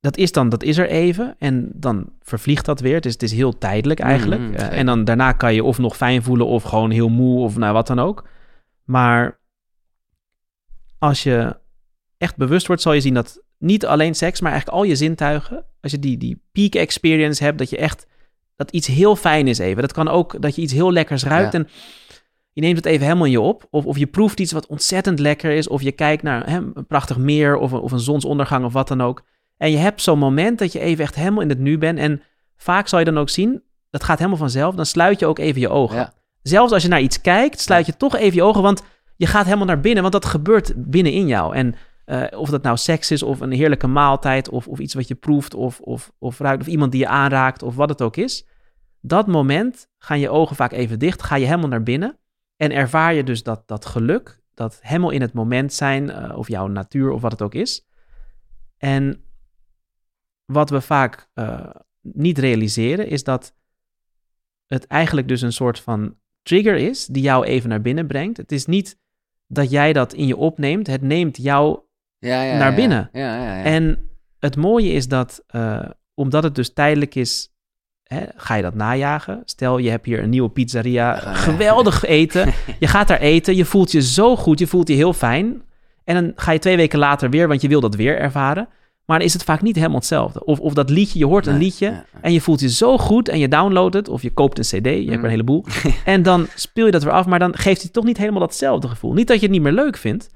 dat 0.00 0.16
is 0.16 0.32
dan, 0.32 0.48
dat 0.48 0.62
is 0.62 0.78
er 0.78 0.88
even 0.88 1.34
en 1.38 1.70
dan 1.74 2.12
vervliegt 2.22 2.64
dat 2.64 2.80
weer. 2.80 2.94
Het 2.94 3.06
is, 3.06 3.12
het 3.12 3.22
is 3.22 3.32
heel 3.32 3.58
tijdelijk 3.58 4.00
eigenlijk. 4.00 4.40
Mhm, 4.40 4.54
Eh, 4.54 4.78
en 4.78 4.86
dan 4.86 5.04
daarna 5.04 5.32
kan 5.32 5.54
je 5.54 5.64
of 5.64 5.78
nog 5.78 5.96
fijn 5.96 6.22
voelen 6.22 6.46
of 6.46 6.62
gewoon 6.62 6.90
heel 6.90 7.08
moe 7.08 7.40
of 7.42 7.56
nou 7.56 7.72
wat 7.72 7.86
dan 7.86 7.98
ook. 7.98 8.28
Maar 8.84 9.38
als 10.98 11.22
je 11.22 11.56
echt 12.18 12.36
bewust 12.36 12.66
wordt, 12.66 12.82
zal 12.82 12.92
je 12.92 13.00
zien 13.00 13.14
dat 13.14 13.42
niet 13.58 13.86
alleen 13.86 14.14
seks, 14.14 14.40
maar 14.40 14.50
eigenlijk 14.52 14.80
al 14.80 14.84
je 14.88 14.96
zintuigen, 14.96 15.64
als 15.80 15.92
je 15.92 15.98
die, 15.98 16.16
die 16.16 16.42
peak 16.52 16.74
experience 16.74 17.44
hebt, 17.44 17.58
dat 17.58 17.70
je 17.70 17.76
echt, 17.76 18.06
dat 18.56 18.70
iets 18.70 18.86
heel 18.86 19.16
fijn 19.16 19.48
is 19.48 19.58
even. 19.58 19.82
Dat 19.82 19.92
kan 19.92 20.08
ook 20.08 20.42
dat 20.42 20.54
je 20.54 20.62
iets 20.62 20.72
heel 20.72 20.92
lekkers 20.92 21.24
ruikt 21.24 21.52
Ja. 21.52 21.58
en 21.58 21.68
je 22.56 22.62
neemt 22.62 22.76
het 22.76 22.86
even 22.86 23.04
helemaal 23.04 23.24
in 23.24 23.30
je 23.30 23.40
op. 23.40 23.66
Of, 23.70 23.84
of 23.86 23.98
je 23.98 24.06
proeft 24.06 24.40
iets 24.40 24.52
wat 24.52 24.66
ontzettend 24.66 25.18
lekker 25.18 25.50
is, 25.50 25.68
of 25.68 25.82
je 25.82 25.92
kijkt 25.92 26.22
naar 26.22 26.50
hè, 26.50 26.56
een 26.56 26.86
prachtig 26.86 27.18
meer 27.18 27.56
of, 27.56 27.72
een- 27.72 27.80
of 27.80 27.92
een 27.92 27.98
zonsondergang 28.00 28.64
of 28.64 28.72
wat 28.72 28.88
dan 28.88 29.00
ook. 29.00 29.22
En 29.56 29.70
je 29.70 29.76
hebt 29.76 30.02
zo'n 30.02 30.18
moment 30.18 30.58
dat 30.58 30.72
je 30.72 30.78
even 30.78 31.04
echt 31.04 31.14
helemaal 31.14 31.40
in 31.42 31.48
het 31.48 31.58
nu 31.58 31.78
bent. 31.78 31.98
En 31.98 32.22
vaak 32.56 32.88
zal 32.88 32.98
je 32.98 33.04
dan 33.04 33.18
ook 33.18 33.28
zien, 33.28 33.62
dat 33.90 34.04
gaat 34.04 34.18
helemaal 34.18 34.38
vanzelf, 34.38 34.74
dan 34.74 34.86
sluit 34.86 35.18
je 35.18 35.26
ook 35.26 35.38
even 35.38 35.60
je 35.60 35.68
ogen. 35.68 35.96
Ja. 35.96 36.12
Zelfs 36.42 36.72
als 36.72 36.82
je 36.82 36.88
naar 36.88 37.00
iets 37.00 37.20
kijkt, 37.20 37.60
sluit 37.60 37.86
je 37.86 37.96
toch 37.96 38.16
even 38.16 38.34
je 38.36 38.42
ogen, 38.42 38.62
want 38.62 38.82
je 39.16 39.26
gaat 39.26 39.44
helemaal 39.44 39.66
naar 39.66 39.80
binnen, 39.80 40.00
want 40.00 40.14
dat 40.14 40.24
gebeurt 40.24 40.72
binnenin 40.76 41.26
jou. 41.26 41.54
En 41.54 41.74
eh, 42.04 42.22
of 42.38 42.48
dat 42.50 42.62
nou 42.62 42.76
seks 42.76 43.10
is, 43.10 43.22
of 43.22 43.40
een 43.40 43.52
heerlijke 43.52 43.86
maaltijd, 43.86 44.48
of, 44.48 44.68
of 44.68 44.78
iets 44.78 44.94
wat 44.94 45.08
je 45.08 45.14
proeft, 45.14 45.54
of, 45.54 45.80
of, 45.80 46.12
of 46.18 46.38
ruikt, 46.38 46.60
of 46.62 46.68
iemand 46.68 46.92
die 46.92 47.00
je 47.00 47.08
aanraakt, 47.08 47.62
of 47.62 47.74
wat 47.76 47.88
het 47.88 48.02
ook 48.02 48.16
is. 48.16 48.46
Dat 49.00 49.26
moment 49.26 49.88
gaan 49.98 50.18
je 50.20 50.30
ogen 50.30 50.56
vaak 50.56 50.72
even 50.72 50.98
dicht, 50.98 51.22
ga 51.22 51.36
je 51.36 51.44
helemaal 51.46 51.68
naar 51.68 51.82
binnen. 51.82 52.18
En 52.56 52.72
ervaar 52.72 53.14
je 53.14 53.24
dus 53.24 53.42
dat, 53.42 53.68
dat 53.68 53.86
geluk, 53.86 54.40
dat 54.54 54.78
helemaal 54.82 55.10
in 55.10 55.20
het 55.20 55.32
moment 55.32 55.72
zijn, 55.72 56.10
eh, 56.10 56.38
of 56.38 56.48
jouw 56.48 56.66
natuur, 56.66 57.10
of 57.10 57.20
wat 57.20 57.32
het 57.32 57.42
ook 57.42 57.54
is. 57.54 57.86
En 58.76 59.24
wat 60.44 60.70
we 60.70 60.80
vaak 60.80 61.28
eh, 61.34 61.70
niet 62.00 62.38
realiseren, 62.38 63.06
is 63.08 63.24
dat 63.24 63.54
het 64.66 64.86
eigenlijk 64.86 65.28
dus 65.28 65.40
een 65.40 65.52
soort 65.52 65.80
van 65.80 66.16
trigger 66.42 66.76
is 66.76 67.06
die 67.06 67.22
jou 67.22 67.44
even 67.44 67.68
naar 67.68 67.80
binnen 67.80 68.06
brengt. 68.06 68.36
Het 68.36 68.52
is 68.52 68.66
niet 68.66 68.98
dat 69.46 69.70
jij 69.70 69.92
dat 69.92 70.12
in 70.12 70.26
je 70.26 70.36
opneemt, 70.36 70.86
het 70.86 71.02
neemt 71.02 71.36
jou 71.36 71.80
Ja, 72.18 72.42
ja, 72.42 72.58
Naar 72.58 72.74
binnen. 72.74 73.08
Ja, 73.12 73.36
ja, 73.36 73.56
ja. 73.58 73.64
en 73.64 74.10
het 74.38 74.56
mooie 74.56 74.92
is 74.92 75.08
dat, 75.08 75.44
eh, 75.46 75.90
omdat 76.14 76.42
het 76.42 76.54
dus 76.54 76.72
tijdelijk 76.72 77.14
is, 77.14 77.55
hè, 78.06 78.24
ga 78.36 78.54
je 78.54 78.62
dat 78.62 78.74
najagen. 78.74 79.42
Stel, 79.44 79.78
je 79.78 79.90
hebt 79.90 80.06
hier 80.06 80.22
een 80.22 80.30
nieuwe 80.30 80.48
pizzeria, 80.50 81.14
geweldig 81.46 82.04
eten. 82.04 82.52
Je 82.78 82.86
gaat 82.86 83.08
daar 83.08 83.20
eten, 83.20 83.56
je 83.56 83.64
voelt 83.64 83.92
je 83.92 84.02
zo 84.02 84.36
goed, 84.36 84.58
je 84.58 84.66
voelt 84.66 84.88
je 84.88 84.94
heel 84.94 85.12
fijn. 85.12 85.62
En 86.04 86.14
dan 86.14 86.32
ga 86.36 86.52
je 86.52 86.58
twee 86.58 86.76
weken 86.76 86.98
later 86.98 87.30
weer, 87.30 87.48
want 87.48 87.60
je 87.60 87.68
wil 87.68 87.80
dat 87.80 87.94
weer 87.94 88.18
ervaren. 88.18 88.68
Maar 89.04 89.18
dan 89.18 89.26
is 89.26 89.32
het 89.32 89.44
vaak 89.44 89.62
niet 89.62 89.76
helemaal 89.76 89.96
hetzelfde. 89.96 90.44
Of, 90.44 90.60
of 90.60 90.74
dat 90.74 90.90
liedje, 90.90 91.18
je 91.18 91.26
hoort 91.26 91.46
een 91.46 91.58
liedje 91.58 91.86
ja, 91.86 91.92
ja. 91.92 92.04
en 92.20 92.32
je 92.32 92.40
voelt 92.40 92.60
je 92.60 92.70
zo 92.70 92.98
goed 92.98 93.28
en 93.28 93.38
je 93.38 93.48
downloadt 93.48 93.94
het. 93.94 94.08
Of 94.08 94.22
je 94.22 94.30
koopt 94.30 94.58
een 94.58 94.64
cd, 94.64 94.84
je 94.84 94.90
hebt 94.90 95.08
er 95.10 95.16
Mm. 95.18 95.24
een 95.24 95.30
heleboel. 95.30 95.64
en 96.04 96.22
dan 96.22 96.46
speel 96.54 96.86
je 96.86 96.92
dat 96.92 97.02
weer 97.02 97.12
af, 97.12 97.26
maar 97.26 97.38
dan 97.38 97.56
geeft 97.56 97.82
het 97.82 97.92
toch 97.92 98.04
niet 98.04 98.16
helemaal 98.16 98.40
datzelfde 98.40 98.88
gevoel. 98.88 99.12
Niet 99.12 99.26
dat 99.26 99.36
je 99.36 99.42
het 99.42 99.50
niet 99.52 99.62
meer 99.62 99.72
leuk 99.72 99.96
vindt. 99.96 100.28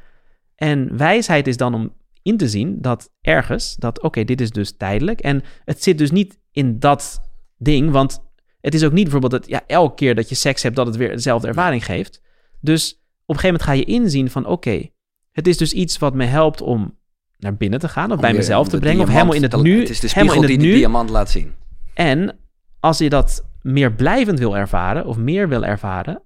En 0.54 0.96
wijsheid 0.96 1.46
is 1.46 1.56
dan 1.56 1.74
om 1.74 1.92
in 2.22 2.36
te 2.36 2.48
zien 2.48 2.78
dat 2.80 3.10
ergens, 3.20 3.76
dat 3.76 4.02
oké, 4.02 4.24
dit 4.24 4.40
is 4.40 4.50
dus 4.50 4.76
tijdelijk. 4.76 5.20
En 5.20 5.42
het 5.64 5.82
zit 5.82 5.98
dus 5.98 6.10
niet 6.10 6.38
in 6.52 6.78
dat 6.78 7.20
ding, 7.62 7.90
want 7.90 8.22
het 8.60 8.74
is 8.74 8.84
ook 8.84 8.92
niet 8.92 9.02
bijvoorbeeld 9.02 9.32
dat 9.32 9.48
ja, 9.48 9.62
elke 9.66 9.94
keer 9.94 10.14
dat 10.14 10.28
je 10.28 10.34
seks 10.34 10.62
hebt, 10.62 10.76
dat 10.76 10.86
het 10.86 10.96
weer 10.96 11.08
dezelfde 11.08 11.48
ervaring 11.48 11.84
geeft. 11.84 12.20
Dus 12.60 12.92
op 13.24 13.34
een 13.36 13.40
gegeven 13.40 13.46
moment 13.46 13.62
ga 13.62 13.72
je 13.72 14.00
inzien 14.00 14.30
van 14.30 14.46
oké, 14.46 14.88
het 15.32 15.46
is 15.46 15.56
dus 15.56 15.72
iets 15.72 15.98
wat 15.98 16.14
me 16.14 16.24
helpt 16.24 16.60
om 16.60 16.98
naar 17.38 17.56
binnen 17.56 17.78
te 17.78 17.88
gaan, 17.88 18.10
of 18.10 18.14
Om 18.14 18.20
bij 18.20 18.32
mezelf 18.32 18.68
te 18.68 18.78
brengen, 18.78 19.02
of 19.02 19.08
helemaal 19.08 19.34
in 19.34 19.42
het 19.42 19.62
nu. 19.62 19.80
Het 19.80 19.90
is 19.90 20.00
de 20.00 20.08
helemaal 20.08 20.34
spiegel 20.34 20.54
in 20.54 20.60
die 20.60 20.70
de 20.72 20.76
diamant 20.76 21.10
laat 21.10 21.30
zien. 21.30 21.54
En 21.94 22.38
als 22.80 22.98
je 22.98 23.08
dat 23.08 23.46
meer 23.62 23.92
blijvend 23.92 24.38
wil 24.38 24.56
ervaren 24.56 25.06
of 25.06 25.16
meer 25.16 25.48
wil 25.48 25.64
ervaren, 25.64 26.22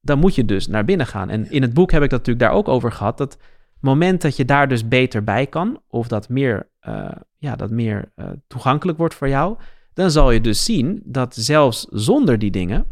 dan 0.00 0.18
moet 0.18 0.34
je 0.34 0.44
dus 0.44 0.66
naar 0.66 0.84
binnen 0.84 1.06
gaan. 1.06 1.30
En 1.30 1.50
in 1.50 1.62
het 1.62 1.74
boek 1.74 1.90
heb 1.90 2.02
ik 2.02 2.10
dat 2.10 2.18
natuurlijk 2.18 2.46
daar 2.46 2.56
ook 2.56 2.68
over 2.68 2.92
gehad. 2.92 3.18
Dat 3.18 3.38
moment 3.80 4.22
dat 4.22 4.36
je 4.36 4.44
daar 4.44 4.68
dus 4.68 4.88
beter 4.88 5.24
bij 5.24 5.46
kan, 5.46 5.80
of 5.88 6.08
dat 6.08 6.28
meer, 6.28 6.68
eh, 6.80 7.10
ja, 7.38 7.56
dat 7.56 7.70
meer 7.70 8.12
eh, 8.14 8.26
toegankelijk 8.46 8.98
wordt 8.98 9.14
voor 9.14 9.28
jou, 9.28 9.56
dan 9.94 10.10
zal 10.10 10.30
je 10.30 10.40
dus 10.40 10.64
zien 10.64 11.02
dat 11.04 11.34
zelfs 11.34 11.86
zonder 11.90 12.38
die 12.38 12.50
dingen 12.50 12.86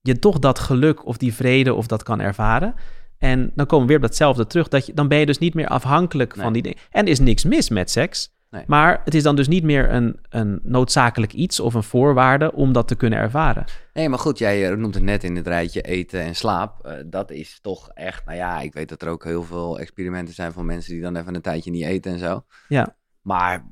je 0.00 0.18
toch 0.18 0.38
dat 0.38 0.58
geluk 0.58 1.06
of 1.06 1.16
die 1.16 1.34
vrede 1.34 1.74
of 1.74 1.86
dat 1.86 2.02
kan 2.02 2.20
ervaren. 2.20 2.74
En 3.18 3.52
dan 3.54 3.66
komen 3.66 3.86
we 3.86 3.92
weer 3.92 4.02
op 4.02 4.08
datzelfde 4.08 4.46
terug. 4.46 4.68
Dat 4.68 4.86
je, 4.86 4.94
dan 4.94 5.08
ben 5.08 5.18
je 5.18 5.26
dus 5.26 5.38
niet 5.38 5.54
meer 5.54 5.68
afhankelijk 5.68 6.34
van 6.36 6.52
die 6.52 6.62
dingen. 6.62 6.78
En 6.90 7.04
er 7.04 7.10
is 7.10 7.18
niks 7.18 7.44
mis 7.44 7.68
met 7.68 7.90
seks. 7.90 8.32
Nee. 8.50 8.64
Maar 8.66 9.00
het 9.04 9.14
is 9.14 9.22
dan 9.22 9.36
dus 9.36 9.48
niet 9.48 9.64
meer 9.64 9.90
een, 9.90 10.18
een 10.28 10.60
noodzakelijk 10.62 11.32
iets 11.32 11.60
of 11.60 11.74
een 11.74 11.82
voorwaarde 11.82 12.52
om 12.52 12.72
dat 12.72 12.88
te 12.88 12.94
kunnen 12.94 13.18
ervaren. 13.18 13.64
Nee, 13.92 14.08
maar 14.08 14.18
goed, 14.18 14.38
jij 14.38 14.70
eh, 14.70 14.76
noemt 14.76 14.94
het 14.94 15.02
net 15.02 15.24
in 15.24 15.36
het 15.36 15.46
rijtje 15.46 15.80
eten 15.80 16.20
en 16.20 16.34
slaap. 16.34 16.84
Eh, 16.84 16.92
dat 17.06 17.30
is 17.30 17.58
toch 17.62 17.90
echt, 17.94 18.24
nou 18.24 18.36
ja, 18.36 18.60
ik 18.60 18.72
weet 18.72 18.88
dat 18.88 19.02
er 19.02 19.08
ook 19.08 19.24
heel 19.24 19.42
veel 19.42 19.78
experimenten 19.78 20.34
zijn 20.34 20.52
van 20.52 20.66
mensen 20.66 20.92
die 20.92 21.02
dan 21.02 21.16
even 21.16 21.34
een 21.34 21.40
tijdje 21.40 21.70
niet 21.70 21.84
eten 21.84 22.12
en 22.12 22.18
zo. 22.18 22.44
Ja. 22.68 22.96
Maar, 23.24 23.66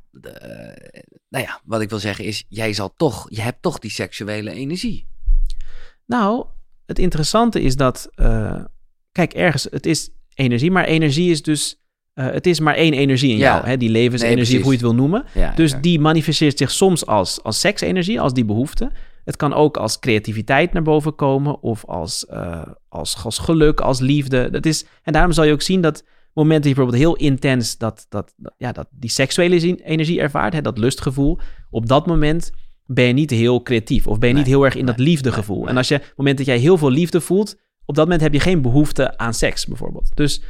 nou 1.29 1.45
ja, 1.45 1.61
wat 1.65 1.81
ik 1.81 1.89
wil 1.91 1.99
zeggen 1.99 2.25
is, 2.25 2.45
jij 2.49 2.73
zal 2.73 2.95
toch, 2.97 3.27
je 3.29 3.41
hebt 3.41 3.63
toch 3.63 3.79
die 3.79 3.91
seksuele 3.91 4.51
energie. 4.51 5.07
Nou, 6.07 6.47
het 6.87 6.99
interessante 6.99 7.61
is 7.63 7.77
dat, 7.77 8.09
eh, 8.15 8.65
kijk, 9.13 9.33
ergens, 9.33 9.67
het 9.71 9.87
is 9.87 10.11
energie, 10.35 10.71
maar 10.71 10.85
energie 10.85 11.31
is 11.31 11.43
dus 11.43 11.77
eh, 12.13 12.31
het 12.31 12.47
is 12.47 12.61
maar 12.61 12.75
één 12.75 12.93
energie 12.93 13.31
in 13.31 13.37
Ja. 13.37 13.55
jou, 13.55 13.67
hè, 13.67 13.77
die 13.77 13.89
levensenergie, 13.91 14.55
Nee, 14.55 14.63
hoe 14.63 14.73
je 14.73 14.79
het 14.79 14.87
wil 14.87 14.95
noemen. 14.95 15.25
Ja, 15.35 15.55
Dus 15.55 15.75
die 15.81 16.01
manifesteert 16.01 16.59
zich 16.59 16.71
soms 16.71 17.07
als, 17.07 17.43
als 17.43 17.61
seksenergie, 17.61 18.21
als 18.21 18.33
die 18.33 18.45
behoefte. 18.45 18.91
Het 19.25 19.37
kan 19.37 19.53
ook 19.55 19.77
als 19.77 19.99
creativiteit 19.99 20.73
naar 20.73 20.83
boven 20.83 21.15
komen 21.15 21.63
of 21.63 21.85
als, 21.85 22.27
eh, 22.27 22.67
als, 22.89 23.25
als 23.25 23.39
geluk, 23.39 23.81
als 23.81 24.01
liefde. 24.01 24.51
Dat 24.51 24.67
is, 24.67 24.85
en 25.03 25.13
daarom 25.13 25.33
zal 25.33 25.45
je 25.45 25.53
ook 25.53 25.63
zien 25.63 25.81
dat 25.81 26.05
momenten 26.35 26.63
die 26.65 26.75
bijvoorbeeld 26.75 27.03
heel 27.03 27.17
intens 27.17 27.79
dat, 27.79 28.07
dat, 28.09 28.35
dat- 28.37 28.55
ja, 28.59 28.73
dat 28.73 28.89
die 28.91 29.11
seksuele 29.11 29.83
energie 29.85 30.21
ervaart, 30.21 30.53
hè, 30.53 30.61
dat 30.61 30.79
lustgevoel, 30.79 31.39
op 31.71 31.87
dat 31.87 32.07
moment 32.07 32.51
ben 32.87 33.05
je 33.05 33.13
niet 33.13 33.31
heel 33.31 33.63
creatief 33.63 34.07
of 34.07 34.19
ben 34.19 34.29
je 34.29 34.35
niet 34.35 34.47
heel 34.47 34.65
erg 34.65 34.75
in 34.75 34.87
dat 34.87 34.99
liefdegevoel. 34.99 35.61
nee, 35.61 35.69
En 35.69 35.77
als 35.77 35.89
je, 35.89 35.95
op 35.95 36.03
het 36.03 36.17
moment 36.17 36.37
dat 36.37 36.47
jij 36.47 36.59
heel 36.59 36.79
veel 36.79 36.91
liefde 36.91 37.21
voelt, 37.21 37.61
op 37.85 37.95
dat 37.95 38.05
moment 38.05 38.23
heb 38.23 38.33
je 38.33 38.41
geen 38.41 38.63
behoefte 38.63 39.19
aan 39.19 39.35
seks 39.35 39.67
bijvoorbeeld. 39.67 40.11
Dus 40.15 40.43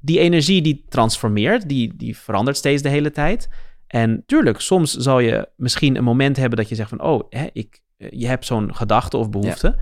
die 0.00 0.18
energie 0.18 0.62
die 0.62 0.84
transformeert, 0.88 1.68
die, 1.68 1.96
die 1.96 2.16
verandert 2.16 2.56
steeds 2.56 2.82
de 2.82 2.88
hele 2.88 3.10
tijd. 3.10 3.48
En 3.86 4.22
tuurlijk, 4.26 4.60
soms 4.60 4.92
zal 4.92 5.18
je 5.20 5.48
misschien 5.56 5.96
een 5.96 6.04
moment 6.04 6.36
hebben 6.36 6.58
dat 6.58 6.68
je 6.68 6.74
zegt 6.74 6.88
van, 6.88 7.02
oh, 7.02 7.20
hè, 7.28 7.46
ik, 7.52 7.80
eh, 7.96 8.08
je 8.10 8.26
hebt 8.26 8.46
zo'n 8.46 8.74
gedachte 8.74 9.16
of 9.16 9.30
behoefte. 9.30 9.76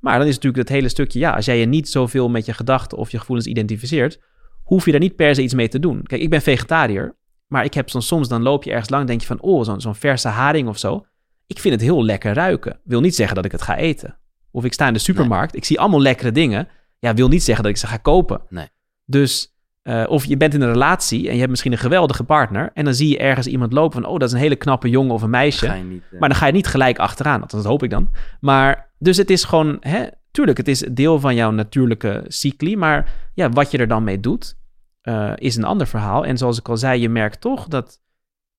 Maar 0.00 0.18
dan 0.18 0.26
is 0.28 0.34
natuurlijk 0.34 0.68
het 0.68 0.76
hele 0.76 0.88
stukje, 0.88 1.18
ja, 1.18 1.30
als 1.30 1.44
jij 1.44 1.58
je 1.58 1.66
niet 1.66 1.88
zoveel 1.88 2.28
met 2.28 2.46
je 2.46 2.52
gedachten 2.52 2.98
of 2.98 3.10
je 3.10 3.18
gevoelens 3.18 3.46
identificeert, 3.46 4.18
hoef 4.64 4.84
je 4.84 4.90
daar 4.90 5.00
niet 5.00 5.16
per 5.16 5.34
se 5.34 5.42
iets 5.42 5.54
mee 5.54 5.68
te 5.68 5.78
doen. 5.78 6.02
Kijk, 6.02 6.22
ik 6.22 6.30
ben 6.30 6.42
vegetariër, 6.42 7.16
maar 7.46 7.64
ik 7.64 7.74
heb 7.74 7.90
soms, 7.90 8.06
soms 8.06 8.28
dan 8.28 8.42
loop 8.42 8.64
je 8.64 8.70
ergens 8.70 8.90
lang, 8.90 9.06
denk 9.06 9.20
je 9.20 9.26
van, 9.26 9.40
oh, 9.40 9.64
zo'n 9.64 9.80
zo'n 9.80 9.94
verse 9.94 10.28
haring 10.28 10.68
of 10.68 10.78
zo. 10.78 11.06
Ik 11.46 11.58
vind 11.58 11.74
het 11.74 11.82
heel 11.82 12.04
lekker 12.04 12.34
ruiken. 12.34 12.80
Wil 12.84 13.00
niet 13.00 13.14
zeggen 13.14 13.36
dat 13.36 13.44
ik 13.44 13.52
het 13.52 13.62
ga 13.62 13.76
eten. 13.76 14.18
Of 14.50 14.64
ik 14.64 14.72
sta 14.72 14.86
in 14.86 14.92
de 14.92 14.98
supermarkt, 14.98 15.56
ik 15.56 15.64
zie 15.64 15.80
allemaal 15.80 16.00
lekkere 16.00 16.32
dingen. 16.32 16.68
Ja, 16.98 17.14
wil 17.14 17.28
niet 17.28 17.42
zeggen 17.42 17.64
dat 17.64 17.72
ik 17.72 17.78
ze 17.78 17.86
ga 17.86 17.96
kopen. 17.96 18.40
Nee. 18.48 18.68
Dus, 19.04 19.54
eh, 19.82 20.04
of 20.08 20.24
je 20.24 20.36
bent 20.36 20.54
in 20.54 20.60
een 20.60 20.72
relatie 20.72 21.26
en 21.26 21.32
je 21.32 21.38
hebt 21.38 21.50
misschien 21.50 21.72
een 21.72 21.78
geweldige 21.78 22.24
partner. 22.24 22.70
En 22.74 22.84
dan 22.84 22.94
zie 22.94 23.08
je 23.08 23.18
ergens 23.18 23.46
iemand 23.46 23.72
lopen 23.72 24.02
van, 24.02 24.10
oh, 24.10 24.18
dat 24.18 24.28
is 24.28 24.34
een 24.34 24.40
hele 24.40 24.56
knappe 24.56 24.88
jongen 24.88 25.14
of 25.14 25.22
een 25.22 25.30
meisje. 25.30 25.68
Niet, 25.68 26.02
eh, 26.12 26.18
Maar 26.20 26.28
dan 26.28 26.38
ga 26.38 26.46
je 26.46 26.52
niet 26.52 26.66
gelijk 26.66 26.98
achteraan. 26.98 27.40
Althans, 27.40 27.62
dat 27.62 27.72
hoop 27.72 27.82
ik 27.82 27.90
dan. 27.90 28.10
Maar, 28.40 28.90
dus 28.98 29.16
het 29.16 29.30
is 29.30 29.44
gewoon, 29.44 29.76
hè, 29.80 30.06
tuurlijk, 30.34 30.58
het 30.58 30.68
is 30.68 30.78
deel 30.78 31.20
van 31.20 31.34
jouw 31.34 31.50
natuurlijke 31.50 32.24
cycli. 32.26 32.76
Maar 32.76 33.12
ja, 33.34 33.48
wat 33.48 33.70
je 33.70 33.78
er 33.78 33.88
dan 33.88 34.04
mee 34.04 34.20
doet, 34.20 34.56
eh, 35.00 35.32
is 35.34 35.56
een 35.56 35.64
ander 35.64 35.86
verhaal. 35.86 36.24
En 36.24 36.38
zoals 36.38 36.58
ik 36.58 36.68
al 36.68 36.76
zei, 36.76 37.00
je 37.00 37.08
merkt 37.08 37.40
toch 37.40 37.68
dat, 37.68 38.00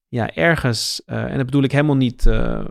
ja, 0.08 0.34
ergens, 0.34 1.02
eh, 1.06 1.24
en 1.24 1.38
dat 1.38 1.46
bedoel 1.46 1.64
ik 1.64 1.72
helemaal 1.72 1.96
niet 1.96 2.26
eh, 2.26 2.66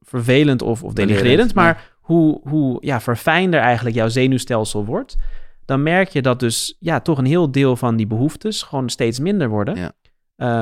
vervelend 0.00 0.62
of, 0.62 0.82
of 0.82 0.92
denigrerend, 0.92 1.54
maar 1.54 1.96
hoe, 2.00 2.40
hoe 2.48 2.76
ja, 2.80 3.00
verfijnder 3.00 3.60
eigenlijk 3.60 3.96
jouw 3.96 4.08
zenuwstelsel 4.08 4.84
wordt, 4.84 5.16
dan 5.64 5.82
merk 5.82 6.08
je 6.08 6.22
dat 6.22 6.40
dus, 6.40 6.76
ja, 6.78 7.00
toch 7.00 7.18
een 7.18 7.24
heel 7.24 7.50
deel 7.50 7.76
van 7.76 7.96
die 7.96 8.06
behoeftes 8.06 8.62
gewoon 8.62 8.88
steeds 8.88 9.18
minder 9.18 9.48
worden. 9.48 9.76
Ja. 9.76 9.92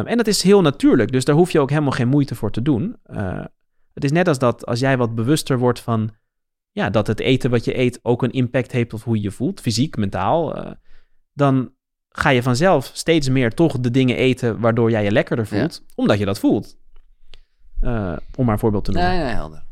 En 0.05 0.16
dat 0.16 0.26
is 0.26 0.43
heel 0.43 0.61
natuurlijk, 0.61 1.12
dus 1.12 1.24
daar 1.24 1.34
hoef 1.34 1.51
je 1.51 1.61
ook 1.61 1.70
helemaal 1.70 1.91
geen 1.91 2.09
moeite 2.09 2.34
voor 2.34 2.51
te 2.51 2.62
doen. 2.62 2.97
Het 3.93 4.05
is 4.05 4.12
net 4.12 4.28
als 4.28 4.39
dat 4.39 4.66
als 4.66 4.80
jij 4.80 4.97
wat 4.97 5.14
bewuster 5.14 5.59
wordt 5.59 5.80
van 5.80 6.11
ja, 6.77 6.91
dat 6.91 7.07
het 7.07 7.20
eten 7.20 7.51
wat 7.51 7.64
je 7.64 7.79
eet 7.79 7.99
ook 8.03 8.22
een 8.22 8.31
impact 8.31 8.72
heeft 8.72 8.93
op 8.93 9.03
hoe 9.03 9.16
je 9.16 9.22
je 9.22 9.31
voelt, 9.31 9.61
fysiek, 9.61 9.97
mentaal, 9.97 10.57
eh, 10.57 10.72
dan 11.33 11.74
ga 12.09 12.29
je 12.31 12.43
vanzelf 12.43 12.91
steeds 12.93 13.29
meer 13.29 13.55
toch 13.55 13.81
de 13.81 13.91
dingen 13.91 14.16
eten 14.16 14.61
waardoor 14.61 14.91
jij 14.91 15.05
je 15.05 15.11
lekkerder 15.11 15.45
Ja. 15.51 15.59
voelt, 15.59 15.85
omdat 15.95 16.18
je 16.18 16.24
dat 16.24 16.39
voelt. 16.39 16.77
Eh, 17.81 18.16
om 18.37 18.45
maar 18.45 18.55
een 18.55 18.61
voorbeeld 18.61 18.85
te 18.85 18.91
noemen. 18.91 19.11
Nee, 19.11 19.18
nee, 19.24 19.33
helder. 19.33 19.64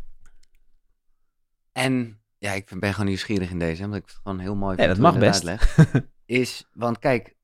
En 1.73 2.21
ja, 2.39 2.53
ik 2.53 2.71
ben 2.79 2.93
gewoon 2.93 3.07
nieuwsgierig 3.09 3.51
in 3.51 3.59
deze, 3.59 3.85
omdat 3.85 3.99
ik 3.99 4.07
het 4.07 4.17
gewoon 4.23 4.39
heel 4.39 4.57
mooi 4.57 4.77
vind 4.77 4.89
dat 4.89 4.97
hoe 4.97 5.07
mag 5.07 5.19
best. 5.19 5.69
is, 6.25 6.69
want 6.73 6.99
kijk, 6.99 7.37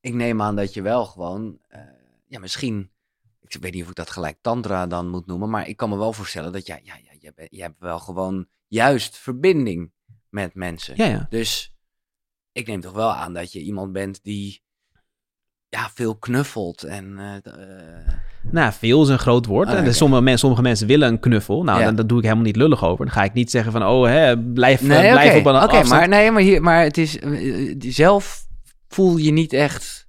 ik 0.00 0.14
neem 0.14 0.42
aan 0.42 0.56
dat 0.56 0.74
je 0.74 0.82
wel 0.82 1.04
gewoon, 1.04 1.58
eh, 1.68 1.80
ja, 2.26 2.38
misschien, 2.38 2.90
ik 3.40 3.56
weet 3.60 3.72
niet 3.74 3.82
of 3.82 3.88
ik 3.88 3.94
dat 3.94 4.10
gelijk 4.10 4.38
tantra 4.40 4.86
dan 4.86 5.08
moet 5.08 5.26
noemen, 5.26 5.50
maar 5.50 5.68
ik 5.68 5.76
kan 5.76 5.88
me 5.88 5.96
wel 5.96 6.12
voorstellen 6.12 6.52
dat 6.52 6.66
jij, 6.66 6.80
ja, 6.82 6.94
ja, 7.02 7.05
je, 7.26 7.32
bent- 7.34 7.48
je 7.50 7.62
hebt 7.62 7.78
wel 7.80 7.98
gewoon 7.98 8.46
juist 8.66 9.16
verbinding 9.16 9.92
met 10.28 10.54
mensen. 10.54 10.94
Ja, 10.96 11.04
ja. 11.06 11.26
Dus 11.30 11.74
ik 12.52 12.66
neem 12.66 12.80
toch 12.80 12.92
wel 12.92 13.12
aan 13.12 13.32
dat 13.34 13.52
je 13.52 13.60
iemand 13.60 13.92
bent 13.92 14.22
die, 14.22 14.62
ja, 15.68 15.90
veel 15.94 16.16
knuffelt 16.16 16.82
en, 16.82 17.18
eh, 17.18 17.36
eh, 17.52 18.12
Nou, 18.50 18.72
veel 18.72 19.02
is 19.02 19.08
een 19.08 19.18
groot 19.18 19.46
woord. 19.46 19.68
En 19.68 19.78
oké. 19.80 19.92
sommige, 19.92 20.22
mensen, 20.22 20.40
sommige 20.40 20.62
mensen 20.62 20.86
willen 20.86 21.08
een 21.08 21.20
knuffel. 21.20 21.62
Nou, 21.64 21.80
Ja. 21.80 21.92
dan, 21.92 22.06
doe 22.06 22.18
ik 22.18 22.24
helemaal 22.24 22.44
niet 22.44 22.56
lullig 22.56 22.84
over. 22.84 23.04
Dan 23.04 23.14
ga 23.14 23.24
ik 23.24 23.32
niet 23.32 23.50
zeggen 23.50 23.72
van, 23.72 23.82
oh, 23.86 24.06
hè, 24.06 24.38
blijf, 24.38 24.80
blijf 24.86 25.38
op 25.38 25.46
een 25.46 25.54
Oké, 25.54 25.64
afstand. 25.64 25.88
maar, 25.88 26.08
nee, 26.08 26.30
maar, 26.30 26.42
hier, 26.42 26.62
maar 26.62 26.82
het 26.82 26.98
is, 26.98 27.18
eh, 27.18 27.74
zelf 27.78 28.46
voel 28.88 29.16
je 29.16 29.30
niet 29.30 29.52
echt 29.52 30.05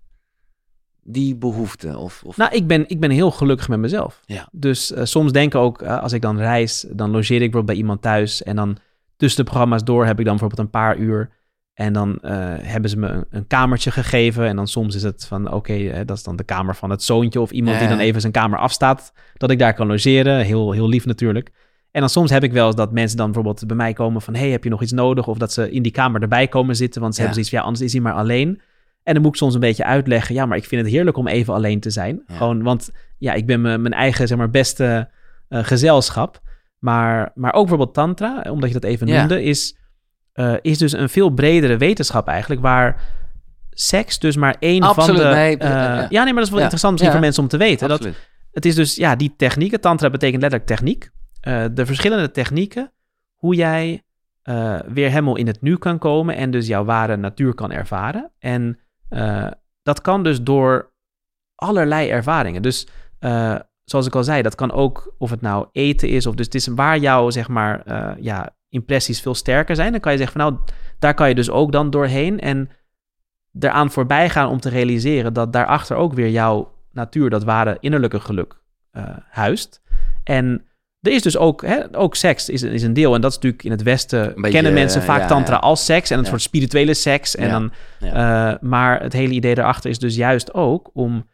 die 1.09 1.35
behoefte. 1.35 1.97
Of, 1.97 2.23
of... 2.25 2.37
Nou, 2.37 2.55
ik 2.55 2.67
ben, 2.67 2.89
ik 2.89 2.99
ben 2.99 3.09
heel 3.11 3.31
gelukkig 3.31 3.67
met 3.67 3.79
mezelf. 3.79 4.21
Ja. 4.25 4.47
Dus 4.51 4.91
eh, 4.91 5.03
soms 5.05 5.31
denk 5.31 5.53
ik 5.53 5.59
ook, 5.59 5.81
eh, 5.81 6.01
als 6.01 6.13
ik 6.13 6.21
dan 6.21 6.37
reis, 6.37 6.85
dan 6.91 7.09
logeer 7.11 7.35
ik 7.35 7.51
bijvoorbeeld 7.51 7.65
bij 7.65 7.75
iemand 7.75 8.01
thuis. 8.01 8.43
En 8.43 8.55
dan 8.55 8.77
tussen 9.17 9.43
de 9.43 9.49
programma's 9.49 9.83
door 9.83 10.05
heb 10.05 10.19
ik 10.19 10.25
dan 10.25 10.37
bijvoorbeeld 10.37 10.59
een 10.61 10.79
paar 10.81 10.97
uur. 10.97 11.29
En 11.73 11.93
dan 11.93 12.19
eh, 12.19 12.31
hebben 12.61 12.89
ze 12.89 12.97
me 12.97 13.07
een, 13.07 13.25
een 13.29 13.47
kamertje 13.47 13.91
gegeven. 13.91 14.47
En 14.47 14.55
dan 14.55 14.67
soms 14.67 14.95
is 14.95 15.03
het 15.03 15.25
van, 15.25 15.51
oké, 15.51 16.05
dat 16.05 16.17
is 16.17 16.23
dan 16.23 16.35
de 16.35 16.43
kamer 16.43 16.75
van 16.75 16.89
het 16.89 17.03
zoontje. 17.03 17.41
Of 17.41 17.51
iemand 17.51 17.79
die 17.79 17.87
dan 17.87 17.99
even 17.99 18.21
zijn 18.21 18.33
kamer 18.33 18.59
afstaat. 18.59 19.13
Dat 19.37 19.51
ik 19.51 19.59
daar 19.59 19.73
kan 19.73 19.87
logeren. 19.87 20.39
Heel, 20.45 20.71
heel 20.71 20.87
lief 20.89 21.05
natuurlijk. 21.05 21.51
En 21.91 21.99
dan 21.99 22.09
soms 22.09 22.29
heb 22.29 22.43
ik 22.43 22.51
wel 22.51 22.65
eens 22.65 22.75
dat 22.75 22.91
mensen 22.91 23.17
dan 23.17 23.25
bijvoorbeeld 23.25 23.67
bij 23.67 23.75
mij 23.75 23.93
komen 23.93 24.21
van... 24.21 24.35
hey, 24.35 24.49
heb 24.49 24.63
je 24.63 24.69
nog 24.69 24.81
iets 24.81 24.91
nodig? 24.91 25.27
Of 25.27 25.37
dat 25.37 25.53
ze 25.53 25.71
in 25.71 25.81
die 25.83 25.91
kamer 25.91 26.21
erbij 26.21 26.47
komen 26.47 26.75
zitten. 26.75 27.01
Want 27.01 27.15
ze 27.15 27.21
Ja. 27.21 27.27
hebben 27.27 27.45
zoiets 27.45 27.49
van, 27.49 27.59
ja, 27.59 27.65
anders 27.65 27.85
is 27.85 27.93
hij 27.93 28.01
maar 28.01 28.21
alleen. 28.21 28.61
En 29.07 29.13
dan 29.13 29.21
moet 29.21 29.31
ik 29.31 29.37
soms 29.37 29.53
een 29.53 29.59
beetje 29.59 29.83
uitleggen... 29.83 30.35
ja, 30.35 30.45
maar 30.45 30.57
ik 30.57 30.65
vind 30.65 30.81
het 30.81 30.91
heerlijk 30.91 31.17
om 31.17 31.27
even 31.27 31.53
alleen 31.53 31.79
te 31.79 31.89
zijn. 31.89 32.23
Ja. 32.27 32.35
Gewoon, 32.35 32.63
want 32.63 32.91
ja, 33.17 33.33
ik 33.33 33.45
ben 33.45 33.61
mijn 33.61 33.93
eigen, 33.93 34.27
zeg 34.27 34.37
maar, 34.37 34.49
beste 34.49 35.09
eh, 35.47 35.63
gezelschap. 35.63 36.41
Maar, 36.79 37.31
maar 37.35 37.53
ook 37.53 37.67
bijvoorbeeld 37.67 37.93
tantra, 37.93 38.45
omdat 38.49 38.69
je 38.69 38.79
dat 38.79 38.89
even 38.89 39.07
Ja. 39.07 39.19
noemde... 39.19 39.43
is, 39.43 39.77
eh, 40.33 40.53
is 40.61 40.77
dus 40.77 40.91
een 40.91 41.09
veel 41.09 41.29
bredere 41.29 41.77
wetenschap 41.77 42.27
eigenlijk... 42.27 42.61
waar 42.61 43.01
seks 43.69 44.19
dus 44.19 44.35
maar 44.35 44.55
één 44.59 44.81
Absoluut, 44.81 45.21
van 45.21 45.29
de... 45.29 45.35
nee, 45.35 45.57
eh, 45.57 45.69
ja. 45.69 46.07
ja. 46.09 46.23
nee, 46.23 46.33
maar 46.33 46.33
dat 46.33 46.43
is 46.43 46.49
wel 46.49 46.59
interessant 46.59 46.91
misschien 46.93 47.11
voor 47.11 47.21
mensen 47.21 47.43
om 47.43 47.49
te 47.49 47.57
weten. 47.57 47.87
Dat, 47.89 48.07
het 48.51 48.65
is 48.65 48.75
dus, 48.75 48.95
ja, 48.95 49.15
die 49.15 49.33
technieken. 49.37 49.81
Tantra 49.81 50.09
betekent 50.09 50.41
letterlijk 50.41 50.71
techniek. 50.71 51.09
Eh, 51.41 51.65
de 51.73 51.85
verschillende 51.85 52.31
technieken, 52.31 52.91
hoe 53.33 53.55
jij 53.55 54.01
eh, 54.41 54.79
weer 54.87 55.09
helemaal 55.09 55.35
in 55.37 55.47
het 55.47 55.61
nu 55.61 55.77
kan 55.77 55.97
komen 55.97 56.35
en 56.35 56.51
dus 56.51 56.67
jouw 56.67 56.85
ware 56.85 57.17
natuur 57.17 57.53
kan 57.53 57.71
ervaren. 57.71 58.31
En 58.39 58.79
eh, 59.09 59.51
dat 59.83 60.01
kan 60.01 60.23
dus 60.23 60.41
door 60.41 60.91
allerlei 61.55 62.09
ervaringen. 62.09 62.61
Dus 62.61 62.87
eh, 63.19 63.55
zoals 63.83 64.05
ik 64.05 64.15
al 64.15 64.23
zei, 64.23 64.41
dat 64.41 64.55
kan 64.55 64.71
ook 64.71 65.15
of 65.17 65.29
het 65.29 65.41
nou 65.41 65.67
eten 65.71 66.09
is, 66.09 66.25
of 66.25 66.35
dus 66.35 66.45
het 66.45 66.55
is 66.55 66.67
waar 66.67 66.97
jouw, 66.97 67.29
zeg 67.29 67.47
maar, 67.47 67.81
eh, 67.85 68.23
ja, 68.23 68.55
impressies 68.69 69.21
veel 69.21 69.35
sterker 69.35 69.75
zijn. 69.75 69.91
Dan 69.91 69.99
kan 69.99 70.11
je 70.11 70.17
zeggen 70.17 70.41
van 70.41 70.51
nou, 70.51 70.63
daar 70.99 71.13
kan 71.13 71.29
je 71.29 71.35
dus 71.35 71.49
ook 71.49 71.71
dan 71.71 71.89
doorheen 71.89 72.39
en 72.39 72.69
eraan 73.59 73.91
voorbij 73.91 74.29
gaan 74.29 74.49
om 74.49 74.59
te 74.59 74.69
realiseren 74.69 75.33
dat 75.33 75.53
daarachter 75.53 75.97
ook 75.97 76.13
weer 76.13 76.29
jouw 76.29 76.75
natuur, 76.91 77.29
dat 77.29 77.43
ware 77.43 77.77
innerlijke 77.79 78.19
geluk, 78.19 78.61
huist. 79.29 79.81
En 80.23 80.66
er 81.01 81.11
is 81.11 81.21
dus 81.21 81.37
ook, 81.37 81.61
hè, 81.61 81.97
ook 81.97 82.15
seks 82.15 82.49
is, 82.49 82.63
is 82.63 82.83
een 82.83 82.93
deel. 82.93 83.15
En 83.15 83.21
dat 83.21 83.29
is 83.31 83.35
natuurlijk 83.35 83.63
in 83.63 83.71
het 83.71 83.83
Westen 83.83 84.33
beetje, 84.35 84.51
kennen 84.51 84.73
mensen 84.73 85.01
vaak 85.01 85.19
ja, 85.19 85.27
tantra 85.27 85.53
ja. 85.53 85.59
als 85.59 85.85
seks 85.85 86.09
en 86.09 86.17
een 86.17 86.23
Ja. 86.23 86.29
soort 86.29 86.41
spirituele 86.41 86.93
seks. 86.93 87.35
En 87.35 87.49
dan, 87.49 87.71
eh, 87.99 88.53
maar 88.61 89.01
het 89.01 89.13
hele 89.13 89.33
idee 89.33 89.55
daarachter 89.55 89.89
is 89.89 89.99
dus 89.99 90.15
juist 90.15 90.53
ook 90.53 90.89
om 90.93 91.27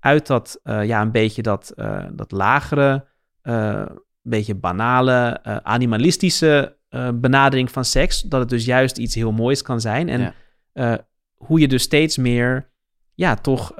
uit 0.00 0.26
dat, 0.26 0.60
eh, 0.62 0.84
ja, 0.84 1.00
een 1.00 1.10
beetje 1.10 1.42
dat, 1.42 1.72
eh, 1.76 2.04
dat 2.12 2.32
lagere, 2.32 3.04
een 3.42 4.00
beetje 4.22 4.54
banale, 4.54 5.42
animalistische 5.62 6.76
benadering 7.14 7.70
van 7.70 7.84
seks, 7.84 8.22
dat 8.22 8.40
het 8.40 8.48
dus 8.48 8.64
juist 8.64 8.98
iets 8.98 9.14
heel 9.14 9.32
moois 9.32 9.62
kan 9.62 9.80
zijn. 9.80 10.08
En 10.08 10.34
hoe 11.34 11.60
je 11.60 11.68
dus 11.68 11.82
steeds 11.82 12.16
meer, 12.16 12.68
ja, 13.14 13.34
toch 13.34 13.72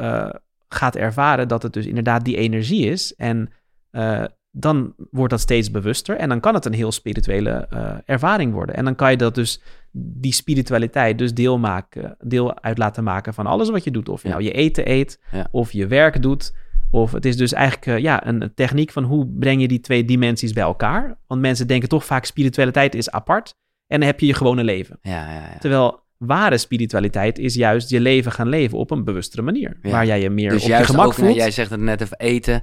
gaat 0.68 0.96
ervaren 0.96 1.48
dat 1.48 1.62
het 1.62 1.72
dus 1.72 1.86
inderdaad 1.86 2.24
die 2.24 2.36
energie 2.36 2.90
is. 2.90 3.14
En 3.14 3.52
eh, 3.90 4.24
dan 4.56 4.94
wordt 5.10 5.30
dat 5.30 5.40
steeds 5.40 5.70
bewuster 5.70 6.16
en 6.16 6.28
dan 6.28 6.40
kan 6.40 6.54
het 6.54 6.64
een 6.64 6.72
heel 6.72 6.92
spirituele 6.92 7.50
eh, 7.70 7.94
ervaring 8.04 8.52
worden. 8.52 8.74
En 8.76 8.84
dan 8.84 8.94
kan 8.94 9.10
je 9.10 9.16
dat 9.16 9.34
dus, 9.34 9.60
die 9.92 10.32
spiritualiteit, 10.32 11.18
dus 11.18 11.34
deel, 11.34 11.58
maken, 11.58 12.16
deel 12.20 12.62
uit 12.62 12.78
laten 12.78 13.04
maken 13.04 13.34
van 13.34 13.46
alles 13.46 13.70
wat 13.70 13.84
je 13.84 13.90
doet. 13.90 14.08
Of 14.08 14.22
je 14.22 14.28
Ja. 14.28 14.34
nou 14.34 14.46
je 14.46 14.52
eten 14.52 14.90
eet, 14.90 15.20
Ja. 15.30 15.46
of 15.50 15.72
je 15.72 15.86
werk 15.86 16.22
doet. 16.22 16.54
Of 16.90 17.12
het 17.12 17.24
is 17.24 17.36
dus 17.36 17.52
eigenlijk 17.52 17.86
eh, 17.86 17.98
ja, 17.98 18.26
een, 18.26 18.52
techniek 18.54 18.90
van 18.90 19.04
hoe 19.04 19.26
breng 19.38 19.60
je 19.60 19.68
die 19.68 19.80
twee 19.80 20.04
dimensies 20.04 20.52
bij 20.52 20.62
elkaar. 20.62 21.18
Want 21.26 21.40
mensen 21.40 21.66
denken 21.66 21.88
toch 21.88 22.04
vaak 22.04 22.24
spiritualiteit 22.24 22.94
is 22.94 23.10
apart 23.10 23.54
en 23.86 23.98
dan 23.98 24.08
heb 24.08 24.20
je 24.20 24.26
je 24.26 24.34
gewone 24.34 24.64
leven. 24.64 24.98
Ja, 25.02 25.30
ja, 25.30 25.32
ja. 25.32 25.58
Terwijl 25.58 26.02
ware 26.16 26.58
spiritualiteit 26.58 27.38
is 27.38 27.54
juist 27.54 27.90
je 27.90 28.00
leven 28.00 28.32
gaan 28.32 28.48
leven 28.48 28.78
op 28.78 28.90
een 28.90 29.04
bewustere 29.04 29.42
manier. 29.42 29.78
Waar 29.82 30.06
jij 30.06 30.20
je 30.20 30.30
meer 30.30 30.50
Dus 30.50 30.62
op 30.62 30.68
je 30.68 30.74
gemak 30.84 31.06
ook, 31.06 31.16
nou, 31.16 31.26
voelt. 31.26 31.36
jij 31.36 31.50
zegt 31.50 31.70
het 31.70 31.80
net 31.80 32.00
even 32.00 32.18
eten. 32.18 32.62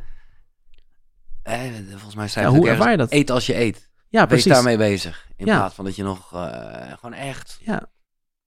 Eh, 1.43 1.59
volgens 1.89 2.15
mij 2.15 2.27
zei 2.27 2.45
Ja, 2.45 2.51
hoe 2.51 2.69
ervaar 2.69 2.91
je 2.91 2.97
dat? 2.97 3.11
Eet 3.11 3.29
als 3.29 3.45
je 3.45 3.55
eet. 3.59 3.89
ja, 4.09 4.19
Wees 4.19 4.27
precies. 4.27 4.51
daarmee 4.51 4.77
bezig. 4.77 5.27
In 5.35 5.45
Ja. 5.45 5.57
plaats 5.57 5.75
van 5.75 5.85
dat 5.85 5.95
je 5.95 6.03
nog 6.03 6.33
eh, 6.33 6.93
gewoon 6.93 7.13
echt... 7.13 7.59
Ja. 7.61 7.89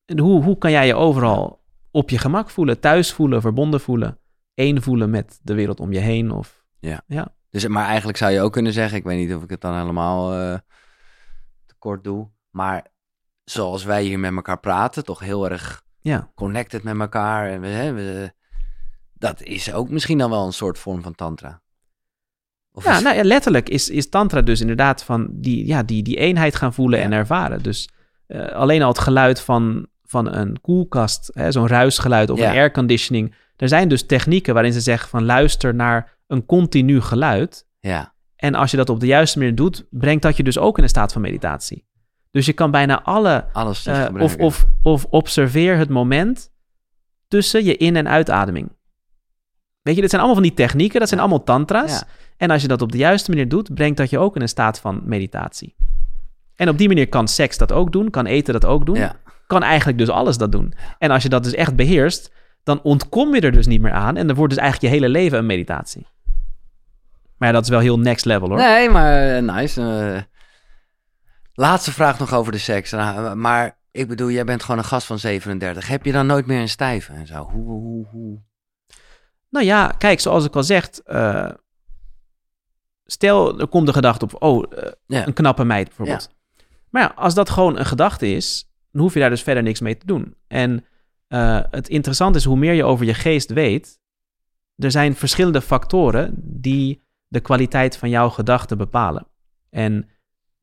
En 0.05 0.19
hoe, 0.19 0.43
hoe 0.43 0.59
kan 0.59 0.71
jij 0.71 0.87
je 0.87 0.95
overal 0.95 1.63
op 1.91 2.11
je 2.11 2.19
gemak 2.19 2.51
voelen, 2.51 2.81
thuis 2.81 3.13
voelen, 3.13 3.41
verbonden 3.41 3.81
voelen, 3.81 4.19
één 4.55 4.83
voelen 4.83 5.11
met 5.11 5.39
de 5.43 5.55
wereld 5.55 5.81
om 5.81 5.93
je 5.93 5.99
heen. 5.99 6.31
Of, 6.31 6.65
Dus, 7.51 7.67
maar 7.67 7.87
eigenlijk 7.87 8.19
zou 8.19 8.33
je 8.33 8.41
ook 8.41 8.53
kunnen 8.53 8.73
zeggen, 8.73 8.99
ik 8.99 9.05
weet 9.05 9.19
niet 9.27 9.35
of 9.37 9.43
ik 9.43 9.51
het 9.51 9.61
dan 9.61 9.79
helemaal 9.79 10.33
eh 10.35 10.59
te 11.67 11.75
kort 11.79 12.05
doe, 12.05 12.29
maar 12.51 12.87
zoals 13.45 13.85
wij 13.85 14.03
hier 14.03 14.19
met 14.19 14.35
elkaar 14.35 14.61
praten, 14.61 15.05
toch 15.05 15.19
heel 15.21 15.51
erg 15.51 15.83
ja. 16.01 16.31
connected 16.35 16.83
met 16.83 16.99
elkaar. 17.01 17.51
En 17.51 17.61
we, 17.61 17.67
hè, 17.67 17.93
we- 17.93 18.33
dat 19.13 19.43
is 19.43 19.73
ook 19.73 19.91
misschien 19.91 20.19
dan 20.19 20.31
wel 20.31 20.47
een 20.47 20.53
soort 20.53 20.79
vorm 20.79 21.03
van 21.03 21.15
tantra. 21.15 21.63
Of 22.77 22.85
Ja, 22.85 22.97
is- 22.97 23.03
nou 23.03 23.17
ja, 23.17 23.25
letterlijk 23.25 23.69
is, 23.69 23.89
is 23.91 24.09
tantra 24.09 24.43
dus 24.43 24.61
inderdaad 24.61 25.05
van 25.05 25.29
die, 25.31 25.67
ja, 25.67 25.83
die, 25.83 26.03
die 26.03 26.17
eenheid 26.17 26.57
gaan 26.57 26.75
voelen 26.75 26.99
Ja. 26.99 27.05
en 27.05 27.13
ervaren. 27.13 27.63
Dus 27.63 27.89
eh, 28.27 28.47
alleen 28.47 28.83
al 28.83 28.89
het 28.89 28.99
geluid 28.99 29.41
van, 29.41 29.87
van 30.03 30.35
een 30.35 30.61
koelkast, 30.61 31.31
hè, 31.35 31.53
zo'n 31.53 31.67
ruisgeluid 31.67 32.31
of 32.31 32.39
Ja. 32.39 32.51
een 32.51 32.57
airconditioning. 32.57 33.35
Er 33.57 33.69
zijn 33.69 33.89
dus 33.89 34.07
technieken 34.07 34.55
waarin 34.55 34.73
ze 34.73 34.81
zeggen 34.81 35.09
van 35.09 35.25
luister 35.25 35.75
naar 35.75 36.17
een 36.27 36.47
continu 36.47 37.01
geluid. 37.01 37.67
ja, 37.81 38.13
En 38.37 38.55
als 38.55 38.71
je 38.71 38.77
dat 38.77 38.89
op 38.91 39.01
de 39.01 39.07
juiste 39.07 39.39
manier 39.39 39.55
doet, 39.55 39.85
brengt 39.91 40.23
dat 40.23 40.37
je 40.37 40.43
dus 40.43 40.59
ook 40.59 40.77
in 40.77 40.83
een 40.83 40.89
staat 40.89 41.13
van 41.13 41.23
meditatie. 41.23 41.87
Dus 42.31 42.47
je 42.47 42.53
kan 42.53 42.71
bijna 42.71 43.03
alle, 43.03 43.45
alles 43.53 43.87
eh, 43.87 44.07
of, 44.19 44.37
of, 44.37 44.67
of 44.83 45.05
observeer 45.11 45.77
het 45.77 45.89
moment 45.89 46.53
tussen 47.29 47.65
je 47.65 47.77
in- 47.77 47.97
en 47.97 48.09
uitademing. 48.09 48.69
Weet 49.85 49.95
je, 49.95 50.01
dit 50.01 50.11
zijn 50.11 50.23
allemaal 50.23 50.41
van 50.43 50.49
die 50.49 50.57
technieken, 50.67 50.99
dat 51.01 51.09
zijn 51.09 51.21
allemaal 51.21 51.43
tantra's. 51.45 51.91
Ja. 51.93 52.03
En 52.37 52.51
als 52.51 52.63
je 52.63 52.69
dat 52.69 52.83
op 52.83 52.93
de 52.93 52.99
juiste 52.99 53.31
manier 53.31 53.49
doet, 53.49 53.75
brengt 53.75 53.97
dat 53.97 54.11
je 54.11 54.19
ook 54.19 54.37
in 54.37 54.43
een 54.43 54.49
staat 54.49 54.81
van 54.81 55.01
meditatie. 55.05 55.75
En 56.57 56.69
op 56.69 56.79
die 56.79 56.89
manier 56.89 57.09
kan 57.09 57.29
seks 57.29 57.59
dat 57.59 57.73
ook 57.73 57.93
doen, 57.93 58.11
kan 58.11 58.27
eten 58.27 58.53
dat 58.53 58.65
ook 58.65 58.87
doen, 58.87 58.97
Ja, 58.97 59.17
kan 59.47 59.63
eigenlijk 59.63 59.99
dus 59.99 60.09
alles 60.09 60.37
dat 60.39 60.53
doen. 60.53 60.75
En 60.99 61.11
als 61.11 61.23
je 61.23 61.29
dat 61.29 61.45
dus 61.45 61.55
echt 61.55 61.77
beheerst, 61.77 62.33
dan 62.63 62.83
ontkom 62.83 63.35
je 63.35 63.41
er 63.41 63.53
dus 63.53 63.67
niet 63.67 63.81
meer 63.81 63.93
aan 63.93 64.17
en 64.17 64.27
dan 64.27 64.37
wordt 64.37 64.53
dus 64.53 64.63
eigenlijk 64.63 64.93
je 64.93 65.01
hele 65.01 65.13
leven 65.13 65.39
een 65.39 65.47
meditatie. 65.47 66.07
Maar 67.37 67.49
ja, 67.49 67.55
dat 67.55 67.63
is 67.65 67.71
wel 67.71 67.81
heel 67.81 67.99
next 67.99 68.25
level 68.25 68.49
hoor. 68.49 68.59
nee, 68.59 68.91
maar 68.91 69.37
eh, 69.37 69.43
nice. 69.43 69.81
eh. 69.83 70.23
laatste 71.55 71.93
vraag 71.93 72.19
nog 72.19 72.33
over 72.35 72.53
de 72.53 72.59
seks. 72.59 72.91
Nou, 72.91 73.35
maar 73.35 73.79
ik 73.91 74.09
bedoel, 74.09 74.31
jij 74.31 74.45
bent 74.45 74.63
gewoon 74.63 74.79
een 74.79 74.85
gast 74.85 75.07
van 75.07 75.19
37. 75.19 75.89
Heb 75.89 76.05
je 76.05 76.13
dan 76.13 76.27
nooit 76.27 76.47
meer 76.47 76.61
een 76.61 76.69
stijve 76.69 77.13
en 77.13 77.27
zo? 77.27 77.49
Hoe, 77.53 77.65
hoe, 77.65 78.07
hoe? 78.11 78.39
Nou 79.55 79.67
ja, 79.67 79.89
kijk, 79.99 80.21
zoals 80.21 80.45
ik 80.45 80.57
al 80.57 80.63
zeg, 80.63 80.89
eh, 80.91 81.51
stel 83.05 83.59
er 83.61 83.67
komt 83.67 83.87
de 83.87 83.93
gedachte 83.93 84.25
op, 84.25 84.43
oh, 84.43 84.65
eh, 84.73 84.93
Ja. 85.07 85.27
een 85.27 85.33
knappe 85.33 85.65
meid 85.65 85.87
bijvoorbeeld. 85.87 86.35
Maar 86.91 87.03
ja, 87.03 87.13
als 87.17 87.35
dat 87.35 87.51
gewoon 87.51 87.79
een 87.79 87.87
gedachte 87.87 88.27
is, 88.27 88.71
dan 88.93 89.03
hoef 89.03 89.15
je 89.15 89.21
daar 89.21 89.31
dus 89.31 89.43
verder 89.43 89.63
niks 89.63 89.81
mee 89.81 89.97
te 89.97 90.07
doen. 90.07 90.37
En 90.47 90.85
eh, 91.27 91.61
het 91.71 91.89
interessante 91.89 92.39
is, 92.39 92.45
hoe 92.45 92.57
meer 92.57 92.73
je 92.73 92.85
over 92.85 93.07
je 93.07 93.15
geest 93.15 93.53
weet, 93.53 94.01
er 94.77 94.91
zijn 94.91 95.15
verschillende 95.15 95.61
factoren 95.61 96.35
die 96.37 97.03
de 97.27 97.41
kwaliteit 97.41 97.97
van 97.97 98.09
jouw 98.09 98.29
gedachten 98.29 98.79
bepalen. 98.79 99.27
En 99.71 100.09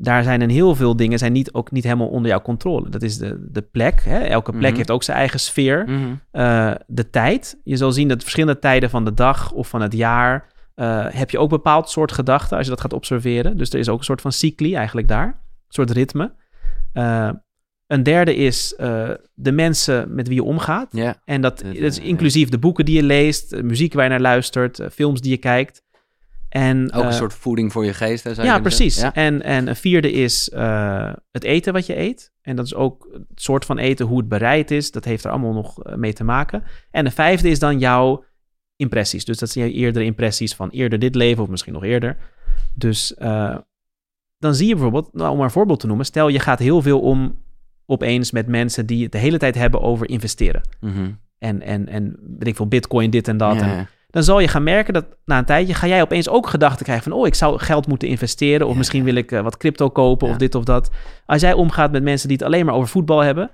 daar 0.03 0.23
zijn 0.23 0.41
een 0.41 0.49
heel 0.49 0.75
veel 0.75 0.95
dingen 0.95 1.17
zijn 1.19 1.31
niet, 1.31 1.53
ook 1.53 1.71
niet 1.71 1.83
helemaal 1.83 2.07
onder 2.07 2.29
jouw 2.31 2.41
controle. 2.41 2.89
Dat 2.89 3.01
is 3.01 3.17
de, 3.17 3.47
de 3.51 3.61
plek. 3.61 4.01
Hè? 4.03 4.17
Elke 4.19 4.51
plek 4.51 4.67
Mhm. 4.69 4.75
heeft 4.75 4.91
ook 4.91 5.03
zijn 5.03 5.17
eigen 5.17 5.39
sfeer. 5.39 5.83
Mhm. 5.87 5.99
Eh, 6.31 6.71
de 6.87 7.09
tijd. 7.09 7.59
Je 7.63 7.77
zal 7.77 7.91
zien 7.91 8.07
dat 8.07 8.21
verschillende 8.21 8.59
tijden 8.59 8.89
van 8.89 9.05
de 9.05 9.13
dag 9.13 9.51
of 9.51 9.67
van 9.67 9.81
het 9.81 9.93
jaar 9.93 10.49
eh, 10.75 11.05
heb 11.09 11.29
je 11.29 11.39
ook 11.39 11.49
bepaald 11.49 11.89
soort 11.89 12.11
gedachten 12.11 12.57
als 12.57 12.65
je 12.65 12.71
dat 12.71 12.81
gaat 12.81 12.93
observeren. 12.93 13.57
Dus 13.57 13.69
er 13.69 13.79
is 13.79 13.89
ook 13.89 13.97
een 13.97 14.03
soort 14.03 14.21
van 14.21 14.31
cycli 14.31 14.75
eigenlijk 14.75 15.07
daar, 15.07 15.25
een 15.27 15.33
soort 15.67 15.91
ritme. 15.91 16.33
Eh, 16.93 17.29
een 17.87 18.03
derde 18.03 18.35
is 18.35 18.73
de 19.33 19.51
mensen 19.51 20.15
met 20.15 20.27
wie 20.27 20.35
je 20.35 20.43
omgaat. 20.43 20.87
En 21.25 21.41
dat, 21.41 21.57
Dat, 21.59 21.75
is 21.75 21.99
inclusief 21.99 22.49
de 22.49 22.57
boeken 22.59 22.85
die 22.85 22.95
je 22.95 23.03
leest, 23.03 23.49
de 23.49 23.63
muziek 23.63 23.93
waar 23.93 24.03
je 24.03 24.09
naar 24.09 24.19
luistert, 24.21 24.81
films 24.91 25.21
die 25.21 25.31
je 25.31 25.37
kijkt. 25.37 25.83
En, 26.51 26.93
ook 26.93 27.03
een 27.03 27.09
eh, 27.09 27.15
soort 27.15 27.33
voeding 27.33 27.71
voor 27.71 27.85
je 27.85 27.93
geest. 27.93 28.23
Hè, 28.23 28.33
zou 28.33 28.47
je 28.47 28.53
ja, 28.53 28.59
precies. 28.59 29.01
En, 29.01 29.41
en 29.41 29.67
een 29.67 29.75
vierde 29.75 30.11
is 30.11 30.49
eh, 30.49 31.13
het 31.31 31.43
eten 31.43 31.73
wat 31.73 31.85
je 31.85 31.97
eet. 31.97 32.31
En 32.41 32.55
dat 32.55 32.65
is 32.65 32.75
ook 32.75 33.07
het 33.11 33.41
soort 33.41 33.65
van 33.65 33.77
eten, 33.77 34.05
hoe 34.05 34.17
het 34.17 34.27
bereid 34.27 34.71
is. 34.71 34.91
Dat 34.91 35.05
heeft 35.05 35.23
er 35.23 35.31
allemaal 35.31 35.53
nog 35.53 35.83
eh, 35.83 35.95
mee 35.95 36.13
te 36.13 36.23
maken. 36.23 36.63
En 36.89 37.03
de 37.03 37.11
vijfde 37.11 37.49
is 37.49 37.59
dan 37.59 37.79
jouw 37.79 38.23
impressies. 38.75 39.25
Dus 39.25 39.37
dat 39.37 39.49
zijn 39.49 39.67
je 39.67 39.73
eerdere 39.73 40.05
impressies 40.05 40.55
van 40.55 40.69
eerder 40.69 40.99
dit 40.99 41.15
leven 41.15 41.43
of 41.43 41.49
misschien 41.49 41.73
nog 41.73 41.83
eerder. 41.83 42.17
Dus 42.73 43.13
dan 44.37 44.55
zie 44.55 44.67
je 44.67 44.73
bijvoorbeeld, 44.73 45.13
nou, 45.13 45.29
om 45.31 45.35
maar 45.35 45.45
een 45.45 45.51
voorbeeld 45.51 45.79
te 45.79 45.87
noemen. 45.87 46.05
Stel 46.05 46.27
je 46.27 46.39
gaat 46.39 46.59
heel 46.59 46.81
veel 46.81 46.99
om 46.99 47.43
opeens 47.85 48.31
met 48.31 48.47
mensen 48.47 48.85
die 48.85 49.03
het 49.03 49.11
de 49.11 49.17
hele 49.17 49.37
tijd 49.37 49.55
hebben 49.55 49.81
over 49.81 50.09
investeren. 50.09 50.61
Mhm. 50.79 51.11
En, 51.37 51.61
en, 51.61 51.87
en 51.87 52.17
weet 52.37 52.47
ik 52.47 52.55
veel, 52.55 52.67
bitcoin, 52.67 53.09
dit 53.09 53.27
en 53.27 53.37
dat. 53.37 53.55
Ja, 53.55 53.77
En. 53.77 53.87
Dan 54.11 54.23
zal 54.23 54.39
je 54.39 54.47
gaan 54.47 54.63
merken 54.63 54.93
dat 54.93 55.05
na 55.25 55.37
een 55.37 55.45
tijdje 55.45 55.73
ga 55.73 55.87
jij 55.87 56.01
opeens 56.01 56.29
ook 56.29 56.47
gedachten 56.47 56.83
krijgen 56.85 57.11
van, 57.11 57.19
oh, 57.19 57.27
ik 57.27 57.35
zou 57.35 57.59
geld 57.59 57.87
moeten 57.87 58.07
investeren 58.07 58.65
of 58.65 58.71
Ja. 58.71 58.77
misschien 58.77 59.03
wil 59.03 59.15
ik 59.15 59.31
eh, 59.31 59.41
wat 59.41 59.57
crypto 59.57 59.89
kopen 59.89 60.27
Ja. 60.27 60.33
of 60.33 60.39
dit 60.39 60.55
of 60.55 60.63
dat. 60.63 60.89
Als 61.25 61.41
jij 61.41 61.53
omgaat 61.53 61.91
met 61.91 62.03
mensen 62.03 62.27
die 62.27 62.37
het 62.37 62.45
alleen 62.45 62.65
maar 62.65 62.75
over 62.75 62.89
voetbal 62.89 63.19
hebben, 63.19 63.49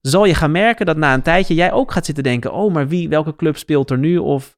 zal 0.00 0.24
je 0.24 0.34
gaan 0.34 0.50
merken 0.50 0.86
dat 0.86 0.96
na 0.96 1.14
een 1.14 1.22
tijdje 1.22 1.54
jij 1.54 1.72
ook 1.72 1.92
gaat 1.92 2.04
zitten 2.06 2.24
denken, 2.24 2.52
oh, 2.52 2.72
maar 2.74 2.88
wie, 2.88 3.08
welke 3.08 3.36
club 3.36 3.56
speelt 3.56 3.90
er 3.90 3.98
nu? 3.98 4.18
Of 4.18 4.56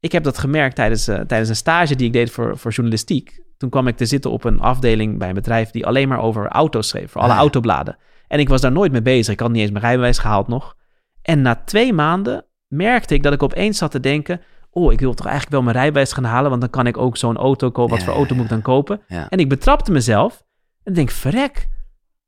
ik 0.00 0.12
heb 0.12 0.22
dat 0.24 0.38
gemerkt 0.38 0.76
tijdens, 0.76 1.08
eh, 1.08 1.20
tijdens 1.20 1.48
een 1.50 1.56
stage 1.56 1.96
die 1.96 2.06
ik 2.06 2.12
deed 2.12 2.30
voor, 2.30 2.58
voor 2.58 2.70
journalistiek. 2.70 3.42
Toen 3.56 3.70
kwam 3.70 3.86
ik 3.86 3.96
te 3.96 4.06
zitten 4.06 4.30
op 4.30 4.44
een 4.44 4.60
afdeling 4.60 5.18
bij 5.18 5.28
een 5.28 5.34
bedrijf 5.34 5.70
die 5.70 5.86
alleen 5.86 6.08
maar 6.08 6.20
over 6.20 6.48
auto's 6.48 6.88
schreef, 6.88 7.10
voor 7.10 7.20
alle 7.20 7.32
Ah, 7.32 7.38
autobladen. 7.38 7.96
En 8.28 8.38
ik 8.38 8.48
was 8.48 8.60
daar 8.60 8.72
nooit 8.72 8.92
mee 8.92 9.02
bezig. 9.02 9.32
Ik 9.32 9.40
had 9.40 9.50
niet 9.50 9.60
eens 9.62 9.70
mijn 9.70 9.84
rijbewijs 9.84 10.18
gehaald 10.18 10.48
nog. 10.48 10.74
En 11.22 11.42
na 11.42 11.62
twee 11.64 11.92
maanden 11.92 12.44
merkte 12.68 13.14
ik 13.14 13.22
dat 13.22 13.32
ik 13.32 13.42
opeens 13.42 13.78
zat 13.78 13.90
te 13.90 14.00
denken... 14.00 14.40
oh, 14.74 14.92
ik 14.92 15.00
wil 15.00 15.14
toch 15.14 15.26
eigenlijk 15.26 15.54
wel 15.54 15.62
mijn 15.64 15.76
rijbewijs 15.76 16.12
gaan 16.12 16.24
halen... 16.24 16.48
want 16.50 16.60
dan 16.60 16.70
kan 16.70 16.86
ik 16.86 16.96
ook 16.96 17.16
zo'n 17.16 17.36
auto 17.36 17.70
kopen. 17.70 17.90
Wat 17.90 17.98
Ja, 17.98 18.04
voor 18.04 18.14
auto 18.14 18.34
moet 18.34 18.44
ik 18.44 18.50
dan 18.50 18.62
kopen? 18.62 19.00
Ja. 19.08 19.28
En 19.28 19.38
ik 19.38 19.48
betrapte 19.48 19.92
mezelf 19.92 20.44
en 20.82 20.92
denk, 20.92 21.10
verrek... 21.10 21.68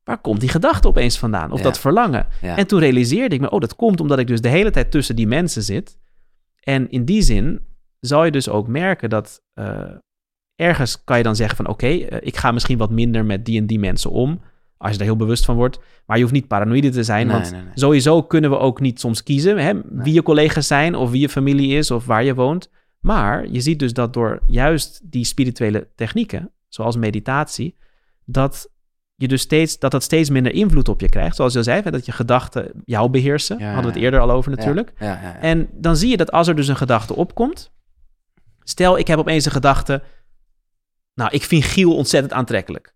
waar 0.05 0.19
komt 0.19 0.41
die 0.41 0.49
gedachte 0.49 0.89
opeens 0.89 1.19
vandaan? 1.19 1.53
Of 1.53 1.59
Ja. 1.59 1.65
dat 1.65 1.79
verlangen? 1.79 2.27
En 2.41 2.67
toen 2.67 2.81
realiseerde 2.81 3.35
ik 3.35 3.41
me, 3.41 3.51
oh, 3.51 3.61
dat 3.61 3.77
komt 3.77 4.01
omdat 4.01 4.19
ik 4.19 4.27
dus 4.27 4.41
de 4.41 4.49
hele 4.49 4.71
tijd 4.71 4.91
tussen 4.91 5.17
die 5.17 5.27
mensen 5.27 5.63
zit. 5.63 5.99
En 6.61 6.91
in 6.91 7.05
die 7.05 7.23
zin 7.23 7.61
zal 8.01 8.25
je 8.25 8.31
dus 8.31 8.49
ook 8.49 8.69
merken 8.69 9.11
dat 9.11 9.43
eh, 9.55 9.81
ergens 10.55 11.05
kan 11.05 11.17
je 11.17 11.23
dan 11.23 11.37
zeggen 11.37 11.57
van, 11.57 11.69
oké, 11.69 11.87
eh, 11.87 12.19
ik 12.21 12.37
ga 12.37 12.53
misschien 12.53 12.79
wat 12.79 12.91
minder 12.91 13.25
met 13.25 13.45
die 13.45 13.59
en 13.61 13.67
die 13.67 13.79
mensen 13.79 14.11
om, 14.11 14.41
als 14.79 14.91
je 14.93 14.97
daar 14.97 15.07
heel 15.07 15.17
bewust 15.17 15.45
van 15.45 15.57
wordt. 15.57 15.79
Maar 16.07 16.17
je 16.17 16.23
hoeft 16.23 16.35
niet 16.35 16.49
paranoïde 16.49 16.91
te 16.91 17.05
zijn, 17.05 17.27
Nee, 17.27 17.37
want 17.37 17.53
nee, 17.53 17.63
nee. 17.63 17.71
sowieso 17.75 18.23
kunnen 18.23 18.51
we 18.51 18.59
ook 18.59 18.81
niet 18.81 19.01
soms 19.01 19.23
kiezen 19.23 19.59
hè, 19.59 19.73
wie 19.85 20.15
je 20.15 20.23
collega's 20.23 20.67
zijn 20.67 20.95
of 20.95 21.11
wie 21.11 21.21
je 21.21 21.29
familie 21.29 21.77
is 21.77 21.91
of 21.91 22.07
waar 22.07 22.25
je 22.25 22.35
woont. 22.35 22.71
Maar 23.01 23.49
je 23.49 23.61
ziet 23.61 23.79
dus 23.79 23.93
dat 23.93 24.13
door 24.13 24.43
juist 24.47 25.01
die 25.03 25.25
spirituele 25.25 25.89
technieken, 25.95 26.53
zoals 26.69 26.97
meditatie, 26.97 27.77
dat 28.25 28.71
je 29.15 29.29
dus 29.29 29.41
steeds, 29.41 29.79
dat 29.79 29.91
dat 29.91 30.03
steeds 30.03 30.31
minder 30.31 30.53
invloed 30.53 30.89
op 30.89 31.01
je 31.01 31.09
krijgt. 31.09 31.37
Zoals 31.37 31.53
je 31.53 31.59
al 31.59 31.65
zei, 31.65 31.83
dat 31.83 32.07
je 32.07 32.13
gedachten 32.13 32.71
jou 32.85 33.11
beheersen. 33.11 33.59
Ja, 33.59 33.65
Hadden 33.65 33.85
we 33.85 33.93
het 33.93 33.99
eerder 34.05 34.21
al 34.21 34.31
over 34.31 34.51
natuurlijk. 34.51 34.93
Ja, 34.99 35.07
ja. 35.07 35.39
En 35.41 35.69
dan 35.73 35.97
zie 35.97 36.11
je 36.11 36.17
dat 36.17 36.33
als 36.33 36.49
er 36.49 36.57
dus 36.57 36.69
een 36.69 36.77
gedachte 36.77 37.15
opkomt. 37.15 37.73
Stel, 38.63 38.99
ik 38.99 39.07
heb 39.07 39.19
opeens 39.19 39.45
een 39.45 39.53
gedachte. 39.53 40.03
Nou, 41.15 41.31
ik 41.33 41.43
vind 41.43 41.65
Giel 41.65 41.97
ontzettend 41.97 42.33
aantrekkelijk. 42.33 42.95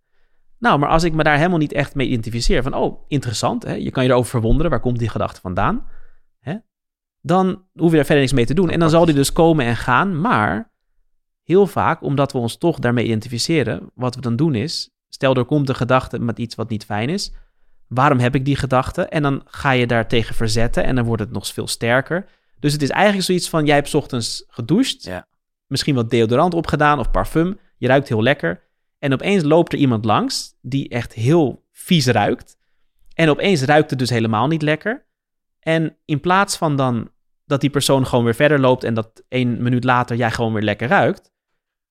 Nou, 0.61 0.79
maar 0.79 0.89
als 0.89 1.05
ik 1.05 1.13
me 1.13 1.23
daar 1.23 1.37
helemaal 1.37 1.59
niet 1.59 1.73
echt 1.73 1.95
mee 1.95 2.07
identificeer. 2.07 2.63
Van, 2.63 2.75
oh, 2.75 3.05
interessant. 3.09 3.63
Hè? 3.63 3.75
Je 3.75 3.91
kan 3.91 4.05
je 4.05 4.11
erover 4.11 4.31
verwonderen. 4.31 4.71
Waar 4.71 4.81
komt 4.81 4.99
die 4.99 5.09
gedachte 5.09 5.41
vandaan? 5.41 5.87
Hè? 6.41 6.57
Dan 7.21 7.65
hoef 7.73 7.91
je 7.91 7.97
daar 7.97 8.05
verder 8.05 8.23
niks 8.23 8.33
mee 8.33 8.47
te 8.47 8.55
doen. 8.55 8.71
En 8.71 8.79
dan 8.79 8.91
zal 8.91 9.05
die 9.05 9.15
dus 9.15 9.33
komen 9.33 9.65
en 9.65 9.77
gaan. 9.77 10.21
Maar 10.21 10.73
heel 11.43 11.67
vaak, 11.67 12.03
omdat 12.03 12.33
we 12.33 12.39
ons 12.39 12.59
toch 12.59 12.79
daarmee 12.79 13.05
identificeren. 13.05 13.91
Wat 13.95 14.15
we 14.15 14.21
dan 14.21 14.37
doen 14.37 14.55
is. 14.55 14.91
Stel, 15.09 15.35
er 15.35 15.45
komt 15.45 15.69
een 15.69 15.75
gedachte 15.75 16.19
met 16.19 16.39
iets 16.39 16.55
wat 16.55 16.69
niet 16.69 16.85
fijn 16.85 17.09
is. 17.09 17.33
Waarom 17.89 18.19
heb 18.19 18.35
ik 18.35 18.45
die 18.45 18.57
gedachte? 18.57 19.05
En 19.05 19.23
dan 19.23 19.43
ga 19.45 19.71
je 19.71 19.87
daar 19.87 20.09
tegen 20.09 20.35
verzetten. 20.35 20.85
En 20.85 20.95
dan 20.95 21.05
wordt 21.05 21.23
het 21.23 21.33
nog 21.33 21.47
veel 21.47 21.67
sterker. 21.67 22.29
Dus 22.59 22.73
het 22.73 22.83
is 22.83 22.91
eigenlijk 22.91 23.25
zoiets 23.25 23.49
van: 23.49 23.67
jij 23.67 23.75
hebt 23.75 23.89
's 23.89 23.95
ochtends 23.95 24.45
gedoucht. 24.49 25.05
Ja. 25.05 25.27
Misschien 25.67 25.95
wat 25.95 26.11
deodorant 26.11 26.55
opgedaan 26.55 26.99
of 26.99 27.11
parfum. 27.11 27.59
Je 27.77 27.87
ruikt 27.87 28.09
heel 28.09 28.23
lekker. 28.23 28.69
En 29.01 29.13
opeens 29.13 29.43
loopt 29.43 29.73
er 29.73 29.79
iemand 29.79 30.05
langs 30.05 30.55
die 30.61 30.89
echt 30.89 31.13
heel 31.13 31.67
vies 31.73 32.07
ruikt. 32.07 32.59
En 33.15 33.29
opeens 33.29 33.63
ruikt 33.63 33.91
het 33.91 33.99
dus 33.99 34.11
helemaal 34.11 34.47
niet 34.47 34.63
lekker. 34.63 35.07
En 35.61 35.97
in 36.05 36.21
plaats 36.21 36.57
van 36.57 36.77
dan 36.77 37.11
dat 37.45 37.61
die 37.61 37.71
persoon 37.71 38.07
gewoon 38.07 38.25
weer 38.25 38.35
verder 38.35 38.61
loopt 38.61 38.85
en 38.85 38.95
dat 38.95 39.23
één 39.29 39.63
minuut 39.63 39.85
later 39.85 40.17
jij 40.17 40.31
gewoon 40.31 40.53
weer 40.53 40.63
lekker 40.63 40.89
ruikt, 40.89 41.33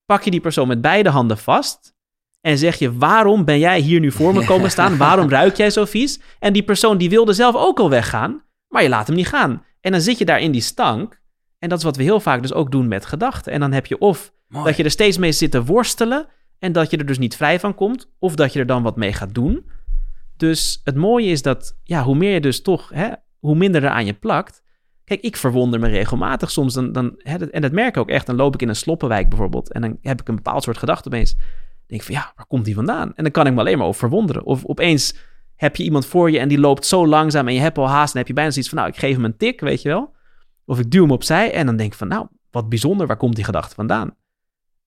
pak 0.04 0.22
je 0.22 0.30
die 0.30 0.40
persoon 0.40 0.68
met 0.68 0.80
beide 0.80 1.08
handen 1.08 1.38
vast 1.38 1.94
en 2.40 2.58
zeg 2.58 2.78
je: 2.78 2.96
waarom 2.96 3.44
ben 3.44 3.58
jij 3.58 3.80
hier 3.80 4.00
nu 4.00 4.12
voor 4.12 4.34
me 4.34 4.44
komen 4.44 4.70
staan? 4.76 4.96
Waarom 4.96 5.28
ruik 5.28 5.56
jij 5.56 5.70
zo 5.70 5.84
vies? 5.84 6.20
En 6.38 6.52
die 6.52 6.62
persoon 6.62 6.98
die 6.98 7.10
wilde 7.10 7.32
zelf 7.32 7.54
ook 7.54 7.78
al 7.78 7.90
weggaan, 7.90 8.42
maar 8.68 8.82
je 8.82 8.88
laat 8.88 9.06
hem 9.06 9.16
niet 9.16 9.28
gaan. 9.28 9.64
En 9.80 9.92
dan 9.92 10.00
zit 10.00 10.18
je 10.18 10.24
daar 10.24 10.40
in 10.40 10.52
die 10.52 10.60
stank. 10.60 11.20
En 11.58 11.68
dat 11.68 11.78
is 11.78 11.84
wat 11.84 11.96
we 11.96 12.02
heel 12.02 12.20
vaak 12.20 12.42
dus 12.42 12.52
ook 12.52 12.70
doen 12.70 12.88
met 12.88 13.06
gedachten. 13.06 13.52
En 13.52 13.60
dan 13.60 13.72
heb 13.72 13.86
je 13.86 13.98
of 13.98 14.32
Mooi. 14.48 14.64
dat 14.64 14.76
je 14.76 14.84
er 14.84 14.90
steeds 14.90 15.18
mee 15.18 15.32
zit 15.32 15.50
te 15.50 15.64
worstelen 15.64 16.26
en 16.60 16.72
dat 16.72 16.90
je 16.90 16.96
er 16.96 17.06
dus 17.06 17.18
niet 17.18 17.36
vrij 17.36 17.60
van 17.60 17.74
komt, 17.74 18.10
of 18.18 18.34
dat 18.34 18.52
je 18.52 18.58
er 18.58 18.66
dan 18.66 18.82
wat 18.82 18.96
mee 18.96 19.12
gaat 19.12 19.34
doen. 19.34 19.70
Dus 20.36 20.80
het 20.84 20.96
mooie 20.96 21.30
is 21.30 21.42
dat, 21.42 21.78
ja, 21.84 22.02
hoe 22.02 22.14
meer 22.14 22.32
je 22.32 22.40
dus 22.40 22.62
toch 22.62 22.90
hè, 22.94 23.08
hoe 23.38 23.54
minder 23.54 23.84
er 23.84 23.90
aan 23.90 24.06
je 24.06 24.14
plakt. 24.14 24.62
Kijk, 25.04 25.20
ik 25.20 25.36
verwonder 25.36 25.80
me 25.80 25.88
regelmatig 25.88 26.50
soms. 26.50 26.74
Dan, 26.74 26.92
dan, 26.92 27.14
hè, 27.16 27.50
en 27.50 27.62
dat 27.62 27.72
merk 27.72 27.88
ik 27.88 27.96
ook 27.96 28.08
echt. 28.08 28.26
Dan 28.26 28.36
loop 28.36 28.54
ik 28.54 28.62
in 28.62 28.68
een 28.68 28.76
sloppenwijk 28.76 29.28
bijvoorbeeld. 29.28 29.72
En 29.72 29.80
dan 29.80 29.98
heb 30.02 30.20
ik 30.20 30.28
een 30.28 30.34
bepaald 30.34 30.62
soort 30.62 30.78
gedachte 30.78 31.08
opeens. 31.08 31.34
Dan 31.34 31.44
denk 31.86 32.00
ik 32.00 32.06
van, 32.06 32.14
ja, 32.14 32.32
waar 32.36 32.46
komt 32.46 32.64
die 32.64 32.74
vandaan? 32.74 33.12
En 33.14 33.22
dan 33.22 33.32
kan 33.32 33.46
ik 33.46 33.52
me 33.52 33.60
alleen 33.60 33.78
maar 33.78 33.86
over 33.86 34.00
verwonderen. 34.00 34.44
Of 34.44 34.64
opeens 34.64 35.14
heb 35.56 35.76
je 35.76 35.82
iemand 35.82 36.06
voor 36.06 36.30
je 36.30 36.38
en 36.38 36.48
die 36.48 36.58
loopt 36.58 36.86
zo 36.86 37.06
langzaam 37.06 37.48
en 37.48 37.54
je 37.54 37.60
hebt 37.60 37.78
al 37.78 37.88
haast. 37.88 38.12
En 38.12 38.18
heb 38.18 38.28
je 38.28 38.34
bijna 38.34 38.50
zoiets 38.50 38.70
van, 38.70 38.78
nou, 38.78 38.90
ik 38.90 38.98
geef 38.98 39.14
hem 39.14 39.24
een 39.24 39.36
tik, 39.36 39.60
weet 39.60 39.82
je 39.82 39.88
wel. 39.88 40.14
Of 40.64 40.78
ik 40.78 40.90
duw 40.90 41.02
hem 41.02 41.10
opzij 41.10 41.52
en 41.52 41.66
dan 41.66 41.76
denk 41.76 41.92
ik 41.92 41.98
van, 41.98 42.08
nou, 42.08 42.26
wat 42.50 42.68
bijzonder, 42.68 43.06
waar 43.06 43.16
komt 43.16 43.34
die 43.34 43.44
gedachte 43.44 43.74
vandaan? 43.74 44.14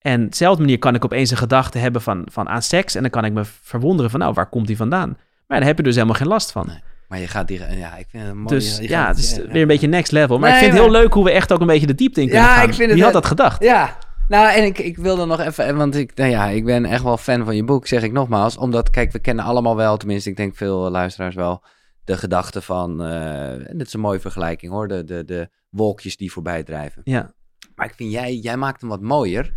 En 0.04 0.28
dezelfde 0.28 0.62
manier 0.62 0.78
kan 0.78 0.94
ik 0.94 1.04
opeens 1.04 1.30
een 1.30 1.36
gedachte 1.36 1.78
hebben 1.78 2.02
van, 2.02 2.26
van 2.30 2.48
aan 2.48 2.62
seks. 2.62 2.94
En 2.94 3.02
dan 3.02 3.10
kan 3.10 3.24
ik 3.24 3.32
me 3.32 3.42
verwonderen 3.44 4.10
van, 4.10 4.20
nou, 4.20 4.32
waar 4.32 4.48
komt 4.48 4.66
die 4.66 4.76
vandaan? 4.76 5.18
Maar 5.46 5.58
daar 5.58 5.68
heb 5.68 5.76
je 5.76 5.82
dus 5.82 5.94
helemaal 5.94 6.16
geen 6.16 6.26
last 6.26 6.52
van. 6.52 6.66
Nee. 6.66 6.78
Maar 7.08 7.18
je 7.18 7.26
gaat 7.26 7.48
die... 7.48 7.58
Ja, 7.76 7.96
ik 7.96 8.06
vind 8.08 8.24
het 8.24 8.34
mooi. 8.34 8.48
Dus 8.48 8.78
je 8.78 8.88
ja, 8.88 9.08
het 9.08 9.18
is 9.18 9.36
ja, 9.36 9.46
weer 9.46 9.62
een 9.62 9.68
beetje 9.68 9.86
next 9.86 10.12
level. 10.12 10.38
Maar 10.38 10.50
Nee, 10.50 10.58
ik 10.58 10.64
vind 10.64 10.76
het 10.78 10.86
heel 10.86 11.00
leuk 11.00 11.12
hoe 11.12 11.24
we 11.24 11.30
echt 11.30 11.52
ook 11.52 11.60
een 11.60 11.66
beetje 11.66 11.86
de 11.86 11.94
diepte 11.94 12.20
in 12.20 12.28
kunnen 12.28 12.46
Ja, 12.46 12.54
gaan. 12.54 12.68
ik 12.68 12.74
vind 12.74 12.86
het 12.86 12.94
Wie 12.94 13.04
had 13.04 13.12
dat 13.12 13.26
gedacht? 13.26 13.62
Ja, 13.62 13.98
nou 14.28 14.52
en 14.52 14.64
ik, 14.64 14.78
ik 14.78 14.96
wilde 14.96 15.26
nog 15.26 15.40
even, 15.40 15.76
want 15.76 15.94
ik, 15.96 16.14
nou 16.14 16.30
ja, 16.30 16.46
ik 16.48 16.64
ben 16.64 16.84
echt 16.84 17.02
wel 17.02 17.16
fan 17.16 17.44
van 17.44 17.56
je 17.56 17.64
boek, 17.64 17.86
zeg 17.86 18.02
ik 18.02 18.12
nogmaals. 18.12 18.56
Omdat, 18.56 18.90
kijk, 18.90 19.12
we 19.12 19.18
kennen 19.18 19.44
allemaal 19.44 19.76
wel, 19.76 19.96
tenminste 19.96 20.30
ik 20.30 20.36
denk 20.36 20.56
veel 20.56 20.90
luisteraars 20.90 21.34
wel, 21.34 21.62
de 22.04 22.16
gedachte 22.16 22.62
van, 22.62 23.02
eh, 23.02 23.70
en 23.70 23.78
dit 23.78 23.86
is 23.86 23.92
een 23.92 24.00
mooie 24.00 24.20
vergelijking 24.20 24.72
hoor, 24.72 24.88
de, 24.88 25.04
de, 25.04 25.24
de 25.24 25.48
wolkjes 25.70 26.16
die 26.16 26.32
voorbij 26.32 26.62
drijven. 26.62 27.00
Ja, 27.04 27.32
Maar 27.74 27.86
ik 27.86 27.94
vind 27.94 28.12
jij, 28.12 28.34
jij 28.34 28.56
maakt 28.56 28.80
hem 28.80 28.90
wat 28.90 29.00
mooier. 29.00 29.52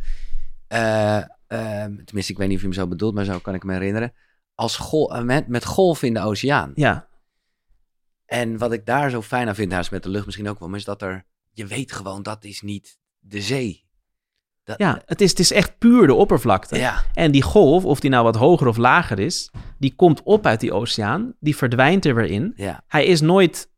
Eh, 0.68 1.18
eh, 1.18 1.26
tenminste, 2.06 2.32
ik 2.32 2.38
weet 2.38 2.48
niet 2.48 2.56
of 2.56 2.62
je 2.62 2.68
hem 2.68 2.78
zo 2.78 2.88
bedoelt, 2.88 3.14
maar 3.14 3.26
zo 3.26 3.40
kan 3.40 3.54
ik 3.54 3.64
me 3.64 3.74
herinneren. 3.74 4.14
Als 4.56 4.78
gol, 4.78 5.16
eh, 5.16 5.22
met, 5.22 5.48
met 5.48 5.66
golven 5.66 6.08
in 6.08 6.14
de 6.14 6.20
oceaan. 6.20 6.72
ja, 6.76 7.08
En 8.26 8.58
wat 8.58 8.72
ik 8.72 8.86
daar 8.86 9.10
zo 9.10 9.22
fijn 9.22 9.48
aan 9.48 9.56
vind, 9.56 9.74
is 9.74 9.90
met 9.90 10.04
de 10.04 10.10
lucht 10.10 10.26
misschien 10.26 10.50
ook 10.50 10.60
wel, 10.60 10.70
maar 10.70 10.80
is 10.80 10.86
dat 10.86 11.02
er, 11.02 11.26
je 11.52 11.66
weet 11.66 11.92
gewoon, 11.92 12.24
dat 12.24 12.44
is 12.44 12.62
niet 12.62 12.98
de 13.20 13.42
zee. 13.42 13.86
Dat, 14.64 14.78
ja. 14.78 15.02
Het, 15.06 15.22
is, 15.22 15.30
het 15.30 15.40
is 15.40 15.52
echt 15.52 15.78
puur 15.78 16.08
de 16.08 16.14
oppervlakte. 16.14 16.78
ja. 16.78 17.04
En 17.14 17.32
die 17.32 17.42
golf, 17.42 17.86
of 17.86 18.00
die 18.00 18.10
nou 18.10 18.24
wat 18.24 18.36
hoger 18.36 18.68
of 18.68 18.78
lager 18.78 19.20
is, 19.20 19.52
die 19.80 19.96
komt 19.96 20.24
op 20.24 20.46
uit 20.46 20.60
die 20.60 20.74
oceaan. 20.74 21.34
Die 21.40 21.56
verdwijnt 21.56 22.06
er 22.06 22.16
weer 22.16 22.30
in. 22.30 22.54
Ja, 22.56 22.84
Hij 22.88 23.06
is 23.06 23.22
nooit 23.22 23.72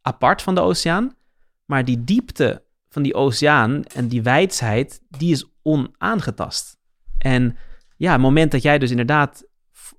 apart 0.00 0.42
van 0.42 0.54
de 0.54 0.60
oceaan. 0.60 1.16
Maar 1.64 1.84
die 1.84 2.04
diepte 2.04 2.64
van 2.88 3.02
die 3.02 3.14
oceaan 3.14 3.84
en 3.84 4.08
die 4.08 4.22
wijsheid, 4.22 5.00
die 5.08 5.32
is 5.32 5.49
onaangetast. 5.62 6.78
En 7.18 7.56
ja, 7.96 8.12
het 8.12 8.20
moment 8.20 8.50
dat 8.50 8.62
jij 8.62 8.78
dus 8.78 8.90
inderdaad 8.90 9.44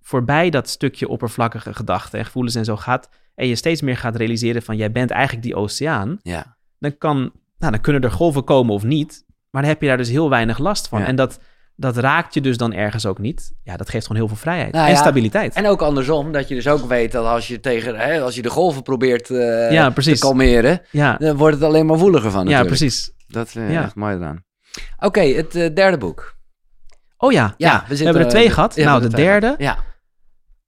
voorbij 0.01 0.49
dat 0.49 0.69
stukje 0.69 1.07
oppervlakkige 1.07 1.73
gedachten 1.73 2.19
en 2.19 2.25
gevoelens 2.25 2.55
en 2.55 2.65
zo 2.65 2.77
gaat... 2.77 3.09
en 3.35 3.47
je 3.47 3.55
steeds 3.55 3.81
meer 3.81 3.97
gaat 3.97 4.15
realiseren 4.15 4.61
van 4.61 4.77
jij 4.77 4.91
bent 4.91 5.11
eigenlijk 5.11 5.43
die 5.43 5.55
oceaan... 5.55 6.19
ja. 6.21 6.57
dan, 6.79 6.97
kan, 6.97 7.17
nou, 7.57 7.71
dan 7.71 7.81
kunnen 7.81 8.01
er 8.01 8.11
golven 8.11 8.43
komen 8.43 8.73
of 8.73 8.83
niet. 8.83 9.25
Maar 9.49 9.61
dan 9.61 9.71
heb 9.71 9.81
je 9.81 9.87
daar 9.87 9.97
dus 9.97 10.09
heel 10.09 10.29
weinig 10.29 10.57
last 10.57 10.87
van. 10.87 10.99
Ja. 10.99 11.05
En 11.05 11.15
dat, 11.15 11.39
dat 11.75 11.97
raakt 11.97 12.33
je 12.33 12.41
dus 12.41 12.57
dan 12.57 12.73
ergens 12.73 13.05
ook 13.05 13.19
niet. 13.19 13.53
Ja, 13.63 13.77
dat 13.77 13.89
geeft 13.89 14.05
gewoon 14.05 14.21
heel 14.21 14.27
veel 14.29 14.41
vrijheid. 14.41 14.73
Nou 14.73 14.85
en 14.85 14.91
ja, 14.91 14.97
stabiliteit. 14.97 15.53
En 15.55 15.67
ook 15.67 15.81
andersom, 15.81 16.31
dat 16.31 16.47
je 16.47 16.55
dus 16.55 16.67
ook 16.67 16.87
weet 16.87 17.11
dat 17.11 17.25
als 17.25 17.47
je, 17.47 17.59
tegen, 17.59 17.95
hè, 17.95 18.21
als 18.21 18.35
je 18.35 18.41
de 18.41 18.49
golven 18.49 18.83
probeert 18.83 19.29
eh, 19.29 19.71
Ja, 19.71 19.91
te 19.91 20.17
kalmeren, 20.19 20.81
ja, 20.91 21.17
dan 21.17 21.37
wordt 21.37 21.55
het 21.55 21.65
alleen 21.65 21.85
maar 21.85 21.97
woeliger 21.97 22.31
van 22.31 22.43
ja, 22.43 22.49
natuurlijk. 22.49 22.77
precies. 22.77 23.11
Dat 23.27 23.47
is 23.47 23.55
eh, 23.55 23.71
Ja. 23.71 23.83
echt 23.83 23.95
mooi 23.95 24.15
eraan. 24.15 24.43
Oké, 24.99 25.21
het 25.21 25.55
eh, 25.55 25.75
derde 25.75 25.97
boek. 25.97 26.39
Oh 27.17 27.31
ja, 27.31 27.53
ja, 27.57 27.85
we, 27.87 27.95
hebben 27.95 28.21
er 28.21 28.29
twee 28.29 28.47
eh, 28.47 28.53
gehad. 28.53 28.75
ja, 28.75 28.81
we 28.81 28.89
nou, 28.89 29.01
de 29.01 29.07
er 29.07 29.15
derde, 29.15 29.55
gehad. 29.57 29.77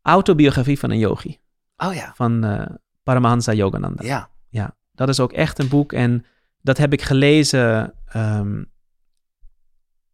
autobiografie 0.01 0.79
van 0.79 0.89
een 0.91 0.99
yogi. 0.99 1.29
Ja. 1.75 1.87
Oh 1.87 1.95
ja. 1.95 2.11
Van 2.15 2.43
eh, 2.43 2.65
Paramahansa 3.03 3.53
Yogananda. 3.53 4.03
Ja. 4.03 4.29
Ja, 4.49 4.75
dat 4.91 5.09
is 5.09 5.19
ook 5.19 5.31
echt 5.31 5.59
een 5.59 5.67
boek. 5.67 5.93
En 5.93 6.25
dat 6.61 6.77
heb 6.77 6.93
ik 6.93 7.01
gelezen 7.01 7.93
ehm, 8.05 8.63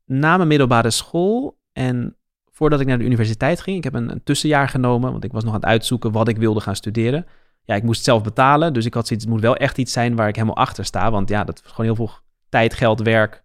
na 0.05 0.35
mijn 0.35 0.47
middelbare 0.47 0.91
school. 0.91 1.59
En 1.73 2.17
voordat 2.51 2.79
ik 2.79 2.87
naar 2.87 2.97
de 2.97 3.03
universiteit 3.03 3.61
ging. 3.61 3.77
Ik 3.77 3.83
heb 3.83 3.93
een, 3.93 4.11
een 4.11 4.23
tussenjaar 4.23 4.69
genomen, 4.69 5.11
want 5.11 5.23
ik 5.23 5.31
was 5.31 5.43
nog 5.43 5.53
aan 5.53 5.59
het 5.59 5.69
uitzoeken 5.69 6.11
wat 6.11 6.27
ik 6.27 6.37
wilde 6.37 6.61
gaan 6.61 6.75
studeren. 6.75 7.25
Ja, 7.63 7.75
ik 7.75 7.83
moest 7.83 8.03
zelf 8.03 8.23
betalen, 8.23 8.73
dus 8.73 8.85
ik 8.85 8.93
had 8.93 9.07
zoiets, 9.07 9.25
het 9.25 9.33
moet 9.33 9.43
wel 9.43 9.55
echt 9.55 9.77
iets 9.77 9.93
zijn 9.93 10.15
waar 10.15 10.27
ik 10.27 10.35
helemaal 10.35 10.55
achter 10.55 10.85
sta. 10.85 11.11
Want 11.11 11.29
ja, 11.29 11.43
dat 11.43 11.61
was 11.61 11.71
gewoon 11.71 11.85
heel 11.85 12.05
veel 12.05 12.11
tijd, 12.49 12.73
geld, 12.73 13.01
werk. 13.01 13.43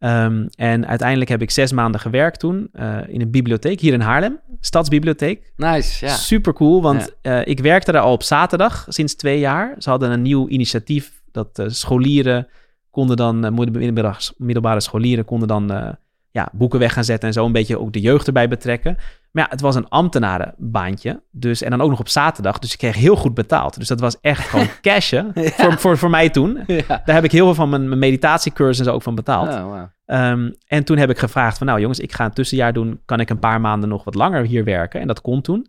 Ehm, 0.00 0.46
en 0.54 0.86
uiteindelijk 0.86 1.30
heb 1.30 1.42
ik 1.42 1.50
zes 1.50 1.72
maanden 1.72 2.00
gewerkt 2.00 2.38
toen 2.38 2.68
eh, 2.72 2.98
in 3.06 3.20
een 3.20 3.30
bibliotheek 3.30 3.80
hier 3.80 3.92
in 3.92 4.00
Haarlem, 4.00 4.40
Stadsbibliotheek. 4.60 5.52
Nice, 5.56 6.06
ja. 6.06 6.12
Super 6.12 6.52
cool, 6.52 6.82
want 6.82 7.14
eh, 7.22 7.46
ik 7.46 7.60
werkte 7.60 7.92
daar 7.92 8.02
al 8.02 8.12
op 8.12 8.22
zaterdag 8.22 8.86
sinds 8.88 9.14
twee 9.14 9.38
jaar. 9.38 9.74
Ze 9.78 9.90
hadden 9.90 10.10
een 10.10 10.22
nieuw 10.22 10.48
initiatief 10.48 11.22
dat 11.32 11.58
eh, 11.58 11.66
scholieren 11.68 12.48
konden 12.90 13.16
dan, 13.16 13.54
middelbare, 13.54 14.18
middelbare 14.36 14.80
scholieren 14.80 15.24
konden 15.24 15.48
dan 15.48 15.96
ja, 16.30 16.48
boeken 16.52 16.78
weg 16.78 16.92
gaan 16.92 17.04
zetten 17.04 17.28
en 17.28 17.34
zo 17.34 17.46
een 17.46 17.52
beetje 17.52 17.78
ook 17.80 17.92
de 17.92 18.00
jeugd 18.00 18.26
erbij 18.26 18.48
betrekken. 18.48 18.96
Maar 19.30 19.44
ja, 19.44 19.50
het 19.50 19.60
was 19.60 19.74
een 19.74 19.88
ambtenarenbaantje, 19.88 21.22
dus 21.30 21.62
en 21.62 21.70
dan 21.70 21.80
ook 21.80 21.90
nog 21.90 22.00
op 22.00 22.08
zaterdag, 22.08 22.58
dus 22.58 22.72
ik 22.72 22.78
kreeg 22.78 22.94
heel 22.96 23.16
goed 23.16 23.34
betaald. 23.34 23.78
Dus 23.78 23.88
dat 23.88 24.00
was 24.00 24.20
echt 24.20 24.48
gewoon 24.48 24.66
cashen 24.80 25.30
Ja. 25.34 25.50
voor, 25.50 25.78
voor, 25.78 25.98
voor 25.98 26.10
mij 26.10 26.30
toen. 26.30 26.58
ja. 26.66 26.82
Daar 27.04 27.14
heb 27.14 27.24
ik 27.24 27.32
heel 27.32 27.44
veel 27.44 27.54
van 27.54 27.68
mijn, 27.68 27.88
mijn 27.88 28.00
meditatiecursus 28.00 28.78
en 28.78 28.84
zo 28.84 28.92
ook 28.92 29.02
van 29.02 29.14
betaald. 29.14 29.48
Oh, 29.48 29.64
wow. 29.64 29.86
Ehm, 30.06 30.50
en 30.66 30.84
toen 30.84 30.96
heb 30.98 31.10
ik 31.10 31.18
gevraagd 31.18 31.58
van, 31.58 31.66
nou 31.66 31.80
jongens, 31.80 31.98
ik 32.00 32.12
ga 32.12 32.24
een 32.24 32.32
tussenjaar 32.32 32.72
doen. 32.72 33.00
Kan 33.04 33.20
ik 33.20 33.30
een 33.30 33.38
paar 33.38 33.60
maanden 33.60 33.88
nog 33.88 34.04
wat 34.04 34.14
langer 34.14 34.44
hier 34.44 34.64
werken? 34.64 35.00
En 35.00 35.06
dat 35.06 35.20
kon 35.20 35.40
toen. 35.40 35.66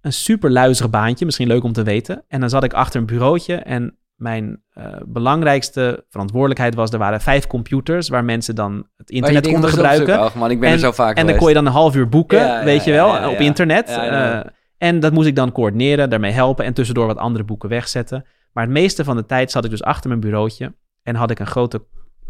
Een 0.00 0.12
super 0.12 0.50
luizig 0.50 0.90
baantje, 0.90 1.24
misschien 1.24 1.46
leuk 1.48 1.62
om 1.62 1.72
te 1.72 1.82
weten. 1.82 2.22
En 2.28 2.40
dan 2.40 2.48
zat 2.50 2.64
ik 2.64 2.72
achter 2.72 3.00
een 3.00 3.06
bureautje 3.06 3.54
en 3.54 3.96
mijn 4.20 4.62
eh, 4.72 4.84
belangrijkste 5.06 6.04
verantwoordelijkheid 6.08 6.74
was... 6.74 6.90
er 6.90 6.98
waren 6.98 7.20
vijf 7.20 7.46
computers 7.46 8.08
waar 8.08 8.24
mensen 8.24 8.54
dan 8.54 8.86
het 8.96 9.08
je 9.08 9.14
internet 9.14 9.46
konden 9.48 9.70
gebruiken. 9.70 10.02
opzoeken. 10.02 10.26
Och, 10.26 10.34
man, 10.34 10.50
ik 10.50 10.60
ben 10.60 10.68
En- 10.68 10.74
er 10.74 10.80
zo 10.80 10.92
vaak 10.92 11.16
En 11.16 11.26
dan 11.26 11.36
kon 11.36 11.48
je 11.48 11.54
dan 11.54 11.66
een 11.66 11.72
half 11.72 11.96
uur 11.96 12.08
boeken, 12.08 12.38
Ja, 12.38 12.58
ja, 12.58 12.64
weet 12.64 12.84
je 12.84 12.90
wel, 12.92 13.06
ja, 13.06 13.30
op 13.30 13.38
internet. 13.38 13.88
Eh, 13.88 14.40
en 14.78 15.00
dat 15.00 15.12
moest 15.12 15.26
ik 15.28 15.36
dan 15.36 15.52
coördineren, 15.52 16.10
daarmee 16.10 16.32
helpen 16.32 16.64
en 16.64 16.72
tussendoor 16.74 17.06
wat 17.06 17.16
andere 17.16 17.44
boeken 17.44 17.68
wegzetten. 17.68 18.24
Maar 18.52 18.64
het 18.64 18.72
meeste 18.72 19.04
van 19.04 19.16
de 19.16 19.26
tijd 19.26 19.50
zat 19.50 19.64
ik 19.64 19.70
dus 19.70 19.82
achter 19.82 20.08
mijn 20.08 20.20
bureautje 20.20 20.74
en 21.02 21.14
had 21.14 21.30
ik 21.30 21.38
een 21.38 21.46
grote 21.46 21.84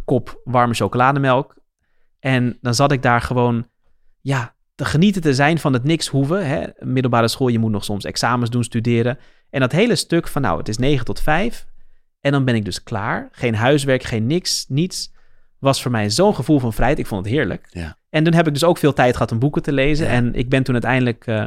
kop 0.05 0.41
warme 0.45 0.75
chocolademelk. 0.75 1.55
En 2.21 2.59
dan 2.61 2.75
zat 2.75 2.93
ik 2.93 3.03
daar 3.03 3.21
gewoon, 3.21 3.67
ja, 4.21 4.55
te 4.75 4.85
genieten 4.85 5.23
te 5.23 5.35
zijn 5.35 5.59
van 5.59 5.73
het 5.73 5.85
niks 5.85 6.07
hoeven. 6.09 6.47
Hè? 6.47 6.67
Middelbare 6.79 7.29
school, 7.29 7.49
je 7.49 7.59
moet 7.59 7.71
nog 7.71 7.85
soms 7.85 8.05
examens 8.05 8.51
doen, 8.51 8.65
studeren. 8.65 9.19
En 9.51 9.61
dat 9.61 9.73
hele 9.73 9.97
stuk 9.97 10.29
van, 10.29 10.43
nou, 10.43 10.59
het 10.59 10.69
is 10.69 10.79
9 10.79 11.05
tot 11.05 11.21
5 11.21 11.67
en 12.21 12.33
dan 12.33 12.45
ben 12.45 12.55
ik 12.55 12.65
dus 12.65 12.83
klaar. 12.83 13.29
Geen 13.33 13.55
huiswerk, 13.55 14.03
geen 14.03 14.27
niks, 14.27 14.67
niets. 14.69 15.13
Was 15.59 15.83
voor 15.83 15.91
mij 15.91 16.11
zo'n 16.11 16.35
gevoel 16.35 16.59
van 16.59 16.73
vrijheid. 16.73 16.99
Ik 16.99 17.07
vond 17.07 17.25
het 17.25 17.35
heerlijk. 17.35 17.67
Ja. 17.71 17.97
En 18.11 18.25
toen 18.25 18.35
heb 18.35 18.47
ik 18.47 18.53
dus 18.53 18.65
ook 18.65 18.79
veel 18.79 18.93
tijd 18.93 19.13
gehad 19.13 19.33
om 19.33 19.39
boeken 19.39 19.63
te 19.63 19.73
lezen. 19.73 20.07
Ja. 20.07 20.13
En 20.13 20.35
ik 20.35 20.49
ben 20.49 20.63
toen 20.63 20.75
uiteindelijk... 20.75 21.27
eh, 21.27 21.47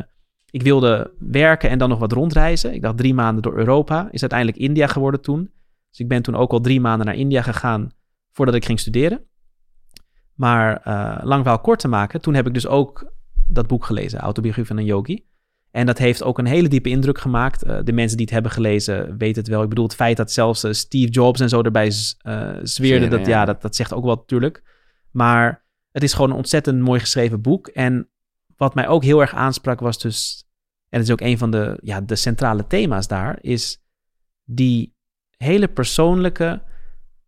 ik 0.50 0.62
wilde 0.62 1.14
werken 1.20 1.70
en 1.70 1.78
dan 1.78 1.90
nog 1.90 2.00
wat 2.00 2.12
rondreizen. 2.12 2.74
Ik 2.74 2.82
dacht 2.82 2.98
drie 2.98 3.14
maanden 3.14 3.44
door 3.44 3.58
Europa. 3.58 4.08
Is 4.12 4.22
uiteindelijk 4.22 4.60
India 4.60 4.88
geworden 4.88 5.22
toen. 5.22 5.52
Dus 5.90 6.00
ik 6.00 6.08
ben 6.08 6.22
toen 6.22 6.36
ook 6.36 6.52
al 6.52 6.62
drie 6.62 6.82
maanden 6.82 7.06
naar 7.06 7.16
India 7.16 7.42
gegaan... 7.42 7.92
voordat 8.32 8.56
ik 8.56 8.66
ging 8.66 8.80
studeren. 8.80 9.26
Maar 10.34 10.78
eh, 10.78 11.24
lang 11.24 11.42
verhaal 11.42 11.62
kort 11.62 11.80
te 11.80 11.88
maken... 11.88 12.22
toen 12.22 12.34
heb 12.34 12.48
ik 12.48 12.54
dus 12.54 12.68
ook 12.68 13.14
dat 13.48 13.68
boek 13.68 13.86
gelezen. 13.86 14.20
Autobiografie 14.20 14.68
van 14.68 14.78
een 14.78 14.86
yogi. 14.86 15.26
En 15.74 15.86
dat 15.86 15.98
heeft 15.98 16.24
ook 16.24 16.38
een 16.38 16.46
hele 16.46 16.68
diepe 16.68 16.90
indruk 16.90 17.20
gemaakt. 17.20 17.64
Eh, 17.64 17.80
de 17.84 17.92
mensen 17.92 18.18
die 18.18 18.26
het 18.26 18.34
hebben 18.34 18.52
gelezen 18.52 19.18
weten 19.18 19.42
het 19.42 19.52
wel. 19.52 19.64
Ik 19.64 19.70
bedoel, 19.70 19.86
het 19.86 19.96
feit 19.96 20.18
dat 20.18 20.32
zelfs 20.32 20.64
eh, 20.64 20.72
Steve 20.72 21.10
Jobs 21.12 21.40
en 21.40 21.50
zo 21.50 21.62
erbij 21.62 21.92
z- 21.92 22.16
eh, 22.18 22.34
zweerde... 22.34 22.68
Zweren, 22.68 23.10
dat, 23.10 23.26
ja, 23.26 23.40
ja. 23.40 23.46
dat, 23.46 23.62
dat 23.62 23.76
zegt 23.76 23.94
ook 23.94 24.04
wel 24.04 24.16
natuurlijk. 24.16 24.64
Maar 25.12 25.66
het 25.92 26.04
is 26.04 26.14
gewoon 26.14 26.30
een 26.30 26.36
ontzettend 26.36 26.82
mooi 26.82 27.00
geschreven 27.00 27.42
boek. 27.42 27.68
En 27.68 28.10
wat 28.58 28.76
mij 28.76 28.88
ook 28.88 29.04
heel 29.04 29.22
erg 29.22 29.34
aansprak 29.34 29.80
was 29.80 30.00
dus... 30.00 30.48
en 30.90 31.00
het 31.00 31.08
is 31.08 31.14
ook 31.14 31.22
een 31.22 31.38
van 31.38 31.52
de, 31.52 31.78
ja, 31.82 32.02
de 32.02 32.16
centrale 32.16 32.68
thema's 32.68 33.08
daar... 33.08 33.38
is 33.42 33.84
die 34.44 34.96
hele 35.38 35.68
persoonlijke, 35.68 36.62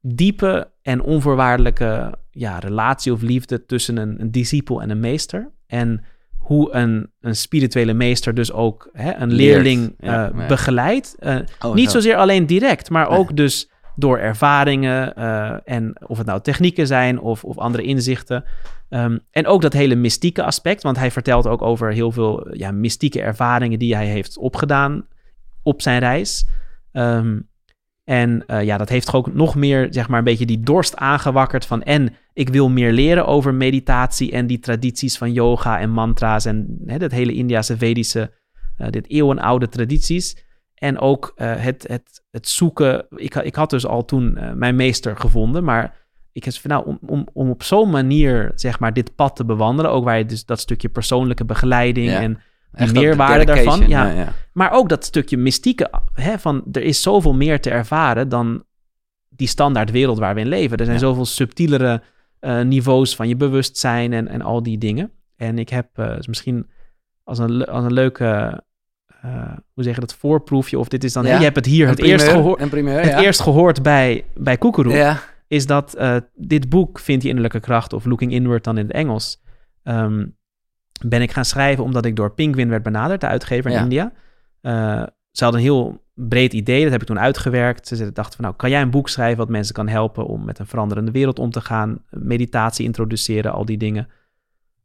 diepe 0.02 0.72
en 0.82 1.02
onvoorwaardelijke 1.02 2.18
ja, 2.32 2.60
relatie 2.60 3.14
of 3.14 3.22
liefde... 3.22 3.66
tussen 3.66 3.98
een, 3.98 4.22
een 4.22 4.32
discipel 4.32 4.82
en 4.82 4.89
een 4.89 5.00
meester. 5.00 5.52
En 5.68 6.04
hoe 6.46 6.74
een, 6.74 7.12
een 7.22 7.36
spirituele 7.36 7.93
meester 7.93 8.34
dus 8.34 8.52
ook 8.52 8.89
hè, 8.93 9.14
een 9.14 9.32
leerling 9.32 9.96
ja, 10.00 10.30
eh, 10.30 10.38
ja. 10.39 10.48
begeleidt. 10.48 11.16
Eh, 11.20 11.36
Oh, 11.60 11.74
niet 11.74 11.86
zo. 11.86 11.91
zozeer 11.91 12.16
alleen 12.16 12.46
direct, 12.46 12.89
maar 12.89 13.10
Nee. 13.10 13.18
ook 13.18 13.36
dus 13.36 13.70
door 13.96 14.18
ervaringen 14.18 15.16
eh, 15.16 15.56
en 15.64 15.96
of 16.08 16.18
het 16.18 16.28
nou 16.28 16.41
technieken 16.41 16.88
zijn 16.88 17.20
of, 17.20 17.43
of 17.43 17.58
andere 17.58 17.84
inzichten. 17.84 18.43
Ehm, 18.89 19.18
en 19.32 19.48
ook 19.48 19.62
dat 19.62 19.74
hele 19.74 19.96
mystieke 19.96 20.43
aspect, 20.43 20.84
want 20.84 20.98
hij 20.98 21.12
vertelt 21.12 21.48
ook 21.48 21.62
over 21.62 21.93
heel 21.93 22.12
veel 22.12 22.48
ja, 22.56 22.72
mystieke 22.72 23.22
ervaringen 23.22 23.80
die 23.80 23.96
hij 23.96 24.08
heeft 24.08 24.38
opgedaan 24.38 25.08
op 25.64 25.82
zijn 25.82 26.00
reis. 26.00 26.48
Ehm, 26.91 27.39
en 28.06 28.43
eh, 28.47 28.64
ja, 28.64 28.78
dat 28.78 28.89
heeft 28.89 29.14
ook 29.14 29.34
nog 29.34 29.56
meer, 29.56 29.88
zeg 29.89 30.08
maar, 30.08 30.18
een 30.18 30.24
beetje 30.24 30.45
die 30.45 30.60
dorst 30.60 30.95
aangewakkerd 30.95 31.66
van 31.66 31.84
en 31.84 32.14
ik 32.34 32.49
wil 32.49 32.70
meer 32.70 32.91
leren 32.91 33.26
over 33.26 33.53
meditatie 33.53 34.32
en 34.32 34.47
die 34.47 34.60
tradities 34.60 35.18
van 35.18 35.34
yoga 35.34 35.80
en 35.80 35.89
mantra's 35.89 36.45
en 36.45 36.78
hè, 36.86 36.97
dat 36.97 37.12
hele 37.12 37.34
Indiase 37.34 37.78
Vedische, 37.78 38.34
eh, 38.78 38.89
dit 38.89 39.10
eeuwenoude 39.10 39.70
tradities. 39.70 40.43
En 40.76 40.99
ook 40.99 41.32
eh, 41.36 41.56
het, 41.56 41.88
het, 41.88 42.24
het 42.32 42.47
zoeken. 42.47 43.06
Ik, 43.10 43.36
ik 43.36 43.56
had 43.56 43.70
dus 43.70 43.86
al 43.86 44.06
toen 44.06 44.39
mijn 44.56 44.76
meester 44.76 45.18
gevonden, 45.18 45.64
maar 45.64 45.95
ik 46.32 46.43
heb 46.43 46.53
van 46.53 46.72
nou, 46.72 46.86
om, 46.86 46.99
om, 47.06 47.28
om 47.34 47.49
op 47.49 47.64
zo'n 47.64 47.89
manier 47.89 48.51
zeg 48.56 48.80
maar 48.80 48.93
dit 48.93 49.16
pad 49.16 49.36
te 49.36 49.45
bewandelen, 49.45 49.91
ook 49.91 50.03
waar 50.03 50.18
je 50.18 50.26
dus 50.26 50.45
dat 50.45 50.60
stukje 50.60 50.89
persoonlijke 50.89 51.45
begeleiding 51.45 52.10
Ja. 52.10 52.22
en 52.22 52.39
Echt 52.76 52.93
dat 52.93 53.03
meerwaarde 53.03 53.45
daarvan. 53.45 53.88
Ja, 53.88 54.11
ja. 54.11 54.34
maar 54.53 54.71
ook 54.71 54.89
dat 54.89 55.05
stukje 55.05 55.38
mystieke, 55.38 55.89
hè, 56.13 56.39
van 56.39 56.63
er 56.71 56.82
is 56.82 57.01
zoveel 57.01 57.34
meer 57.34 57.61
te 57.61 57.69
ervaren 57.69 58.30
dan 58.30 58.63
die 59.30 59.47
standaard 59.47 59.91
wereld 59.91 60.19
waar 60.19 60.36
we 60.36 60.39
in 60.39 60.47
leven. 60.47 60.78
Er 60.78 60.86
zijn 60.86 60.99
zoveel 60.99 61.26
subtielere 61.26 62.01
eh, 62.39 62.61
niveaus 62.61 63.15
van 63.15 63.28
je 63.28 63.36
bewustzijn 63.36 64.13
en, 64.13 64.28
en 64.28 64.41
al 64.41 64.63
die 64.63 64.78
dingen. 64.78 65.11
En 65.36 65.59
ik 65.59 65.69
heb 65.69 65.88
eh, 65.93 66.15
dus 66.15 66.28
misschien 66.28 66.67
als 67.23 67.39
een, 67.39 67.65
als 67.65 67.86
een 67.86 67.93
leuke, 67.93 68.61
eh, 69.21 69.53
hoe 69.73 69.84
zeg 69.84 69.93
je 69.93 69.99
dat, 69.99 70.15
voorproefje, 70.15 70.80
of 70.80 70.88
dit 70.88 71.03
is 71.03 71.13
dan, 71.13 71.26
Ja. 71.26 71.38
je 71.38 71.43
hebt 71.43 71.55
het 71.55 71.65
hier 71.65 71.88
het 71.88 71.99
eerst, 71.99 72.28
gehoord, 72.28 72.69
primeur, 72.69 73.01
het 73.01 73.09
ja. 73.09 73.21
eerst 73.21 73.41
gehoord 73.41 73.84
bij, 73.84 74.26
bij 74.36 74.57
Koekeroe 74.57 74.93
Ja, 74.93 75.19
is 75.47 75.65
dat 75.65 75.97
dit 76.36 76.69
boek, 76.69 76.99
Vindt 76.99 77.21
die 77.21 77.30
innerlijke 77.30 77.59
kracht, 77.59 77.93
of 77.93 78.05
Looking 78.05 78.32
Inward 78.32 78.63
dan 78.63 78.78
in 78.78 78.86
het 78.86 78.95
Engels, 78.95 79.41
ehm, 79.84 80.26
ben 81.06 81.22
ik 81.22 81.32
gaan 81.32 81.46
schrijven 81.46 81.84
omdat 81.84 82.06
ik 82.06 82.16
door 82.16 82.32
Penguin 82.32 82.70
werd 82.70 82.84
benaderd, 82.84 83.22
de 83.22 83.28
uitgever 83.28 83.72
in 83.72 83.78
Ja. 83.78 83.84
India. 83.84 84.12
Eh, 84.62 85.04
ze 85.32 85.43
hadden 85.43 85.62
een 85.62 85.68
heel 85.68 86.04
breed 86.14 86.54
idee, 86.54 86.84
dat 86.84 86.91
heb 86.91 87.02
ik 87.02 87.08
toen 87.08 87.20
uitgewerkt. 87.20 87.88
Ze 87.88 88.12
dachten 88.12 88.36
van, 88.36 88.46
nou, 88.46 88.56
kan 88.56 88.70
jij 88.70 88.82
een 88.82 88.89
boek 88.89 89.10
schrijven 89.10 89.38
wat 89.38 89.50
mensen 89.50 89.74
kan 89.74 89.88
helpen 89.88 90.26
om 90.26 90.46
met 90.46 90.60
een 90.60 90.68
veranderende 90.68 91.12
wereld 91.12 91.39
om 91.39 91.50
te 91.52 91.62
gaan, 91.62 92.04
meditatie 92.10 92.86
introduceren, 92.86 93.52
al 93.52 93.66
die 93.66 93.78
dingen. 93.78 94.10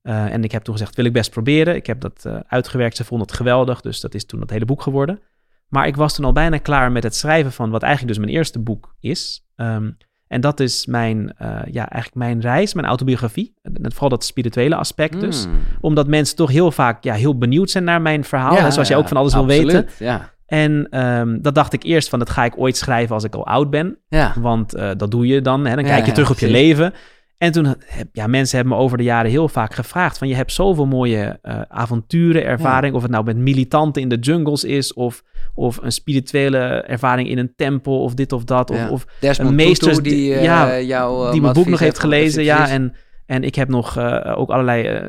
Eh, 0.03 0.33
en 0.33 0.45
ik 0.45 0.53
heb 0.53 0.63
toen 0.63 0.75
gezegd, 0.75 0.97
wil 0.97 1.05
ik 1.05 1.13
best 1.13 1.31
proberen. 1.31 1.75
Ik 1.75 1.87
heb 1.87 2.01
dat 2.01 2.25
eh, 2.25 2.39
uitgewerkt, 2.47 2.97
ze 2.97 3.05
vonden 3.05 3.27
het 3.27 3.37
geweldig, 3.37 3.81
dus 3.81 4.01
dat 4.01 4.15
is 4.15 4.25
toen 4.25 4.41
dat 4.41 4.51
hele 4.51 4.65
boek 4.65 4.83
geworden. 4.83 5.21
Maar 5.69 5.87
ik 5.87 5.97
was 5.97 6.15
toen 6.15 6.25
al 6.25 6.33
bijna 6.33 6.59
klaar 6.59 6.93
met 6.93 7.03
het 7.03 7.17
schrijven 7.17 7.53
van 7.53 7.71
wat 7.71 7.83
eigenlijk 7.83 8.15
dus 8.15 8.25
mijn 8.25 8.37
eerste 8.37 8.59
boek 8.59 8.95
is. 9.01 9.47
Ehm, 9.57 9.91
en 10.31 10.41
dat 10.41 10.61
is 10.61 10.87
mijn, 10.87 11.33
eh, 11.37 11.49
ja, 11.49 11.89
eigenlijk 11.89 12.15
mijn 12.15 12.41
reis, 12.41 12.75
mijn 12.75 12.87
autobiografie. 12.87 13.55
En 13.63 13.93
vooral 13.93 14.09
dat 14.09 14.25
spirituele 14.25 14.75
aspect 14.75 15.21
dus. 15.21 15.47
Mm. 15.47 15.53
Omdat 15.81 16.07
mensen 16.07 16.37
toch 16.37 16.51
heel 16.51 16.73
vaak 16.73 17.05
ja, 17.05 17.15
heel 17.15 17.39
benieuwd 17.39 17.71
zijn 17.71 17.85
naar 17.85 18.03
mijn 18.03 18.25
verhaal. 18.25 18.55
Ja, 18.55 18.65
en 18.65 18.73
zoals 18.73 18.89
je 18.89 18.95
ja, 18.95 19.01
ook 19.01 19.09
van 19.09 19.17
alles 19.17 19.35
wil 19.35 19.47
weten. 19.47 19.89
Ja, 19.99 20.31
En 20.47 20.87
ehm, 20.91 21.41
dat 21.41 21.55
dacht 21.55 21.73
ik 21.73 21.83
eerst 21.83 22.09
van, 22.09 22.19
dat 22.19 22.31
ga 22.31 22.45
ik 22.45 22.59
ooit 22.59 22.77
schrijven 22.77 23.15
als 23.15 23.25
ik 23.25 23.35
al 23.35 23.47
oud 23.47 23.71
ben. 23.71 23.99
ja. 24.09 24.35
Want 24.41 24.75
eh, 24.75 24.91
dat 24.97 25.11
doe 25.11 25.27
je 25.27 25.41
dan. 25.41 25.67
Hè? 25.67 25.75
Dan 25.75 25.85
kijk 25.85 26.07
je 26.07 26.13
terug 26.13 26.31
op 26.31 26.39
je 26.39 26.51
leven. 26.51 26.93
En 27.39 27.53
toen, 27.53 27.75
ja, 28.13 28.27
mensen 28.27 28.57
hebben 28.57 28.77
me 28.77 28.83
over 28.83 28.99
de 28.99 29.05
jaren 29.05 29.31
heel 29.31 29.49
vaak 29.49 29.75
gevraagd 29.75 30.19
van 30.19 30.29
je 30.29 30.35
hebt 30.35 30.53
zoveel 30.53 30.87
mooie 30.87 31.39
eh, 31.43 31.61
avonturen, 31.69 32.45
ervaring, 32.45 32.95
of 32.95 33.03
het 33.03 33.11
nou 33.11 33.25
met 33.25 33.37
militanten 33.37 34.03
in 34.03 34.09
de 34.09 34.19
jungles 34.19 34.65
is, 34.65 34.93
of, 34.93 35.23
of 35.55 35.79
een 35.83 35.93
spirituele 35.93 36.59
ervaring 36.83 37.29
in 37.29 37.39
een 37.39 37.53
tempel, 37.57 38.03
of 38.03 38.15
dit 38.15 38.33
of 38.33 38.45
dat, 38.45 38.71
of, 38.71 38.77
Ja. 38.77 38.91
of 38.91 39.07
een 39.39 39.55
meesters 39.55 39.97
Tutu 39.97 40.11
die, 40.11 40.35
eh, 40.35 40.43
ja, 40.43 40.81
jou, 40.81 41.27
eh, 41.27 41.33
die 41.33 41.41
mijn 41.41 41.53
boek 41.53 41.67
nog 41.67 41.79
heeft 41.79 41.99
gelezen. 41.99 42.43
Ja, 42.43 42.69
en, 42.69 42.95
en 43.27 43.43
ik 43.45 43.55
heb 43.55 43.69
nog 43.69 43.97
eh, 43.97 44.39
ook 44.39 44.51
allerlei 44.51 45.03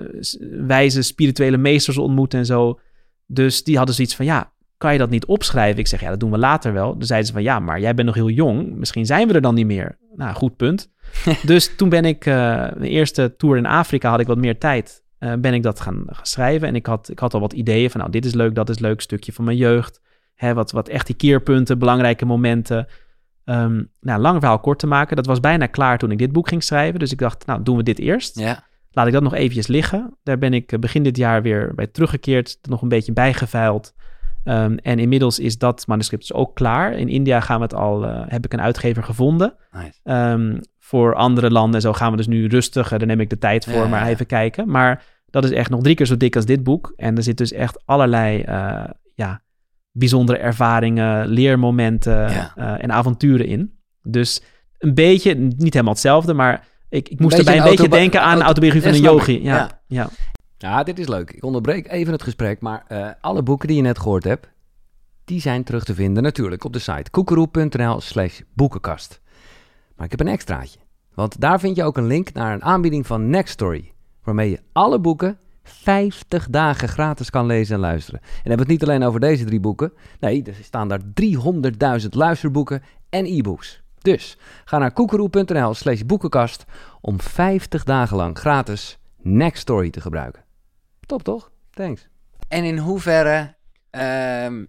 wijze 0.66 1.02
spirituele 1.02 1.58
meesters 1.58 1.98
ontmoet 1.98 2.34
en 2.34 2.46
zo. 2.46 2.80
Dus 3.28 3.64
die 3.64 3.78
hadden 3.78 3.96
zoiets 3.96 4.16
van, 4.16 4.26
ja, 4.26 4.52
kan 4.78 4.94
je 4.94 5.00
dat 5.00 5.10
niet 5.10 5.26
opschrijven? 5.26 5.80
Ik 5.80 5.88
zeg, 5.88 6.02
ja, 6.02 6.10
dat 6.10 6.20
doen 6.20 6.32
we 6.32 6.38
later 6.38 6.74
wel. 6.74 6.92
Dan 6.98 7.06
zeiden 7.06 7.28
ze 7.28 7.34
van, 7.34 7.44
ja, 7.44 7.60
maar 7.60 7.80
jij 7.80 7.94
bent 7.94 8.08
nog 8.08 8.16
heel 8.16 8.30
jong. 8.30 8.76
Misschien 8.76 9.06
zijn 9.06 9.28
we 9.28 9.34
er 9.34 9.42
dan 9.42 9.56
niet 9.56 9.66
meer. 9.66 9.98
Nou, 10.16 10.36
goed 10.36 10.56
punt. 10.56 10.90
dus 11.46 11.76
toen 11.76 11.90
ben 11.90 12.06
ik, 12.06 12.26
eh 12.26 12.68
de 12.80 12.90
eerste 12.90 13.36
tour 13.38 13.58
in 13.58 13.66
Afrika 13.66 14.10
had 14.10 14.20
ik 14.20 14.28
wat 14.28 14.38
meer 14.38 14.58
tijd. 14.58 15.04
ben 15.40 15.54
ik 15.54 15.64
dat 15.64 15.80
gaan, 15.80 16.04
gaan 16.08 16.26
schrijven. 16.26 16.68
En 16.68 16.76
ik 16.76 16.86
had, 16.86 17.10
ik 17.10 17.20
had 17.20 17.34
al 17.34 17.40
wat 17.40 17.54
ideeën 17.54 17.90
van, 17.90 18.00
nou, 18.00 18.12
dit 18.12 18.26
is 18.26 18.34
leuk, 18.34 18.56
dat 18.56 18.70
is 18.70 18.80
leuk, 18.80 19.02
stukje 19.02 19.34
van 19.34 19.46
mijn 19.46 19.58
jeugd. 19.58 20.02
Hè, 20.42 20.54
wat, 20.54 20.72
wat 20.72 20.88
echt 20.88 21.06
die 21.06 21.16
keerpunten, 21.16 21.80
belangrijke 21.80 22.26
momenten. 22.26 22.88
Ehm, 23.46 23.84
nou, 24.00 24.22
lang 24.22 24.40
verhaal 24.40 24.60
kort 24.60 24.80
te 24.80 24.88
maken. 24.88 25.16
Dat 25.16 25.26
was 25.26 25.40
bijna 25.40 25.66
klaar 25.66 25.98
toen 25.98 26.12
ik 26.12 26.18
dit 26.18 26.32
boek 26.32 26.48
ging 26.48 26.64
schrijven. 26.64 27.00
Dus 27.00 27.12
ik 27.12 27.18
dacht, 27.18 27.46
nou, 27.46 27.64
doen 27.64 27.78
we 27.78 27.84
dit 27.84 28.00
eerst. 28.00 28.40
Ja, 28.40 28.64
Laat 28.92 29.08
ik 29.08 29.14
dat 29.14 29.24
nog 29.24 29.34
eventjes 29.34 29.68
liggen. 29.68 30.18
Daar 30.24 30.38
ben 30.38 30.54
ik 30.54 30.72
eh, 30.72 30.80
begin 30.80 31.04
dit 31.04 31.18
jaar 31.18 31.42
weer 31.42 31.76
bij 31.76 31.88
teruggekeerd. 31.88 32.58
er 32.62 32.70
Nog 32.70 32.82
een 32.82 32.88
beetje 32.88 33.14
bijgeveild. 33.14 33.94
Ehm, 34.44 34.78
en 34.82 35.00
inmiddels 35.00 35.40
is 35.40 35.58
dat 35.58 35.88
manuscript 35.88 36.28
dus 36.28 36.38
ook 36.38 36.56
klaar. 36.56 36.94
In 36.94 37.08
India 37.08 37.40
gaan 37.40 37.58
we 37.58 37.64
het 37.64 37.74
al, 37.74 38.06
eh, 38.06 38.24
heb 38.28 38.46
ik 38.46 38.54
een 38.54 38.62
uitgever 38.62 39.04
gevonden. 39.04 39.56
nice. 39.72 40.00
Ehm, 40.04 40.60
voor 40.80 41.16
andere 41.16 41.52
landen 41.52 41.76
en 41.76 41.82
zo 41.82 41.94
gaan 41.94 42.12
we 42.12 42.18
dus 42.18 42.28
nu 42.28 42.48
rustig. 42.48 42.90
Daar 42.90 43.06
neem 43.06 43.20
ik 43.20 43.30
de 43.30 43.38
tijd 43.38 43.66
voor, 43.66 43.74
Ja, 43.74 43.80
maar 43.80 43.90
ja, 43.90 43.96
ja. 43.96 44.02
even 44.02 44.12
even 44.12 44.26
kijken. 44.26 44.70
Maar 44.70 45.04
dat 45.30 45.44
is 45.44 45.52
echt 45.52 45.70
nog 45.70 45.82
drie 45.82 45.96
keer 45.96 46.06
zo 46.06 46.18
dik 46.18 46.36
als 46.36 46.46
dit 46.46 46.64
boek. 46.64 46.94
En 46.96 47.18
er 47.18 47.24
zit 47.24 47.38
dus 47.38 47.52
echt 47.52 47.82
allerlei 47.86 48.42
eh, 48.42 48.84
ja, 49.16 49.42
bijzondere 49.92 50.38
ervaringen, 50.38 51.28
leermomenten 51.28 52.14
Ja. 52.32 52.52
eh, 52.56 52.84
en 52.84 52.92
avonturen 52.92 53.46
in. 53.46 53.80
Dus 54.02 54.42
een 54.78 54.94
beetje, 54.94 55.34
niet 55.36 55.74
helemaal 55.74 55.94
hetzelfde, 55.94 56.34
maar 56.34 56.68
ik, 56.90 57.10
ik 57.10 57.20
moest 57.20 57.38
erbij 57.38 57.58
een 57.58 57.64
beetje 57.64 57.90
denken 57.90 58.20
aan 58.22 58.38
de 58.38 58.44
auto- 58.44 58.46
autobiografie 58.46 58.90
van 59.02 59.06
een 59.12 59.16
yogi. 59.18 59.44
Ja, 59.44 59.56
Ja. 59.56 59.82
ja. 59.88 60.10
Ja, 60.58 60.84
dit 60.84 61.00
is 61.00 61.08
leuk. 61.08 61.32
Ik 61.32 61.44
onderbreek 61.44 61.92
even 61.92 62.12
het 62.14 62.24
gesprek, 62.24 62.62
maar 62.62 62.84
eh, 62.88 63.08
alle 63.22 63.44
boeken 63.44 63.68
die 63.68 63.78
je 63.78 63.84
net 63.84 64.00
gehoord 64.00 64.24
hebt, 64.24 64.48
die 65.26 65.42
zijn 65.42 65.64
terug 65.64 65.84
te 65.84 65.94
vinden 65.94 66.24
natuurlijk 66.24 66.64
op 66.64 66.74
de 66.74 66.80
site 66.80 67.12
koekeroe.nl 67.12 68.02
slash 68.02 68.40
boekenkast. 68.54 69.22
Maar 69.96 70.06
ik 70.06 70.12
heb 70.12 70.20
een 70.20 70.34
extraatje, 70.34 70.80
want 71.14 71.40
daar 71.40 71.60
vind 71.60 71.76
je 71.76 71.84
ook 71.84 71.98
een 71.98 72.06
link 72.08 72.34
naar 72.34 72.54
een 72.54 72.64
aanbieding 72.64 73.08
van 73.08 73.30
Nextory, 73.30 73.92
waarmee 74.24 74.50
je 74.50 74.60
alle 74.72 75.00
boeken 75.00 75.38
50 75.64 76.48
dagen 76.50 76.88
gratis 76.88 77.30
kan 77.30 77.46
lezen 77.46 77.76
en 77.76 77.82
luisteren. 77.82 78.20
En 78.22 78.28
dan 78.28 78.40
hebben 78.44 78.66
we 78.68 78.72
het 78.74 78.82
niet 78.82 78.90
alleen 78.90 79.04
over 79.04 79.20
deze 79.20 79.46
drie 79.46 79.60
boeken, 79.60 79.94
nee, 80.20 80.44
er 80.44 80.54
staan 80.62 80.88
daar 80.88 81.02
300.000 82.02 82.08
luisterboeken 82.10 82.84
en 83.10 83.26
e-books. 83.26 83.84
Dus 84.00 84.38
ga 84.66 84.78
naar 84.78 84.92
koekeroe.nl 84.94 85.74
slash 85.74 86.02
boekenkast 86.02 86.66
om 87.02 87.22
50 87.22 87.84
dagen 87.84 88.18
lang 88.18 88.38
gratis 88.38 88.98
Nextory 89.24 89.90
te 89.90 90.02
gebruiken. 90.02 90.44
Top 91.06 91.24
toch? 91.24 91.52
Thanks. 91.72 92.08
En 92.48 92.64
in 92.64 92.78
hoeverre. 92.78 93.56
ehm, 93.90 94.66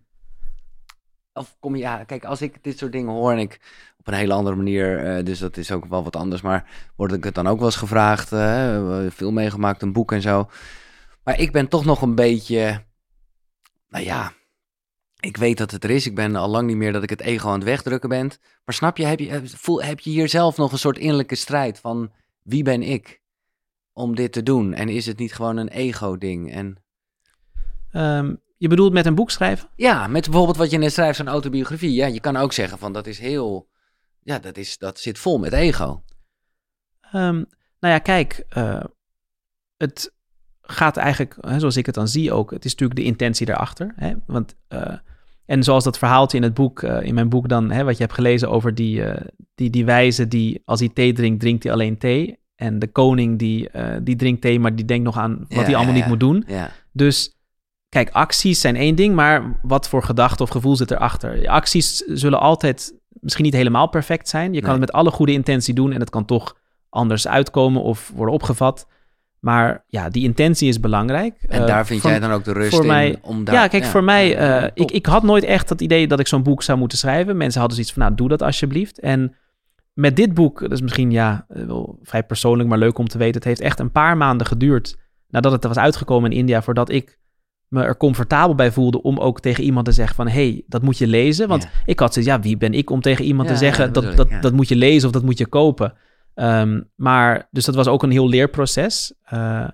of 1.32 1.56
kom 1.60 1.74
je. 1.76 1.82
Ja, 1.82 2.04
kijk, 2.04 2.24
als 2.24 2.42
ik 2.42 2.62
dit 2.62 2.78
soort 2.78 2.92
dingen 2.92 3.12
hoor 3.12 3.32
en 3.32 3.38
ik. 3.38 3.60
op 3.98 4.08
een 4.08 4.14
hele 4.14 4.32
andere 4.32 4.56
manier. 4.56 4.98
eh, 4.98 5.24
dus 5.24 5.38
dat 5.38 5.56
is 5.56 5.72
ook 5.72 5.84
wel 5.84 6.04
wat 6.04 6.16
anders. 6.16 6.42
Maar 6.42 6.90
word 6.96 7.12
ik 7.12 7.24
het 7.24 7.34
dan 7.34 7.46
ook 7.46 7.56
wel 7.56 7.66
eens 7.66 7.76
gevraagd. 7.76 8.32
eh, 8.32 9.06
veel 9.08 9.30
meegemaakt, 9.32 9.82
een 9.82 9.92
boek 9.92 10.12
en 10.12 10.22
zo. 10.22 10.48
Maar 11.24 11.38
ik 11.38 11.52
ben 11.52 11.68
toch 11.68 11.84
nog 11.84 12.02
een 12.02 12.14
beetje. 12.14 12.84
Nou 13.88 14.04
ja. 14.04 14.32
Ik 15.20 15.36
weet 15.36 15.58
dat 15.58 15.70
het 15.70 15.84
er 15.84 15.90
is. 15.90 16.06
Ik 16.06 16.14
ben 16.14 16.36
al 16.36 16.48
lang 16.48 16.66
niet 16.66 16.76
meer 16.76 16.92
dat 16.92 17.02
ik 17.02 17.10
het 17.10 17.20
ego 17.20 17.48
aan 17.48 17.54
het 17.54 17.64
wegdrukken 17.64 18.08
ben. 18.08 18.26
Maar 18.64 18.74
snap 18.74 18.96
je, 18.96 19.04
heb 19.04 19.18
je, 19.18 19.28
heb- 19.30 19.48
voel, 19.48 19.82
heb 19.82 20.00
je 20.00 20.10
hier 20.10 20.28
zelf 20.28 20.56
nog 20.56 20.72
een 20.72 20.78
soort 20.78 20.98
innerlijke 20.98 21.34
strijd 21.34 21.78
van 21.78 22.12
wie 22.42 22.62
ben 22.62 22.82
ik 22.82 23.20
om 23.92 24.14
dit 24.14 24.32
te 24.32 24.42
doen? 24.42 24.74
En 24.74 24.88
is 24.88 25.06
het 25.06 25.18
niet 25.18 25.32
gewoon 25.34 25.56
een 25.56 25.68
ego-ding? 25.68 26.52
En 26.52 26.76
Ehm, 27.90 28.34
je 28.56 28.68
bedoelt 28.68 28.92
met 28.92 29.06
een 29.06 29.14
boek 29.14 29.30
schrijven? 29.30 29.68
ja, 29.76 30.06
met 30.06 30.24
bijvoorbeeld 30.24 30.56
wat 30.56 30.70
je 30.70 30.78
net 30.78 30.92
schrijft, 30.92 31.16
zo'n 31.16 31.28
autobiografie. 31.28 31.92
Ja, 31.92 32.06
je 32.06 32.20
kan 32.20 32.36
ook 32.36 32.52
zeggen 32.52 32.78
van 32.78 32.92
dat 32.92 33.06
is 33.06 33.18
heel, 33.18 33.68
ja, 34.22 34.38
dat, 34.38 34.56
is, 34.56 34.78
dat 34.78 35.00
zit 35.00 35.18
vol 35.18 35.38
met 35.38 35.52
ego. 35.52 36.02
Ehm, 37.00 37.34
nou 37.80 37.94
ja, 37.94 37.98
kijk, 37.98 38.44
eh, 38.48 38.84
het 39.76 40.14
gaat 40.62 40.96
eigenlijk, 40.96 41.36
hè, 41.40 41.58
zoals 41.58 41.76
ik 41.76 41.86
het 41.86 41.94
dan 41.94 42.08
zie 42.08 42.32
ook, 42.32 42.50
het 42.50 42.64
is 42.64 42.70
natuurlijk 42.70 43.00
de 43.00 43.06
intentie 43.06 43.46
daarachter. 43.46 43.92
Hè? 43.96 44.12
Want, 44.26 44.54
eh, 44.68 44.94
en 45.46 45.62
zoals 45.62 45.84
dat 45.84 45.98
verhaaltje 45.98 46.36
in 46.36 46.42
het 46.42 46.54
boek, 46.54 46.82
eh, 46.82 47.02
in 47.02 47.14
mijn 47.14 47.28
boek 47.28 47.48
dan, 47.48 47.70
hè, 47.70 47.84
wat 47.84 47.96
je 47.96 48.02
hebt 48.02 48.14
gelezen 48.14 48.50
over 48.50 48.74
die, 48.74 49.04
eh, 49.04 49.26
die, 49.54 49.70
die 49.70 49.84
wijze 49.84 50.28
die, 50.28 50.62
als 50.64 50.80
hij 50.80 50.88
thee 50.88 51.12
drinkt, 51.12 51.40
drinkt 51.40 51.62
hij 51.62 51.72
alleen 51.72 51.98
thee. 51.98 52.40
En 52.56 52.78
de 52.78 52.86
koning 52.86 53.38
die, 53.38 53.70
die 54.02 54.16
drinkt 54.16 54.40
thee, 54.40 54.60
maar 54.60 54.74
die 54.76 54.84
denkt 54.84 55.04
nog 55.04 55.16
aan 55.16 55.38
wat 55.38 55.46
Ja, 55.48 55.56
hij 55.56 55.74
allemaal 55.74 55.84
ja, 55.86 55.92
niet 55.92 56.02
ja. 56.02 56.08
moet 56.08 56.20
doen. 56.20 56.46
Dus 56.92 57.36
kijk, 57.88 58.10
acties 58.10 58.60
zijn 58.60 58.76
één 58.76 58.94
ding, 58.94 59.14
maar 59.14 59.58
wat 59.62 59.88
voor 59.88 60.02
gedachte 60.02 60.42
of 60.42 60.50
gevoel 60.50 60.76
zit 60.76 60.90
erachter? 60.90 61.48
Acties 61.48 61.96
zullen 61.96 62.40
altijd 62.40 62.94
misschien 63.10 63.44
niet 63.44 63.54
helemaal 63.54 63.88
perfect 63.88 64.28
zijn. 64.28 64.52
Je 64.52 64.60
kan 64.60 64.70
Nee. 64.70 64.78
het 64.78 64.80
met 64.80 64.92
alle 64.92 65.10
goede 65.10 65.32
intentie 65.32 65.74
doen 65.74 65.92
en 65.92 66.00
het 66.00 66.10
kan 66.10 66.24
toch 66.24 66.56
anders 66.88 67.28
uitkomen 67.28 67.82
of 67.82 68.12
worden 68.14 68.34
opgevat. 68.34 68.86
Maar 69.42 69.84
ja, 69.88 70.08
die 70.08 70.22
intentie 70.22 70.68
is 70.68 70.80
belangrijk. 70.80 71.34
en 71.48 71.60
Eh, 71.60 71.66
daar 71.66 71.86
vind 71.86 72.00
voor- 72.00 72.10
jij 72.10 72.20
dan 72.20 72.30
ook 72.32 72.44
de 72.44 72.52
rust 72.52 72.70
voor 72.70 72.80
in 72.80 72.86
mij- 72.86 73.18
om 73.22 73.44
daar... 73.44 73.54
ja, 73.54 73.66
kijk, 73.68 73.84
voor 73.84 74.04
mij, 74.04 74.34
top. 74.68 74.78
ik, 74.78 74.90
ik 74.90 75.06
had 75.06 75.22
nooit 75.22 75.44
echt 75.44 75.68
het 75.68 75.80
idee 75.80 76.06
dat 76.06 76.20
ik 76.20 76.26
zo'n 76.26 76.42
boek 76.42 76.62
zou 76.62 76.78
moeten 76.78 76.98
schrijven. 76.98 77.36
Mensen 77.36 77.58
hadden 77.60 77.76
zoiets 77.78 77.94
van, 77.94 78.02
nou, 78.02 78.14
doe 78.14 78.28
dat 78.28 78.42
alsjeblieft. 78.42 79.00
En 79.00 79.34
met 79.92 80.16
dit 80.16 80.34
boek, 80.34 80.60
dat 80.60 80.72
is 80.72 80.80
misschien 80.80 81.10
ja, 81.10 81.44
eh, 81.48 81.64
wel 81.64 81.98
vrij 82.02 82.22
persoonlijk, 82.22 82.68
maar 82.68 82.78
leuk 82.78 82.98
om 82.98 83.08
te 83.08 83.18
weten. 83.18 83.34
Het 83.34 83.44
heeft 83.44 83.60
echt 83.60 83.78
een 83.80 83.90
paar 83.92 84.16
maanden 84.16 84.46
geduurd 84.46 84.96
nadat 85.28 85.52
het 85.52 85.64
was 85.64 85.76
uitgekomen 85.76 86.30
in 86.32 86.36
India, 86.38 86.62
voordat 86.62 86.90
ik 86.90 87.18
me 87.68 87.82
er 87.82 87.96
comfortabel 87.96 88.54
bij 88.54 88.72
voelde 88.72 89.02
om 89.02 89.18
ook 89.18 89.40
tegen 89.40 89.64
iemand 89.64 89.86
te 89.86 89.92
zeggen 89.92 90.14
van, 90.16 90.28
hey, 90.28 90.62
dat 90.66 90.82
moet 90.82 90.98
je 90.98 91.06
lezen. 91.06 91.48
Want 91.48 91.62
Ja. 91.62 91.68
ik 91.84 91.98
had 91.98 92.12
zoiets, 92.12 92.32
ja, 92.32 92.40
wie 92.40 92.56
ben 92.56 92.74
ik 92.74 92.90
om 92.90 93.00
tegen 93.00 93.24
iemand 93.24 93.48
Ja, 93.48 93.54
te 93.54 93.60
zeggen 93.60 93.92
dat 93.92 94.04
dat, 94.04 94.16
dat, 94.16 94.42
dat 94.42 94.52
moet 94.52 94.68
je 94.68 94.76
lezen 94.76 95.06
of 95.08 95.14
dat 95.14 95.22
moet 95.24 95.38
je 95.38 95.46
kopen. 95.46 95.92
Ehm, 96.34 96.80
maar, 96.94 97.48
dus 97.50 97.64
dat 97.64 97.74
was 97.74 97.86
ook 97.88 98.02
een 98.02 98.10
heel 98.10 98.28
leerproces. 98.28 99.14
Eh, 99.22 99.68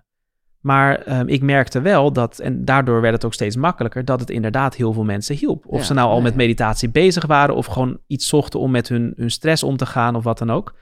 Maar 0.61 0.95
ehm, 1.03 1.29
ik 1.29 1.43
merkte 1.43 1.81
wel 1.81 2.13
dat, 2.13 2.39
en 2.39 2.65
daardoor 2.65 3.01
werd 3.01 3.15
het 3.15 3.25
ook 3.25 3.35
steeds 3.35 3.57
makkelijker, 3.57 4.05
dat 4.05 4.21
het 4.21 4.31
inderdaad 4.31 4.75
heel 4.75 4.93
veel 4.93 5.05
mensen 5.05 5.37
hielp. 5.37 5.65
Of 5.67 5.79
Ja, 5.79 5.85
ze 5.85 5.95
nou 5.95 6.09
al 6.09 6.17
ja, 6.17 6.23
met 6.23 6.35
meditatie 6.35 6.91
bezig 6.91 7.27
waren 7.27 7.55
of 7.55 7.67
gewoon 7.67 7.99
iets 8.07 8.29
zochten 8.29 8.61
om 8.61 8.71
met 8.71 8.89
hun, 8.89 9.13
hun 9.17 9.31
stress 9.31 9.63
om 9.63 9.77
te 9.77 9.87
gaan 9.87 10.17
of 10.17 10.25
wat 10.25 10.39
dan 10.39 10.51
ook. 10.51 10.75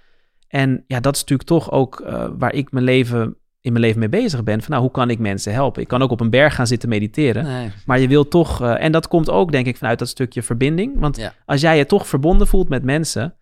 En 0.49 0.85
ja, 0.87 1.01
dat 1.01 1.15
is 1.15 1.21
natuurlijk 1.21 1.49
toch 1.49 1.71
ook 1.71 2.01
eh, 2.01 2.29
waar 2.39 2.53
ik 2.55 2.73
mijn 2.73 2.85
leven, 2.85 3.37
in 3.61 3.73
mijn 3.73 3.85
leven 3.85 4.01
mee 4.01 4.09
bezig 4.09 4.43
ben. 4.43 4.61
Van 4.61 4.71
nou, 4.71 4.83
hoe 4.83 4.91
kan 4.91 5.11
ik 5.11 5.19
mensen 5.19 5.53
helpen? 5.53 5.83
Ik 5.83 5.89
kan 5.89 6.03
ook 6.03 6.11
op 6.11 6.21
een 6.21 6.31
berg 6.31 6.55
gaan 6.55 6.67
zitten 6.67 6.89
mediteren. 6.89 7.45
Nee. 7.45 7.71
Maar 7.87 7.99
je 8.01 8.09
wilt 8.09 8.31
toch, 8.31 8.63
eh, 8.63 8.85
en 8.85 8.93
dat 8.93 9.09
komt 9.09 9.31
ook 9.31 9.53
denk 9.53 9.67
ik 9.67 9.77
vanuit 9.77 9.99
dat 9.99 10.09
stukje 10.09 10.43
verbinding. 10.43 10.99
Want 10.99 11.17
Ja. 11.17 11.33
als 11.47 11.61
jij 11.61 11.77
je 11.77 11.87
toch 11.87 12.07
verbonden 12.07 12.47
voelt 12.47 12.69
met 12.69 12.83
mensen 12.85 13.35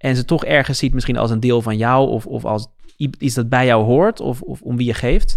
en 0.00 0.16
ze 0.16 0.24
toch 0.24 0.44
ergens 0.44 0.78
ziet 0.78 0.94
misschien 0.94 1.16
als 1.16 1.30
een 1.30 1.40
deel 1.40 1.62
van 1.62 1.76
jou 1.76 2.08
of, 2.08 2.26
of 2.26 2.44
als 2.44 2.68
iets 2.96 3.34
dat 3.34 3.48
bij 3.48 3.66
jou 3.66 3.84
hoort 3.84 4.20
of, 4.20 4.42
of 4.42 4.62
om 4.62 4.76
wie 4.76 4.86
je 4.86 4.94
geeft, 4.94 5.36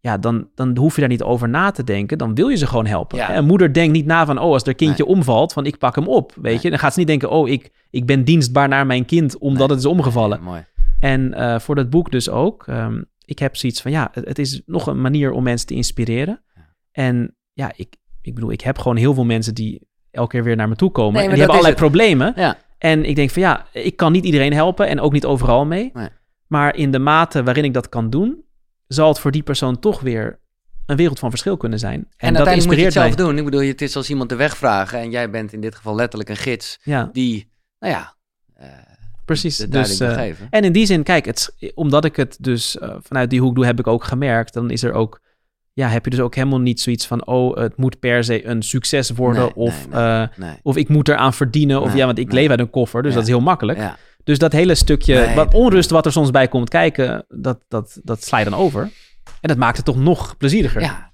ja, 0.00 0.18
dan, 0.18 0.48
dan 0.54 0.76
hoef 0.76 0.94
je 0.94 1.00
daar 1.00 1.10
niet 1.10 1.22
over 1.22 1.48
na 1.48 1.70
te 1.70 1.84
denken. 1.84 2.18
Dan 2.18 2.34
wil 2.34 2.48
je 2.48 2.56
ze 2.56 2.66
gewoon 2.66 2.86
helpen. 2.86 3.18
Ja. 3.18 3.36
Een 3.36 3.46
moeder 3.46 3.72
denkt 3.72 3.92
niet 3.92 4.06
na 4.06 4.26
van, 4.26 4.38
oh, 4.38 4.52
als 4.52 4.62
er 4.62 4.74
kindje 4.74 5.06
omvalt, 5.06 5.52
van 5.52 5.66
ik 5.66 5.78
pak 5.78 5.94
hem 5.94 6.08
op, 6.08 6.32
weet 6.34 6.42
Nee. 6.52 6.58
je. 6.62 6.70
Dan 6.70 6.78
gaat 6.78 6.92
ze 6.92 6.98
niet 6.98 7.08
denken, 7.08 7.30
oh, 7.30 7.48
ik, 7.48 7.70
ik 7.90 8.06
ben 8.06 8.24
dienstbaar 8.24 8.68
naar 8.68 8.86
mijn 8.86 9.04
kind 9.04 9.38
omdat 9.38 9.68
Nee. 9.68 9.76
het 9.76 9.86
is 9.86 9.90
omgevallen. 9.92 10.42
Mooi. 10.42 10.64
En 11.00 11.34
eh, 11.34 11.58
voor 11.58 11.74
dat 11.74 11.90
boek 11.90 12.10
dus 12.10 12.28
ook. 12.28 12.66
ehm, 12.66 13.02
ik 13.24 13.38
heb 13.38 13.56
zoiets 13.56 13.82
van, 13.82 13.90
ja, 13.90 14.08
het, 14.12 14.24
het 14.28 14.38
is 14.38 14.62
nog 14.66 14.86
een 14.86 15.00
manier 15.00 15.30
om 15.32 15.42
mensen 15.42 15.66
te 15.66 15.74
inspireren. 15.74 16.42
Ja. 16.54 16.62
En 16.92 17.36
ja, 17.52 17.72
ik, 17.76 17.96
ik 18.22 18.34
bedoel, 18.34 18.50
ik 18.52 18.60
heb 18.60 18.78
gewoon 18.78 18.96
heel 18.96 19.14
veel 19.14 19.24
mensen 19.24 19.54
die 19.54 19.88
elke 20.10 20.30
keer 20.30 20.44
weer 20.44 20.56
naar 20.56 20.68
me 20.68 20.76
toe 20.76 20.90
komen. 20.90 21.20
En 21.22 21.28
die 21.28 21.36
hebben 21.38 21.48
allerlei 21.48 21.74
problemen. 21.74 22.32
Ja. 22.36 22.56
En 22.78 23.04
ik 23.04 23.16
denk 23.16 23.30
van, 23.30 23.42
ja, 23.42 23.66
ik 23.72 23.96
kan 23.96 24.12
niet 24.12 24.24
iedereen 24.24 24.52
helpen 24.52 24.88
en 24.88 25.00
ook 25.00 25.12
niet 25.12 25.24
overal 25.24 25.66
mee. 25.66 25.90
Nee. 25.92 26.08
Maar 26.46 26.76
in 26.76 26.90
de 26.90 26.98
mate 26.98 27.42
waarin 27.42 27.64
ik 27.64 27.74
dat 27.74 27.88
kan 27.88 28.10
doen, 28.10 28.44
zal 28.86 29.08
het 29.08 29.18
voor 29.18 29.30
die 29.30 29.42
persoon 29.42 29.78
toch 29.78 30.00
weer 30.00 30.38
een 30.86 30.96
wereld 30.96 31.18
van 31.18 31.30
verschil 31.30 31.56
kunnen 31.56 31.78
zijn. 31.78 31.94
En, 31.94 32.00
En, 32.00 32.08
dat 32.32 32.46
uiteindelijk 32.46 32.66
moet 32.66 32.76
je 32.76 32.84
het 32.84 32.94
inspireert 32.94 33.16
zelf 33.16 33.26
mij. 33.26 33.34
doen. 33.34 33.44
Ik 33.44 33.50
bedoel, 33.50 33.68
het 33.68 33.82
is 33.82 33.96
als 33.96 34.10
iemand 34.10 34.28
de 34.28 34.36
weg 34.36 34.56
vragen 34.56 34.98
en 34.98 35.10
jij 35.10 35.30
bent 35.30 35.52
in 35.52 35.60
dit 35.60 35.74
geval 35.74 35.94
letterlijk 35.94 36.30
een 36.30 36.36
gids 36.36 36.78
Ja, 36.82 37.08
die, 37.12 37.50
nou 37.78 37.92
ja, 37.92 38.14
eh 38.54 38.68
precies. 39.26 39.56
Dus, 39.56 40.00
eh. 40.00 40.28
En 40.50 40.64
in 40.64 40.72
die 40.72 40.86
zin, 40.86 41.02
kijk, 41.02 41.24
het, 41.24 41.72
omdat 41.74 42.04
ik 42.04 42.16
het 42.16 42.36
dus 42.40 42.78
eh, 42.78 42.96
vanuit 43.00 43.30
die 43.30 43.40
hoek 43.40 43.54
doe, 43.54 43.64
heb 43.64 43.78
ik 43.78 43.86
ook 43.86 44.04
gemerkt. 44.04 44.52
Dan 44.52 44.70
is 44.70 44.82
er 44.82 44.92
ook, 44.92 45.20
ja, 45.76 45.88
heb 45.88 46.04
je 46.04 46.10
dus 46.10 46.20
ook 46.20 46.34
helemaal 46.34 46.60
niet 46.60 46.80
zoiets 46.80 47.06
van, 47.06 47.26
oh, 47.26 47.56
het 47.56 47.76
moet 47.76 47.98
per 47.98 48.24
se 48.24 48.46
een 48.46 48.62
succes 48.62 49.10
worden. 49.10 49.42
Nee, 49.42 49.54
of, 49.54 49.88
nee, 49.88 50.02
nee. 50.02 50.22
eh, 50.22 50.28
nee. 50.36 50.58
of 50.62 50.76
ik 50.76 50.88
moet 50.88 51.08
eraan 51.08 51.32
verdienen. 51.34 51.80
Of 51.80 51.94
ja, 51.94 52.06
want 52.06 52.18
ik 52.18 52.32
leef 52.32 52.48
uit 52.50 52.58
een 52.60 52.70
koffer, 52.70 53.02
dus 53.02 53.14
dat 53.14 53.22
is 53.22 53.28
heel 53.28 53.40
makkelijk. 53.40 53.78
Ja. 53.78 53.96
Dus 54.24 54.38
dat 54.38 54.52
hele 54.52 54.74
stukje, 54.74 55.32
wat 55.34 55.54
onrust 55.54 55.90
wat 55.90 56.06
er 56.06 56.12
soms 56.12 56.30
bij 56.30 56.48
komt 56.48 56.68
kijken, 56.68 57.24
dat, 57.28 57.58
dat, 57.68 58.00
dat 58.02 58.24
sla 58.24 58.38
je 58.38 58.44
dan 58.44 58.54
over. 58.54 58.82
En 59.40 59.48
dat 59.48 59.56
maakt 59.56 59.76
het 59.76 59.86
toch 59.86 59.96
nog 59.96 60.36
plezieriger. 60.36 60.80
ja, 60.80 61.12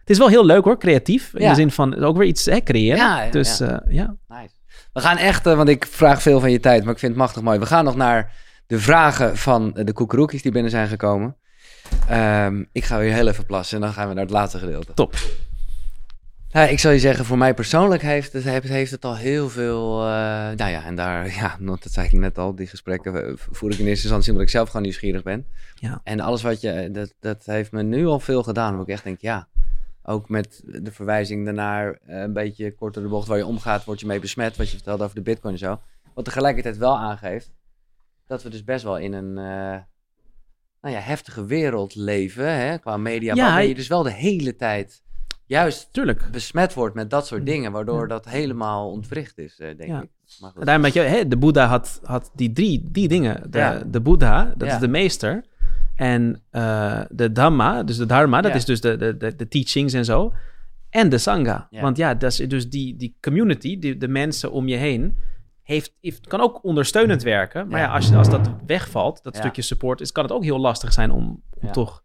Het 0.00 0.10
is 0.10 0.18
wel 0.18 0.28
heel 0.28 0.44
leuk 0.46 0.64
hoor, 0.64 0.78
creatief. 0.78 1.34
In 1.34 1.42
Ja. 1.42 1.48
de 1.48 1.54
zin 1.54 1.70
van 1.70 1.94
ook 2.02 2.16
weer 2.16 2.26
iets 2.26 2.44
hè, 2.44 2.60
creëren. 2.62 2.98
Ja, 2.98 3.30
dus 3.30 3.58
ja. 3.58 3.80
eh, 3.80 3.94
ja. 3.94 4.16
nice. 4.28 4.54
We 4.92 5.00
gaan 5.00 5.16
echt, 5.16 5.46
eh, 5.46 5.56
want 5.56 5.68
ik 5.68 5.86
vraag 5.86 6.22
veel 6.22 6.40
van 6.40 6.50
je 6.50 6.60
tijd, 6.60 6.84
maar 6.84 6.92
ik 6.92 6.98
vind 6.98 7.12
het 7.12 7.20
machtig 7.20 7.42
mooi. 7.42 7.58
We 7.58 7.66
gaan 7.66 7.84
nog 7.84 7.96
naar 7.96 8.32
de 8.66 8.78
vragen 8.78 9.36
van 9.36 9.72
de 9.74 9.92
koekeroekjes 9.92 10.42
die 10.42 10.52
binnen 10.52 10.70
zijn 10.70 10.88
gekomen. 10.88 11.36
Ehm, 12.08 12.64
ik 12.72 12.84
ga 12.84 12.98
weer 12.98 13.12
heel 13.12 13.28
even 13.28 13.46
plassen 13.46 13.76
en 13.76 13.82
dan 13.82 13.92
gaan 13.92 14.08
we 14.08 14.14
naar 14.14 14.22
het 14.22 14.32
laatste 14.32 14.58
gedeelte. 14.58 14.94
Top. 14.94 15.14
Ja, 16.48 16.60
ik 16.66 16.78
zal 16.78 16.90
je 16.90 16.98
zeggen, 16.98 17.24
voor 17.24 17.38
mij 17.38 17.54
persoonlijk 17.54 18.02
heeft 18.02 18.32
het, 18.32 18.44
heeft, 18.44 18.90
het 18.90 19.04
al 19.04 19.16
heel 19.16 19.48
veel. 19.48 20.00
eh, 20.00 20.06
nou 20.56 20.70
ja, 20.70 20.84
en 20.84 20.94
daar, 20.94 21.26
ja, 21.40 21.56
dat 21.60 21.78
zei 21.92 22.06
ik 22.06 22.12
net 22.12 22.38
al, 22.38 22.54
die 22.54 22.66
gesprekken 22.66 23.26
eh, 23.26 23.32
voer 23.36 23.70
ik 23.70 23.78
in 23.78 23.86
eerste 23.86 24.02
instantie 24.02 24.30
omdat 24.30 24.46
ik 24.46 24.52
zelf 24.52 24.66
gewoon 24.66 24.82
nieuwsgierig 24.82 25.22
ben. 25.22 25.46
Ja. 25.74 26.00
En 26.04 26.20
alles 26.20 26.42
wat 26.42 26.60
je, 26.60 26.88
dat, 26.92 27.14
dat 27.20 27.44
heeft 27.44 27.72
me 27.72 27.82
nu 27.82 28.06
al 28.06 28.20
veel 28.20 28.42
gedaan. 28.42 28.72
Waar 28.72 28.82
ik 28.82 28.88
echt 28.88 29.04
denk, 29.04 29.20
ja, 29.20 29.48
ook 30.02 30.28
met 30.28 30.60
de 30.64 30.92
verwijzing 30.92 31.44
daarnaar, 31.44 31.98
eh, 32.06 32.20
een 32.20 32.32
beetje 32.32 32.74
korter 32.74 33.02
de 33.02 33.08
bocht 33.08 33.28
waar 33.28 33.38
je 33.38 33.46
omgaat, 33.46 33.84
word 33.84 34.00
je 34.00 34.06
mee 34.06 34.20
besmet. 34.20 34.56
Wat 34.56 34.70
je 34.70 34.76
vertelde 34.76 35.04
over 35.04 35.16
de 35.16 35.22
Bitcoin 35.22 35.52
en 35.52 35.58
zo. 35.58 35.80
Wat 36.14 36.24
tegelijkertijd 36.24 36.76
wel 36.76 36.98
aangeeft 36.98 37.50
dat 38.26 38.42
we 38.42 38.50
dus 38.50 38.64
best 38.64 38.84
wel 38.84 38.98
in 38.98 39.12
een. 39.12 39.38
eh, 39.38 39.80
nou 40.80 40.94
ja, 40.94 41.00
heftige 41.00 41.44
wereld 41.46 41.94
leven, 41.94 42.52
hè, 42.56 42.78
qua 42.78 42.96
media. 42.96 43.34
Ja, 43.34 43.44
waarbij 43.44 43.68
je 43.68 43.74
dus 43.74 43.88
wel 43.88 44.02
de 44.02 44.12
hele 44.12 44.56
tijd 44.56 45.02
juist 45.46 45.88
Tuurlijk. 45.92 46.28
besmet 46.32 46.74
wordt 46.74 46.94
met 46.94 47.10
dat 47.10 47.26
soort 47.26 47.46
dingen, 47.46 47.72
waardoor 47.72 48.00
Ja. 48.00 48.06
dat 48.06 48.28
helemaal 48.28 48.90
ontwricht 48.90 49.38
is, 49.38 49.58
eh, 49.58 49.76
denk 49.76 49.90
Ja. 49.90 50.02
ik. 50.02 50.08
Maar 50.40 50.50
goed. 50.50 50.64
Daarom 50.66 50.86
je, 50.92 51.00
hè, 51.00 51.28
de 51.28 51.36
Boeddha 51.36 51.66
had, 51.66 52.00
had 52.02 52.30
die 52.34 52.52
drie 52.52 52.88
die 52.92 53.08
dingen. 53.08 53.50
De, 53.50 53.58
Ja. 53.58 53.82
de 53.86 54.00
Boeddha, 54.00 54.52
dat 54.56 54.68
is 54.68 54.78
de 54.78 54.88
meester. 54.88 55.44
En 55.96 56.42
eh, 56.50 57.00
de 57.08 57.32
Dhamma, 57.32 57.82
dus 57.82 57.96
de 57.96 58.06
Dharma, 58.06 58.40
dat 58.40 58.54
is 58.54 58.64
dus 58.64 58.80
de, 58.80 58.96
de, 58.96 59.36
de, 59.36 59.48
teachings 59.48 59.92
en 59.92 60.04
zo. 60.04 60.32
En 60.90 61.08
de 61.08 61.18
Sangha. 61.18 61.68
Want 61.70 61.96
ja, 61.96 62.14
dat 62.14 62.30
is 62.32 62.36
dus 62.48 62.70
die, 62.70 62.96
die 62.96 63.16
community, 63.20 63.78
die, 63.78 63.96
de 63.96 64.08
mensen 64.08 64.52
om 64.52 64.68
je 64.68 64.76
heen, 64.76 65.16
heeft, 65.70 65.94
heeft, 66.00 66.26
kan 66.26 66.40
ook 66.40 66.64
ondersteunend 66.64 67.22
werken. 67.22 67.68
Maar 67.68 67.80
ja, 67.80 67.86
Ja. 67.86 67.92
als, 67.94 68.14
als 68.14 68.30
dat 68.30 68.50
wegvalt, 68.66 69.22
dat 69.22 69.34
Ja. 69.34 69.40
stukje 69.40 69.62
support, 69.62 70.00
is, 70.00 70.12
kan 70.12 70.24
het 70.24 70.32
ook 70.32 70.44
heel 70.44 70.58
lastig 70.58 70.92
zijn 70.92 71.10
om, 71.10 71.42
om 71.60 71.66
Ja. 71.66 71.70
toch... 71.70 72.02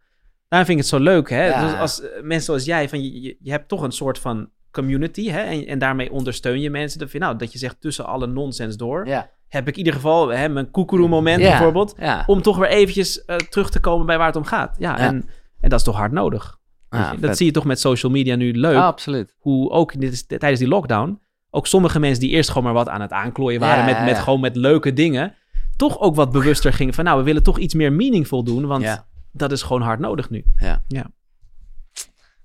Daarom 0.47 0.67
vind 0.69 0.79
ik 0.79 0.91
het 0.91 1.01
zo 1.01 1.09
leuk, 1.11 1.29
hè? 1.29 1.61
Dus 1.61 1.77
als 1.79 2.01
eh, 2.01 2.21
mensen 2.21 2.45
zoals 2.45 2.65
jij, 2.65 2.89
van, 2.89 3.03
je, 3.03 3.37
je, 3.39 3.51
hebt 3.51 3.67
toch 3.67 3.81
een 3.81 3.91
soort 3.91 4.19
van 4.19 4.49
community, 4.71 5.29
hè? 5.29 5.41
En, 5.41 5.65
en 5.65 5.79
daarmee 5.79 6.11
ondersteun 6.11 6.59
je 6.61 6.69
mensen. 6.69 6.99
Dat, 6.99 7.11
je, 7.11 7.19
nou, 7.19 7.35
dat 7.37 7.51
je 7.51 7.57
zegt 7.57 7.81
tussen 7.81 8.05
alle 8.05 8.27
nonsens 8.27 8.77
door, 8.77 9.07
heb 9.47 9.67
ik 9.67 9.73
in 9.73 9.77
ieder 9.77 9.93
geval 9.93 10.27
hè, 10.27 10.49
mijn 10.49 10.71
koekeroe 10.71 11.07
moment 11.07 11.41
bijvoorbeeld, 11.41 11.95
om 12.25 12.41
toch 12.41 12.57
weer 12.57 12.69
eventjes 12.69 13.25
eh, 13.25 13.35
terug 13.35 13.69
te 13.69 13.79
komen 13.79 14.05
bij 14.05 14.17
waar 14.17 14.27
het 14.27 14.35
om 14.35 14.43
gaat. 14.43 14.75
Ja. 14.79 14.97
En, 14.97 15.29
en 15.59 15.69
dat 15.69 15.79
is 15.79 15.85
toch 15.85 15.95
hard 15.95 16.11
nodig. 16.11 16.59
Vet. 16.89 17.21
dat 17.21 17.37
zie 17.37 17.45
je 17.45 17.51
toch 17.51 17.65
met 17.65 17.79
social 17.79 18.11
media 18.11 18.35
nu 18.35 18.53
leuk, 18.53 18.77
absoluut. 18.77 19.35
hoe 19.39 19.69
ook 19.69 19.93
in 19.93 19.99
dit, 19.99 20.27
tijdens 20.27 20.59
die 20.59 20.67
lockdown, 20.67 21.19
ook 21.55 21.67
sommige 21.67 21.99
mensen 21.99 22.19
die 22.19 22.29
eerst 22.29 22.49
gewoon 22.49 22.63
maar 22.63 22.73
wat 22.73 22.89
aan 22.89 23.01
het 23.01 23.11
aanklooien 23.11 23.59
waren 23.59 23.85
met, 23.85 24.03
met 24.03 24.17
gewoon 24.17 24.39
met 24.39 24.55
leuke 24.55 24.93
dingen, 24.93 25.35
toch 25.75 25.99
ook 25.99 26.15
wat 26.15 26.31
bewuster 26.31 26.73
gingen 26.73 26.93
van 26.93 27.03
nou, 27.03 27.17
we 27.17 27.23
willen 27.23 27.43
toch 27.43 27.57
iets 27.59 27.73
meer 27.73 27.93
meaningful 27.93 28.43
doen, 28.43 28.65
want 28.65 28.83
Ja. 28.83 29.05
dat 29.31 29.51
is 29.51 29.61
gewoon 29.61 29.81
hard 29.81 29.99
nodig 29.99 30.29
nu. 30.29 30.45
Ja. 30.57 30.83
Ja. 30.87 31.05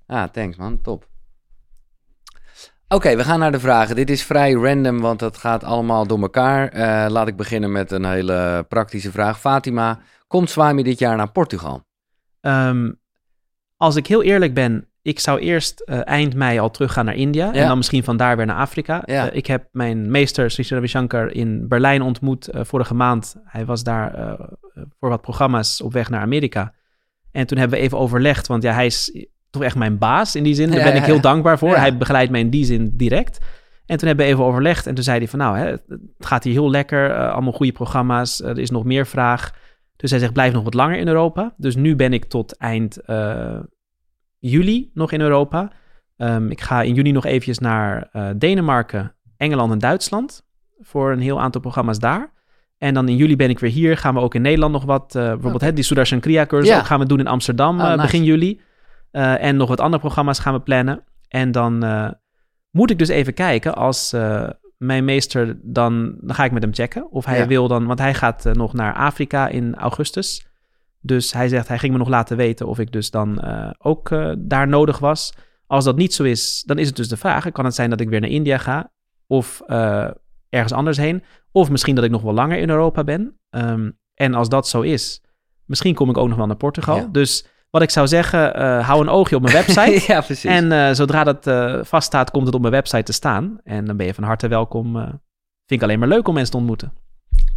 Ah, 0.06 0.28
thanks 0.28 0.56
man. 0.56 0.80
Top. 0.80 1.08
Oké, 2.88 3.16
we 3.16 3.24
gaan 3.24 3.38
naar 3.38 3.52
de 3.52 3.60
vragen. 3.60 3.96
Dit 3.96 4.10
is 4.10 4.22
vrij 4.24 4.52
random, 4.52 5.00
want 5.00 5.18
dat 5.18 5.36
gaat 5.36 5.64
allemaal 5.64 6.06
door 6.06 6.20
elkaar. 6.20 6.68
Eh, 6.68 7.10
laat 7.10 7.28
ik 7.28 7.36
beginnen 7.36 7.72
met 7.72 7.90
een 7.90 8.04
hele 8.04 8.66
praktische 8.68 9.10
vraag. 9.10 9.40
Fatima, 9.40 9.98
komt 10.26 10.50
Swami 10.50 10.82
dit 10.82 10.98
jaar 10.98 11.16
naar 11.16 11.30
Portugal? 11.32 11.82
Ehm, 12.40 12.92
als 13.76 13.96
ik 13.96 14.06
heel 14.06 14.22
eerlijk 14.22 14.54
ben, 14.54 14.88
ik 15.02 15.18
zou 15.18 15.40
eerst 15.40 15.80
eh, 15.80 16.06
eind 16.06 16.34
mei 16.34 16.58
al 16.58 16.70
teruggaan 16.70 17.04
naar 17.04 17.14
India. 17.14 17.46
Ja. 17.46 17.52
En 17.52 17.66
dan 17.66 17.76
misschien 17.76 18.04
van 18.04 18.16
daar 18.16 18.36
weer 18.36 18.46
naar 18.46 18.56
Afrika. 18.56 19.02
Ja. 19.04 19.30
Eh, 19.30 19.36
ik 19.36 19.46
heb 19.46 19.68
mijn 19.72 20.10
meester 20.10 20.50
Sri 20.50 20.64
Ravi 20.68 20.86
Shankar 20.86 21.32
in 21.32 21.68
Berlijn 21.68 22.02
ontmoet 22.02 22.48
eh, 22.48 22.64
vorige 22.64 22.94
maand. 22.94 23.36
Hij 23.44 23.64
was 23.64 23.82
daar 23.82 24.36
voor 24.98 25.08
wat 25.08 25.20
programma's 25.20 25.80
op 25.80 25.92
weg 25.92 26.10
naar 26.10 26.20
Amerika. 26.20 26.74
En 27.32 27.46
toen 27.46 27.58
hebben 27.58 27.78
we 27.78 27.84
even 27.84 27.98
overlegd, 27.98 28.46
want 28.46 28.62
ja, 28.62 28.72
hij 28.72 28.86
is 28.86 29.26
toch 29.50 29.62
echt 29.62 29.76
mijn 29.76 29.98
baas 29.98 30.34
in 30.34 30.42
die 30.42 30.54
zin. 30.54 30.70
Daar 30.70 30.84
ben 30.84 30.96
ik 30.96 31.04
heel 31.04 31.20
dankbaar 31.20 31.58
voor. 31.58 31.76
Hij 31.76 31.96
begeleidt 31.96 32.30
mij 32.30 32.40
in 32.40 32.50
die 32.50 32.64
zin 32.64 32.90
direct. 32.94 33.38
En 33.86 33.96
toen 33.96 34.08
hebben 34.08 34.26
we 34.26 34.32
even 34.32 34.44
overlegd 34.44 34.86
en 34.86 34.94
toen 34.94 35.04
zei 35.04 35.18
hij 35.18 35.28
van 35.28 35.38
nou, 35.38 35.58
hè, 35.58 35.66
het 35.66 35.80
gaat 36.18 36.44
hier 36.44 36.52
heel 36.52 36.70
lekker. 36.70 37.28
allemaal 37.30 37.52
goede 37.52 37.72
programma's. 37.72 38.42
er 38.42 38.58
is 38.58 38.70
nog 38.70 38.84
meer 38.84 39.06
vraag. 39.06 39.54
Dus 39.96 40.10
hij 40.10 40.18
zegt, 40.18 40.32
blijf 40.32 40.52
nog 40.52 40.62
wat 40.62 40.74
langer 40.74 40.98
in 40.98 41.08
Europa. 41.08 41.54
Dus 41.56 41.76
nu 41.76 41.96
ben 41.96 42.12
ik 42.12 42.24
tot 42.24 42.56
eind 42.56 42.98
juli 44.40 44.90
nog 44.94 45.12
in 45.12 45.20
Europa. 45.20 45.70
Ehm, 46.16 46.50
ik 46.50 46.60
ga 46.60 46.82
in 46.82 46.94
juni 46.94 47.12
nog 47.12 47.24
eventjes 47.24 47.58
naar 47.58 48.08
eh, 48.12 48.28
Denemarken, 48.36 49.14
Engeland 49.36 49.72
en 49.72 49.78
Duitsland. 49.78 50.46
Voor 50.80 51.12
een 51.12 51.20
heel 51.20 51.40
aantal 51.40 51.60
programma's 51.60 51.98
daar. 51.98 52.32
En 52.78 52.94
dan 52.94 53.08
in 53.08 53.16
juli 53.16 53.36
ben 53.36 53.50
ik 53.50 53.58
weer 53.58 53.70
hier. 53.70 53.96
Gaan 53.96 54.14
we 54.14 54.20
ook 54.20 54.34
in 54.34 54.42
Nederland 54.42 54.72
nog 54.72 54.84
wat, 54.84 55.14
eh, 55.14 55.22
bijvoorbeeld 55.22 55.54
Oké. 55.54 55.64
hè, 55.64 55.72
die 55.72 55.84
Sudarshan 55.84 56.20
Kriya 56.20 56.46
cursus 56.46 56.68
Ja. 56.68 56.82
gaan 56.82 56.98
we 56.98 57.06
doen 57.06 57.18
in 57.18 57.26
Amsterdam 57.26 57.76
Oh, 57.78 57.82
eh, 57.84 57.88
nice. 57.90 58.00
begin 58.02 58.24
juli. 58.24 58.60
En 59.10 59.56
nog 59.56 59.68
wat 59.68 59.80
andere 59.80 60.02
programma's 60.02 60.38
gaan 60.38 60.54
we 60.54 60.60
plannen. 60.60 61.04
En 61.28 61.52
dan 61.52 61.78
moet 62.70 62.90
ik 62.90 62.98
dus 62.98 63.08
even 63.08 63.34
kijken 63.34 63.74
als 63.74 64.14
mijn 64.78 65.04
meester 65.04 65.58
dan, 65.62 66.14
dan 66.20 66.34
ga 66.34 66.44
ik 66.44 66.52
met 66.52 66.62
hem 66.62 66.74
checken 66.74 67.10
of 67.10 67.24
hij 67.24 67.38
Ja. 67.38 67.46
wil 67.46 67.68
dan, 67.68 67.86
want 67.86 67.98
hij 67.98 68.14
gaat 68.14 68.44
nog 68.52 68.72
naar 68.72 68.94
Afrika 68.94 69.48
in 69.48 69.74
augustus. 69.74 70.46
Dus 71.02 71.32
hij 71.32 71.48
zegt, 71.48 71.68
hij 71.68 71.78
ging 71.78 71.92
me 71.92 71.98
nog 71.98 72.08
laten 72.08 72.36
weten 72.36 72.66
of 72.66 72.78
ik 72.78 72.92
dus 72.92 73.10
dan 73.10 73.40
eh, 73.40 73.70
ook 73.78 74.10
eh, 74.10 74.32
daar 74.38 74.68
nodig 74.68 74.98
was. 74.98 75.32
Als 75.66 75.84
dat 75.84 75.96
niet 75.96 76.14
zo 76.14 76.22
is, 76.22 76.62
dan 76.66 76.78
is 76.78 76.86
het 76.86 76.96
dus 76.96 77.08
de 77.08 77.16
vraag, 77.16 77.52
kan 77.52 77.64
het 77.64 77.74
zijn 77.74 77.90
dat 77.90 78.00
ik 78.00 78.08
weer 78.08 78.20
naar 78.20 78.30
India 78.30 78.58
ga 78.58 78.92
of 79.26 79.62
eh, 79.66 80.08
ergens 80.48 80.72
anders 80.72 80.96
heen. 80.96 81.22
Of 81.52 81.70
misschien 81.70 81.94
dat 81.94 82.04
ik 82.04 82.10
nog 82.10 82.22
wel 82.22 82.32
langer 82.32 82.58
in 82.58 82.70
Europa 82.70 83.04
ben. 83.04 83.38
Ehm, 83.50 83.90
en 84.14 84.34
als 84.34 84.48
dat 84.48 84.68
zo 84.68 84.80
is, 84.80 85.22
misschien 85.64 85.94
kom 85.94 86.10
ik 86.10 86.16
ook 86.16 86.28
nog 86.28 86.36
wel 86.36 86.46
naar 86.46 86.56
Portugal. 86.56 86.96
Ja. 86.96 87.08
Dus 87.12 87.46
wat 87.70 87.82
ik 87.82 87.90
zou 87.90 88.08
zeggen, 88.08 88.82
hou 88.82 89.00
een 89.00 89.08
oogje 89.08 89.36
op 89.36 89.42
mijn 89.42 89.54
website. 89.54 90.04
ja, 90.12 90.20
precies. 90.20 90.50
En 90.50 90.96
zodra 90.96 91.24
dat 91.24 91.44
vaststaat, 91.86 92.30
komt 92.30 92.46
het 92.46 92.54
op 92.54 92.60
mijn 92.60 92.72
website 92.72 93.02
te 93.02 93.12
staan. 93.12 93.58
En 93.64 93.84
dan 93.84 93.96
ben 93.96 94.06
je 94.06 94.14
van 94.14 94.24
harte 94.24 94.48
welkom. 94.48 94.92
vind 95.66 95.80
ik 95.80 95.82
alleen 95.82 95.98
maar 95.98 96.08
leuk 96.08 96.28
om 96.28 96.34
mensen 96.34 96.52
te 96.52 96.58
ontmoeten. 96.58 96.92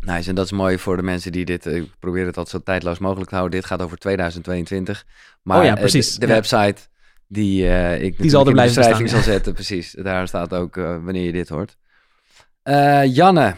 Nice, 0.05 0.29
en 0.29 0.35
dat 0.35 0.45
is 0.45 0.51
mooi 0.51 0.77
voor 0.79 0.95
de 0.97 1.03
mensen 1.03 1.31
die 1.31 1.45
dit... 1.45 1.65
Ik 1.65 1.89
probeer 1.99 2.25
het 2.25 2.37
altijd 2.37 2.55
zo 2.55 2.63
tijdloos 2.63 2.99
mogelijk 2.99 3.29
te 3.29 3.35
houden. 3.35 3.59
Dit 3.59 3.69
gaat 3.69 3.81
over 3.81 3.97
2022. 3.97 5.05
Maar 5.41 5.57
Oh 5.57 5.63
ja, 5.63 5.69
eh, 5.69 5.75
de- 5.75 5.81
precies, 5.81 6.15
de, 6.15 6.27
ja. 6.27 6.33
website 6.33 6.81
die 7.27 7.67
eh, 7.69 8.01
ik 8.01 8.17
Die 8.17 8.29
zal 8.29 8.39
er 8.41 8.45
in 8.47 8.51
de 8.55 8.61
blijven 8.61 8.75
beschrijving 8.75 9.09
zal 9.09 9.21
zetten. 9.21 9.53
Precies, 9.53 9.91
daar 9.91 10.27
staat 10.27 10.53
ook 10.53 10.77
eh, 10.77 10.83
wanneer 10.83 11.23
je 11.25 11.31
dit 11.31 11.49
hoort. 11.49 11.77
Eh, 12.63 13.05
Janne. 13.15 13.55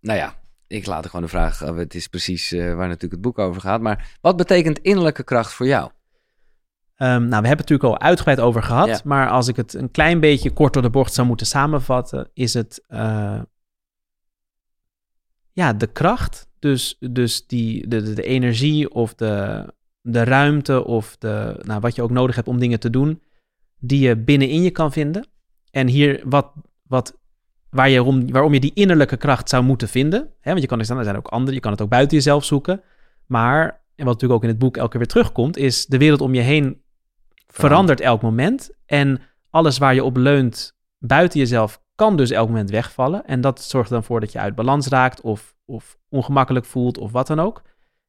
Nou 0.00 0.18
ja, 0.18 0.34
ik 0.66 0.86
laat 0.86 1.04
er 1.04 1.10
gewoon 1.10 1.24
de 1.24 1.30
vraag... 1.30 1.62
eh, 1.62 1.76
het 1.76 1.94
is 1.94 2.08
precies 2.08 2.52
eh, 2.52 2.60
waar 2.60 2.86
natuurlijk 2.86 3.12
het 3.12 3.20
boek 3.20 3.38
over 3.38 3.60
gaat. 3.60 3.80
Maar 3.80 4.16
wat 4.20 4.36
betekent 4.36 4.78
innerlijke 4.78 5.22
kracht 5.24 5.52
voor 5.52 5.66
jou? 5.66 5.90
Ehm, 6.96 7.08
nou, 7.10 7.20
we 7.28 7.32
hebben 7.34 7.48
het 7.48 7.58
natuurlijk 7.58 7.84
al 7.84 8.00
uitgebreid 8.00 8.40
over 8.40 8.62
gehad. 8.62 8.88
Ja. 8.88 9.00
Maar 9.04 9.28
als 9.28 9.48
ik 9.48 9.56
het 9.56 9.74
een 9.74 9.90
klein 9.90 10.20
beetje 10.20 10.50
kort 10.50 10.72
door 10.72 10.82
de 10.82 10.90
bocht 10.90 11.14
zou 11.14 11.26
moeten 11.26 11.46
samenvatten, 11.46 12.30
is 12.34 12.54
het 12.54 12.84
eh, 12.88 13.40
ja, 15.58 15.72
de 15.72 15.86
kracht. 15.86 16.48
Dus, 16.58 16.96
dus 17.00 17.46
die, 17.46 17.88
de, 17.88 18.02
de, 18.02 18.12
de 18.12 18.22
energie 18.22 18.90
of 18.90 19.14
de, 19.14 19.64
de 20.00 20.24
ruimte 20.24 20.84
of 20.84 21.16
de, 21.18 21.60
nou, 21.62 21.80
wat 21.80 21.94
je 21.94 22.02
ook 22.02 22.10
nodig 22.10 22.36
hebt 22.36 22.48
om 22.48 22.58
dingen 22.58 22.80
te 22.80 22.90
doen, 22.90 23.22
die 23.78 24.00
je 24.00 24.16
binnenin 24.16 24.62
je 24.62 24.70
kan 24.70 24.92
vinden. 24.92 25.26
En 25.70 25.86
hier 25.86 26.22
wat, 26.24 26.52
wat, 26.82 27.18
waar 27.70 27.88
je, 27.88 28.02
om, 28.02 28.30
waarom 28.30 28.54
je 28.54 28.60
die 28.60 28.74
innerlijke 28.74 29.16
kracht 29.16 29.48
zou 29.48 29.64
moeten 29.64 29.88
vinden. 29.88 30.20
Hè, 30.40 30.50
want 30.50 30.60
je 30.60 30.68
kan 30.68 30.80
er 30.80 30.96
er 30.96 31.04
zijn 31.04 31.16
ook 31.16 31.28
andere, 31.28 31.54
je 31.54 31.60
kan 31.60 31.72
het 31.72 31.80
ook 31.80 31.88
buiten 31.88 32.16
jezelf 32.16 32.44
zoeken. 32.44 32.82
Maar, 33.26 33.64
en 33.94 34.04
wat 34.04 34.14
natuurlijk 34.14 34.32
ook 34.32 34.42
in 34.42 34.48
het 34.48 34.58
boek 34.58 34.76
elke 34.76 34.90
keer 34.90 34.98
weer 34.98 35.08
terugkomt, 35.08 35.56
is 35.56 35.86
de 35.86 35.98
wereld 35.98 36.20
om 36.20 36.34
je 36.34 36.40
heen 36.40 36.82
verandert 37.46 38.00
elk 38.00 38.22
moment. 38.22 38.70
En 38.86 39.20
alles 39.50 39.78
waar 39.78 39.94
je 39.94 40.04
op 40.04 40.16
leunt 40.16 40.77
buiten 40.98 41.38
jezelf 41.38 41.82
kan 41.94 42.16
dus 42.16 42.30
elk 42.30 42.48
moment 42.48 42.70
wegvallen. 42.70 43.24
En 43.26 43.40
dat 43.40 43.62
zorgt 43.62 43.90
dan 43.90 44.04
voor 44.04 44.20
dat 44.20 44.32
je 44.32 44.38
uit 44.38 44.54
balans 44.54 44.86
raakt 44.86 45.20
of, 45.20 45.56
of 45.64 45.98
ongemakkelijk 46.08 46.66
voelt 46.66 46.98
of 46.98 47.12
wat 47.12 47.26
dan 47.26 47.40
ook. 47.40 47.62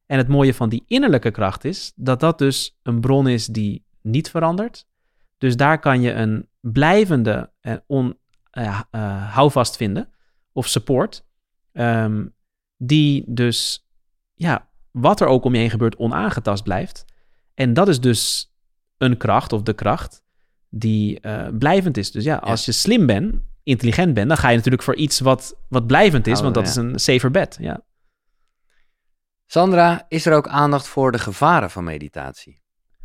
En 0.06 0.18
het 0.18 0.28
mooie 0.28 0.54
van 0.54 0.68
die 0.68 0.84
innerlijke 0.86 1.30
kracht 1.30 1.64
is 1.64 1.92
dat 1.96 2.20
dat 2.20 2.38
dus 2.38 2.78
een 2.82 3.00
bron 3.00 3.28
is 3.28 3.46
die 3.46 3.84
niet 4.02 4.30
verandert. 4.30 4.86
Dus 5.38 5.56
daar 5.56 5.78
kan 5.78 6.00
je 6.00 6.12
een 6.12 6.48
blijvende 6.60 7.52
en 7.60 7.82
on, 7.86 8.18
eh, 8.50 8.80
eh, 8.90 9.32
houvast 9.34 9.76
vinden 9.76 10.08
of 10.52 10.66
support. 10.66 11.28
ehm, 11.72 12.26
die 12.76 13.24
dus, 13.26 13.88
ja, 14.34 14.68
wat 14.90 15.20
er 15.20 15.26
ook 15.26 15.44
om 15.44 15.52
je 15.52 15.60
heen 15.60 15.70
gebeurt, 15.70 15.96
onaangetast 15.96 16.62
blijft. 16.62 17.04
En 17.54 17.74
dat 17.74 17.88
is 17.88 18.00
dus 18.00 18.52
een 18.98 19.16
kracht 19.16 19.52
of 19.52 19.62
de 19.62 19.72
kracht 19.72 20.22
die 20.70 21.20
eh, 21.20 21.48
blijvend 21.58 21.96
is. 21.96 22.10
Dus 22.10 22.24
ja, 22.24 22.36
als 22.36 22.64
je 22.64 22.72
slim 22.72 23.06
bent, 23.06 23.34
intelligent 23.62 24.14
bent, 24.14 24.28
dan 24.28 24.36
ga 24.36 24.48
je 24.48 24.56
natuurlijk 24.56 24.82
voor 24.82 24.96
iets 24.96 25.20
wat, 25.20 25.56
wat 25.68 25.86
blijvend 25.86 26.26
is, 26.26 26.36
Oh, 26.36 26.42
want 26.42 26.54
dat 26.54 26.64
ja. 26.64 26.70
is 26.70 26.76
een 26.76 26.98
safer 26.98 27.30
bet. 27.30 27.56
Ja. 27.60 27.80
Sandra, 29.46 30.04
is 30.08 30.26
er 30.26 30.34
ook 30.34 30.48
aandacht 30.48 30.86
voor 30.86 31.12
de 31.12 31.18
gevaren 31.18 31.70
van 31.70 31.84
meditatie? 31.84 32.62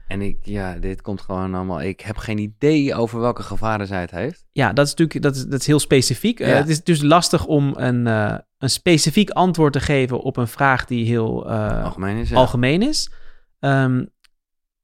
En 0.08 0.22
ik, 0.22 0.38
ja, 0.42 0.74
dit 0.74 1.02
komt 1.02 1.22
gewoon 1.22 1.56
allemaal... 1.56 1.82
Ik 1.82 2.02
heb 2.02 2.18
geen 2.18 2.38
idee 2.38 2.96
over 2.96 3.20
welke 3.20 3.44
gevaren 3.44 3.88
zij 3.88 4.02
het 4.02 4.12
heeft. 4.12 4.46
ja, 4.52 4.74
dat 4.74 4.86
is 4.86 4.92
natuurlijk 4.94 5.22
dat 5.22 5.36
is, 5.36 5.46
dat 5.46 5.60
is 5.60 5.68
heel 5.68 5.80
specifiek. 5.80 6.40
Eh, 6.40 6.56
het 6.56 6.70
is 6.70 6.84
dus 6.84 7.02
lastig 7.02 7.46
om 7.46 7.74
een, 7.78 8.08
eh, 8.08 8.38
een 8.58 8.70
specifiek 8.70 9.30
antwoord 9.30 9.74
te 9.74 9.80
geven 9.80 10.20
op 10.20 10.38
een 10.38 10.48
vraag 10.48 10.86
die 10.86 11.06
heel 11.06 11.50
Algemeen 11.50 12.18
is 12.18 12.30
ja. 12.30 12.36
algemeen 12.36 12.82
is. 12.82 13.12
Ehm, 13.60 14.06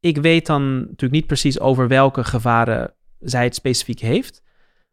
ik 0.01 0.17
weet 0.17 0.45
dan 0.45 0.79
natuurlijk 0.79 1.11
niet 1.11 1.27
precies 1.27 1.59
over 1.59 1.87
welke 1.87 2.23
gevaren 2.23 2.93
zij 3.19 3.43
het 3.43 3.55
specifiek 3.55 3.99
heeft. 3.99 4.43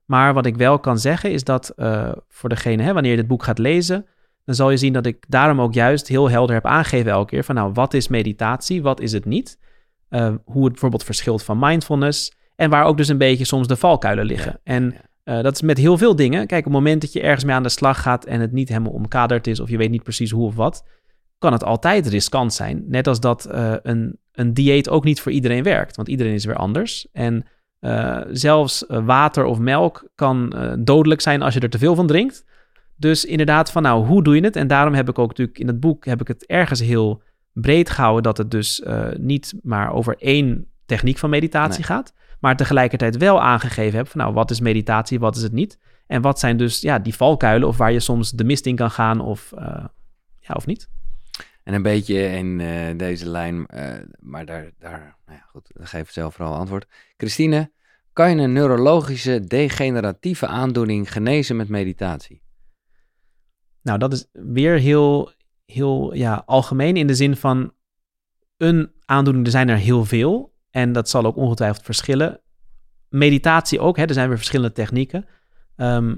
Maar 0.05 0.35
wat 0.35 0.47
ik 0.47 0.57
wel 0.57 0.79
kan 0.79 0.99
zeggen 0.99 1.33
is 1.33 1.45
dat 1.45 1.69
eh, 1.69 2.13
voor 2.29 2.49
degene, 2.49 2.83
hè, 2.83 2.93
wanneer 2.93 3.11
je 3.11 3.17
dit 3.17 3.27
boek 3.27 3.43
gaat 3.43 3.59
lezen, 3.59 4.07
dan 4.45 4.55
zal 4.55 4.71
je 4.71 4.77
zien 4.77 4.93
dat 4.93 5.07
ik 5.07 5.25
daarom 5.29 5.61
ook 5.61 5.75
juist 5.75 6.09
heel 6.09 6.31
helder 6.31 6.55
heb 6.55 6.67
aangegeven 6.67 7.11
elke 7.11 7.31
keer 7.31 7.45
van 7.45 7.55
nou, 7.55 7.73
wat 7.73 7.95
is 7.95 8.09
meditatie, 8.09 8.83
wat 8.83 9.01
is 9.01 9.13
het 9.13 9.25
niet? 9.25 9.59
Eh, 10.09 10.35
hoe 10.45 10.63
het 10.63 10.73
bijvoorbeeld 10.73 11.05
verschilt 11.05 11.43
van 11.43 11.59
mindfulness 11.59 12.33
en 12.57 12.71
waar 12.71 12.85
ook 12.85 12.97
dus 12.97 13.09
een 13.09 13.19
beetje 13.19 13.45
soms 13.45 13.67
de 13.67 13.77
valkuilen 13.77 14.25
liggen. 14.25 14.61
en 14.65 14.95
eh, 15.29 15.43
dat 15.43 15.55
is 15.55 15.63
met 15.63 15.79
heel 15.79 15.99
veel 15.99 16.17
dingen. 16.17 16.47
Kijk, 16.47 16.67
op 16.67 16.73
het 16.73 16.83
moment 16.83 17.01
dat 17.01 17.13
je 17.13 17.21
ergens 17.21 17.45
mee 17.45 17.55
aan 17.55 17.63
de 17.63 17.69
slag 17.69 18.03
gaat 18.03 18.25
en 18.25 18.41
het 18.41 18.53
niet 18.53 18.69
helemaal 18.69 18.93
omkaderd 18.93 19.47
is 19.47 19.61
of 19.61 19.69
je 19.69 19.77
weet 19.77 19.91
niet 19.91 20.03
precies 20.03 20.31
hoe 20.31 20.47
of 20.47 20.55
wat, 20.55 20.85
kan 21.39 21.53
het 21.53 21.65
altijd 21.65 22.07
riskant 22.07 22.55
zijn. 22.55 22.85
Net 22.87 23.07
als 23.07 23.21
dat 23.21 23.45
eh, 23.45 23.75
een, 23.83 24.19
een 24.33 24.55
dieet 24.55 24.89
ook 24.89 25.05
niet 25.05 25.21
voor 25.21 25.33
iedereen 25.33 25.63
werkt, 25.63 25.97
want 25.97 26.09
iedereen 26.09 26.35
is 26.35 26.45
weer 26.45 26.57
anders. 26.57 27.09
En 27.13 27.47
eh, 27.79 28.21
zelfs 28.31 28.87
eh, 28.87 29.05
water 29.05 29.45
of 29.45 29.59
melk 29.59 30.09
kan 30.15 30.55
dodelijk 30.79 31.21
zijn 31.21 31.43
als 31.43 31.55
je 31.55 31.61
er 31.61 31.71
te 31.71 31.79
veel 31.79 31.95
van 31.95 32.07
drinkt. 32.07 32.45
Dus 32.97 33.25
inderdaad, 33.25 33.73
van 33.73 33.83
nou, 33.83 34.07
hoe 34.07 34.23
doe 34.23 34.35
je 34.35 34.45
het? 34.45 34.57
En 34.57 34.67
daarom 34.67 34.95
heb 34.95 35.09
ik 35.09 35.19
ook 35.19 35.29
natuurlijk 35.29 35.59
in 35.59 35.67
het 35.67 35.81
boek 35.81 36.05
heb 36.05 36.21
ik 36.21 36.29
het 36.29 36.47
ergens 36.47 36.81
heel 36.81 37.23
breed 37.53 37.91
gehouden 37.91 38.23
dat 38.23 38.39
het 38.39 38.51
dus 38.51 38.83
niet 39.17 39.55
maar 39.63 39.93
over 39.93 40.17
één 40.19 40.67
techniek 40.87 41.19
van 41.19 41.31
meditatie 41.31 41.85
Nee. 41.87 41.87
gaat, 41.87 42.15
maar 42.41 42.57
tegelijkertijd 42.57 43.17
wel 43.17 43.43
aangegeven 43.43 43.97
heb 43.97 44.09
van 44.09 44.21
nou, 44.21 44.33
wat 44.33 44.51
is 44.51 44.61
meditatie, 44.61 45.19
wat 45.19 45.37
is 45.37 45.43
het 45.43 45.53
niet? 45.53 45.79
En 46.07 46.23
wat 46.23 46.39
zijn 46.39 46.57
dus 46.57 46.81
ja, 46.81 46.99
die 46.99 47.15
valkuilen 47.15 47.69
of 47.69 47.77
waar 47.77 47.93
je 47.93 48.01
soms 48.01 48.31
de 48.31 48.45
mist 48.45 48.67
in 48.67 48.77
kan 48.77 48.91
gaan 48.91 49.21
of, 49.21 49.53
ja, 50.41 50.55
of 50.55 50.67
niet? 50.67 50.89
En 51.69 51.75
een 51.75 51.83
beetje 51.83 52.29
in 52.29 52.61
eh, 52.61 52.97
deze 52.97 53.29
lijn, 53.29 53.67
eh, 53.67 53.95
maar 54.19 54.47
daar, 54.47 54.71
daar 54.79 55.17
nou 55.27 55.39
ja, 55.39 55.45
goed, 55.47 55.71
geef 55.75 56.11
zelf 56.11 56.35
vooral 56.35 56.55
antwoord. 56.55 56.87
Christine, 57.17 57.71
kan 58.13 58.31
je 58.31 58.43
een 58.43 58.53
neurologische 58.53 59.45
degeneratieve 59.45 60.47
aandoening 60.47 61.13
genezen 61.13 61.57
met 61.57 61.69
meditatie? 61.69 62.43
Nou, 63.83 63.99
dat 63.99 64.13
is 64.13 64.27
weer 64.33 64.79
heel, 64.79 65.33
heel 65.65 66.15
ja, 66.15 66.43
algemeen 66.47 66.97
in 66.97 67.07
de 67.07 67.15
zin 67.15 67.37
van 67.37 67.73
een 68.57 68.93
aandoening, 69.05 69.45
er 69.45 69.53
zijn 69.53 69.69
er 69.69 69.77
heel 69.77 70.05
veel. 70.05 70.55
En 70.71 70.93
dat 70.93 71.09
zal 71.09 71.25
ook 71.25 71.37
ongetwijfeld 71.37 71.85
verschillen. 71.85 72.41
Meditatie 73.09 73.81
ook, 73.81 73.97
hè, 73.97 74.05
er 74.05 74.15
zijn 74.15 74.29
weer 74.29 74.37
verschillende 74.37 74.75
technieken. 74.75 75.27
Ehm, 75.77 76.17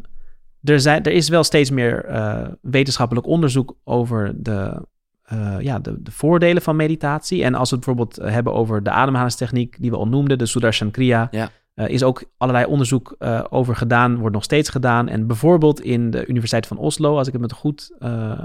er, 0.63 0.81
zijn, 0.81 1.03
er 1.03 1.13
is 1.13 1.29
wel 1.29 1.45
steeds 1.45 1.71
meer 1.71 2.05
eh, 2.05 2.49
wetenschappelijk 2.61 3.27
onderzoek 3.27 3.77
over 3.85 4.43
de, 4.43 4.89
eh, 5.31 5.57
ja, 5.61 5.79
de, 5.79 6.03
de 6.03 6.11
voordelen 6.11 6.63
van 6.63 6.77
meditatie. 6.77 7.45
En 7.45 7.55
als 7.55 7.71
we 7.71 7.77
het 7.77 7.85
bijvoorbeeld 7.85 8.19
eh, 8.19 8.33
hebben 8.33 8.53
over 8.55 8.83
de 8.83 8.91
ademhalingstechniek 8.91 9.77
die 9.81 9.91
we 9.91 9.97
al 9.97 10.09
noemden, 10.09 10.39
de 10.39 10.47
Sudarshan 10.47 10.91
Kriya, 10.91 11.29
Ja. 11.31 11.51
eh, 11.75 11.89
is 11.89 12.03
ook 12.03 12.25
allerlei 12.37 12.65
onderzoek 12.67 13.17
over 13.51 13.77
gedaan, 13.77 14.17
wordt 14.19 14.35
nog 14.35 14.45
steeds 14.45 14.69
gedaan. 14.69 15.09
En 15.09 15.27
bijvoorbeeld 15.27 15.81
in 15.81 16.11
de 16.11 16.27
Universiteit 16.27 16.67
van 16.67 16.77
Oslo, 16.79 17.17
als 17.17 17.27
ik 17.27 17.33
het 17.33 17.43
me 17.43 17.55
goed 17.55 17.91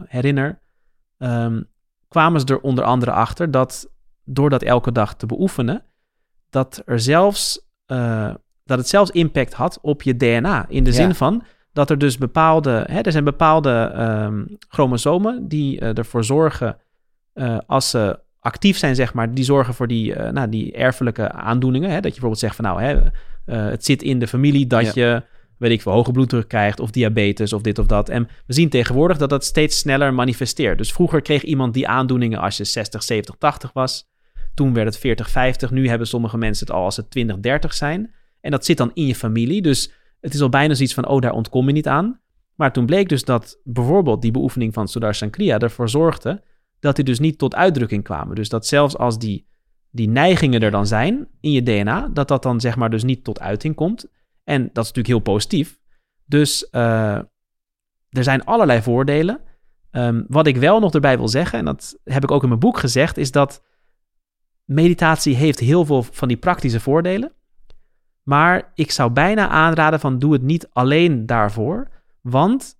herinner, 0.07 0.59
ehm, 1.17 1.61
kwamen 2.07 2.39
ze 2.39 2.45
er 2.45 2.59
onder 2.61 2.83
andere 2.83 3.11
achter 3.11 3.51
dat 3.51 3.89
door 4.23 4.49
dat 4.49 4.61
elke 4.61 4.91
dag 4.91 5.15
te 5.15 5.25
beoefenen, 5.25 5.83
dat 6.49 6.81
er 6.85 6.99
zelfs 6.99 7.63
dat 8.63 8.77
het 8.77 8.87
zelfs 8.87 9.11
impact 9.11 9.53
had 9.53 9.79
op 9.81 10.01
je 10.01 10.15
DNA. 10.17 10.65
In 10.69 10.83
de 10.83 10.89
Ja. 10.89 10.95
zin 10.95 11.15
van 11.15 11.43
dat 11.75 11.89
er 11.89 11.97
dus 11.97 12.17
bepaalde, 12.17 12.85
hè, 12.89 12.99
er 12.99 13.11
zijn 13.11 13.23
bepaalde 13.23 13.91
ehm, 13.95 14.43
chromosomen 14.69 15.47
die 15.47 15.79
eh, 15.79 15.97
ervoor 15.97 16.23
zorgen, 16.23 16.77
eh, 17.33 17.57
als 17.65 17.89
ze 17.89 18.19
actief 18.39 18.77
zijn, 18.77 18.95
zeg 18.95 19.13
maar, 19.13 19.33
die 19.33 19.43
zorgen 19.43 19.73
voor 19.73 19.87
die, 19.87 20.13
eh, 20.13 20.31
nou, 20.31 20.49
die 20.49 20.73
erfelijke 20.73 21.31
aandoeningen. 21.31 21.89
Hè, 21.89 21.95
dat 21.95 22.03
je 22.03 22.09
bijvoorbeeld 22.09 22.39
zegt 22.39 22.55
van 22.55 22.65
nou, 22.65 22.81
hè, 22.81 22.99
het 23.71 23.85
zit 23.85 24.03
in 24.03 24.19
de 24.19 24.27
familie 24.27 24.67
dat 24.67 24.93
je, 24.93 25.23
weet 25.57 25.71
ik 25.71 25.81
veel, 25.81 25.91
hoge 25.91 26.11
bloeddruk 26.11 26.47
krijgt 26.47 26.79
of 26.79 26.91
diabetes 26.91 27.53
of 27.53 27.61
dit 27.61 27.79
of 27.79 27.85
dat. 27.85 28.09
En 28.09 28.27
we 28.45 28.53
zien 28.53 28.69
tegenwoordig 28.69 29.17
dat 29.17 29.29
dat 29.29 29.45
steeds 29.45 29.77
sneller 29.77 30.13
manifesteert. 30.13 30.77
Dus 30.77 30.93
vroeger 30.93 31.21
kreeg 31.21 31.43
iemand 31.43 31.73
die 31.73 31.87
aandoeningen 31.87 32.39
als 32.39 32.57
je 32.57 32.63
60, 32.63 33.03
70, 33.03 33.35
80 33.37 33.73
was. 33.73 34.09
Toen 34.53 34.73
werd 34.73 34.87
het 34.87 34.97
40, 34.97 35.29
50. 35.29 35.71
Nu 35.71 35.87
hebben 35.87 36.07
sommige 36.07 36.37
mensen 36.37 36.67
het 36.67 36.75
al 36.75 36.83
als 36.83 36.97
het 36.97 37.11
20, 37.11 37.39
30 37.39 37.73
zijn. 37.73 38.13
En 38.41 38.51
dat 38.51 38.65
zit 38.65 38.77
dan 38.77 38.91
in 38.93 39.05
je 39.05 39.15
familie. 39.15 39.61
Dus 39.61 39.91
het 40.25 40.33
is 40.33 40.41
al 40.41 40.49
bijna 40.49 40.73
zoiets 40.73 40.93
van, 40.93 41.07
oh, 41.07 41.21
daar 41.21 41.31
ontkom 41.31 41.67
je 41.67 41.73
niet 41.73 41.87
aan. 41.87 42.19
Maar 42.55 42.73
toen 42.73 42.85
bleek 42.85 43.09
dus 43.09 43.23
dat 43.23 43.59
bijvoorbeeld 43.63 44.21
die 44.21 44.31
beoefening 44.31 44.73
van 44.73 44.87
Sudarshan 44.87 45.29
Kriya 45.29 45.59
ervoor 45.59 45.89
zorgde 45.89 46.43
dat 46.79 46.95
die 46.95 47.05
dus 47.05 47.19
niet 47.19 47.37
tot 47.37 47.55
uitdrukking 47.55 48.03
kwamen. 48.03 48.35
Dus 48.35 48.49
dat 48.49 48.67
zelfs 48.67 48.97
als 48.97 49.19
die, 49.19 49.47
die 49.91 50.09
neigingen 50.09 50.61
er 50.61 50.71
dan 50.71 50.87
zijn 50.87 51.27
in 51.39 51.51
je 51.51 51.63
DNA, 51.63 52.09
dat 52.13 52.27
dat 52.27 52.43
dan 52.43 52.59
zeg 52.59 52.75
maar 52.75 52.89
dus 52.89 53.03
niet 53.03 53.23
tot 53.23 53.39
uiting 53.39 53.75
komt. 53.75 54.05
En 54.43 54.61
dat 54.61 54.83
is 54.83 54.91
natuurlijk 54.91 55.07
heel 55.07 55.33
positief. 55.33 55.79
Dus 56.25 56.69
eh, 56.69 57.15
er 58.09 58.23
zijn 58.23 58.43
allerlei 58.43 58.81
voordelen. 58.81 59.41
Ehm, 59.91 60.23
wat 60.27 60.47
ik 60.47 60.57
wel 60.57 60.79
nog 60.79 60.93
erbij 60.93 61.17
wil 61.17 61.27
zeggen, 61.27 61.59
en 61.59 61.65
dat 61.65 61.99
heb 62.03 62.23
ik 62.23 62.31
ook 62.31 62.41
in 62.41 62.47
mijn 62.47 62.59
boek 62.59 62.77
gezegd, 62.77 63.17
is 63.17 63.31
dat 63.31 63.63
meditatie 64.63 65.35
heeft 65.35 65.59
heel 65.59 65.85
veel 65.85 66.03
van 66.03 66.27
die 66.27 66.37
praktische 66.37 66.79
voordelen. 66.79 67.31
Maar 68.25 68.71
ik 68.73 68.91
zou 68.91 69.11
bijna 69.11 69.47
aanraden 69.49 69.99
van 69.99 70.19
doe 70.19 70.33
het 70.33 70.41
niet 70.41 70.67
alleen 70.73 71.25
daarvoor. 71.25 71.87
Want 72.21 72.75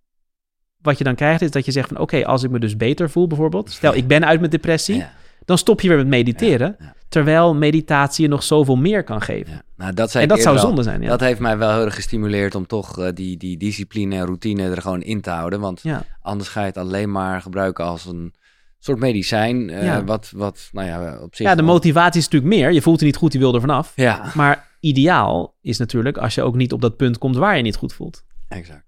wat 0.81 0.97
je 0.97 1.03
dan 1.03 1.15
krijgt 1.15 1.41
is 1.41 1.51
dat 1.51 1.65
je 1.65 1.72
zegt 1.72 1.88
van 1.88 1.97
oké, 1.97 2.26
als 2.26 2.43
ik 2.43 2.49
me 2.49 2.59
dus 2.59 2.77
beter 2.77 3.09
voel 3.09 3.27
bijvoorbeeld. 3.27 3.72
Stel 3.72 3.95
ik 3.95 4.07
ben 4.07 4.26
uit 4.26 4.39
mijn 4.39 4.51
depressie. 4.51 4.95
Ja. 4.95 5.11
dan 5.45 5.57
stop 5.57 5.81
je 5.81 5.88
weer 5.88 5.97
met 5.97 6.07
mediteren. 6.07 6.76
Ja, 6.80 6.85
ja. 6.85 6.93
Terwijl 7.09 7.55
meditatie 7.55 8.23
je 8.23 8.30
nog 8.30 8.43
zoveel 8.43 8.76
meer 8.76 9.03
kan 9.03 9.22
geven. 9.22 9.53
Ja. 9.53 9.61
Nou, 9.77 9.93
dat 9.93 10.15
En 10.15 10.27
dat 10.27 10.41
zou 10.41 10.57
zonde 10.57 10.84
zijn. 10.84 11.01
Ja. 11.01 11.07
Dat 11.07 11.19
heeft 11.19 11.39
mij 11.39 11.57
wel 11.57 11.72
heel 11.72 11.85
erg 11.85 11.95
gestimuleerd 11.95 12.55
om 12.55 12.67
toch 12.67 12.99
eh, 12.99 13.07
die, 13.13 13.38
die 13.38 13.57
discipline 13.57 14.15
en 14.15 14.26
routine 14.26 14.69
er 14.69 14.81
gewoon 14.81 15.01
in 15.01 15.22
te 15.22 15.30
houden. 15.30 15.59
Want 15.59 15.84
anders 16.22 16.49
ga 16.49 16.59
je 16.59 16.65
het 16.65 16.77
alleen 16.77 17.11
maar 17.11 17.41
gebruiken 17.41 17.85
als 17.85 18.05
een 18.05 18.34
soort 18.80 18.99
medicijn. 18.99 19.69
eh, 19.69 19.84
Ja. 19.84 20.03
wat, 20.03 20.31
wat, 20.35 20.69
nou 20.72 20.88
ja, 20.88 21.19
op 21.22 21.35
zich... 21.35 21.45
ja, 21.47 21.55
de 21.55 21.61
motivatie 21.61 22.19
is 22.19 22.30
natuurlijk 22.30 22.53
meer. 22.53 22.72
Je 22.72 22.81
voelt 22.81 22.99
je 22.99 23.05
niet 23.05 23.15
goed, 23.15 23.34
je 23.34 23.39
wil 23.39 23.53
er 23.53 23.61
vanaf. 23.61 23.91
Ja, 23.95 24.31
Maar 24.34 24.67
ideaal 24.86 25.57
is 25.62 25.78
natuurlijk 25.78 26.18
als 26.18 26.36
je 26.36 26.41
ook 26.41 26.56
niet 26.56 26.74
op 26.74 26.82
dat 26.82 26.98
punt 26.98 27.18
komt 27.18 27.36
waar 27.36 27.57
je 27.57 27.64
niet 27.64 27.76
goed 27.76 27.94
voelt. 27.94 28.24
exact. 28.48 28.84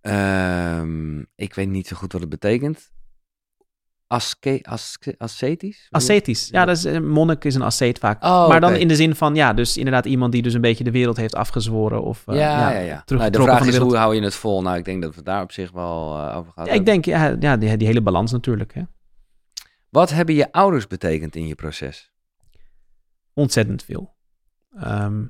Ehm, 0.00 1.18
ik 1.34 1.54
weet 1.54 1.68
niet 1.68 1.86
zo 1.86 1.96
goed 1.96 2.12
wat 2.12 2.20
het 2.20 2.30
betekent. 2.30 2.92
Aske, 4.06 4.60
aske, 4.62 5.14
ascetisch? 5.18 5.88
Ascetisch. 5.90 6.48
Ja, 6.48 6.64
dat 6.64 6.76
is, 6.76 6.84
een 6.84 7.08
monnik 7.08 7.44
is 7.44 7.54
een 7.54 7.62
asceet 7.62 7.98
vaak. 7.98 8.24
Oh, 8.24 8.48
maar 8.48 8.60
dan 8.60 8.74
in 8.74 8.88
de 8.88 8.96
zin 8.96 9.14
van, 9.14 9.34
ja, 9.34 9.52
dus 9.52 9.76
inderdaad 9.76 10.04
iemand 10.04 10.32
die 10.32 10.42
dus 10.42 10.54
een 10.54 10.60
beetje 10.60 10.84
de 10.84 10.90
wereld 10.90 11.16
heeft 11.16 11.34
afgezworen. 11.34 12.02
Of, 12.02 12.22
eh, 12.26 12.36
ja, 12.36 12.70
ja, 12.70 12.78
ja. 12.78 13.02
Nou, 13.06 13.30
de 13.30 13.42
vraag 13.42 13.58
van 13.58 13.66
de 13.66 13.72
is, 13.72 13.78
hoe 13.78 13.96
hou 13.96 14.14
je 14.14 14.22
het 14.22 14.34
vol? 14.34 14.62
Nou, 14.62 14.76
ik 14.76 14.84
denk 14.84 15.02
dat 15.02 15.14
we 15.14 15.22
daar 15.22 15.42
op 15.42 15.52
zich 15.52 15.72
wel 15.72 16.18
eh, 16.18 16.36
over 16.36 16.52
gaan 16.52 16.64
Ja, 16.64 16.72
ik 16.72 16.86
denk, 16.86 17.04
ja, 17.04 17.36
ja 17.40 17.56
die, 17.56 17.76
die 17.76 17.86
hele 17.86 18.02
balans 18.02 18.32
natuurlijk. 18.32 18.74
Hè. 18.74 18.82
Wat 19.90 20.10
hebben 20.10 20.34
je 20.34 20.52
ouders 20.52 20.86
betekend 20.86 21.36
in 21.36 21.46
je 21.46 21.54
proces? 21.54 22.13
Ontzettend 23.34 23.82
veel. 23.84 24.14
Ehm, 24.76 25.24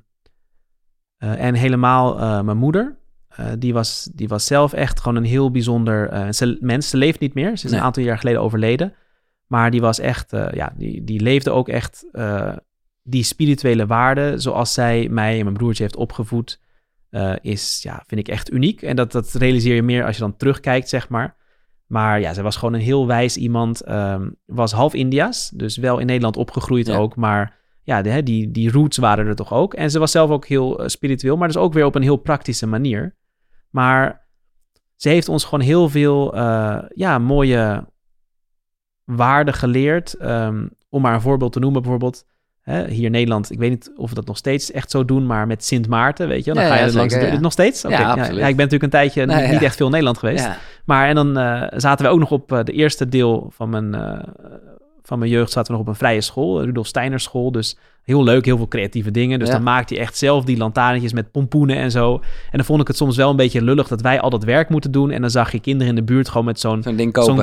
eh, 1.17 1.45
en 1.45 1.55
helemaal 1.55 2.21
eh, 2.21 2.41
mijn 2.43 2.57
moeder. 2.57 2.99
eh, 3.29 3.47
die, 3.59 3.73
was, 3.73 4.11
die 4.15 4.29
was 4.29 4.47
zelf 4.47 4.73
echt 4.73 5.01
gewoon 5.01 5.17
een 5.17 5.25
heel 5.31 5.51
bijzonder 5.51 6.35
ze, 6.35 6.57
mens. 6.61 6.89
Ze 6.91 6.97
leeft 6.97 7.21
niet 7.21 7.35
meer. 7.35 7.57
Ze 7.59 7.65
is 7.65 7.71
Nee. 7.71 7.81
een 7.81 7.87
aantal 7.87 8.03
jaar 8.03 8.19
geleden 8.19 8.41
overleden. 8.41 8.95
Maar 9.47 9.71
die 9.71 9.81
was 9.81 9.99
echt, 9.99 10.31
ja, 10.53 10.73
die, 10.77 11.05
die 11.05 11.21
leefde 11.21 11.51
ook 11.51 11.69
echt 11.69 12.07
die 13.03 13.23
spirituele 13.23 13.87
waarden 13.87 14.41
zoals 14.41 14.73
zij 14.73 15.09
mij 15.09 15.39
en 15.39 15.45
mijn 15.45 15.57
broertje 15.57 15.83
heeft 15.83 15.97
opgevoed. 15.97 16.61
is, 17.41 17.83
ja, 17.83 18.03
vind 18.07 18.21
ik 18.21 18.29
echt 18.29 18.53
uniek. 18.53 18.83
En 18.83 18.97
dat, 18.97 19.13
dat 19.13 19.33
realiseer 19.33 19.75
je 19.75 19.83
meer 19.83 20.05
als 20.05 20.15
je 20.17 20.23
dan 20.23 20.37
terugkijkt, 20.37 20.89
zeg 20.89 21.09
maar. 21.09 21.37
Maar 21.87 22.21
ja, 22.21 22.33
zij 22.35 22.43
was 22.43 22.57
gewoon 22.57 22.75
een 22.75 22.81
heel 22.81 23.07
wijs 23.07 23.37
iemand. 23.37 23.81
ehm, 23.81 24.31
was 24.47 24.73
half 24.73 24.95
India's, 24.95 25.51
dus 25.55 25.77
wel 25.77 25.99
in 25.99 26.07
Nederland 26.07 26.37
opgegroeid 26.37 26.87
Ja. 26.87 26.97
ook. 26.97 27.17
Maar 27.17 27.57
ja, 27.85 28.03
de, 28.03 28.23
die, 28.23 28.51
die 28.51 28.71
roots 28.71 28.97
waren 28.97 29.27
er 29.27 29.35
toch 29.35 29.53
ook. 29.53 29.75
En 29.75 29.91
ze 29.91 29.99
was 29.99 30.11
zelf 30.11 30.31
ook 30.31 30.47
heel 30.47 30.79
eh, 30.79 30.89
spiritueel, 30.89 31.37
maar 31.37 31.49
dus 31.49 31.57
ook 31.57 31.73
weer 31.73 31.85
op 31.85 31.95
een 31.95 32.03
heel 32.03 32.17
praktische 32.17 32.67
manier. 32.67 33.17
Maar 33.71 34.29
ze 34.97 35.09
heeft 35.09 35.29
ons 35.29 35.45
gewoon 35.45 35.61
heel 35.61 35.89
veel 35.89 36.35
eh, 36.35 36.79
ja, 36.95 37.19
mooie 37.19 37.87
waarden 39.05 39.55
geleerd. 39.55 40.15
Ehm, 40.15 40.67
om 40.89 41.03
maar 41.03 41.15
een 41.15 41.21
voorbeeld 41.21 41.53
te 41.53 41.59
noemen, 41.59 41.83
bijvoorbeeld. 41.83 42.25
Hè, 42.61 42.89
hier 42.89 43.05
in 43.05 43.11
Nederland, 43.11 43.51
ik 43.51 43.59
weet 43.59 43.71
niet 43.71 43.93
of 43.97 44.09
we 44.09 44.15
dat 44.15 44.27
nog 44.27 44.37
steeds 44.37 44.71
echt 44.71 44.91
zo 44.91 45.05
doen, 45.05 45.27
maar 45.27 45.47
met 45.47 45.65
Sint 45.65 45.89
Maarten, 45.89 46.29
weet 46.29 46.45
je 46.45 46.53
wel. 46.53 46.55
Dan 46.55 46.65
Ja, 46.65 46.77
ga 46.77 46.85
je 46.85 46.91
ja, 46.91 46.97
langs 46.97 47.15
de 47.15 47.21
ja. 47.21 47.41
Nog 47.41 47.53
steeds? 47.53 47.85
Oké, 47.85 47.97
Ja, 47.97 48.17
ik 48.17 48.37
ben 48.37 48.43
natuurlijk 48.43 48.83
een 48.83 48.91
tijdje 48.91 49.27
Nee, 49.27 49.49
niet 49.49 49.63
echt 49.63 49.77
veel 49.77 49.87
in 49.87 49.93
Nederland 49.93 50.19
geweest. 50.19 50.49
Maar 50.85 51.09
en 51.09 51.15
dan 51.15 51.39
eh, 51.39 51.63
zaten 51.77 52.05
we 52.05 52.11
ook 52.11 52.19
nog 52.19 52.31
op 52.31 52.53
eh, 52.53 52.65
de 52.65 52.73
eerste 52.73 53.09
deel 53.09 53.51
van 53.55 53.71
mijn, 53.71 53.95
van 55.07 55.19
mijn 55.19 55.31
jeugd 55.31 55.53
zaten 55.53 55.73
we 55.73 55.79
nog 55.79 55.87
op 55.87 55.93
een 55.93 55.99
vrije 55.99 56.21
school, 56.21 56.63
Rudolf 56.65 56.87
Steiner 56.87 57.21
school. 57.21 57.53
Dus 57.53 57.77
heel 58.05 58.25
leuk, 58.25 58.45
heel 58.45 58.57
veel 58.57 58.69
creatieve 58.69 59.11
dingen. 59.11 59.39
Dus 59.39 59.49
Ja. 59.49 59.55
dan 59.55 59.63
maakte 59.63 59.95
hij 59.95 60.03
echt 60.03 60.17
zelf 60.17 60.45
die 60.45 60.57
lantaarntjes 60.57 61.13
met 61.13 61.31
pompoenen 61.31 61.77
en 61.77 61.91
zo. 61.91 62.15
En 62.15 62.21
dan 62.57 62.65
vond 62.65 62.81
ik 62.81 62.87
het 62.87 62.97
soms 62.97 63.17
wel 63.17 63.31
een 63.31 63.37
beetje 63.37 63.63
lullig 63.63 63.89
dat 63.89 64.01
wij 64.01 64.21
al 64.21 64.31
dat 64.31 64.45
werk 64.45 64.69
moeten 64.69 64.91
doen. 64.91 65.11
En 65.11 65.21
dan 65.21 65.31
zag 65.31 65.53
je 65.53 65.61
kinderen 65.61 65.89
in 65.89 65.95
de 65.95 66.03
buurt 66.13 66.29
gewoon 66.29 66.45
met 66.45 66.61
zo'n 66.61 66.85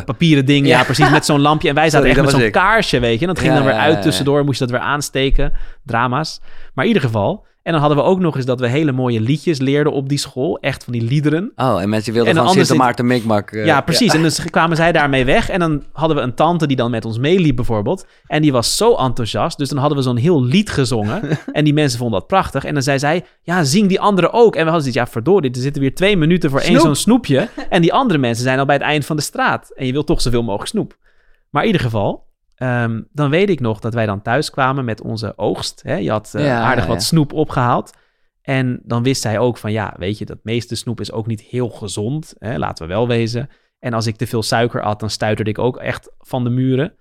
papieren 0.05 0.45
ding. 0.45 0.67
Ja, 0.67 0.77
Ja. 0.77 0.83
precies, 0.83 1.09
met 1.09 1.25
zo'n 1.25 1.41
lampje. 1.41 1.69
En 1.69 1.75
wij 1.75 1.89
zaten 1.89 2.07
Sorry, 2.09 2.23
echt 2.23 2.33
met 2.33 2.41
zo'n 2.43 2.51
kaarsje, 2.51 2.99
weet 2.99 3.13
je. 3.19 3.21
En 3.21 3.27
dat 3.27 3.39
ging 3.39 3.51
Ja, 3.51 3.57
dan 3.57 3.67
weer 3.67 3.77
uit 3.77 4.01
tussendoor. 4.01 4.43
Moest 4.45 4.59
je 4.59 4.65
dat 4.65 4.73
weer 4.75 4.83
aansteken. 4.87 5.53
Drama's. 5.85 6.41
Maar 6.73 6.85
in 6.85 6.91
ieder 6.93 7.07
geval... 7.07 7.45
En 7.63 7.71
dan 7.71 7.81
hadden 7.81 7.97
we 7.99 8.03
ook 8.03 8.19
nog 8.19 8.35
eens 8.35 8.45
dat 8.45 8.59
we 8.59 8.67
hele 8.67 8.91
mooie 8.91 9.21
liedjes 9.21 9.59
leerden 9.59 9.93
op 9.93 10.09
die 10.09 10.17
school. 10.17 10.57
Echt 10.59 10.83
van 10.83 10.93
die 10.93 11.01
liederen. 11.01 11.51
Oh, 11.55 11.81
en 11.81 11.89
mensen 11.89 12.13
wilden 12.13 12.31
En 12.37 12.43
van 12.43 12.53
Sint 12.53 12.77
Maarten 12.77 13.05
Mikmak. 13.07 13.51
eh, 13.51 13.65
Ja, 13.65 13.81
precies. 13.81 14.13
En 14.13 14.21
dus 14.21 14.43
kwamen 14.49 14.75
zij 14.77 14.91
daarmee 14.91 15.25
weg. 15.25 15.49
En 15.49 15.59
dan 15.59 15.83
hadden 15.93 16.17
we 16.17 16.23
een 16.23 16.33
tante 16.35 16.67
die 16.67 16.75
dan 16.77 16.91
met 16.91 17.05
ons 17.05 17.17
meeliep 17.17 17.55
bijvoorbeeld. 17.55 18.05
En 18.27 18.41
die 18.41 18.51
was 18.51 18.77
zo 18.77 18.95
enthousiast. 18.95 19.57
Dus 19.57 19.69
dan 19.69 19.77
hadden 19.77 19.97
we 19.97 20.03
zo'n 20.03 20.17
heel 20.17 20.43
lied 20.43 20.69
gezongen. 20.69 21.21
en 21.51 21.63
die 21.63 21.73
mensen 21.73 21.99
vonden 21.99 22.19
dat 22.19 22.27
prachtig. 22.27 22.63
En 22.65 22.73
dan 22.73 22.83
zei 22.83 22.99
zij, 22.99 23.25
ja, 23.41 23.63
zing 23.63 23.87
die 23.87 23.99
anderen 23.99 24.33
ook. 24.33 24.55
En 24.55 24.63
we 24.65 24.71
hadden 24.71 24.91
zoiets, 24.91 24.99
ja, 24.99 25.07
verdorie, 25.07 25.51
er 25.51 25.61
zitten 25.61 25.81
weer 25.81 25.95
twee 25.95 26.17
minuten 26.17 26.49
voor 26.49 26.59
één 26.59 26.79
zo'n 26.79 26.95
snoepje. 26.95 27.49
En 27.69 27.81
die 27.81 27.93
andere 27.93 28.19
mensen 28.19 28.43
zijn 28.43 28.59
al 28.59 28.65
bij 28.65 28.75
het 28.75 28.83
eind 28.83 29.05
van 29.05 29.15
de 29.15 29.21
straat. 29.21 29.71
En 29.75 29.85
je 29.85 29.91
wilt 29.91 30.07
toch 30.07 30.21
zoveel 30.21 30.43
mogelijk 30.43 30.69
snoep. 30.69 30.97
Maar 31.49 31.61
in 31.61 31.67
ieder 31.67 31.81
geval, 31.85 32.29
ehm, 32.61 33.01
dan 33.11 33.29
weet 33.29 33.49
ik 33.49 33.59
nog 33.59 33.79
dat 33.79 33.93
wij 33.93 34.05
dan 34.05 34.21
thuis 34.21 34.49
kwamen 34.49 34.85
met 34.85 35.01
onze 35.01 35.33
oogst. 35.37 35.81
Hè? 35.83 35.95
Je 35.95 36.09
had 36.09 36.33
eh, 36.33 36.45
Ja, 36.45 36.61
aardig 36.61 36.83
ja, 36.83 36.89
wat 36.89 36.99
ja. 36.99 37.05
snoep 37.05 37.33
opgehaald. 37.33 37.93
En 38.41 38.81
dan 38.83 39.03
wist 39.03 39.21
zij 39.21 39.39
ook 39.39 39.57
van, 39.57 39.71
ja, 39.71 39.93
weet 39.97 40.17
je, 40.17 40.25
dat 40.25 40.39
meeste 40.43 40.75
snoep 40.75 40.99
is 40.99 41.11
ook 41.11 41.27
niet 41.27 41.41
heel 41.41 41.69
gezond. 41.69 42.33
Hè? 42.37 42.57
Laten 42.57 42.87
we 42.87 42.93
wel 42.93 43.07
wezen. 43.07 43.49
En 43.79 43.93
als 43.93 44.07
ik 44.07 44.15
te 44.15 44.27
veel 44.27 44.43
suiker 44.43 44.81
at, 44.81 44.99
dan 44.99 45.09
stuiterde 45.09 45.51
ik 45.51 45.59
ook 45.59 45.77
echt 45.77 46.11
van 46.19 46.43
de 46.43 46.49
muren. 46.49 46.93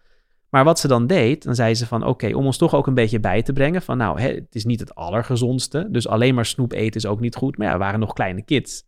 Maar 0.51 0.65
wat 0.65 0.79
ze 0.79 0.89
dan 0.89 1.07
deed, 1.07 1.43
dan 1.43 1.55
zei 1.55 1.75
ze 1.75 1.87
van... 1.87 2.07
oké, 2.07 2.35
om 2.35 2.47
ons 2.47 2.57
toch 2.57 2.75
ook 2.75 2.87
een 2.87 2.95
beetje 2.95 3.21
bij 3.21 3.43
te 3.43 3.53
brengen... 3.53 3.83
van 3.83 3.97
nou, 3.97 4.21
hè, 4.21 4.29
het 4.29 4.55
is 4.55 4.65
niet 4.65 4.81
het 4.81 4.95
allergezondste... 4.95 5.89
dus 5.91 6.09
alleen 6.09 6.35
maar 6.35 6.47
snoep 6.47 6.73
eten 6.73 7.01
is 7.01 7.07
ook 7.07 7.21
niet 7.21 7.37
goed. 7.37 7.59
Maar 7.59 7.67
ja, 7.67 7.73
er 7.73 7.79
waren 7.79 8.01
nog 8.01 8.13
kleine 8.13 8.43
kids. 8.43 8.85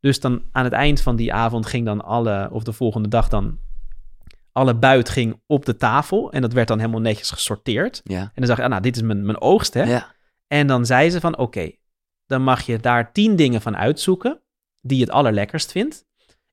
Dus 0.00 0.20
dan 0.20 0.42
aan 0.52 0.64
het 0.64 0.72
eind 0.72 1.00
van 1.00 1.16
die 1.16 1.32
avond 1.32 1.66
ging 1.66 1.86
dan 1.86 2.04
alle... 2.04 2.48
of 2.52 2.62
de 2.62 2.72
volgende 2.72 3.08
dag 3.08 3.28
dan... 3.28 3.58
alle 4.52 4.74
buit 4.74 5.08
ging 5.08 5.42
op 5.46 5.64
de 5.64 5.76
tafel... 5.76 6.32
en 6.32 6.40
dat 6.40 6.52
werd 6.52 6.68
dan 6.68 6.78
helemaal 6.78 7.00
netjes 7.00 7.30
gesorteerd. 7.30 8.00
Ja. 8.04 8.20
En 8.20 8.30
dan 8.34 8.46
zag 8.46 8.56
je, 8.56 8.62
ah, 8.62 8.68
nou, 8.68 8.82
dit 8.82 8.96
is 8.96 9.02
mijn, 9.02 9.26
mijn 9.26 9.40
oogst, 9.40 9.74
hè? 9.74 9.82
ja. 9.82 10.14
En 10.46 10.66
dan 10.66 10.86
zei 10.86 11.10
ze 11.10 11.20
van, 11.20 11.38
oké, 11.38 11.70
dan 12.26 12.42
mag 12.42 12.62
je 12.62 12.78
daar 12.78 13.12
tien 13.12 13.36
dingen 13.36 13.60
van 13.60 13.76
uitzoeken 13.76 14.42
die 14.80 14.98
je 14.98 15.04
het 15.04 15.12
allerlekkerst 15.12 15.72
vindt. 15.72 16.04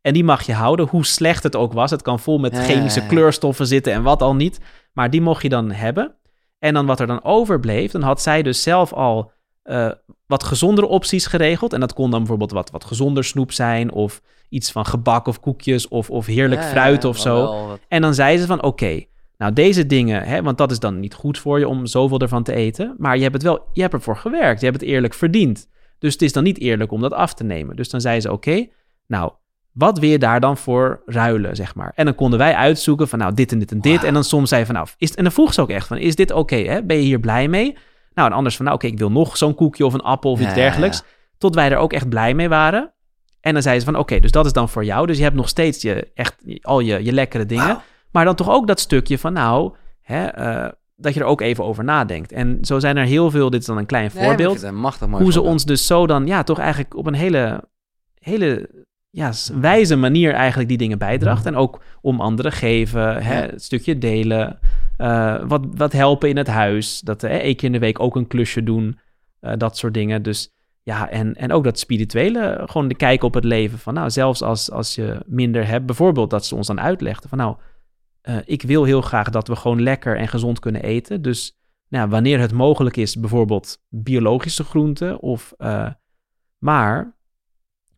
En 0.02 0.14
die 0.14 0.24
mag 0.24 0.46
je 0.46 0.54
houden, 0.54 0.88
hoe 0.88 1.06
slecht 1.06 1.44
het 1.44 1.56
ook 1.56 1.74
was. 1.74 1.92
Het 1.92 2.02
kan 2.02 2.20
vol 2.20 2.38
met 2.38 2.58
chemische 2.58 3.02
ja, 3.02 3.08
kleurstoffen 3.08 3.68
zitten 3.68 3.94
en 3.94 4.04
wat 4.04 4.22
al 4.22 4.36
niet. 4.36 4.60
Maar 4.94 5.10
die 5.10 5.22
mocht 5.22 5.42
je 5.42 5.50
dan 5.50 5.72
hebben. 5.72 6.16
En 6.60 6.74
dan 6.74 6.86
wat 6.86 7.00
er 7.00 7.08
dan 7.08 7.24
overbleef, 7.24 7.92
dan 7.92 8.02
had 8.02 8.22
zij 8.22 8.44
dus 8.44 8.62
zelf 8.62 8.94
al 8.94 9.32
eh, 9.62 9.92
wat 10.26 10.44
gezondere 10.44 10.88
opties 10.88 11.26
geregeld. 11.26 11.74
En 11.74 11.80
dat 11.80 11.94
kon 11.94 12.10
dan 12.10 12.20
bijvoorbeeld 12.20 12.52
wat, 12.52 12.70
wat 12.70 12.86
gezonder 12.86 13.24
snoep 13.24 13.52
zijn... 13.52 13.92
of 13.92 14.22
iets 14.50 14.72
van 14.72 14.86
gebak 14.86 15.28
of 15.28 15.40
koekjes 15.40 15.88
of, 15.88 16.10
of 16.10 16.26
heerlijk 16.26 16.62
Ja, 16.62 16.68
fruit 16.68 17.06
of 17.06 17.18
zo. 17.18 17.34
wel 17.36 17.68
wat- 17.68 17.80
En 17.88 18.02
dan 18.02 18.14
zei 18.14 18.38
ze 18.38 18.46
van, 18.46 18.64
oké, 18.64 19.04
nou 19.38 19.54
deze 19.54 19.86
dingen, 19.86 20.24
hè, 20.24 20.42
want 20.42 20.58
dat 20.58 20.72
is 20.72 20.80
dan 20.80 21.00
niet 21.00 21.14
goed 21.14 21.40
voor 21.40 21.60
je 21.60 21.68
om 21.68 21.86
zoveel 21.86 22.20
ervan 22.20 22.44
te 22.44 22.54
eten, 22.54 22.96
maar 22.98 23.16
je 23.16 23.22
hebt 23.22 23.34
het 23.34 23.44
wel, 23.44 23.60
je 23.74 23.82
hebt 23.82 23.94
ervoor 23.94 24.18
gewerkt, 24.18 24.60
je 24.60 24.66
hebt 24.66 24.82
het 24.82 24.90
eerlijk 24.90 25.14
verdiend. 25.14 25.68
Dus 26.00 26.14
het 26.14 26.22
is 26.22 26.34
dan 26.34 26.44
niet 26.44 26.60
eerlijk 26.60 26.92
om 26.92 27.02
dat 27.02 27.14
af 27.14 27.34
te 27.34 27.44
nemen. 27.44 27.76
Dus 27.76 27.90
dan 27.90 28.02
zei 28.02 28.20
ze, 28.22 28.32
oké, 28.32 28.68
nou, 29.08 29.32
wat 29.72 30.00
wil 30.00 30.10
je 30.10 30.20
daar 30.20 30.40
dan 30.40 30.58
voor 30.58 31.02
ruilen, 31.06 31.56
zeg 31.56 31.76
maar. 31.76 31.92
En 31.96 32.06
dan 32.06 32.16
konden 32.16 32.40
wij 32.40 32.54
uitzoeken 32.56 33.08
van, 33.08 33.20
nou, 33.20 33.34
dit 33.34 33.52
en 33.52 33.60
dit 33.60 33.72
en 33.72 33.80
dit. 33.82 34.04
En 34.04 34.14
dan 34.14 34.24
soms 34.24 34.50
zei 34.50 34.66
van, 34.66 34.76
nou, 34.76 34.88
is, 34.98 35.16
en 35.16 35.24
dan 35.24 35.32
vroeg 35.32 35.54
ze 35.54 35.62
ook 35.62 35.70
echt 35.70 35.88
van, 35.88 35.98
is 35.98 36.16
dit 36.16 36.32
oké, 36.32 36.56
hè? 36.56 36.84
Ben 36.84 36.98
je 36.98 37.04
hier 37.04 37.20
blij 37.20 37.48
mee? 37.48 37.78
Nou, 38.14 38.30
en 38.30 38.36
anders 38.36 38.56
van, 38.56 38.66
nou, 38.66 38.78
oké, 38.78 38.88
ik 38.88 38.98
wil 38.98 39.12
nog 39.12 39.38
zo'n 39.38 39.56
koekje 39.56 39.86
of 39.86 39.94
een 39.94 40.02
appel 40.02 40.32
of 40.32 40.40
iets 40.40 40.50
ja, 40.50 40.56
ja. 40.56 40.62
dergelijks. 40.62 41.04
Tot 41.38 41.56
wij 41.56 41.72
er 41.72 41.78
ook 41.78 41.94
echt 41.94 42.10
blij 42.10 42.34
mee 42.34 42.50
waren. 42.50 42.94
En 43.40 43.54
dan 43.54 43.62
zei 43.62 43.80
ze 43.80 43.86
van, 43.86 43.96
oké, 43.96 44.20
dus 44.20 44.32
dat 44.32 44.46
is 44.46 44.54
dan 44.54 44.70
voor 44.70 44.86
jou. 44.86 45.08
Dus 45.08 45.18
je 45.18 45.24
hebt 45.24 45.36
nog 45.36 45.50
steeds 45.50 45.82
je, 45.82 46.12
echt, 46.14 46.36
al 46.62 46.80
je, 46.80 47.04
je 47.04 47.12
lekkere 47.12 47.46
dingen. 47.46 47.82
Maar 48.12 48.26
dan 48.26 48.36
toch 48.36 48.50
ook 48.50 48.68
dat 48.68 48.80
stukje 48.80 49.18
van, 49.18 49.34
nou, 49.34 49.74
hè, 50.02 50.26
eh, 50.26 50.72
dat 50.96 51.14
je 51.14 51.20
er 51.20 51.26
ook 51.26 51.42
even 51.42 51.64
over 51.64 51.84
nadenkt. 51.84 52.32
En 52.32 52.58
zo 52.62 52.80
zijn 52.80 52.98
er 52.98 53.06
heel 53.06 53.32
veel, 53.32 53.50
dit 53.50 53.60
is 53.60 53.66
dan 53.66 53.78
een 53.78 53.86
klein 53.86 54.12
Nee, 54.14 54.24
voorbeeld, 54.24 54.62
een 54.62 54.76
hoe 55.10 55.32
ze 55.32 55.42
ons 55.42 55.66
dus 55.66 55.86
zo 55.86 56.08
dan, 56.08 56.28
ja, 56.28 56.44
toch 56.44 56.60
eigenlijk 56.60 56.96
op 56.96 57.08
een 57.08 57.14
hele, 57.14 57.64
hele 58.20 58.70
ja, 59.10 59.32
wijze 59.60 59.96
manier 59.96 60.34
eigenlijk 60.34 60.70
die 60.70 60.78
dingen 60.78 60.98
bijdraagt. 60.98 61.46
En 61.46 61.56
ook 61.56 61.82
om 62.02 62.22
anderen 62.22 62.52
geven, 62.52 63.24
hè, 63.24 63.36
het 63.36 63.64
stukje 63.64 63.98
delen, 63.98 64.60
eh, 64.98 65.42
wat, 65.48 65.66
wat 65.76 65.92
helpen 65.92 66.30
in 66.30 66.38
het 66.38 66.48
huis. 66.48 67.00
Dat 67.00 67.24
eh, 67.24 67.32
één 67.32 67.56
keer 67.56 67.66
in 67.66 67.72
de 67.72 67.80
week 67.80 68.00
ook 68.00 68.16
een 68.16 68.28
klusje 68.28 68.64
doen, 68.64 69.00
eh, 69.40 69.54
dat 69.58 69.78
soort 69.78 69.94
dingen. 69.94 70.24
Dus 70.24 70.52
ja, 70.88 71.10
en, 71.10 71.36
en 71.36 71.52
ook 71.52 71.64
dat 71.64 71.80
spirituele, 71.80 72.64
gewoon 72.66 72.88
de 72.88 72.96
kijk 72.96 73.24
op 73.24 73.34
het 73.34 73.44
leven 73.44 73.80
van, 73.80 73.94
nou, 73.94 74.10
zelfs 74.10 74.42
als, 74.42 74.72
als 74.72 74.96
je 74.96 75.22
minder 75.26 75.68
hebt, 75.68 75.86
bijvoorbeeld 75.86 76.30
dat 76.30 76.46
ze 76.46 76.56
ons 76.56 76.68
dan 76.68 76.80
uitlegden 76.80 77.30
van, 77.30 77.38
nou, 77.38 77.58
eh, 78.22 78.38
ik 78.46 78.62
wil 78.62 78.84
heel 78.84 79.02
graag 79.02 79.30
dat 79.30 79.48
we 79.48 79.56
gewoon 79.56 79.82
lekker 79.82 80.18
en 80.18 80.28
gezond 80.28 80.60
kunnen 80.60 80.84
eten. 80.84 81.22
Dus 81.22 81.58
nou, 81.88 82.10
wanneer 82.10 82.40
het 82.40 82.54
mogelijk 82.54 82.98
is, 82.98 83.16
bijvoorbeeld 83.16 83.84
biologische 83.90 84.64
groenten 84.64 85.20
of... 85.20 85.54
eh, 85.58 85.90
maar 86.58 87.16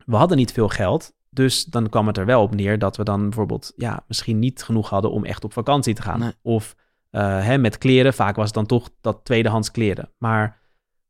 we 0.06 0.16
hadden 0.16 0.38
niet 0.38 0.52
veel 0.52 0.70
geld, 0.70 1.14
dus 1.30 1.66
dan 1.66 1.90
kwam 1.90 2.08
het 2.08 2.18
er 2.18 2.26
wel 2.26 2.42
op 2.42 2.56
neer 2.56 2.80
dat 2.80 2.98
we 2.98 3.04
dan 3.04 3.22
bijvoorbeeld 3.22 3.74
ja, 3.76 4.04
misschien 4.08 4.40
niet 4.40 4.64
genoeg 4.64 4.90
hadden 4.90 5.12
om 5.12 5.26
echt 5.26 5.44
op 5.44 5.54
vakantie 5.54 5.94
te 5.94 6.02
gaan. 6.02 6.20
Nee. 6.20 6.34
Of 6.42 6.76
eh, 7.10 7.46
hè, 7.46 7.58
met 7.58 7.78
kleren, 7.78 8.14
vaak 8.14 8.36
was 8.36 8.46
het 8.46 8.56
dan 8.56 8.66
toch 8.66 8.90
dat 9.02 9.20
tweedehands 9.24 9.72
kleren. 9.72 10.12
Maar 10.18 10.60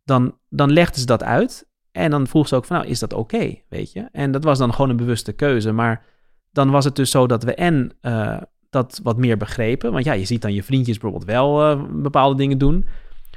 dan, 0.03 0.37
dan 0.49 0.71
legden 0.71 0.99
ze 0.99 1.05
dat 1.05 1.23
uit 1.23 1.67
en 1.91 2.11
dan 2.11 2.27
vroeg 2.27 2.47
ze 2.47 2.55
ook 2.55 2.65
van 2.65 2.77
nou, 2.77 2.89
is 2.89 2.99
dat 2.99 3.13
oké, 3.13 3.55
weet 3.69 3.91
je? 3.91 4.07
En 4.11 4.31
dat 4.31 4.43
was 4.43 4.57
dan 4.57 4.73
gewoon 4.73 4.89
een 4.89 4.97
bewuste 4.97 5.33
keuze. 5.33 5.71
Maar 5.71 6.05
dan 6.51 6.69
was 6.69 6.85
het 6.85 6.95
dus 6.95 7.11
zo 7.11 7.27
dat 7.27 7.43
we 7.43 7.53
en 7.53 7.91
eh, 8.01 8.37
dat 8.69 8.99
wat 9.03 9.17
meer 9.17 9.37
begrepen. 9.37 9.91
Want 9.91 10.05
ja, 10.05 10.13
je 10.13 10.25
ziet 10.25 10.41
dan 10.41 10.53
je 10.53 10.63
vriendjes 10.63 10.97
bijvoorbeeld 10.97 11.31
wel 11.31 11.61
eh, 11.63 11.83
bepaalde 11.89 12.35
dingen 12.35 12.57
doen. 12.57 12.85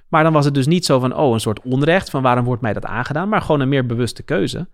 Maar 0.08 0.22
dan 0.22 0.32
was 0.32 0.44
het 0.44 0.54
dus 0.54 0.66
niet 0.66 0.84
zo 0.84 0.98
van, 0.98 1.16
oh, 1.16 1.32
een 1.32 1.40
soort 1.40 1.62
onrecht 1.62 2.10
van 2.10 2.22
waarom 2.22 2.44
wordt 2.44 2.62
mij 2.62 2.72
dat 2.72 2.84
aangedaan, 2.84 3.28
maar 3.28 3.40
gewoon 3.40 3.60
een 3.60 3.68
meer 3.68 3.86
bewuste 3.86 4.22
keuze. 4.22 4.68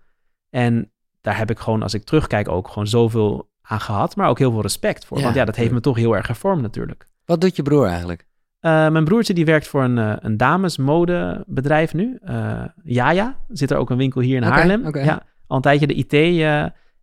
En 0.49 0.91
daar 1.21 1.37
heb 1.37 1.49
ik 1.49 1.59
gewoon, 1.59 1.83
als 1.83 1.93
ik 1.93 2.03
terugkijk, 2.03 2.49
ook 2.49 2.67
gewoon 2.67 2.87
zoveel 2.87 3.49
aan 3.61 3.79
gehad, 3.79 4.15
maar 4.15 4.29
ook 4.29 4.39
heel 4.39 4.51
veel 4.51 4.61
respect 4.61 5.05
voor. 5.05 5.17
Ja, 5.17 5.23
want 5.23 5.35
ja, 5.35 5.45
dat 5.45 5.55
heeft 5.55 5.71
me 5.71 5.79
toch 5.79 5.95
heel 5.95 6.15
erg 6.15 6.25
gevormd 6.25 6.61
natuurlijk. 6.61 7.07
Wat 7.25 7.41
doet 7.41 7.55
je 7.55 7.61
broer 7.61 7.87
eigenlijk? 7.87 8.27
Eh, 8.59 8.89
mijn 8.89 9.03
broertje 9.03 9.33
die 9.33 9.45
werkt 9.45 9.67
voor 9.67 9.83
een, 9.83 9.97
eh, 9.97 10.13
een 10.19 10.37
damesmodebedrijf 10.37 11.93
nu. 11.93 12.17
Eh 12.23 12.61
Jaja, 12.83 13.35
zit 13.47 13.71
er 13.71 13.77
ook 13.77 13.89
een 13.89 13.97
winkel 13.97 14.21
hier 14.21 14.35
in 14.35 14.43
Haarlem. 14.43 14.95
Ja, 14.97 15.21
al 15.47 15.55
een 15.55 15.61
tijdje 15.61 15.87
de 15.87 15.93
IT. 15.93 16.13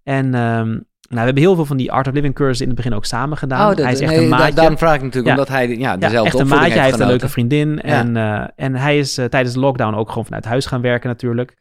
en 0.03 0.35
ehm, 0.35 0.69
nou, 0.69 0.81
we 1.09 1.16
hebben 1.19 1.43
heel 1.43 1.55
veel 1.55 1.65
van 1.65 1.77
die 1.77 1.93
Art 1.93 2.07
of 2.09 2.12
Living 2.15 2.35
cursussen 2.35 2.66
in 2.66 2.73
het 2.73 2.81
begin 2.83 2.97
ook 2.97 3.05
samen 3.05 3.37
gedaan. 3.39 3.69
dat- 3.69 3.78
hij 3.85 3.93
is 3.93 4.01
echt 4.01 4.11
nee, 4.12 4.24
een 4.24 4.31
da- 4.31 4.37
maatje. 4.37 4.55
daarom 4.55 4.78
vraag 4.78 4.95
ik 4.95 5.03
natuurlijk, 5.03 5.27
Ja. 5.27 5.33
omdat 5.33 5.49
hij 5.49 5.69
ja, 5.69 5.74
Ja, 5.78 5.97
dezelfde 5.97 6.31
echt 6.31 6.39
een 6.39 6.49
maatje. 6.59 6.73
Hij 6.73 6.85
heeft 6.85 7.01
een 7.01 7.07
leuke 7.07 7.28
vriendin. 7.28 7.81
En, 7.81 8.16
en 8.57 8.74
hij 8.74 8.99
is 8.99 9.15
tijdens 9.15 9.53
de 9.53 9.61
lockdown 9.61 9.95
ook 9.95 10.09
gewoon 10.09 10.24
vanuit 10.24 10.45
huis 10.45 10.66
gaan 10.66 10.81
werken 10.81 11.09
natuurlijk. 11.09 11.57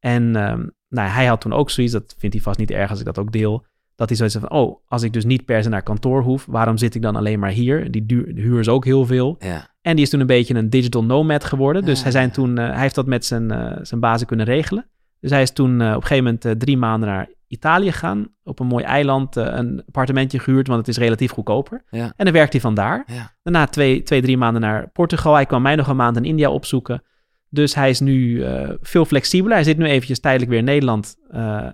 En 0.00 0.36
ehm, 0.36 0.66
nou, 0.88 1.08
hij 1.08 1.26
had 1.26 1.40
toen 1.40 1.52
ook 1.52 1.70
zoiets, 1.70 1.92
dat 1.92 2.14
vindt 2.18 2.34
hij 2.34 2.44
vast 2.44 2.58
niet 2.58 2.70
erg 2.70 2.90
als 2.90 2.98
ik 2.98 3.04
dat 3.04 3.18
ook 3.18 3.32
deel. 3.32 3.64
Dat 4.00 4.08
hij 4.08 4.18
zoiets 4.18 4.36
van, 4.36 4.50
oh, 4.50 4.80
als 4.86 5.02
ik 5.02 5.12
dus 5.12 5.24
niet 5.24 5.44
per 5.44 5.62
se 5.62 5.68
naar 5.68 5.82
kantoor 5.82 6.22
hoef, 6.22 6.46
waarom 6.46 6.76
zit 6.76 6.94
ik 6.94 7.02
dan 7.02 7.16
alleen 7.16 7.38
maar 7.38 7.50
hier? 7.50 7.90
Die 7.90 8.06
duur, 8.06 8.34
de 8.34 8.40
huur 8.40 8.58
is 8.60 8.68
ook 8.68 8.84
heel 8.84 9.06
veel. 9.06 9.36
Ja. 9.38 9.68
En 9.82 9.94
die 9.96 10.04
is 10.04 10.10
toen 10.10 10.20
een 10.20 10.26
beetje 10.26 10.54
een 10.54 10.70
digital 10.70 11.04
nomad 11.04 11.44
geworden. 11.44 11.84
Dus 11.84 11.96
Ah. 11.96 12.02
hij, 12.02 12.12
zijn 12.12 12.30
toen, 12.30 12.58
eh, 12.58 12.70
hij 12.70 12.80
heeft 12.80 12.94
dat 12.94 13.06
met 13.06 13.24
zijn, 13.24 13.50
eh, 13.50 13.76
zijn 13.82 14.00
bazen 14.00 14.26
kunnen 14.26 14.46
regelen. 14.46 14.86
Dus 15.20 15.30
hij 15.30 15.42
is 15.42 15.50
toen 15.52 15.80
eh, 15.80 15.88
op 15.88 15.94
een 15.94 16.02
gegeven 16.06 16.24
moment 16.24 16.60
drie 16.60 16.76
maanden 16.76 17.08
naar 17.08 17.28
Italië 17.46 17.92
gegaan. 17.92 18.28
Op 18.42 18.58
een 18.60 18.66
mooi 18.66 18.84
eiland 18.84 19.36
een 19.36 19.82
appartementje 19.86 20.38
gehuurd, 20.38 20.66
want 20.66 20.78
het 20.78 20.88
is 20.88 21.02
relatief 21.02 21.30
goedkoper. 21.30 21.84
Ja. 21.90 22.12
En 22.16 22.24
dan 22.24 22.34
werkt 22.34 22.52
hij 22.52 22.60
vandaar. 22.60 23.04
Daarna 23.42 23.66
twee, 23.66 24.02
twee, 24.02 24.22
drie 24.22 24.36
maanden 24.36 24.62
naar 24.62 24.88
Portugal. 24.92 25.34
Hij 25.34 25.46
kwam 25.46 25.62
mij 25.62 25.76
nog 25.76 25.88
een 25.88 25.96
maand 25.96 26.16
in 26.16 26.24
India 26.24 26.50
opzoeken. 26.50 27.02
Dus 27.48 27.74
hij 27.74 27.90
is 27.90 28.00
nu 28.00 28.44
veel 28.80 29.04
flexibeler. 29.04 29.54
Hij 29.54 29.64
zit 29.64 29.78
nu 29.78 29.84
eventjes 29.84 30.20
tijdelijk 30.20 30.50
weer 30.50 30.58
in 30.58 30.64
Nederland. 30.64 31.16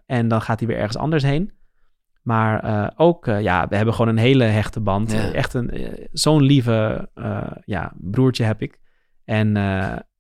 en 0.07 0.29
dan 0.29 0.43
gaat 0.43 0.59
hij 0.59 0.69
weer 0.69 0.79
ergens 0.79 0.97
anders 0.97 1.23
heen. 1.23 1.55
Maar 2.27 2.63
eh, 2.63 2.89
ook, 2.97 3.27
eh, 3.27 3.41
ja, 3.41 3.67
we 3.69 3.77
hebben 3.77 3.95
gewoon 3.95 4.11
een 4.11 4.23
hele 4.23 4.45
hechte 4.45 4.81
band. 4.81 5.13
Ja. 5.13 5.33
Echt 5.33 5.55
een, 5.55 5.71
eh, 5.71 6.07
zo'n 6.13 6.43
lieve 6.43 7.09
ja, 7.65 7.93
broertje 7.97 8.45
heb 8.45 8.63
ik. 8.63 8.79
En 9.25 9.57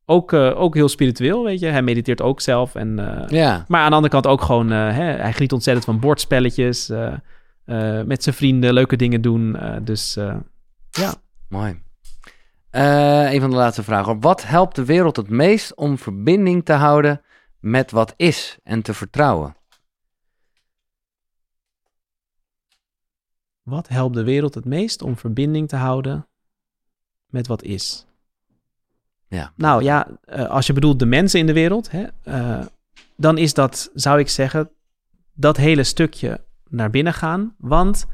ook, 0.04 0.32
ook 0.32 0.74
heel 0.74 0.88
spiritueel, 0.88 1.44
weet 1.44 1.60
je. 1.60 1.66
Hij 1.66 1.82
mediteert 1.82 2.22
ook 2.22 2.40
zelf. 2.40 2.74
En, 2.74 2.96
ja. 3.28 3.64
maar 3.68 3.80
aan 3.80 3.88
de 3.88 3.94
andere 3.94 4.12
kant 4.12 4.26
ook 4.26 4.42
gewoon, 4.42 4.70
hè, 4.70 5.04
hij 5.04 5.32
geniet 5.32 5.52
ontzettend 5.52 5.86
van 5.86 6.00
bordspelletjes. 6.00 6.88
met 8.04 8.22
zijn 8.22 8.34
vrienden 8.34 8.72
leuke 8.72 8.96
dingen 8.96 9.20
doen. 9.20 9.56
dus 9.82 10.18
ja. 10.90 11.14
Mooi. 11.48 11.84
Eh, 12.70 13.32
een 13.32 13.40
van 13.40 13.50
de 13.50 13.56
laatste 13.56 13.82
vragen. 13.82 14.20
Wat 14.20 14.46
helpt 14.46 14.76
de 14.76 14.84
wereld 14.84 15.16
het 15.16 15.28
meest 15.28 15.74
om 15.74 15.98
verbinding 15.98 16.64
te 16.64 16.72
houden 16.72 17.20
met 17.60 17.90
wat 17.90 18.14
is 18.16 18.58
en 18.62 18.82
te 18.82 18.94
vertrouwen? 18.94 19.56
Wat 23.66 23.88
helpt 23.88 24.14
de 24.14 24.24
wereld 24.24 24.54
het 24.54 24.64
meest 24.64 25.02
om 25.02 25.16
verbinding 25.16 25.68
te 25.68 25.76
houden 25.76 26.26
met 27.26 27.46
wat 27.46 27.62
is? 27.62 28.06
Ja. 29.28 29.52
Nou 29.56 29.82
ja, 29.82 30.18
eh, 30.24 30.48
als 30.48 30.66
je 30.66 30.72
bedoelt 30.72 30.98
de 30.98 31.06
mensen 31.06 31.40
in 31.40 31.46
de 31.46 31.52
wereld, 31.52 31.90
hè, 31.90 32.06
eh, 32.22 32.66
dan 33.16 33.38
is 33.38 33.54
dat, 33.54 33.90
zou 33.94 34.18
ik 34.18 34.28
zeggen, 34.28 34.70
dat 35.32 35.56
hele 35.56 35.84
stukje 35.84 36.44
naar 36.68 36.90
binnen 36.90 37.12
gaan. 37.14 37.54
Want, 37.58 38.06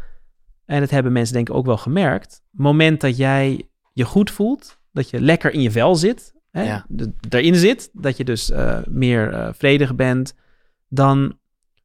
en 0.65 0.81
dat 0.81 0.91
hebben 0.91 1.12
mensen 1.12 1.35
denk 1.35 1.49
ik 1.49 1.55
ook 1.55 1.66
wel 1.66 1.77
gemerkt, 1.77 2.43
moment 2.51 3.01
dat 3.01 3.16
jij 3.16 3.69
je 3.93 4.05
goed 4.05 4.31
voelt, 4.31 4.79
dat 4.93 5.11
je 5.11 5.20
lekker 5.20 5.53
in 5.53 5.61
je 5.61 5.70
vel 5.70 5.97
zit, 5.97 6.35
hè, 6.51 6.62
Ja. 6.62 6.87
erin 7.29 7.55
zit, 7.55 7.91
dat 7.93 8.16
je 8.16 8.24
dus 8.24 8.51
eh, 8.51 8.79
meer 8.89 9.55
vredig 9.55 9.95
bent, 9.95 10.35
dan 10.89 11.39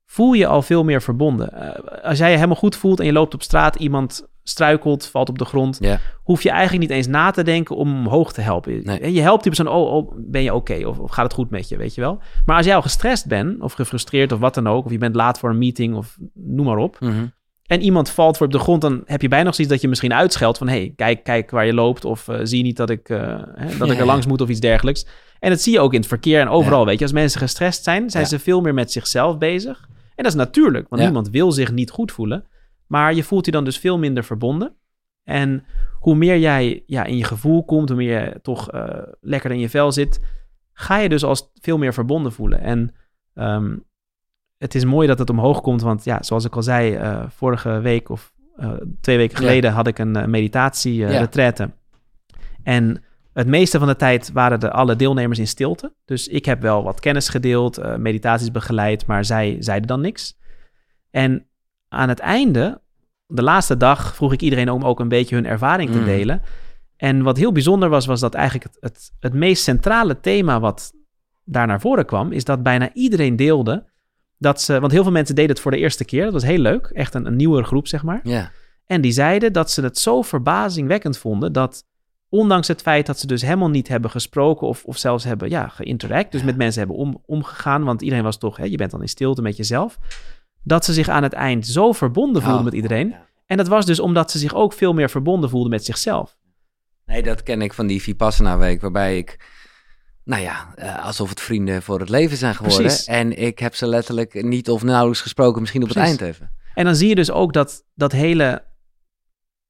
voel 0.09 0.33
je 0.33 0.47
al 0.47 0.61
veel 0.61 0.83
meer 0.83 1.01
verbonden. 1.01 1.51
Eh, 1.53 2.03
als 2.03 2.17
jij 2.17 2.29
je 2.29 2.35
helemaal 2.35 2.55
goed 2.55 2.75
voelt 2.75 2.99
en 2.99 3.05
je 3.05 3.11
loopt 3.11 3.33
op 3.33 3.43
straat, 3.43 3.75
iemand 3.75 4.27
struikelt, 4.43 5.07
valt 5.07 5.29
op 5.29 5.37
de 5.37 5.45
grond, 5.45 5.79
hoef 6.23 6.43
je 6.43 6.49
eigenlijk 6.49 6.81
niet 6.81 6.97
eens 6.97 7.07
na 7.07 7.31
te 7.31 7.43
denken 7.43 7.75
om 7.75 7.87
hem 7.87 7.97
omhoog 7.97 8.33
te 8.33 8.41
helpen. 8.41 8.81
Nee. 8.83 9.13
Je 9.13 9.21
helpt 9.21 9.43
die 9.43 9.51
persoon, 9.55 9.73
oh, 9.75 9.93
oh 9.93 10.11
ben 10.17 10.43
je 10.43 10.53
oké? 10.53 10.87
Of, 10.87 10.99
of 10.99 11.11
gaat 11.11 11.23
het 11.23 11.33
goed 11.33 11.49
met 11.49 11.69
je, 11.69 11.77
weet 11.77 11.95
je 11.95 12.01
wel? 12.01 12.19
Maar 12.45 12.55
als 12.57 12.65
jij 12.65 12.75
al 12.75 12.81
gestrest 12.81 13.27
bent, 13.27 13.61
of 13.61 13.73
gefrustreerd, 13.73 14.31
of 14.31 14.39
wat 14.39 14.53
dan 14.53 14.67
ook, 14.67 14.85
of 14.85 14.91
je 14.91 14.97
bent 14.97 15.15
laat 15.15 15.39
voor 15.39 15.49
een 15.49 15.57
meeting, 15.57 15.95
of 15.95 16.17
noem 16.33 16.65
maar 16.65 16.77
op, 16.77 16.97
Mhm. 16.99 17.25
en 17.65 17.81
iemand 17.81 18.09
valt 18.09 18.37
voor 18.37 18.45
op 18.45 18.51
de 18.51 18.59
grond, 18.59 18.81
dan 18.81 19.01
heb 19.05 19.21
je 19.21 19.27
bijna 19.27 19.45
nog 19.45 19.55
zoiets 19.55 19.73
dat 19.73 19.81
je 19.83 19.87
misschien 19.89 20.13
uitscheldt 20.13 20.57
van, 20.57 20.67
hey, 20.67 20.93
kijk, 20.95 21.23
kijk 21.23 21.51
waar 21.51 21.65
je 21.65 21.73
loopt, 21.73 22.05
of 22.05 22.27
eh, 22.27 22.39
zie 22.43 22.63
niet 22.63 22.77
dat 22.77 22.89
ik, 22.89 23.09
eh, 23.09 23.17
hè, 23.55 23.77
dat 23.77 23.87
Ja, 23.87 23.93
ik 23.93 23.99
er 23.99 24.05
langs 24.05 24.23
ja. 24.23 24.29
moet, 24.31 24.41
of 24.41 24.49
iets 24.49 24.59
dergelijks. 24.59 25.07
En 25.39 25.49
dat 25.49 25.61
zie 25.61 25.73
je 25.73 25.79
ook 25.79 25.93
in 25.93 25.99
het 25.99 26.07
verkeer 26.07 26.39
en 26.41 26.49
overal, 26.49 26.85
weet 26.85 26.97
je. 26.97 27.03
Als 27.03 27.13
mensen 27.13 27.39
gestrest 27.39 27.83
zijn, 27.83 28.09
zijn 28.09 28.25
ze 28.25 28.39
veel 28.39 28.61
meer 28.61 28.73
met 28.73 28.91
zichzelf 28.91 29.37
bezig. 29.37 29.87
En 30.17 30.23
dat 30.23 30.25
is 30.25 30.33
natuurlijk, 30.37 30.89
want 30.89 31.01
Ja. 31.01 31.07
niemand 31.07 31.29
wil 31.29 31.51
zich 31.51 31.71
niet 31.71 31.89
goed 31.91 32.11
voelen. 32.11 32.45
Maar 32.87 33.13
je 33.13 33.23
voelt 33.23 33.45
je 33.45 33.51
dan 33.51 33.63
dus 33.63 33.77
veel 33.77 33.97
minder 33.97 34.23
verbonden. 34.23 34.75
En 35.23 35.65
hoe 35.99 36.15
meer 36.15 36.37
jij 36.37 36.83
ja, 36.85 37.03
in 37.03 37.17
je 37.17 37.23
gevoel 37.23 37.65
komt, 37.65 37.89
hoe 37.89 37.97
meer 37.97 38.23
je 38.23 38.39
toch 38.41 38.71
eh, 38.71 38.99
lekker 39.21 39.51
in 39.51 39.59
je 39.59 39.69
vel 39.69 39.91
zit, 39.91 40.21
ga 40.73 40.97
je 40.97 41.09
dus 41.09 41.23
als 41.23 41.51
veel 41.61 41.77
meer 41.77 41.93
verbonden 41.93 42.31
voelen. 42.31 42.59
En 42.59 42.95
ehm, 43.33 43.75
het 44.57 44.75
is 44.75 44.85
mooi 44.85 45.07
dat 45.07 45.19
het 45.19 45.29
omhoog 45.29 45.61
komt, 45.61 45.81
want 45.81 46.03
ja, 46.03 46.23
zoals 46.23 46.45
ik 46.45 46.55
al 46.55 46.63
zei, 46.63 46.93
eh, 46.95 47.23
vorige 47.29 47.79
week 47.79 48.09
of 48.09 48.33
eh, 48.55 48.71
twee 49.01 49.17
weken 49.17 49.41
Ja. 49.41 49.47
geleden 49.47 49.71
had 49.71 49.87
ik 49.87 49.99
een 49.99 50.17
uh, 50.17 50.25
meditatie 50.25 50.99
uh, 51.01 51.11
Ja. 51.11 51.19
retraite. 51.19 51.69
En 52.63 53.03
het 53.37 53.47
meeste 53.47 53.79
van 53.79 53.87
de 53.87 53.95
tijd 53.95 54.31
waren 54.31 54.59
de 54.59 54.71
alle 54.71 54.95
deelnemers 54.95 55.39
in 55.39 55.47
stilte. 55.47 55.93
Dus 56.05 56.27
ik 56.27 56.45
heb 56.45 56.61
wel 56.61 56.83
wat 56.83 56.99
kennis 56.99 57.29
gedeeld, 57.29 57.77
eh, 57.77 57.95
meditaties 57.95 58.51
begeleid, 58.51 59.05
maar 59.05 59.25
zij 59.25 59.57
zeiden 59.59 59.87
dan 59.87 60.01
niks. 60.01 60.37
En 61.09 61.47
aan 61.87 62.09
het 62.09 62.19
einde, 62.19 62.81
de 63.25 63.41
laatste 63.41 63.77
dag, 63.77 64.15
vroeg 64.15 64.33
ik 64.33 64.41
iedereen 64.41 64.69
om 64.69 64.83
ook 64.83 64.99
een 64.99 65.07
beetje 65.07 65.35
hun 65.35 65.45
ervaring 65.45 65.89
te 65.91 65.97
Mm. 65.97 66.05
delen. 66.05 66.41
En 66.95 67.23
wat 67.23 67.37
heel 67.37 67.51
bijzonder 67.51 67.89
was, 67.89 68.05
was 68.05 68.19
dat 68.19 68.33
eigenlijk 68.33 68.65
het, 68.65 68.77
het, 68.79 69.11
het 69.19 69.33
meest 69.33 69.63
centrale 69.63 70.19
thema 70.19 70.59
wat 70.59 70.93
daar 71.43 71.67
naar 71.67 71.81
voren 71.81 72.05
kwam, 72.05 72.31
is 72.31 72.43
dat 72.43 72.63
bijna 72.63 72.93
iedereen 72.93 73.35
deelde 73.35 73.85
dat 74.37 74.61
ze, 74.61 74.79
want 74.79 74.91
heel 74.91 75.03
veel 75.03 75.11
mensen 75.11 75.35
deden 75.35 75.51
het 75.51 75.59
voor 75.59 75.71
de 75.71 75.77
eerste 75.77 76.05
keer, 76.05 76.23
dat 76.23 76.33
was 76.33 76.43
heel 76.43 76.57
leuk, 76.59 76.85
echt 76.85 77.13
een, 77.13 77.25
een 77.25 77.35
nieuwere 77.35 77.65
groep 77.65 77.87
zeg 77.87 78.03
maar. 78.03 78.19
Ja. 78.23 78.51
En 78.85 79.01
die 79.01 79.11
zeiden 79.11 79.53
dat 79.53 79.71
ze 79.71 79.81
het 79.81 79.97
zo 79.97 80.21
verbazingwekkend 80.21 81.17
vonden 81.17 81.53
dat 81.53 81.85
ondanks 82.29 82.67
het 82.67 82.81
feit 82.81 83.05
dat 83.05 83.19
ze 83.19 83.27
dus 83.27 83.41
helemaal 83.41 83.69
niet 83.69 83.87
hebben 83.87 84.11
gesproken 84.11 84.67
of, 84.67 84.83
of 84.85 84.97
zelfs 84.97 85.23
hebben 85.23 85.49
ja, 85.49 85.67
geïnteract, 85.67 86.31
dus 86.31 86.43
met 86.43 86.57
mensen 86.57 86.79
hebben 86.79 86.97
om, 86.97 87.23
omgegaan, 87.25 87.83
want 87.83 88.01
iedereen 88.01 88.23
was 88.23 88.37
toch, 88.37 88.57
hè, 88.57 88.63
je 88.63 88.77
bent 88.77 88.91
dan 88.91 89.01
in 89.01 89.09
stilte 89.09 89.41
met 89.41 89.57
jezelf, 89.57 89.97
dat 90.63 90.85
ze 90.85 90.93
zich 90.93 91.09
aan 91.09 91.23
het 91.23 91.33
eind 91.33 91.67
zo 91.67 91.91
verbonden 91.91 92.41
voelden 92.41 92.59
Oh, 92.59 92.65
met 92.65 92.73
iedereen. 92.73 93.09
ja. 93.09 93.25
En 93.45 93.57
dat 93.57 93.67
was 93.67 93.85
dus 93.85 93.99
omdat 93.99 94.31
ze 94.31 94.37
zich 94.37 94.53
ook 94.53 94.73
veel 94.73 94.93
meer 94.93 95.09
verbonden 95.09 95.49
voelden 95.49 95.69
met 95.71 95.85
zichzelf. 95.85 96.37
Nee, 97.05 97.23
dat 97.23 97.43
ken 97.43 97.61
ik 97.61 97.73
van 97.73 97.87
die 97.87 98.01
Vipassana-week, 98.01 98.81
waarbij 98.81 99.17
ik, 99.17 99.49
nou 100.23 100.41
ja, 100.41 100.73
eh, 100.75 101.05
alsof 101.05 101.29
het 101.29 101.41
vrienden 101.41 101.81
voor 101.83 101.99
het 101.99 102.09
leven 102.09 102.37
zijn 102.37 102.55
geworden. 102.55 102.81
Precies. 102.81 103.05
En 103.05 103.37
ik 103.37 103.59
heb 103.59 103.75
ze 103.75 103.87
letterlijk 103.87 104.43
niet 104.43 104.69
of 104.69 104.83
nauwelijks 104.83 105.21
gesproken, 105.21 105.59
misschien 105.61 105.83
op 105.83 105.89
Precies. 105.89 106.11
het 106.11 106.21
eind 106.21 106.33
even. 106.35 106.51
En 106.73 106.85
dan 106.85 106.95
zie 106.95 107.07
je 107.07 107.15
dus 107.15 107.31
ook 107.31 107.53
dat 107.53 107.83
dat 107.95 108.11
hele, 108.11 108.63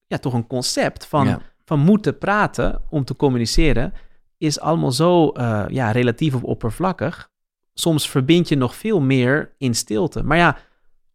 ja, 0.07 0.17
toch 0.17 0.33
een 0.33 0.47
concept 0.47 1.05
van, 1.05 1.27
Ja. 1.27 1.41
Van 1.67 1.79
moeten 1.79 2.17
praten 2.17 2.81
om 2.89 3.03
te 3.03 3.15
communiceren, 3.15 3.93
is 4.37 4.59
allemaal 4.59 4.91
zo 4.91 5.29
eh, 5.29 5.65
ja, 5.69 5.91
relatief 5.91 6.35
of 6.35 6.43
oppervlakkig. 6.43 7.29
Soms 7.73 8.09
verbind 8.09 8.49
je 8.49 8.55
nog 8.55 8.75
veel 8.75 9.01
meer 9.01 9.53
in 9.57 9.75
stilte. 9.75 10.23
Maar 10.23 10.37
ja, 10.37 10.57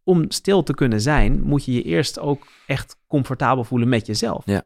om 0.03 0.31
stil 0.31 0.63
te 0.63 0.73
kunnen 0.73 1.01
zijn, 1.01 1.41
moet 1.41 1.65
je 1.65 1.73
je 1.73 1.81
eerst 1.81 2.19
ook 2.19 2.47
echt 2.67 2.97
comfortabel 3.07 3.63
voelen 3.63 3.89
met 3.89 4.05
jezelf. 4.05 4.45
Ja. 4.45 4.63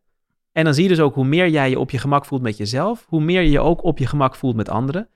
En 0.51 0.64
dan 0.64 0.73
zie 0.73 0.84
je 0.84 0.89
dus 0.89 0.99
ook 0.99 1.15
hoe 1.15 1.26
meer 1.26 1.49
jij 1.49 1.69
je 1.69 1.80
op 1.80 1.91
je 1.91 1.97
gemak 1.97 2.26
voelt 2.26 2.41
met 2.41 2.57
jezelf, 2.57 3.05
hoe 3.07 3.22
meer 3.22 3.41
je 3.41 3.49
je 3.49 3.59
ook 3.59 3.84
op 3.84 3.97
je 3.97 4.07
gemak 4.07 4.35
voelt 4.35 4.55
met 4.55 4.69
anderen. 4.69 5.09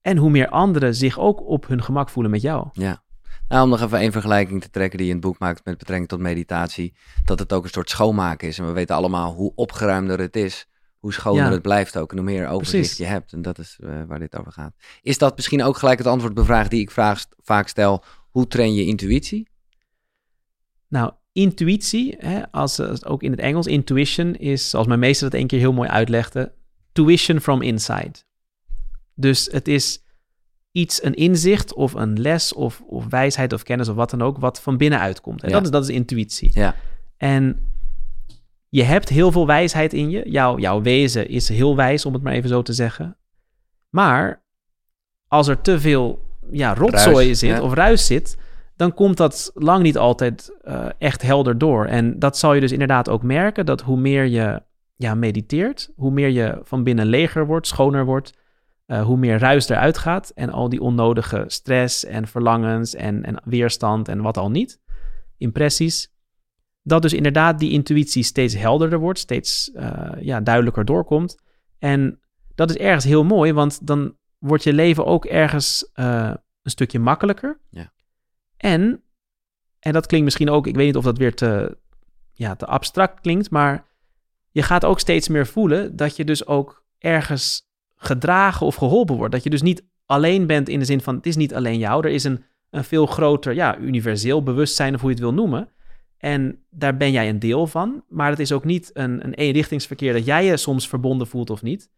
En 0.00 0.16
hoe 0.16 0.30
meer 0.30 0.48
anderen 0.48 0.94
zich 0.94 1.18
ook 1.18 1.48
op 1.48 1.66
hun 1.66 1.82
gemak 1.82 2.08
voelen 2.08 2.32
met 2.32 2.42
jou. 2.42 2.68
Ja. 2.72 3.02
Nou, 3.48 3.62
om 3.62 3.68
nog 3.68 3.80
even 3.82 3.98
één 3.98 4.12
vergelijking 4.12 4.62
te 4.62 4.70
trekken 4.70 4.98
die 4.98 5.06
je 5.06 5.12
in 5.12 5.18
het 5.18 5.26
boek 5.26 5.38
maakt 5.38 5.64
met 5.64 5.78
betrekking 5.78 6.08
tot 6.08 6.20
meditatie, 6.20 6.94
dat 7.24 7.38
het 7.38 7.52
ook 7.52 7.64
een 7.64 7.70
soort 7.70 7.90
schoonmaken 7.90 8.48
is. 8.48 8.58
En 8.58 8.66
we 8.66 8.72
weten 8.72 8.96
allemaal 8.96 9.34
hoe 9.34 9.52
opgeruimder 9.54 10.18
het 10.18 10.36
is, 10.36 10.66
hoe 10.98 11.12
schoner 11.12 11.44
Ja. 11.44 11.50
het 11.50 11.62
blijft 11.62 11.96
ook 11.96 12.10
en 12.10 12.16
hoe 12.16 12.26
meer 12.26 12.48
overzicht 12.48 12.82
Precies. 12.82 12.98
je 12.98 13.04
hebt. 13.04 13.32
En 13.32 13.42
dat 13.42 13.58
is 13.58 13.78
eh, 13.82 14.02
waar 14.06 14.18
dit 14.18 14.36
over 14.36 14.52
gaat. 14.52 14.74
Is 15.02 15.18
dat 15.18 15.36
misschien 15.36 15.62
ook 15.62 15.76
gelijk 15.76 15.98
het 15.98 16.06
antwoord 16.06 16.32
op 16.32 16.38
de 16.38 16.44
vraag 16.44 16.68
die 16.68 16.80
ik 16.80 16.90
vraag, 16.90 17.24
vaak 17.42 17.68
stel, 17.68 18.04
hoe 18.30 18.46
train 18.46 18.74
je 18.74 18.84
intuïtie? 18.84 19.48
Nou, 20.88 21.12
intuïtie, 21.32 22.14
hè, 22.18 22.52
als, 22.52 22.80
als 22.80 23.04
ook 23.04 23.22
in 23.22 23.30
het 23.30 23.40
Engels, 23.40 23.66
intuition 23.66 24.34
is, 24.34 24.70
zoals 24.70 24.86
mijn 24.86 25.00
meester 25.00 25.30
dat 25.30 25.38
één 25.38 25.46
keer 25.48 25.58
heel 25.58 25.72
mooi 25.72 25.88
uitlegde, 25.88 26.54
tuition 26.92 27.40
from 27.40 27.62
inside. 27.62 28.12
Dus 29.14 29.48
het 29.52 29.68
is 29.68 30.04
iets, 30.76 31.04
een 31.04 31.14
inzicht 31.14 31.74
of 31.74 31.94
een 31.94 32.20
les 32.20 32.52
of, 32.52 32.82
of 32.86 33.06
wijsheid 33.08 33.52
of 33.52 33.62
kennis 33.62 33.88
of 33.88 33.96
wat 33.96 34.10
dan 34.10 34.22
ook, 34.22 34.38
wat 34.38 34.60
van 34.60 34.76
binnenuit 34.76 35.20
komt. 35.20 35.42
En 35.42 35.48
Ja. 35.48 35.54
dat, 35.54 35.64
is, 35.64 35.70
dat 35.70 35.82
is 35.82 35.94
intuïtie. 35.94 36.50
Ja. 36.52 36.74
En 37.16 37.60
je 38.68 38.82
hebt 38.82 39.08
heel 39.08 39.32
veel 39.32 39.46
wijsheid 39.46 39.92
in 39.92 40.10
je. 40.10 40.30
Jouw, 40.30 40.58
jouw 40.58 40.82
wezen 40.82 41.28
is 41.28 41.48
heel 41.48 41.76
wijs, 41.76 42.06
om 42.06 42.12
het 42.12 42.22
maar 42.22 42.32
even 42.32 42.48
zo 42.48 42.62
te 42.62 42.72
zeggen. 42.72 43.16
Maar 43.88 44.42
als 45.28 45.48
er 45.48 45.60
te 45.60 45.80
veel 45.80 46.22
ja, 46.50 46.74
rotzooi 46.74 47.24
Ruis, 47.24 47.38
zit 47.38 47.50
ja. 47.50 47.62
of 47.62 47.74
ruis 47.74 48.06
zit, 48.06 48.36
dan 48.76 48.94
komt 48.94 49.16
dat 49.16 49.50
lang 49.54 49.82
niet 49.82 49.98
altijd 49.98 50.56
eh, 50.62 50.86
echt 50.98 51.22
helder 51.22 51.58
door. 51.58 51.86
En 51.86 52.18
dat 52.18 52.38
zal 52.38 52.54
je 52.54 52.60
dus 52.60 52.72
inderdaad 52.72 53.08
ook 53.08 53.22
merken, 53.22 53.66
dat 53.66 53.80
hoe 53.80 53.98
meer 53.98 54.24
je 54.24 54.62
ja, 54.96 55.14
mediteert, 55.14 55.90
hoe 55.96 56.10
meer 56.10 56.28
je 56.28 56.58
van 56.62 56.84
binnen 56.84 57.06
leger 57.06 57.46
wordt, 57.46 57.66
schoner 57.66 58.04
wordt, 58.04 58.32
eh, 58.86 59.02
hoe 59.02 59.16
meer 59.16 59.38
ruis 59.38 59.68
eruit 59.68 59.98
gaat 59.98 60.30
en 60.30 60.50
al 60.50 60.68
die 60.68 60.80
onnodige 60.80 61.44
stress 61.46 62.04
en 62.04 62.26
verlangens 62.26 62.94
en, 62.94 63.24
en 63.24 63.42
weerstand 63.44 64.08
en 64.08 64.22
wat 64.22 64.36
al 64.36 64.50
niet, 64.50 64.80
impressies, 65.36 66.14
dat 66.82 67.02
dus 67.02 67.12
inderdaad 67.12 67.58
die 67.58 67.70
intuïtie 67.70 68.22
steeds 68.22 68.54
helderder 68.54 68.98
wordt, 68.98 69.18
steeds 69.18 69.70
eh, 69.72 70.10
ja, 70.20 70.40
duidelijker 70.40 70.84
doorkomt. 70.84 71.36
En 71.78 72.20
dat 72.54 72.70
is 72.70 72.76
ergens 72.76 73.04
heel 73.04 73.24
mooi, 73.24 73.52
want 73.52 73.86
dan 73.86 74.16
wordt 74.38 74.62
je 74.62 74.72
leven 74.72 75.04
ook 75.04 75.24
ergens 75.24 75.90
eh, 75.92 76.34
een 76.62 76.70
stukje 76.70 76.98
makkelijker. 76.98 77.60
Ja. 77.70 77.92
En, 78.56 79.02
en 79.78 79.92
dat 79.92 80.06
klinkt 80.06 80.24
misschien 80.24 80.50
ook, 80.50 80.66
ik 80.66 80.76
weet 80.76 80.86
niet 80.86 80.96
of 80.96 81.04
dat 81.04 81.18
weer 81.18 81.34
te, 81.34 81.78
ja, 82.32 82.54
te 82.54 82.66
abstract 82.66 83.20
klinkt, 83.20 83.50
maar 83.50 83.86
je 84.50 84.62
gaat 84.62 84.84
ook 84.84 85.00
steeds 85.00 85.28
meer 85.28 85.46
voelen 85.46 85.96
dat 85.96 86.16
je 86.16 86.24
dus 86.24 86.46
ook 86.46 86.84
ergens 86.98 87.65
gedragen 87.96 88.66
of 88.66 88.74
geholpen 88.74 89.16
wordt. 89.16 89.32
Dat 89.32 89.42
je 89.42 89.50
dus 89.50 89.62
niet 89.62 89.84
alleen 90.06 90.46
bent 90.46 90.68
in 90.68 90.78
de 90.78 90.84
zin 90.84 91.00
van 91.00 91.14
het 91.14 91.26
is 91.26 91.36
niet 91.36 91.54
alleen 91.54 91.78
jou, 91.78 92.04
er 92.06 92.12
is 92.12 92.24
een, 92.24 92.42
een 92.70 92.84
veel 92.84 93.06
groter, 93.06 93.54
ja, 93.54 93.78
universeel 93.78 94.42
bewustzijn 94.42 94.94
of 94.94 95.00
hoe 95.00 95.08
je 95.10 95.14
het 95.16 95.24
wil 95.24 95.34
noemen. 95.34 95.68
En 96.18 96.58
daar 96.70 96.96
ben 96.96 97.12
jij 97.12 97.28
een 97.28 97.38
deel 97.38 97.66
van, 97.66 98.04
maar 98.08 98.30
het 98.30 98.38
is 98.38 98.52
ook 98.52 98.64
niet 98.64 98.90
een, 98.92 99.24
een 99.24 99.34
eenrichtingsverkeer 99.34 100.12
dat 100.12 100.24
jij 100.24 100.44
je 100.44 100.56
soms 100.56 100.88
verbonden 100.88 101.26
voelt 101.26 101.50
of 101.50 101.62
niet. 101.62 101.90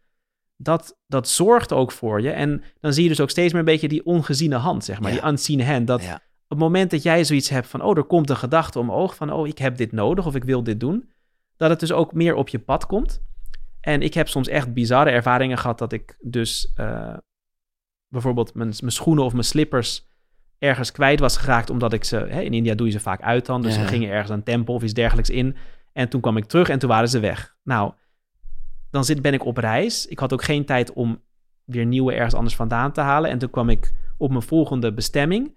Dat, 0.57 0.97
dat 1.07 1.27
zorgt 1.27 1.73
ook 1.73 1.91
voor 1.91 2.21
je. 2.21 2.29
En 2.31 2.63
dan 2.79 2.93
zie 2.93 3.03
je 3.03 3.09
dus 3.09 3.19
ook 3.19 3.29
steeds 3.29 3.51
meer 3.51 3.61
een 3.61 3.65
beetje 3.67 3.87
die 3.87 4.05
ongeziene 4.05 4.55
hand, 4.55 4.83
zeg 4.83 4.99
maar, 4.99 5.13
Ja. 5.13 5.21
die 5.21 5.29
unseen 5.29 5.61
hand. 5.61 5.87
Dat 5.87 6.03
Ja. 6.03 6.15
op 6.15 6.21
het 6.49 6.59
moment 6.59 6.91
dat 6.91 7.03
jij 7.03 7.23
zoiets 7.23 7.49
hebt 7.49 7.67
van, 7.67 7.81
oh, 7.81 7.97
er 7.97 8.03
komt 8.03 8.29
een 8.29 8.37
gedachte 8.37 8.79
omhoog 8.79 9.15
van, 9.15 9.31
oh, 9.33 9.47
ik 9.47 9.57
heb 9.57 9.77
dit 9.77 9.91
nodig 9.91 10.25
of 10.25 10.35
ik 10.35 10.43
wil 10.43 10.63
dit 10.63 10.79
doen, 10.79 11.09
dat 11.57 11.69
het 11.69 11.79
dus 11.79 11.91
ook 11.91 12.13
meer 12.13 12.35
op 12.35 12.49
je 12.49 12.59
pad 12.59 12.85
komt. 12.85 13.21
En 13.81 14.01
ik 14.01 14.13
heb 14.13 14.27
soms 14.27 14.47
echt 14.47 14.73
bizarre 14.73 15.09
ervaringen 15.09 15.57
gehad 15.57 15.77
dat 15.77 15.91
ik 15.93 16.17
dus 16.21 16.71
eh, 16.75 17.17
bijvoorbeeld 18.07 18.53
mijn, 18.53 18.73
mijn 18.79 18.91
schoenen 18.91 19.23
of 19.23 19.31
mijn 19.31 19.43
slippers 19.43 20.07
ergens 20.57 20.91
kwijt 20.91 21.19
was 21.19 21.37
geraakt, 21.37 21.69
omdat 21.69 21.93
ik 21.93 22.03
ze, 22.03 22.15
hè, 22.15 22.41
in 22.41 22.53
India 22.53 22.75
doe 22.75 22.87
je 22.87 22.93
ze 22.93 22.99
vaak 22.99 23.21
uit 23.21 23.45
dan, 23.45 23.61
dus 23.61 23.75
Ja. 23.75 23.81
we 23.81 23.87
gingen 23.87 24.09
ergens 24.09 24.29
een 24.29 24.43
tempel 24.43 24.73
of 24.73 24.83
iets 24.83 24.93
dergelijks 24.93 25.29
in. 25.29 25.55
En 25.93 26.09
toen 26.09 26.21
kwam 26.21 26.37
ik 26.37 26.45
terug 26.45 26.69
en 26.69 26.79
toen 26.79 26.89
waren 26.89 27.09
ze 27.09 27.19
weg. 27.19 27.55
Nou, 27.63 27.93
dan 28.91 29.05
zit, 29.05 29.21
ben 29.21 29.33
ik 29.33 29.45
op 29.45 29.57
reis. 29.57 30.07
Ik 30.07 30.19
had 30.19 30.33
ook 30.33 30.43
geen 30.43 30.65
tijd 30.65 30.93
om 30.93 31.21
weer 31.65 31.85
nieuwe 31.85 32.13
ergens 32.13 32.33
anders 32.33 32.55
vandaan 32.55 32.91
te 32.91 33.01
halen. 33.01 33.29
En 33.29 33.37
toen 33.37 33.49
kwam 33.49 33.69
ik 33.69 33.93
op 34.17 34.29
mijn 34.29 34.41
volgende 34.41 34.93
bestemming. 34.93 35.53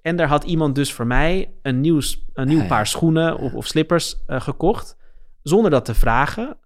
En 0.00 0.16
daar 0.16 0.28
had 0.28 0.44
iemand 0.44 0.74
dus 0.74 0.92
voor 0.92 1.06
mij 1.06 1.54
een 1.62 1.80
nieuw, 1.80 2.00
een 2.32 2.48
nieuw 2.48 2.60
ja. 2.60 2.66
paar 2.66 2.86
schoenen 2.86 3.38
of, 3.38 3.54
of 3.54 3.66
slippers 3.66 4.24
eh, 4.26 4.40
gekocht. 4.40 4.96
Zonder 5.42 5.70
dat 5.70 5.84
te 5.84 5.94
vragen. 5.94 6.56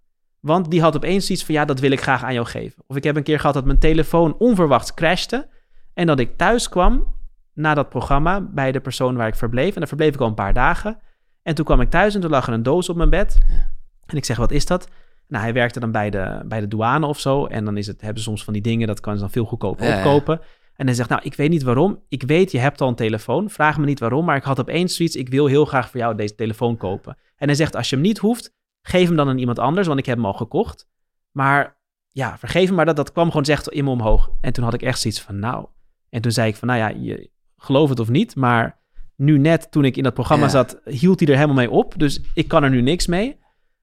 Want 0.40 0.70
die 0.70 0.80
had 0.80 0.96
opeens 0.96 1.30
iets 1.30 1.44
van, 1.44 1.54
ja, 1.54 1.64
dat 1.64 1.80
wil 1.80 1.90
ik 1.90 2.00
graag 2.00 2.24
aan 2.24 2.34
jou 2.34 2.46
geven. 2.46 2.82
Of 2.86 2.96
ik 2.96 3.04
heb 3.04 3.16
een 3.16 3.22
keer 3.22 3.38
gehad 3.38 3.54
dat 3.54 3.64
mijn 3.64 3.78
telefoon 3.78 4.36
onverwachts 4.38 4.94
crashte. 4.94 5.48
En 5.94 6.06
dat 6.06 6.18
ik 6.18 6.36
thuis 6.36 6.68
kwam 6.68 7.14
na 7.54 7.74
dat 7.74 7.88
programma 7.88 8.40
bij 8.40 8.72
de 8.72 8.80
persoon 8.80 9.16
waar 9.16 9.28
ik 9.28 9.34
verbleef. 9.34 9.72
En 9.72 9.78
daar 9.78 9.88
verbleef 9.88 10.14
ik 10.14 10.20
al 10.20 10.26
een 10.26 10.34
paar 10.34 10.52
dagen. 10.54 10.98
En 11.42 11.54
toen 11.54 11.64
kwam 11.64 11.80
ik 11.80 11.90
thuis 11.90 12.14
en 12.14 12.20
toen 12.20 12.30
lag 12.30 12.46
er 12.46 12.52
een 12.52 12.62
doos 12.62 12.88
op 12.88 12.96
mijn 12.96 13.10
bed. 13.10 13.38
Ja. 13.48 13.70
En 14.06 14.16
ik 14.16 14.24
zeg, 14.24 14.36
wat 14.36 14.50
is 14.50 14.66
dat? 14.66 14.88
Nou, 15.28 15.42
hij 15.44 15.52
werkte 15.52 15.80
dan 15.80 15.92
bij 15.92 16.10
de, 16.10 16.42
bij 16.46 16.60
de 16.60 16.68
douane 16.68 17.06
of 17.06 17.20
zo. 17.20 17.46
En 17.46 17.64
dan 17.64 17.76
is 17.76 17.86
het, 17.86 18.00
hebben 18.00 18.22
ze 18.22 18.28
soms 18.28 18.44
van 18.44 18.52
die 18.52 18.62
dingen, 18.62 18.86
dat 18.86 19.00
kan 19.00 19.14
ze 19.14 19.20
dan 19.20 19.30
veel 19.30 19.44
goedkoper 19.44 19.86
Ja, 19.86 19.92
ja. 19.92 19.98
opkopen. 19.98 20.40
En 20.76 20.86
hij 20.86 20.94
zegt, 20.94 21.08
nou, 21.08 21.20
ik 21.24 21.34
weet 21.34 21.50
niet 21.50 21.62
waarom. 21.62 22.02
Ik 22.08 22.22
weet, 22.22 22.52
je 22.52 22.58
hebt 22.58 22.80
al 22.80 22.88
een 22.88 22.94
telefoon. 22.94 23.50
Vraag 23.50 23.78
me 23.78 23.84
niet 23.84 24.00
waarom, 24.00 24.24
maar 24.24 24.36
ik 24.36 24.42
had 24.42 24.60
opeens 24.60 24.96
zoiets. 24.96 25.16
Ik 25.16 25.28
wil 25.28 25.46
heel 25.46 25.64
graag 25.64 25.90
voor 25.90 26.00
jou 26.00 26.14
deze 26.14 26.34
telefoon 26.34 26.76
kopen. 26.76 27.16
En 27.36 27.46
hij 27.46 27.56
zegt, 27.56 27.76
als 27.76 27.90
je 27.90 27.96
hem 27.96 28.04
niet 28.04 28.18
hoeft, 28.18 28.56
geef 28.88 29.06
hem 29.06 29.16
dan 29.16 29.28
aan 29.28 29.38
iemand 29.38 29.58
anders, 29.58 29.86
want 29.86 29.98
ik 29.98 30.06
heb 30.06 30.16
hem 30.16 30.26
al 30.26 30.32
gekocht. 30.32 30.86
Maar 31.30 31.76
ja, 32.08 32.38
vergeef 32.38 32.66
hem, 32.66 32.74
maar 32.74 32.86
dat, 32.86 32.96
dat 32.96 33.12
kwam 33.12 33.26
gewoon 33.30 33.42
echt 33.46 33.68
in 33.68 33.84
me 33.84 33.90
omhoog. 33.90 34.30
En 34.40 34.52
toen 34.52 34.64
had 34.64 34.74
ik 34.74 34.82
echt 34.82 35.00
zoiets 35.00 35.20
van, 35.20 35.38
nou. 35.38 35.66
En 36.10 36.20
toen 36.20 36.32
zei 36.32 36.48
ik 36.48 36.56
van, 36.56 36.68
nou 36.68 36.80
ja, 36.80 36.88
je 36.88 37.30
geloof 37.56 37.88
het 37.88 38.00
of 38.00 38.08
niet, 38.08 38.36
maar 38.36 38.78
nu 39.16 39.38
net 39.38 39.70
toen 39.70 39.84
ik 39.84 39.96
in 39.96 40.02
dat 40.02 40.14
programma 40.14 40.44
Ja. 40.44 40.50
zat, 40.50 40.80
hield 40.84 41.20
hij 41.20 41.28
er 41.28 41.34
helemaal 41.34 41.56
mee 41.56 41.70
op. 41.70 41.94
Dus 41.96 42.20
ik 42.34 42.48
kan 42.48 42.62
er 42.64 42.70
nu 42.70 42.80
niks 42.80 43.06
mee. 43.06 43.36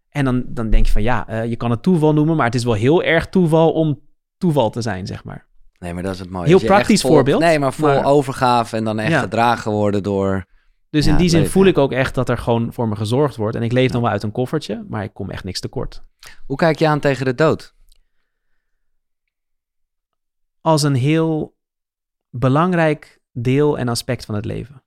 En 0.10 0.26
dan, 0.26 0.44
dan 0.48 0.70
denk 0.70 0.86
je 0.86 0.92
van, 0.92 1.02
ja, 1.02 1.28
eh, 1.28 1.46
je 1.50 1.56
kan 1.56 1.72
het 1.72 1.84
toeval 1.84 2.14
noemen, 2.14 2.36
maar 2.36 2.46
het 2.46 2.56
is 2.56 2.64
wel 2.64 2.74
heel 2.74 3.04
erg 3.04 3.28
toeval 3.28 3.72
om 3.72 4.00
toeval 4.38 4.70
te 4.70 4.82
zijn, 4.82 5.08
zeg 5.08 5.24
maar. 5.24 5.46
Nee, 5.80 5.94
maar 5.94 6.04
dat 6.04 6.14
is 6.14 6.20
het 6.20 6.30
mooie. 6.30 6.48
Heel 6.48 6.60
praktisch 6.60 7.02
vol- 7.02 7.10
voorbeeld, 7.12 7.40
Nee, 7.42 7.60
maar 7.60 7.74
vol 7.74 7.88
maar- 7.88 8.06
overgave 8.06 8.78
en 8.78 8.84
dan 8.84 9.00
echt 9.00 9.12
Ja. 9.12 9.20
gedragen 9.20 9.72
worden 9.72 10.04
door... 10.04 10.46
Dus 10.96 11.06
Ja, 11.06 11.12
in 11.12 11.18
die 11.18 11.30
zin 11.30 11.46
voel 11.48 11.64
ja. 11.64 11.70
ik 11.70 11.78
ook 11.78 11.92
echt 11.92 12.16
dat 12.16 12.30
er 12.30 12.38
gewoon 12.38 12.74
voor 12.74 12.88
me 12.88 12.96
gezorgd 12.96 13.36
wordt. 13.36 13.56
En 13.56 13.64
ik 13.64 13.72
leef 13.72 13.92
dan 13.92 14.02
wel 14.02 14.12
uit 14.12 14.24
een 14.24 14.32
koffertje, 14.32 14.86
maar 14.90 15.04
ik 15.04 15.14
kom 15.14 15.30
echt 15.30 15.44
niks 15.44 15.60
tekort. 15.60 16.04
Hoe 16.46 16.58
kijk 16.58 16.80
je 16.80 16.88
aan 16.88 17.00
tegen 17.00 17.26
de 17.26 17.36
dood? 17.36 17.76
Als 20.62 20.84
een 20.84 20.96
heel 20.96 21.58
belangrijk 22.30 23.22
deel 23.32 23.78
en 23.78 23.88
aspect 23.88 24.26
van 24.26 24.36
het 24.36 24.46
leven. 24.46 24.84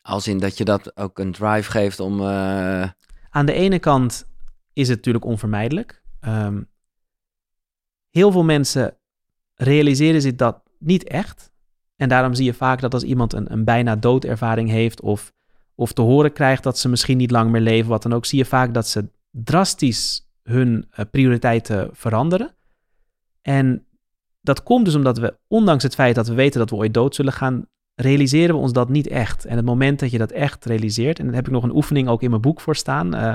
Als 0.00 0.28
in 0.28 0.38
dat 0.38 0.58
je 0.58 0.64
dat 0.64 0.96
ook 0.96 1.18
een 1.18 1.32
drive 1.32 1.70
geeft 1.70 2.00
om... 2.00 2.20
eh, 2.20 2.88
Aan 3.30 3.46
de 3.46 3.52
ene 3.52 3.78
kant 3.78 4.28
is 4.72 4.88
het 4.88 4.96
natuurlijk 4.96 5.24
onvermijdelijk. 5.24 6.02
Ehm, 6.20 6.62
heel 8.10 8.32
veel 8.32 8.44
mensen 8.44 8.96
realiseren 9.54 10.22
zich 10.22 10.34
dat 10.34 10.62
niet 10.78 11.04
echt. 11.04 11.51
En 12.02 12.08
daarom 12.08 12.34
zie 12.34 12.44
je 12.44 12.54
vaak 12.54 12.80
dat 12.80 12.94
als 12.94 13.02
iemand 13.02 13.32
een, 13.32 13.52
een 13.52 13.64
bijna 13.64 13.96
doodervaring 13.96 14.70
heeft 14.70 15.00
of, 15.00 15.32
of 15.74 15.92
te 15.92 16.02
horen 16.02 16.32
krijgt 16.32 16.62
dat 16.62 16.78
ze 16.78 16.88
misschien 16.88 17.16
niet 17.16 17.30
lang 17.30 17.50
meer 17.50 17.60
leven, 17.60 17.90
wat 17.90 18.02
dan 18.02 18.12
ook, 18.12 18.24
zie 18.24 18.38
je 18.38 18.44
vaak 18.44 18.74
dat 18.74 18.88
ze 18.88 19.08
drastisch 19.30 20.28
hun 20.42 20.86
eh, 20.90 21.04
prioriteiten 21.10 21.88
veranderen. 21.92 22.54
En 23.42 23.86
dat 24.40 24.62
komt 24.62 24.84
dus 24.84 24.94
omdat 24.94 25.18
we, 25.18 25.36
ondanks 25.46 25.82
het 25.82 25.94
feit 25.94 26.14
dat 26.14 26.28
we 26.28 26.34
weten 26.34 26.58
dat 26.58 26.70
we 26.70 26.76
ooit 26.76 26.94
dood 26.94 27.14
zullen 27.14 27.32
gaan, 27.32 27.66
realiseren 27.94 28.54
we 28.54 28.60
ons 28.60 28.72
dat 28.72 28.88
niet 28.88 29.08
echt. 29.08 29.44
En 29.44 29.56
het 29.56 29.64
moment 29.64 30.00
dat 30.00 30.10
je 30.10 30.18
dat 30.18 30.30
echt 30.30 30.64
realiseert, 30.64 31.18
en 31.18 31.24
daar 31.24 31.34
heb 31.34 31.46
ik 31.46 31.52
nog 31.52 31.62
een 31.62 31.76
oefening 31.76 32.08
ook 32.08 32.22
in 32.22 32.30
mijn 32.30 32.42
boek 32.42 32.60
voor 32.60 32.76
staan, 32.76 33.14
eh, 33.14 33.34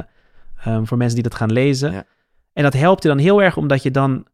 ehm, 0.64 0.84
voor 0.86 0.98
mensen 0.98 1.16
die 1.16 1.30
dat 1.30 1.40
gaan 1.40 1.52
lezen. 1.52 1.92
Ja. 1.92 2.06
En 2.54 2.64
dat 2.64 2.74
helpt 2.74 3.04
je 3.04 3.10
dan 3.10 3.18
heel 3.18 3.42
erg, 3.42 3.58
omdat 3.58 3.84
je 3.84 3.92
dan, 3.92 4.12
het 4.12 4.26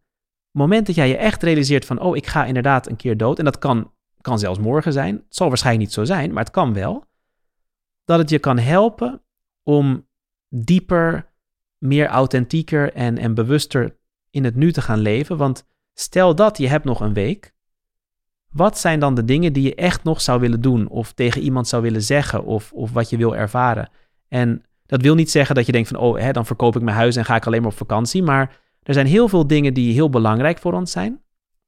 moment 0.62 0.86
dat 0.86 0.96
jij 0.96 1.08
je 1.08 1.18
echt 1.18 1.44
realiseert 1.44 1.86
van, 1.86 2.00
oh, 2.00 2.16
ik 2.16 2.28
ga 2.28 2.46
inderdaad 2.46 2.90
een 2.90 2.96
keer 2.96 3.18
dood, 3.18 3.40
en 3.40 3.46
dat 3.46 3.58
kan, 3.58 3.92
kan 4.24 4.40
zelfs 4.40 4.60
morgen 4.60 4.94
zijn, 4.94 5.16
het 5.16 5.36
zal 5.36 5.48
waarschijnlijk 5.48 5.86
niet 5.86 5.94
zo 5.94 6.04
zijn, 6.04 6.34
maar 6.34 6.44
het 6.44 6.54
kan 6.54 6.74
wel, 6.74 7.06
dat 8.06 8.20
het 8.20 8.30
je 8.30 8.40
kan 8.40 8.58
helpen 8.58 9.22
om 9.64 10.08
dieper, 10.50 11.32
meer 11.78 12.08
authentieker 12.08 12.94
en, 12.94 13.18
en 13.18 13.34
bewuster 13.34 13.98
in 14.30 14.44
het 14.44 14.56
nu 14.56 14.72
te 14.72 14.82
gaan 14.82 15.00
leven. 15.00 15.38
Want 15.38 15.66
stel 15.94 16.36
dat 16.36 16.58
je 16.58 16.68
hebt 16.68 16.86
nog 16.86 17.00
een 17.00 17.14
week, 17.14 17.54
wat 18.50 18.78
zijn 18.78 19.00
dan 19.00 19.16
de 19.16 19.26
dingen 19.26 19.54
die 19.54 19.64
je 19.64 19.76
echt 19.76 20.04
nog 20.04 20.22
zou 20.22 20.40
willen 20.40 20.62
doen 20.62 20.88
of 20.88 21.12
tegen 21.12 21.42
iemand 21.42 21.68
zou 21.68 21.82
willen 21.82 22.02
zeggen 22.02 22.46
of, 22.46 22.72
of 22.74 22.92
wat 22.92 23.10
je 23.10 23.18
wil 23.18 23.36
ervaren? 23.36 23.90
En 24.28 24.64
dat 24.86 25.02
wil 25.02 25.16
niet 25.16 25.32
zeggen 25.32 25.56
dat 25.56 25.66
je 25.66 25.72
denkt 25.72 25.88
van, 25.88 25.98
oh, 25.98 26.18
hè, 26.20 26.32
dan 26.32 26.46
verkoop 26.46 26.76
ik 26.76 26.82
mijn 26.82 26.98
huis 26.98 27.16
en 27.16 27.26
ga 27.26 27.36
ik 27.36 27.46
alleen 27.46 27.62
maar 27.62 27.72
op 27.72 27.78
vakantie. 27.78 28.24
Maar 28.24 28.60
er 28.84 28.94
zijn 28.94 29.08
heel 29.08 29.28
veel 29.28 29.48
dingen 29.48 29.74
die 29.74 29.94
heel 29.94 30.10
belangrijk 30.10 30.60
voor 30.60 30.74
ons 30.74 30.92
zijn, 30.92 31.23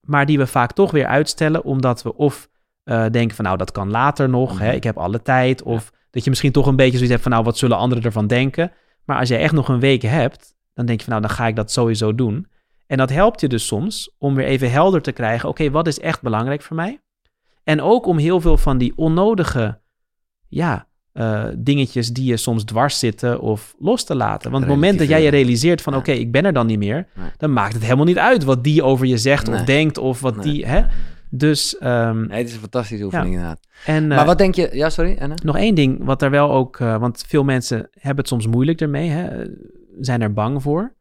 maar 0.06 0.26
die 0.26 0.38
we 0.38 0.48
vaak 0.48 0.72
toch 0.72 0.92
weer 0.92 1.06
uitstellen 1.06 1.64
omdat 1.64 2.04
we 2.04 2.16
of 2.16 2.50
eh, 2.84 3.06
denken 3.12 3.36
van, 3.36 3.46
nou, 3.46 3.58
dat 3.58 3.72
kan 3.72 3.92
later 3.92 4.30
nog, 4.30 4.60
hè, 4.60 4.66
Mhm. 4.68 4.76
ik 4.76 4.84
heb 4.84 4.98
alle 4.98 5.22
tijd. 5.22 5.64
Of 5.64 5.92
dat 6.10 6.24
je 6.24 6.30
misschien 6.30 6.52
toch 6.52 6.68
een 6.68 6.76
beetje 6.76 6.92
zoiets 6.92 7.10
hebt 7.12 7.22
van, 7.24 7.32
nou, 7.32 7.44
wat 7.44 7.58
zullen 7.58 7.78
anderen 7.78 8.04
ervan 8.04 8.28
denken? 8.28 8.72
Maar 9.06 9.20
als 9.20 9.30
jij 9.30 9.40
echt 9.40 9.54
nog 9.54 9.70
een 9.70 9.80
week 9.80 10.02
hebt, 10.02 10.56
dan 10.74 10.86
denk 10.86 11.00
je 11.00 11.06
van, 11.06 11.14
nou, 11.14 11.28
dan 11.28 11.36
ga 11.38 11.48
ik 11.48 11.56
dat 11.56 11.72
sowieso 11.72 12.16
doen. 12.16 12.48
En 12.88 12.98
dat 12.98 13.10
helpt 13.10 13.42
je 13.42 13.48
dus 13.48 13.66
soms 13.68 14.16
om 14.18 14.36
weer 14.36 14.46
even 14.46 14.72
helder 14.72 15.02
te 15.02 15.12
krijgen, 15.12 15.50
oké, 15.50 15.72
wat 15.72 15.88
is 15.88 16.00
echt 16.00 16.22
belangrijk 16.22 16.62
voor 16.62 16.76
mij? 16.76 17.00
En 17.64 17.82
ook 17.82 18.06
om 18.06 18.18
heel 18.18 18.42
veel 18.42 18.58
van 18.58 18.78
die 18.78 18.94
onnodige, 18.96 19.80
ja, 20.48 20.88
eh, 21.16 21.44
dingetjes 21.58 22.10
die 22.10 22.26
je 22.26 22.38
soms 22.38 22.64
dwars 22.64 23.00
zitten 23.00 23.40
of 23.40 23.76
los 23.80 24.04
te 24.04 24.16
laten. 24.16 24.52
Want 24.52 24.64
het 24.64 24.74
moment 24.74 25.00
dat 25.00 25.08
jij 25.08 25.24
je 25.24 25.30
realiseert 25.30 25.82
van, 25.82 25.96
oké, 25.96 26.12
ik 26.12 26.32
ben 26.32 26.46
er 26.46 26.54
dan 26.54 26.68
niet 26.68 26.78
meer, 26.78 27.08
Nee. 27.14 27.30
dan 27.38 27.54
maakt 27.54 27.74
het 27.74 27.84
helemaal 27.84 28.06
niet 28.06 28.18
uit 28.18 28.44
wat 28.44 28.64
die 28.64 28.84
over 28.84 29.06
je 29.06 29.18
zegt 29.18 29.48
of 29.48 29.62
denkt 29.62 29.98
of 29.98 30.20
wat 30.20 30.44
die, 30.44 30.66
hè? 30.66 30.82
Dus, 31.30 31.78
ehm, 31.78 32.30
het 32.30 32.48
is 32.48 32.54
een 32.54 32.60
fantastische 32.60 33.04
oefening 33.06 33.34
inderdaad. 33.34 33.60
en 33.86 34.12
eh, 34.12 34.18
maar 34.18 34.26
wat 34.26 34.38
denk 34.38 34.56
je... 34.56 34.70
Ja, 34.74 34.90
sorry, 34.90 35.18
Anna? 35.20 35.36
nog 35.44 35.58
één 35.58 35.76
ding, 35.76 36.04
wat 36.04 36.22
er 36.22 36.30
wel 36.30 36.52
ook, 36.52 36.80
eh, 36.80 36.98
want 36.98 37.24
veel 37.28 37.44
mensen 37.44 37.90
hebben 37.92 38.18
het 38.18 38.28
soms 38.28 38.48
moeilijk 38.48 38.82
ermee, 38.82 39.10
hè, 39.10 39.46
zijn 40.00 40.22
er 40.22 40.34
bang 40.34 40.62
voor. 40.62 40.94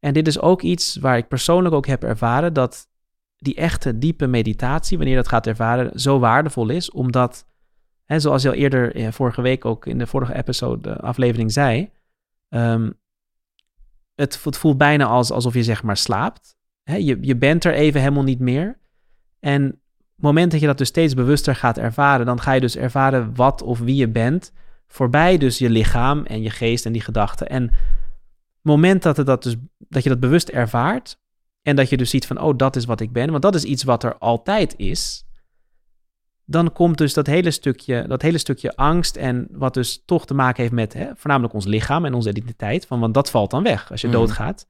En 0.00 0.12
dit 0.12 0.26
is 0.26 0.40
ook 0.40 0.62
iets 0.62 0.96
waar 0.96 1.16
ik 1.16 1.28
persoonlijk 1.28 1.74
ook 1.74 1.86
heb 1.86 2.04
ervaren 2.04 2.52
dat 2.52 2.88
die 3.36 3.54
echte 3.54 3.98
diepe 3.98 4.26
meditatie, 4.26 4.96
wanneer 4.96 5.16
je 5.16 5.20
dat 5.22 5.30
gaat 5.30 5.46
ervaren, 5.46 6.00
zo 6.00 6.18
waardevol 6.18 6.68
is, 6.68 6.90
omdat, 6.90 7.46
hè, 8.04 8.20
zoals 8.20 8.42
je 8.42 8.48
al 8.48 8.54
eerder 8.54 8.94
eh, 8.94 9.12
vorige 9.12 9.42
week 9.42 9.64
ook 9.64 9.86
in 9.86 9.98
de 9.98 10.06
vorige 10.06 10.34
episode, 10.34 10.80
de 10.80 10.96
aflevering 10.96 11.52
zei, 11.52 11.90
ehm, 12.48 12.90
het, 14.14 14.44
het 14.44 14.56
voelt 14.56 14.78
bijna 14.78 15.04
als, 15.04 15.30
alsof 15.30 15.54
je 15.54 15.62
zeg 15.62 15.82
maar 15.82 15.96
slaapt. 15.96 16.56
Hè, 16.82 16.96
je, 16.96 17.18
je 17.20 17.36
bent 17.36 17.64
er 17.64 17.74
even 17.74 18.00
helemaal 18.00 18.22
niet 18.22 18.38
meer. 18.38 18.78
En 19.40 19.62
het 19.62 20.22
moment 20.22 20.50
dat 20.50 20.60
je 20.60 20.66
dat 20.66 20.78
dus 20.78 20.88
steeds 20.88 21.14
bewuster 21.14 21.56
gaat 21.56 21.78
ervaren, 21.78 22.26
dan 22.26 22.40
ga 22.40 22.52
je 22.52 22.60
dus 22.60 22.76
ervaren 22.76 23.34
wat 23.34 23.62
of 23.62 23.78
wie 23.78 23.96
je 23.96 24.08
bent. 24.08 24.52
Voorbij 24.86 25.38
dus 25.38 25.58
je 25.58 25.70
lichaam 25.70 26.24
en 26.24 26.42
je 26.42 26.50
geest 26.50 26.86
en 26.86 26.92
die 26.92 27.02
gedachten. 27.02 27.48
En 27.48 27.62
het 27.62 27.72
moment 28.62 29.02
dat, 29.02 29.16
het 29.16 29.26
dat, 29.26 29.42
dus, 29.42 29.56
dat 29.78 30.02
je 30.02 30.08
dat 30.08 30.20
bewust 30.20 30.48
ervaart, 30.48 31.18
en 31.62 31.76
dat 31.76 31.88
je 31.88 31.96
dus 31.96 32.10
ziet 32.10 32.26
van, 32.26 32.40
oh, 32.40 32.56
dat 32.56 32.76
is 32.76 32.84
wat 32.84 33.00
ik 33.00 33.12
ben, 33.12 33.30
want 33.30 33.42
dat 33.42 33.54
is 33.54 33.64
iets 33.64 33.82
wat 33.82 34.04
er 34.04 34.18
altijd 34.18 34.74
is. 34.76 35.23
Dan 36.54 36.72
komt 36.72 36.98
dus 36.98 37.14
dat 37.14 37.26
hele 37.26 37.50
stukje, 37.50 38.04
dat 38.08 38.22
hele 38.22 38.38
stukje 38.38 38.76
angst 38.76 39.16
en 39.16 39.48
wat 39.50 39.74
dus 39.74 40.02
toch 40.04 40.26
te 40.26 40.34
maken 40.34 40.62
heeft 40.62 40.74
met 40.74 40.92
hè, 40.92 41.10
voornamelijk 41.16 41.54
ons 41.54 41.64
lichaam 41.64 42.04
en 42.04 42.14
onze 42.14 42.28
identiteit, 42.28 42.86
van, 42.86 43.00
want 43.00 43.14
dat 43.14 43.30
valt 43.30 43.50
dan 43.50 43.62
weg 43.62 43.90
als 43.90 44.00
je 44.00 44.06
Mhm. 44.06 44.16
doodgaat. 44.16 44.68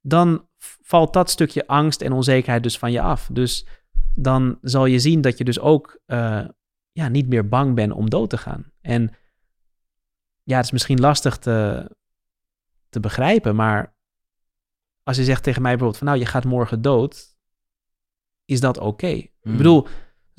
Dan 0.00 0.48
valt 0.82 1.12
dat 1.12 1.30
stukje 1.30 1.66
angst 1.66 2.02
en 2.02 2.12
onzekerheid 2.12 2.62
dus 2.62 2.78
van 2.78 2.92
je 2.92 3.00
af. 3.00 3.28
Dus 3.32 3.66
dan 4.14 4.58
zal 4.62 4.86
je 4.86 4.98
zien 4.98 5.20
dat 5.20 5.38
je 5.38 5.44
dus 5.44 5.58
ook 5.60 6.00
eh, 6.06 6.44
ja, 6.92 7.08
niet 7.08 7.28
meer 7.28 7.48
bang 7.48 7.74
bent 7.74 7.92
om 7.92 8.10
dood 8.10 8.30
te 8.30 8.38
gaan. 8.38 8.72
En 8.80 9.14
ja, 10.42 10.56
het 10.56 10.64
is 10.64 10.70
misschien 10.72 11.00
lastig 11.00 11.36
te, 11.36 11.90
te 12.88 13.00
begrijpen, 13.00 13.56
maar 13.56 13.94
als 15.02 15.16
je 15.16 15.24
zegt 15.24 15.42
tegen 15.42 15.62
mij 15.62 15.70
bijvoorbeeld 15.70 15.98
van 16.02 16.08
nou, 16.08 16.18
je 16.20 16.26
gaat 16.30 16.44
morgen 16.44 16.82
dood, 16.82 17.36
is 18.44 18.60
dat 18.60 18.78
oké? 18.78 19.06
Ik 19.06 19.30
Hmm. 19.40 19.56
bedoel, 19.56 19.86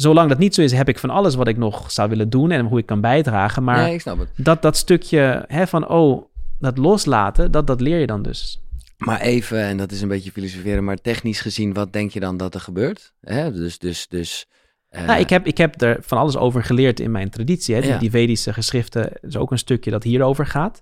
zolang 0.02 0.30
dat 0.30 0.38
niet 0.38 0.56
zo 0.56 0.62
is, 0.62 0.72
heb 0.72 0.90
ik 0.90 1.00
van 1.00 1.10
alles 1.10 1.36
wat 1.36 1.48
ik 1.48 1.58
nog 1.58 1.92
zou 1.92 2.10
willen 2.10 2.30
doen 2.30 2.52
en 2.52 2.66
hoe 2.66 2.80
ik 2.80 2.86
kan 2.86 3.02
bijdragen. 3.02 3.64
Maar 3.64 3.78
nee, 3.84 3.94
ik 3.94 4.02
snap 4.02 4.20
het. 4.20 4.30
dat, 4.36 4.62
dat 4.62 4.78
stukje 4.78 5.44
hè, 5.48 5.68
van 5.68 5.88
oh, 5.88 6.26
dat 6.60 6.78
loslaten, 6.78 7.52
dat, 7.52 7.68
dat 7.68 7.82
leer 7.82 8.00
je 8.00 8.08
dan 8.08 8.22
dus. 8.22 8.62
Maar 8.98 9.22
even, 9.22 9.60
en 9.64 9.78
dat 9.78 9.92
is 9.92 10.02
een 10.02 10.08
beetje 10.08 10.32
filosoferen, 10.32 10.84
maar 10.84 10.98
technisch 10.98 11.42
gezien, 11.42 11.74
wat 11.74 11.94
denk 11.94 12.12
je 12.12 12.20
dan 12.20 12.38
dat 12.38 12.54
er 12.54 12.60
gebeurt? 12.60 13.14
Hè? 13.22 13.52
Dus, 13.52 13.80
dus, 13.80 14.08
dus... 14.08 14.48
eh, 14.90 15.06
Nou, 15.06 15.20
ik, 15.20 15.30
heb, 15.30 15.46
ik 15.46 15.58
heb 15.58 15.82
er 15.82 15.98
van 16.02 16.18
alles 16.18 16.38
over 16.38 16.64
geleerd 16.64 17.00
in 17.00 17.12
mijn 17.12 17.30
traditie. 17.30 17.76
Hè. 17.76 17.82
Die, 17.82 17.90
Ja. 17.90 17.98
die 17.98 18.10
Vedische 18.10 18.54
geschriften 18.54 19.12
is 19.22 19.36
ook 19.38 19.52
een 19.52 19.58
stukje 19.58 19.92
dat 19.92 20.04
hierover 20.04 20.46
gaat. 20.46 20.82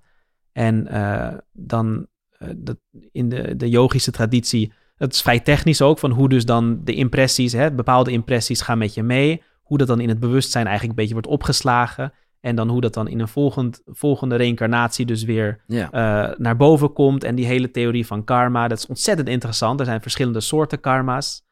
En 0.52 0.88
eh, 0.88 1.38
dan 1.54 2.08
eh, 2.38 2.48
dat 2.56 2.78
in 3.12 3.30
de, 3.30 3.56
de 3.56 3.70
yogische 3.70 4.12
traditie, 4.12 4.74
het 4.98 5.14
is 5.14 5.22
vrij 5.22 5.40
technisch 5.40 5.82
ook, 5.82 6.00
van 6.00 6.12
hoe 6.12 6.30
dus 6.30 6.46
dan 6.46 6.80
de 6.84 6.94
impressies, 6.94 7.54
hè, 7.54 7.72
bepaalde 7.72 8.12
impressies 8.12 8.62
gaan 8.62 8.78
met 8.78 8.94
je 8.94 9.04
mee. 9.04 9.44
Hoe 9.64 9.78
dat 9.78 9.88
dan 9.88 10.00
in 10.00 10.10
het 10.10 10.20
bewustzijn 10.20 10.66
eigenlijk 10.68 10.98
een 10.98 11.04
beetje 11.06 11.20
wordt 11.22 11.34
opgeslagen. 11.38 12.14
En 12.40 12.56
dan 12.56 12.70
hoe 12.70 12.82
dat 12.82 12.94
dan 12.94 13.08
in 13.08 13.20
een 13.20 13.28
volgend, 13.28 13.82
volgende 13.86 14.36
reïncarnatie 14.36 15.06
dus 15.06 15.24
weer 15.24 15.64
Ja. 15.68 15.92
eh, 15.92 16.38
naar 16.38 16.56
boven 16.58 16.94
komt. 16.94 17.24
En 17.24 17.36
die 17.36 17.46
hele 17.46 17.72
theorie 17.72 18.06
van 18.08 18.24
karma, 18.24 18.68
dat 18.68 18.78
is 18.78 18.86
ontzettend 18.88 19.28
interessant. 19.30 19.80
Er 19.80 19.86
zijn 19.86 20.02
verschillende 20.02 20.40
soorten 20.40 20.80
karma's. 20.80 21.46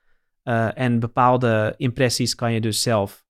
Eh, 0.44 0.78
en 0.78 1.00
bepaalde 1.00 1.74
impressies 1.78 2.36
kan 2.36 2.54
je 2.54 2.62
dus 2.62 2.82
zelf 2.82 3.24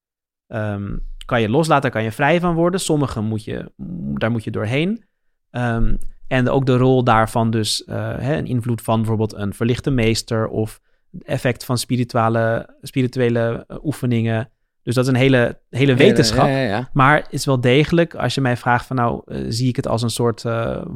ehm, 0.48 0.98
kan 1.26 1.42
je 1.42 1.50
loslaten, 1.50 1.92
kan 1.92 2.04
je 2.04 2.12
vrij 2.12 2.40
van 2.40 2.56
worden. 2.56 2.80
Sommige 2.80 3.22
moet 3.22 3.44
je, 3.44 3.72
daar 4.18 4.32
moet 4.32 4.44
je 4.44 4.52
doorheen. 4.52 5.04
Ehm, 5.52 5.96
en 6.28 6.50
ook 6.50 6.66
de 6.66 6.78
rol 6.78 7.04
daarvan 7.04 7.52
dus, 7.52 7.84
eh, 7.84 8.18
hè, 8.18 8.38
een 8.38 8.46
invloed 8.46 8.82
van 8.82 8.98
bijvoorbeeld 8.98 9.34
een 9.34 9.54
verlichte 9.54 9.92
meester 9.92 10.48
of 10.48 10.82
het 11.12 11.24
effect 11.24 11.66
van 11.66 11.78
spirituele, 11.78 12.76
spirituele 12.82 13.64
eh, 13.68 13.78
oefeningen. 13.84 14.50
Dus 14.84 14.96
dat 14.96 15.04
is 15.04 15.10
een 15.10 15.18
hele, 15.18 15.60
hele 15.70 15.96
wetenschap. 15.96 16.48
Ja, 16.48 16.58
ja, 16.58 16.68
ja. 16.68 16.90
Maar 16.94 17.18
het 17.18 17.28
is 17.34 17.46
wel 17.46 17.62
degelijk, 17.62 18.16
als 18.16 18.36
je 18.36 18.42
mij 18.42 18.58
vraagt 18.58 18.86
van 18.86 18.96
nou, 18.96 19.22
eh, 19.26 19.46
zie 19.48 19.68
ik 19.68 19.76
het 19.76 19.88
als 19.88 20.02
een 20.02 20.10
soort 20.10 20.46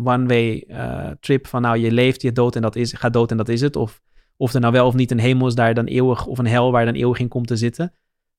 one-way 0.03 0.68
trip 1.19 1.47
van 1.47 1.61
nou, 1.61 1.77
je 1.77 1.91
leeft, 1.91 2.22
je 2.22 2.31
dood 2.31 2.56
en 2.56 2.61
dat 2.61 2.76
is, 2.76 2.93
gaat 2.93 3.14
dood 3.14 3.31
en 3.31 3.38
dat 3.38 3.49
is 3.49 3.61
het. 3.61 3.76
Of, 3.76 4.01
of 4.38 4.53
er 4.53 4.60
nou 4.60 4.73
wel 4.73 4.88
of 4.88 4.93
niet 4.93 5.11
een 5.11 5.19
hemel 5.19 5.47
is 5.47 5.56
daar 5.56 5.73
dan 5.73 5.85
eeuwig, 5.85 6.26
of 6.26 6.38
een 6.38 6.47
hel 6.47 6.72
waar 6.72 6.85
je 6.85 6.91
dan 6.91 7.01
eeuwig 7.01 7.19
in 7.19 7.27
komt 7.27 7.47
te 7.47 7.56
zitten. 7.56 7.93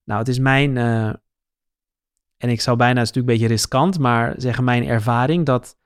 Nou, 0.05 0.19
het 0.19 0.29
is 0.29 0.39
mijn, 0.39 0.77
en 2.37 2.49
ik 2.49 2.61
zou 2.61 2.77
bijna, 2.77 3.01
het 3.01 3.09
is 3.09 3.15
natuurlijk 3.15 3.33
een 3.33 3.39
beetje 3.39 3.55
riskant, 3.55 3.99
maar 3.99 4.35
zeggen 4.37 4.65
mijn 4.65 4.87
ervaring 4.87 5.47
dat 5.47 5.79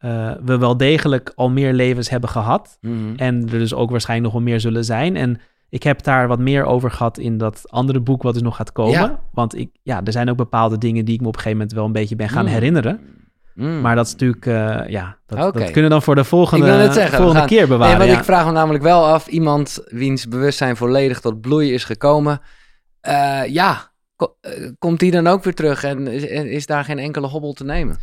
eh, 0.00 0.32
we 0.44 0.58
wel 0.58 0.76
degelijk 0.76 1.32
al 1.34 1.50
meer 1.50 1.72
levens 1.72 2.10
hebben 2.10 2.30
gehad. 2.30 2.78
Mhm. 2.80 3.14
En 3.16 3.40
er 3.42 3.58
dus 3.58 3.74
ook 3.74 3.90
waarschijnlijk 3.90 4.32
nog 4.32 4.42
wel 4.42 4.50
meer 4.52 4.60
zullen 4.60 4.84
zijn. 4.84 5.16
En 5.16 5.40
ik 5.68 5.82
heb 5.82 6.02
daar 6.02 6.28
wat 6.28 6.38
meer 6.38 6.64
over 6.64 6.90
gehad 6.90 7.18
in 7.18 7.38
dat 7.38 7.62
andere 7.66 8.00
boek 8.00 8.22
wat 8.22 8.32
dus 8.34 8.42
nog 8.42 8.56
gaat 8.56 8.72
komen. 8.72 8.92
Ja. 8.92 9.20
Want 9.32 9.56
ik, 9.58 9.70
ja, 9.82 10.00
er 10.04 10.12
zijn 10.12 10.30
ook 10.30 10.36
bepaalde 10.36 10.78
dingen 10.78 11.04
die 11.04 11.14
ik 11.14 11.20
me 11.20 11.26
op 11.26 11.34
een 11.34 11.40
gegeven 11.40 11.58
moment 11.58 11.76
wel 11.76 11.86
een 11.86 11.92
beetje 11.92 12.16
ben 12.16 12.28
gaan 12.28 12.44
Mm. 12.44 12.50
herinneren. 12.50 13.00
Mm. 13.54 13.80
Maar 13.80 13.96
dat 13.96 14.06
is 14.06 14.12
natuurlijk, 14.12 14.46
eh, 14.46 14.80
ja, 14.88 15.16
dat, 15.26 15.38
dat 15.38 15.52
kunnen 15.64 15.82
we 15.82 15.88
dan 15.88 16.02
voor 16.02 16.14
de 16.14 16.24
volgende, 16.24 16.66
zeggen, 16.92 17.16
volgende 17.16 17.38
gaan- 17.38 17.46
keer 17.48 17.58
Nee, 17.58 17.66
bewaren. 17.68 17.98
want 17.98 18.10
ja. 18.10 18.18
ik 18.18 18.24
vraag 18.24 18.46
me 18.46 18.52
namelijk 18.52 18.84
wel 18.84 19.06
af, 19.06 19.26
iemand 19.26 19.82
wiens 19.86 20.28
bewustzijn 20.28 20.76
volledig 20.76 21.20
tot 21.20 21.40
bloei 21.40 21.72
is 21.72 21.84
gekomen, 21.84 22.40
eh, 23.00 23.40
ja, 23.46 23.90
ko- 24.16 24.36
komt 24.78 25.00
die 25.00 25.10
dan 25.10 25.26
ook 25.26 25.44
weer 25.44 25.54
terug 25.54 25.84
en 25.84 26.06
is, 26.06 26.26
en 26.28 26.50
is 26.50 26.66
daar 26.66 26.84
geen 26.84 26.98
enkele 26.98 27.26
hobbel 27.26 27.52
te 27.52 27.64
nemen? 27.64 27.96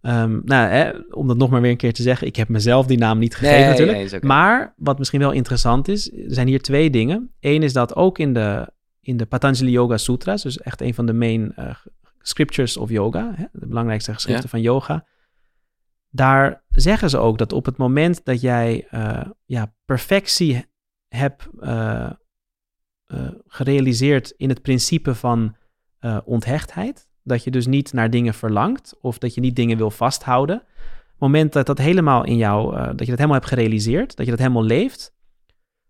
Ehm, 0.00 0.40
nou, 0.44 0.68
hè, 0.68 0.90
om 1.10 1.28
dat 1.28 1.36
nog 1.36 1.50
maar 1.50 1.60
weer 1.60 1.70
een 1.70 1.76
keer 1.76 1.92
te 1.92 2.02
zeggen, 2.02 2.26
ik 2.26 2.36
heb 2.36 2.48
mezelf 2.48 2.86
die 2.86 2.98
naam 2.98 3.18
niet 3.18 3.34
gegeven 3.36 3.58
Nee, 3.58 3.68
natuurlijk. 3.68 4.24
Maar 4.24 4.74
wat 4.76 4.98
misschien 4.98 5.20
wel 5.20 5.32
interessant 5.32 5.88
is, 5.88 6.12
er 6.12 6.34
zijn 6.34 6.46
hier 6.46 6.62
twee 6.62 6.90
dingen. 6.90 7.30
Eén 7.40 7.62
is 7.62 7.72
dat 7.72 7.96
ook 7.96 8.18
in 8.18 8.34
de, 8.34 8.72
in 9.00 9.16
de 9.16 9.26
Patanjali 9.26 9.70
Yoga 9.70 9.96
Sutras, 9.96 10.42
dus 10.42 10.58
echt 10.58 10.80
een 10.80 10.94
van 10.94 11.06
de 11.06 11.12
main 11.12 11.54
eh, 11.54 11.74
scriptures 12.18 12.76
of 12.76 12.90
yoga, 12.90 13.32
hè, 13.34 13.44
de 13.52 13.66
belangrijkste 13.66 14.14
geschriften 14.14 14.44
Ja. 14.44 14.50
van 14.50 14.60
yoga, 14.60 15.06
daar 16.10 16.64
zeggen 16.68 17.10
ze 17.10 17.18
ook 17.18 17.38
dat 17.38 17.52
op 17.52 17.64
het 17.64 17.76
moment 17.76 18.24
dat 18.24 18.40
jij 18.40 18.86
eh, 18.90 19.26
ja, 19.44 19.74
perfectie 19.84 20.66
hebt 21.08 21.48
eh, 21.60 22.10
gerealiseerd 23.46 24.30
in 24.36 24.48
het 24.48 24.62
principe 24.62 25.14
van 25.14 25.56
onthechtheid, 26.24 27.07
dat 27.28 27.44
je 27.44 27.50
dus 27.50 27.66
niet 27.66 27.92
naar 27.92 28.10
dingen 28.10 28.34
verlangt 28.34 28.94
of 29.00 29.18
dat 29.18 29.34
je 29.34 29.40
niet 29.40 29.56
dingen 29.56 29.76
wil 29.76 29.90
vasthouden. 29.90 30.56
Op 30.56 30.64
het 31.08 31.32
moment 31.32 31.52
dat 31.52 31.66
dat 31.66 31.78
helemaal 31.78 32.24
in 32.24 32.36
jou, 32.36 32.76
eh, 32.76 32.86
dat 32.86 32.98
je 32.98 33.06
dat 33.06 33.06
helemaal 33.06 33.36
hebt 33.36 33.46
gerealiseerd, 33.46 34.16
dat 34.16 34.24
je 34.24 34.30
dat 34.30 34.40
helemaal 34.40 34.64
leeft, 34.64 35.14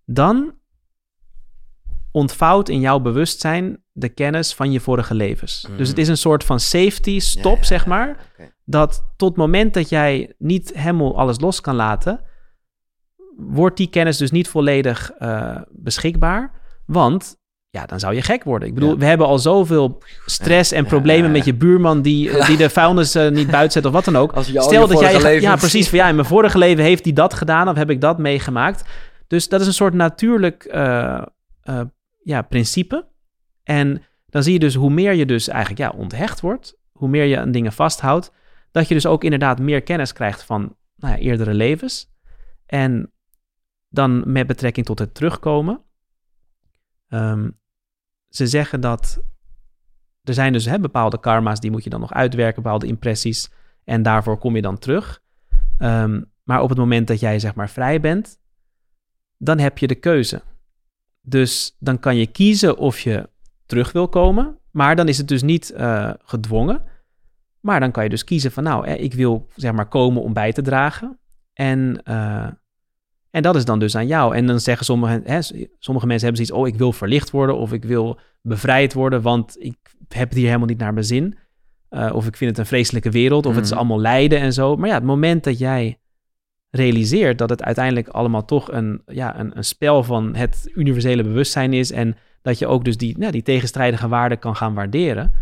dan 0.04 0.54
ontvouwt 2.10 2.68
in 2.68 2.80
jouw 2.80 3.00
bewustzijn 3.00 3.82
de 3.92 4.08
kennis 4.08 4.54
van 4.54 4.72
je 4.72 4.80
vorige 4.80 5.14
levens. 5.14 5.66
Mhm. 5.68 5.76
Dus 5.76 5.88
het 5.88 5.98
is 5.98 6.08
een 6.08 6.16
soort 6.16 6.44
van 6.44 6.60
safety 6.60 7.18
stop, 7.18 7.52
Ja, 7.52 7.58
ja, 7.58 7.64
zeg 7.64 7.86
maar, 7.86 8.32
dat 8.64 9.12
tot 9.16 9.28
het 9.28 9.38
moment 9.38 9.74
dat 9.74 9.88
jij 9.88 10.34
niet 10.38 10.72
helemaal 10.74 11.18
alles 11.18 11.40
los 11.40 11.60
kan 11.60 11.74
laten, 11.74 12.20
wordt 13.36 13.76
die 13.76 13.88
kennis 13.90 14.16
dus 14.16 14.30
niet 14.30 14.48
volledig 14.48 15.10
eh, 15.10 15.60
beschikbaar. 15.68 16.52
Want 16.86 17.37
ja, 17.70 17.86
dan 17.86 18.00
zou 18.00 18.14
je 18.14 18.22
gek 18.22 18.44
worden. 18.44 18.68
Ik 18.68 18.74
bedoel, 18.74 18.90
Ja. 18.90 18.96
we 18.96 19.04
hebben 19.04 19.26
al 19.26 19.38
zoveel 19.38 20.02
stress 20.26 20.72
en 20.72 20.86
problemen 20.86 21.26
ja, 21.26 21.36
met 21.36 21.44
je 21.44 21.54
buurman 21.54 22.02
die, 22.02 22.44
die 22.46 22.56
de 22.56 22.70
vuilnis 22.70 23.14
eh, 23.14 23.30
niet 23.30 23.50
buiten 23.50 23.72
zet 23.72 23.84
of 23.84 23.92
wat 23.92 24.04
dan 24.04 24.16
ook. 24.16 24.32
Als 24.32 24.46
je 24.46 24.58
al 24.58 24.68
Stel 24.68 24.88
dat 24.88 25.00
jij, 25.00 25.40
ja 25.40 25.56
precies, 25.56 25.88
van 25.88 25.98
ja, 25.98 26.08
in 26.08 26.14
mijn 26.14 26.26
vorige 26.26 26.58
leven 26.58 26.84
heeft 26.84 27.04
hij 27.04 27.12
dat 27.12 27.34
gedaan 27.34 27.68
of 27.68 27.76
heb 27.76 27.90
ik 27.90 28.00
dat 28.00 28.18
meegemaakt. 28.18 28.84
Dus 29.26 29.48
dat 29.48 29.60
is 29.60 29.66
een 29.66 29.72
soort 29.72 29.94
natuurlijk 29.94 30.64
eh, 30.64 31.22
eh, 31.60 31.80
ja, 32.22 32.42
principe. 32.42 33.06
En 33.62 34.02
dan 34.26 34.42
zie 34.42 34.52
je 34.52 34.58
dus 34.58 34.74
hoe 34.74 34.90
meer 34.90 35.14
je 35.14 35.26
dus 35.26 35.48
eigenlijk 35.48 35.80
ja, 35.80 35.98
onthecht 35.98 36.40
wordt, 36.40 36.78
hoe 36.92 37.08
meer 37.08 37.24
je 37.24 37.38
aan 37.38 37.50
dingen 37.52 37.72
vasthoudt, 37.72 38.32
dat 38.70 38.88
je 38.88 38.94
dus 38.94 39.06
ook 39.06 39.24
inderdaad 39.24 39.58
meer 39.58 39.82
kennis 39.82 40.12
krijgt 40.12 40.42
van 40.44 40.76
nou 40.96 41.14
ja, 41.14 41.20
eerdere 41.20 41.54
levens. 41.54 42.12
En 42.66 43.12
dan 43.88 44.32
met 44.32 44.46
betrekking 44.46 44.86
tot 44.86 44.98
het 44.98 45.14
terugkomen. 45.14 45.82
Ehm, 47.08 47.48
ze 48.28 48.46
zeggen 48.46 48.80
dat 48.80 49.20
er 50.24 50.34
zijn 50.34 50.52
dus 50.52 50.64
hè, 50.64 50.78
bepaalde 50.78 51.20
karma's 51.20 51.60
die 51.60 51.70
moet 51.70 51.84
je 51.84 51.90
dan 51.90 52.00
nog 52.00 52.12
uitwerken, 52.12 52.62
bepaalde 52.62 52.86
impressies. 52.86 53.50
En 53.84 54.02
daarvoor 54.02 54.38
kom 54.38 54.56
je 54.56 54.62
dan 54.62 54.78
terug. 54.78 55.22
Ehm, 55.78 56.22
maar 56.42 56.62
op 56.62 56.68
het 56.68 56.78
moment 56.78 57.06
dat 57.06 57.20
jij 57.20 57.38
zeg 57.38 57.54
maar 57.54 57.70
vrij 57.70 58.00
bent, 58.00 58.38
dan 59.36 59.58
heb 59.58 59.78
je 59.78 59.86
de 59.86 59.94
keuze. 59.94 60.42
Dus 61.20 61.76
dan 61.78 61.98
kan 61.98 62.16
je 62.16 62.26
kiezen 62.26 62.76
of 62.76 63.00
je 63.00 63.28
terug 63.66 63.92
wil 63.92 64.08
komen. 64.08 64.58
Maar 64.70 64.96
dan 64.96 65.08
is 65.08 65.18
het 65.18 65.28
dus 65.28 65.42
niet 65.42 65.70
eh, 65.70 66.10
gedwongen. 66.24 66.82
Maar 67.60 67.80
dan 67.80 67.90
kan 67.90 68.04
je 68.04 68.10
dus 68.10 68.24
kiezen 68.24 68.52
van 68.52 68.62
nou, 68.62 68.86
eh, 68.86 69.02
ik 69.02 69.14
wil 69.14 69.48
zeg 69.54 69.72
maar 69.72 69.88
komen 69.88 70.22
om 70.22 70.32
bij 70.32 70.52
te 70.52 70.62
dragen. 70.62 71.18
En, 71.52 72.02
eh, 72.04 72.48
en 73.30 73.42
dat 73.42 73.56
is 73.56 73.64
dan 73.64 73.78
dus 73.78 73.96
aan 73.96 74.06
jou. 74.06 74.34
En 74.36 74.46
dan 74.46 74.60
zeggen 74.60 74.84
sommige, 74.84 75.20
hè, 75.24 75.38
sommige 75.78 76.06
mensen 76.06 76.26
hebben 76.28 76.46
zoiets, 76.46 76.50
oh 76.52 76.66
ik 76.74 76.78
wil 76.78 76.92
verlicht 76.92 77.30
worden 77.30 77.56
of 77.56 77.72
ik 77.72 77.84
wil 77.84 78.18
bevrijd 78.42 78.92
worden, 78.92 79.22
want 79.22 79.56
ik 79.58 79.76
heb 80.08 80.28
het 80.28 80.38
hier 80.38 80.46
helemaal 80.46 80.66
niet 80.66 80.78
naar 80.78 80.92
mijn 80.92 81.04
zin. 81.06 81.38
Eh, 81.88 82.10
of 82.14 82.26
ik 82.26 82.36
vind 82.36 82.50
het 82.50 82.58
een 82.58 82.66
vreselijke 82.66 83.10
wereld, 83.10 83.46
of 83.46 83.54
het 83.54 83.64
is 83.64 83.70
Mhm. 83.70 83.78
allemaal 83.78 84.00
lijden 84.00 84.38
en 84.40 84.52
zo. 84.52 84.76
Maar 84.76 84.88
ja, 84.88 84.94
het 84.94 85.04
moment 85.04 85.44
dat 85.44 85.58
jij 85.58 85.98
realiseert 86.70 87.38
dat 87.38 87.50
het 87.50 87.62
uiteindelijk 87.62 88.08
allemaal 88.08 88.44
toch 88.44 88.72
een, 88.72 89.02
ja, 89.06 89.38
een, 89.38 89.56
een 89.56 89.64
spel 89.64 90.02
van 90.02 90.34
het 90.34 90.70
universele 90.74 91.22
bewustzijn 91.22 91.72
is 91.72 91.92
en 91.92 92.16
dat 92.42 92.58
je 92.58 92.66
ook 92.66 92.84
dus 92.84 92.96
die, 92.96 93.18
nou, 93.18 93.32
die 93.32 93.42
tegenstrijdige 93.42 94.08
waarden 94.08 94.38
kan 94.38 94.56
gaan 94.56 94.74
waarderen, 94.74 95.32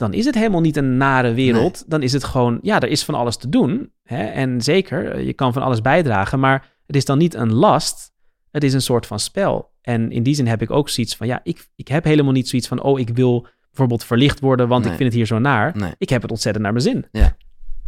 dan 0.00 0.12
is 0.12 0.24
het 0.24 0.34
helemaal 0.34 0.60
niet 0.60 0.76
een 0.76 0.96
nare 0.96 1.32
wereld. 1.34 1.84
Dan 1.90 2.02
is 2.02 2.12
het 2.12 2.24
gewoon, 2.24 2.58
ja, 2.62 2.80
er 2.80 2.88
is 2.88 3.04
van 3.04 3.14
alles 3.14 3.36
te 3.36 3.48
doen. 3.48 3.92
Hè? 4.02 4.24
En 4.24 4.60
zeker, 4.60 5.10
eh, 5.12 5.26
je 5.26 5.32
kan 5.32 5.52
van 5.52 5.62
alles 5.62 5.80
bijdragen, 5.80 6.40
maar 6.40 6.68
het 6.86 6.96
is 6.96 7.04
dan 7.04 7.18
niet 7.18 7.34
een 7.34 7.52
last. 7.52 8.12
Het 8.50 8.64
is 8.64 8.72
een 8.72 8.82
soort 8.82 9.06
van 9.06 9.18
spel. 9.18 9.70
En 9.82 10.10
in 10.10 10.22
die 10.22 10.34
zin 10.34 10.46
heb 10.46 10.62
ik 10.62 10.70
ook 10.70 10.88
zoiets 10.88 11.16
van, 11.16 11.26
ja, 11.26 11.40
ik, 11.42 11.68
ik 11.76 11.88
heb 11.88 12.04
helemaal 12.04 12.32
niet 12.32 12.48
zoiets 12.48 12.68
van, 12.68 12.82
oh, 12.82 12.98
ik 12.98 13.08
wil 13.08 13.46
bijvoorbeeld 13.68 14.04
verlicht 14.04 14.40
worden, 14.40 14.68
want 14.68 14.82
Nee. 14.82 14.90
ik 14.92 14.96
vind 14.98 15.08
het 15.08 15.18
hier 15.18 15.26
zo 15.28 15.38
naar. 15.38 15.76
Nee. 15.76 15.92
Ik 15.98 16.08
heb 16.08 16.22
het 16.22 16.30
ontzettend 16.30 16.64
naar 16.64 16.72
mijn 16.72 16.84
zin. 16.84 17.06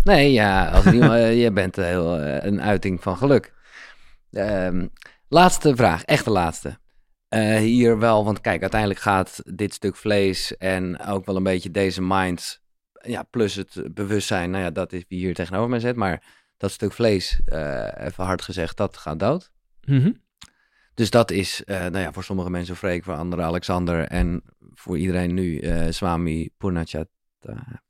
Nee, 0.04 0.32
ja, 0.32 0.68
als 0.68 0.84
iemand, 0.86 1.12
je 1.44 1.50
bent 1.52 1.76
heel 1.76 2.18
eh, 2.18 2.50
een 2.50 2.62
uiting 2.62 3.02
van 3.02 3.16
geluk. 3.16 3.52
Ehm, 4.32 4.86
laatste 5.28 5.76
vraag, 5.76 6.04
echt 6.04 6.24
de 6.24 6.30
laatste. 6.30 6.78
Eh, 7.32 7.56
hier 7.56 7.98
wel, 7.98 8.24
want 8.24 8.40
kijk, 8.40 8.60
uiteindelijk 8.60 9.00
gaat 9.00 9.42
dit 9.56 9.74
stuk 9.74 9.96
vlees 9.96 10.56
en 10.56 11.00
ook 11.00 11.26
wel 11.26 11.36
een 11.36 11.42
beetje 11.42 11.70
deze 11.70 12.02
mind, 12.02 12.62
ja, 12.92 13.22
plus 13.22 13.54
het 13.54 13.94
bewustzijn, 13.94 14.50
nou 14.50 14.64
ja, 14.64 14.70
dat 14.70 14.92
is 14.92 15.04
wie 15.08 15.18
hier 15.18 15.34
tegenover 15.34 15.68
mij 15.68 15.80
zit, 15.80 15.96
maar 15.96 16.22
dat 16.56 16.70
stuk 16.70 16.92
vlees, 16.92 17.40
eh, 17.44 18.06
even 18.06 18.24
hard 18.24 18.42
gezegd, 18.42 18.76
dat 18.76 18.96
gaat 18.96 19.18
dood. 19.18 19.50
Mhm. 19.84 20.12
Dus 20.94 21.10
dat 21.10 21.30
is, 21.30 21.64
eh, 21.64 21.78
nou 21.78 21.98
ja, 21.98 22.12
voor 22.12 22.24
sommige 22.24 22.50
mensen 22.50 22.76
Freek, 22.76 23.04
voor 23.04 23.14
anderen 23.14 23.44
Alexander 23.44 24.06
en 24.06 24.42
voor 24.58 24.98
iedereen 24.98 25.34
nu 25.34 25.62
Swami 25.92 26.50
Purnachatanya. 26.56 27.82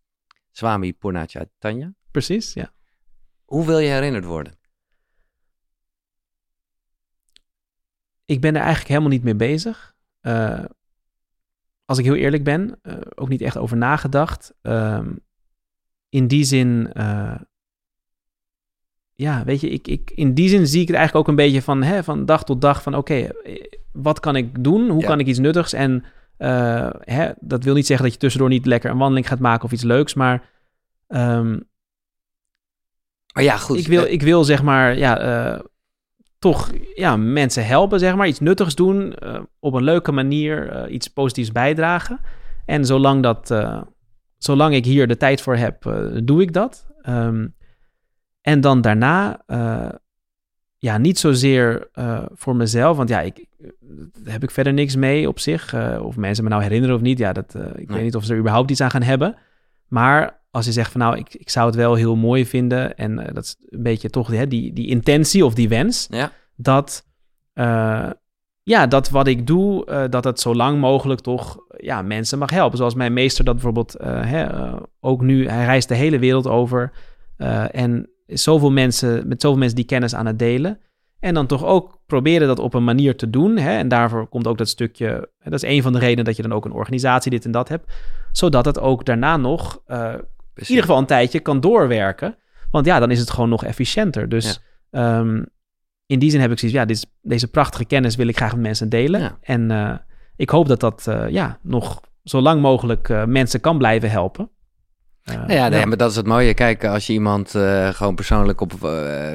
Swami 0.51 0.93
Purnachatanya. 0.93 1.94
Precies, 2.10 2.52
ja. 2.52 2.73
Hoe 3.44 3.66
wil 3.66 3.78
je 3.78 3.89
herinnerd 3.89 4.24
worden? 4.24 4.59
Ik 8.32 8.40
ben 8.40 8.54
er 8.54 8.60
eigenlijk 8.60 8.88
helemaal 8.88 9.10
niet 9.10 9.22
mee 9.22 9.34
bezig. 9.34 9.94
Eh, 10.20 10.64
als 11.84 11.98
ik 11.98 12.04
heel 12.04 12.14
eerlijk 12.14 12.44
ben, 12.44 12.78
eh, 12.82 12.94
ook 13.14 13.28
niet 13.28 13.40
echt 13.40 13.56
over 13.59 13.76
nagedacht. 13.76 14.54
Ehm, 14.62 15.12
in 16.09 16.26
die 16.26 16.44
zin, 16.44 16.92
eh, 16.92 17.34
ja, 19.12 19.44
weet 19.44 19.60
je, 19.60 19.68
ik, 19.70 19.88
ik, 19.88 20.10
in 20.14 20.34
die 20.34 20.48
zin 20.48 20.66
zie 20.66 20.80
ik 20.80 20.86
het 20.86 20.96
eigenlijk 20.96 21.26
ook 21.26 21.30
een 21.36 21.44
beetje 21.44 21.62
van, 21.62 21.82
hè, 21.82 22.04
van 22.04 22.24
dag 22.24 22.44
tot 22.44 22.60
dag 22.60 22.82
van, 22.82 22.94
oké, 22.94 23.28
wat 23.92 24.20
kan 24.20 24.36
ik 24.36 24.64
doen? 24.64 24.88
Hoe 24.88 25.00
Ja. 25.00 25.06
kan 25.06 25.20
ik 25.20 25.26
iets 25.26 25.38
nuttigs? 25.38 25.72
En 25.72 26.04
hè, 27.04 27.30
dat 27.40 27.64
wil 27.64 27.74
niet 27.74 27.86
zeggen 27.86 28.04
dat 28.04 28.14
je 28.14 28.20
tussendoor 28.20 28.50
niet 28.50 28.66
lekker 28.66 28.90
een 28.90 28.98
wandeling 28.98 29.28
gaat 29.28 29.38
maken 29.38 29.64
of 29.64 29.72
iets 29.72 29.82
leuks, 29.82 30.14
maar 30.14 30.48
ehm, 31.06 31.59
Maar 33.34 33.42
ja, 33.42 33.56
goed. 33.56 33.78
ik, 33.78 33.86
wil, 33.86 34.04
ik 34.04 34.22
wil 34.22 34.44
zeg 34.44 34.62
maar, 34.62 34.96
ja, 34.98 35.16
toch 36.43 36.70
ja, 36.94 37.16
mensen 37.16 37.66
helpen, 37.66 37.98
zeg 37.98 38.14
maar. 38.14 38.27
Iets 38.27 38.40
nuttigs 38.40 38.74
doen, 38.74 39.14
eh, 39.14 39.40
op 39.59 39.74
een 39.74 39.82
leuke 39.82 40.12
manier 40.12 40.69
eh, 40.69 40.93
iets 40.93 41.09
positiefs 41.09 41.52
bijdragen. 41.52 42.20
En 42.64 42.86
zolang, 42.86 43.23
dat, 43.23 43.51
eh, 43.51 43.82
zolang 44.39 44.74
ik 44.74 44.85
hier 44.85 45.09
de 45.09 45.16
tijd 45.16 45.40
voor 45.40 45.56
heb, 45.56 45.82
doe 46.24 46.43
ik 46.43 46.52
dat. 46.52 46.86
Ehm, 47.02 47.47
en 48.40 48.60
dan 48.60 48.81
daarna, 48.81 49.44
ja, 50.78 50.98
niet 50.98 51.19
zozeer 51.19 51.89
voor 52.35 52.56
mezelf, 52.56 52.97
want 52.97 53.09
ja, 53.09 53.20
ik, 53.20 53.47
daar 54.12 54.32
heb 54.32 54.43
ik 54.43 54.51
verder 54.51 54.73
niks 54.73 54.97
mee 54.97 55.28
op 55.28 55.39
zich. 55.39 55.74
Of 56.01 56.16
mensen 56.16 56.44
me 56.44 56.51
nou 56.51 56.62
herinneren 56.62 56.97
of 56.97 57.02
niet, 57.02 57.19
ja, 57.19 57.32
dat, 57.32 57.55
ik 57.77 57.90
weet 57.90 58.02
niet 58.02 58.16
of 58.16 58.24
ze 58.24 58.32
er 58.32 58.39
überhaupt 58.39 58.70
iets 58.70 58.81
aan 58.81 58.90
gaan 58.90 59.02
hebben. 59.02 59.36
Maar 59.89 60.41
als 60.52 60.64
je 60.64 60.72
zegt 60.72 60.92
van 60.92 61.00
nou, 61.00 61.16
ik, 61.16 61.34
ik 61.34 61.50
zou 61.50 61.66
het 61.66 61.74
wel 61.74 61.94
heel 61.94 62.16
mooi 62.16 62.46
vinden. 62.46 62.96
En 62.96 63.18
eh, 63.18 63.34
dat 63.34 63.44
is 63.44 63.56
een 63.68 63.82
beetje 63.82 64.10
toch 64.10 64.28
hè, 64.28 64.48
die, 64.48 64.72
die 64.72 64.86
intentie 64.86 65.44
of 65.44 65.54
die 65.54 65.68
wens. 65.68 66.06
Ja. 66.10 66.32
Dat, 66.56 67.06
eh, 67.52 68.10
ja, 68.62 68.86
dat 68.86 69.10
wat 69.10 69.26
ik 69.26 69.46
doe, 69.46 69.86
eh, 69.86 70.04
dat 70.10 70.24
het 70.24 70.40
zo 70.40 70.54
lang 70.54 70.80
mogelijk 70.80 71.20
toch 71.20 71.58
ja, 71.76 72.02
mensen 72.02 72.38
mag 72.38 72.50
helpen. 72.50 72.78
Zoals 72.78 72.94
mijn 72.94 73.12
meester 73.12 73.44
dat 73.44 73.54
bijvoorbeeld 73.54 73.94
hè, 74.02 74.46
ook 75.00 75.22
nu, 75.22 75.48
hij 75.48 75.64
reist 75.64 75.88
de 75.88 75.94
hele 75.94 76.18
wereld 76.18 76.46
over. 76.46 76.92
en 77.70 78.10
is 78.26 78.42
zoveel 78.42 78.70
mensen, 78.70 79.28
met 79.28 79.40
zoveel 79.40 79.58
mensen 79.58 79.76
die 79.76 79.84
kennis 79.84 80.14
aan 80.14 80.26
het 80.26 80.38
delen. 80.38 80.80
En 81.20 81.34
dan 81.34 81.46
toch 81.46 81.64
ook 81.64 81.98
proberen 82.06 82.48
dat 82.48 82.58
op 82.58 82.74
een 82.74 82.84
manier 82.84 83.16
te 83.16 83.30
doen. 83.30 83.56
Hè? 83.56 83.78
En 83.78 83.88
daarvoor 83.88 84.28
komt 84.28 84.46
ook 84.46 84.58
dat 84.58 84.68
stukje. 84.68 85.30
Dat 85.42 85.52
is 85.52 85.62
een 85.62 85.82
van 85.82 85.92
de 85.92 85.98
redenen 85.98 86.24
dat 86.24 86.36
je 86.36 86.42
dan 86.42 86.52
ook 86.52 86.64
een 86.64 86.72
organisatie 86.72 87.30
dit 87.30 87.44
en 87.44 87.50
dat 87.50 87.68
hebt. 87.68 87.92
Zodat 88.32 88.64
het 88.64 88.80
ook 88.80 89.04
daarna 89.04 89.36
nog 89.36 89.82
eh, 89.86 90.14
in 90.54 90.66
ieder 90.66 90.82
geval 90.82 90.98
een 90.98 91.06
tijdje 91.06 91.40
kan 91.40 91.60
doorwerken. 91.60 92.36
Want 92.70 92.86
ja, 92.86 92.98
dan 92.98 93.10
is 93.10 93.18
het 93.18 93.30
gewoon 93.30 93.48
nog 93.48 93.64
efficiënter. 93.64 94.28
Dus 94.28 94.60
ehm, 94.90 95.42
in 96.06 96.18
die 96.18 96.30
zin 96.30 96.40
heb 96.40 96.50
ik 96.50 96.58
zoiets, 96.58 96.78
ja, 96.78 96.84
dit 96.84 97.06
deze 97.22 97.48
prachtige 97.48 97.84
kennis 97.84 98.16
wil 98.16 98.28
ik 98.28 98.36
graag 98.36 98.52
met 98.52 98.62
mensen 98.62 98.88
delen. 98.88 99.20
Ja. 99.20 99.38
En 99.40 99.70
eh, 99.70 99.94
ik 100.36 100.50
hoop 100.50 100.68
dat 100.68 100.80
dat 100.80 101.06
eh, 101.06 101.28
ja, 101.28 101.58
nog 101.62 102.00
zo 102.24 102.40
lang 102.40 102.60
mogelijk 102.60 103.08
eh, 103.08 103.24
mensen 103.24 103.60
kan 103.60 103.78
blijven 103.78 104.10
helpen. 104.10 104.50
Nou 105.24 105.52
ja, 105.52 105.68
nee, 105.68 105.86
maar 105.86 105.96
dat 105.96 106.10
is 106.10 106.16
het 106.16 106.26
mooie. 106.26 106.54
Kijk, 106.54 106.84
als 106.84 107.06
je 107.06 107.12
iemand 107.12 107.50
gewoon 107.90 108.14
persoonlijk 108.14 108.60
op 108.60 108.72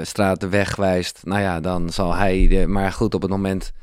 straat 0.02 0.39
de 0.39 0.49
weg 0.49 0.76
wijst, 0.76 1.22
nou 1.23 1.41
ja, 1.41 1.60
dan 1.60 1.89
zal 1.89 2.15
hij. 2.15 2.48
De, 2.48 2.68
maar 2.68 2.91
goed, 2.91 3.14
op 3.14 3.22
het 3.22 3.31
moment 3.31 3.73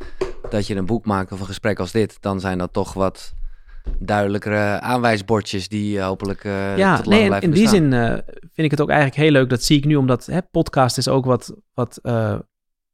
dat 0.51 0.67
je 0.67 0.75
een 0.77 0.87
boek 0.87 1.07
maakt 1.07 1.33
of 1.33 1.41
een 1.41 1.47
gesprek 1.47 1.79
als 1.79 1.93
dit, 1.93 2.17
dan 2.21 2.41
zijn 2.41 2.59
dat 2.59 2.73
toch 2.73 2.93
wat 2.93 3.35
duidelijkere 3.99 4.81
aanwijsbordjes 4.81 5.69
die 5.69 5.99
eh, 5.99 6.05
hopelijk 6.07 6.45
eh 6.45 6.77
ja, 6.77 6.97
tot 6.97 7.07
lang 7.07 7.29
nee, 7.29 7.41
in, 7.41 7.51
die 7.51 7.69
zin 7.69 7.93
eh, 7.93 8.09
vind 8.41 8.55
ik 8.67 8.71
het 8.71 8.81
ook 8.81 8.89
eigenlijk 8.89 9.19
heel 9.21 9.31
leuk. 9.31 9.49
Dat 9.51 9.63
zie 9.63 9.77
ik 9.79 9.85
nu, 9.85 9.97
omdat 9.97 10.27
hè, 10.27 10.43
podcast 10.43 10.99
is 10.99 11.09
ook 11.09 11.25
wat, 11.25 11.55
wat 11.75 11.99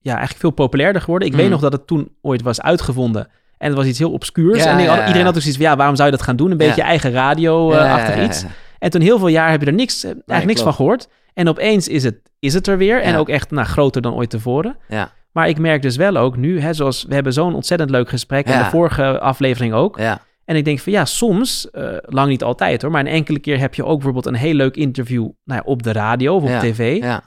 ja, 0.03 0.13
eigenlijk 0.13 0.41
veel 0.41 0.51
populairder 0.51 1.03
geworden. 1.03 1.29
Ik 1.29 1.35
weet 1.35 1.43
Mhm. 1.43 1.53
nog 1.53 1.61
dat 1.61 1.73
het 1.73 1.87
toen 1.87 2.09
ooit 2.21 2.43
was 2.43 2.61
uitgevonden. 2.61 3.29
En 3.59 3.67
het 3.69 3.77
was 3.77 3.87
iets 3.87 3.99
heel 3.99 4.13
obscuurs. 4.13 4.65
Ja, 4.65 4.71
en 4.79 4.83
ja, 4.83 5.01
iedereen 5.07 5.25
had 5.25 5.35
ook 5.35 5.41
zoiets 5.43 5.61
van, 5.61 5.71
ja, 5.71 5.77
waarom 5.77 5.97
zou 5.97 6.11
je 6.11 6.17
dat 6.17 6.25
gaan 6.25 6.37
doen? 6.37 6.51
Een 6.51 6.57
beetje 6.57 6.83
eigen 6.83 7.11
radio-achtig 7.13 8.15
Ja, 8.15 8.21
ja, 8.21 8.27
iets. 8.29 8.45
En 8.79 8.91
toen 8.91 9.01
heel 9.01 9.19
veel 9.19 9.29
jaar 9.29 9.51
heb 9.51 9.61
je 9.61 9.67
er 9.67 9.73
niks, 9.73 10.05
eigenlijk 10.05 10.45
niks 10.45 10.63
van 10.63 10.75
gehoord. 10.75 11.09
En 11.35 11.49
opeens 11.49 11.89
is 11.89 12.05
het, 12.05 12.17
is 12.39 12.55
het 12.55 12.67
er 12.67 12.79
weer. 12.79 13.03
En 13.03 13.17
ook 13.17 13.29
echt 13.29 13.51
nou, 13.51 13.67
groter 13.67 14.03
dan 14.03 14.15
ooit 14.15 14.31
tevoren. 14.31 14.77
Ja, 14.89 15.13
Maar 15.33 15.49
ik 15.49 15.59
merk 15.59 15.83
dus 15.83 15.97
wel 15.97 16.17
ook 16.17 16.37
nu, 16.37 16.61
hè, 16.61 16.73
zoals 16.73 17.05
we 17.09 17.15
hebben 17.15 17.33
zo'n 17.33 17.55
ontzettend 17.55 17.91
leuk 17.91 18.09
gesprek. 18.09 18.47
En 18.47 18.59
de 18.59 18.71
vorige 18.71 19.19
aflevering 19.21 19.73
ook. 19.75 19.99
ja, 19.99 20.21
En 20.51 20.57
ik 20.57 20.65
denk 20.65 20.79
van 20.79 20.93
ja, 20.93 21.05
soms, 21.05 21.71
eh, 21.71 21.97
lang 22.01 22.29
niet 22.29 22.43
altijd 22.43 22.83
hoor, 22.83 22.91
maar 22.91 23.01
een 23.01 23.07
enkele 23.07 23.39
keer 23.39 23.59
heb 23.59 23.75
je 23.75 23.85
ook 23.85 23.95
bijvoorbeeld 23.95 24.27
een 24.27 24.35
heel 24.35 24.55
leuk 24.55 24.77
interview 24.77 25.23
nou 25.45 25.61
ja, 25.61 25.63
op 25.65 25.83
de 25.83 25.93
radio 25.93 26.35
of 26.35 26.43
op 26.43 26.49
Ja, 26.49 26.61
tv. 26.61 26.99
ja. 27.03 27.23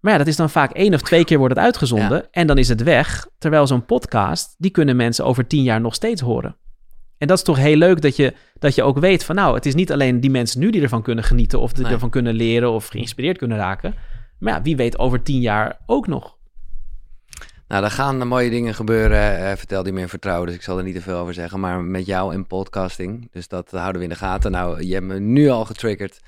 Maar 0.00 0.12
ja, 0.12 0.18
dat 0.18 0.26
is 0.26 0.36
dan 0.36 0.50
vaak 0.50 0.72
één 0.72 0.94
of 0.94 1.02
twee 1.02 1.24
keer 1.24 1.38
wordt 1.38 1.54
het 1.54 1.64
uitgezonden 1.64 2.26
en 2.30 2.46
dan 2.46 2.58
is 2.58 2.68
het 2.68 2.82
weg. 2.82 3.26
Terwijl 3.38 3.66
zo'n 3.66 3.84
podcast, 3.84 4.54
die 4.58 4.70
kunnen 4.70 4.96
mensen 4.96 5.24
over 5.24 5.46
tien 5.46 5.62
jaar 5.62 5.80
nog 5.80 5.94
steeds 5.94 6.20
horen. 6.20 6.56
En 7.18 7.26
dat 7.26 7.38
is 7.38 7.44
toch 7.44 7.56
heel 7.56 7.76
leuk 7.76 8.00
dat 8.00 8.16
je, 8.16 8.34
dat 8.58 8.74
je 8.74 8.82
ook 8.82 8.98
weet 8.98 9.24
van 9.24 9.34
nou, 9.34 9.54
het 9.54 9.66
is 9.66 9.74
niet 9.74 9.92
alleen 9.92 10.20
die 10.20 10.30
mensen 10.30 10.60
nu 10.60 10.70
die 10.70 10.82
ervan 10.82 11.02
kunnen 11.02 11.24
genieten 11.24 11.60
of 11.60 11.72
die 11.72 11.84
Nee. 11.84 11.92
ervan 11.92 12.10
kunnen 12.10 12.34
leren 12.34 12.70
of 12.72 12.86
geïnspireerd 12.86 13.38
kunnen 13.38 13.56
raken. 13.58 13.94
Maar 14.38 14.52
ja, 14.54 14.62
wie 14.62 14.76
weet 14.76 14.98
over 14.98 15.22
tien 15.22 15.40
jaar 15.40 15.78
ook 15.86 16.06
nog. 16.06 16.36
Nou, 17.74 17.86
er 17.86 17.92
gaan 17.92 18.28
mooie 18.28 18.50
dingen 18.50 18.74
gebeuren. 18.74 19.38
eh, 19.38 19.56
vertel 19.56 19.82
die 19.82 19.92
me 19.92 20.00
in 20.00 20.08
vertrouwen, 20.08 20.46
dus 20.46 20.56
ik 20.56 20.62
zal 20.62 20.78
er 20.78 20.84
niet 20.84 20.94
te 20.94 21.00
veel 21.00 21.16
over 21.16 21.34
zeggen. 21.34 21.60
Maar 21.60 21.82
met 21.82 22.06
jou 22.06 22.34
en 22.34 22.46
podcasting, 22.46 23.28
dus 23.32 23.48
dat 23.48 23.70
houden 23.70 23.96
we 23.96 24.02
in 24.02 24.08
de 24.08 24.18
gaten. 24.18 24.50
Nou, 24.50 24.82
je 24.82 24.94
hebt 24.94 25.06
me 25.06 25.18
nu 25.18 25.48
al 25.48 25.64
getriggerd 25.64 26.20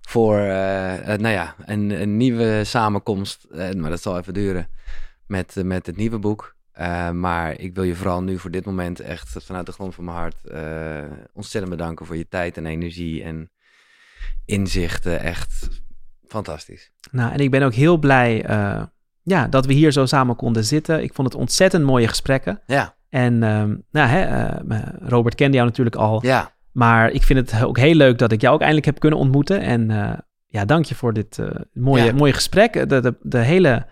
voor, 0.00 0.38
eh, 0.38 1.12
eh, 1.12 1.20
nou 1.20 1.34
ja, 1.34 1.54
een, 1.64 1.90
een 2.02 2.16
nieuwe 2.16 2.64
samenkomst. 2.64 3.46
Maar 3.76 3.90
dat 3.90 4.02
zal 4.02 4.18
even 4.18 4.34
duren 4.34 4.68
met, 5.26 5.54
met 5.64 5.86
het 5.86 5.96
nieuwe 5.96 6.18
boek. 6.18 6.54
Maar 7.12 7.60
ik 7.60 7.74
wil 7.74 7.84
je 7.84 7.94
vooral 7.94 8.22
nu 8.22 8.38
voor 8.38 8.50
dit 8.50 8.64
moment 8.64 9.00
echt 9.00 9.36
vanuit 9.44 9.66
de 9.66 9.72
grond 9.72 9.94
van 9.94 10.04
mijn 10.04 10.16
hart 10.16 10.36
ontzettend 11.32 11.76
bedanken 11.76 12.06
voor 12.06 12.16
je 12.16 12.28
tijd 12.28 12.56
en 12.56 12.66
energie 12.66 13.22
en 13.22 13.50
inzichten. 14.44 15.20
Echt 15.20 15.68
fantastisch. 16.26 16.92
Nou, 17.10 17.32
en 17.32 17.38
ik 17.38 17.50
ben 17.50 17.62
ook 17.62 17.74
heel 17.74 17.96
blij 17.96 18.44
ja, 19.22 19.46
dat 19.48 19.66
we 19.66 19.72
hier 19.72 19.92
zo 19.92 20.06
samen 20.06 20.36
konden 20.36 20.64
zitten. 20.64 21.02
Ik 21.02 21.14
vond 21.14 21.32
het 21.32 21.40
ontzettend 21.40 21.84
mooie 21.84 22.08
gesprekken. 22.08 22.60
Ja, 22.66 22.94
En 23.08 23.42
ehm, 23.42 23.74
nou, 23.90 24.08
hè, 24.08 24.20
eh, 24.22 24.78
Robert 25.00 25.34
kende 25.34 25.54
jou 25.56 25.68
natuurlijk 25.68 25.96
al. 25.96 26.26
ja. 26.26 26.50
Maar 26.72 27.10
ik 27.10 27.22
vind 27.22 27.50
het 27.50 27.64
ook 27.64 27.78
heel 27.78 27.94
leuk 27.94 28.18
dat 28.18 28.32
ik 28.32 28.40
jou 28.40 28.54
ook 28.54 28.60
eindelijk 28.60 28.86
heb 28.86 28.98
kunnen 29.00 29.18
ontmoeten. 29.18 29.60
En 29.60 29.90
eh, 29.90 30.18
ja, 30.46 30.64
dank 30.64 30.84
je 30.84 30.94
voor 30.94 31.12
dit 31.12 31.38
eh, 31.38 31.46
mooie, 31.72 32.04
Ja. 32.04 32.12
mooie 32.12 32.32
gesprek. 32.32 32.72
De, 32.88 33.00
de, 33.00 33.14
de 33.22 33.38
hele, 33.38 33.86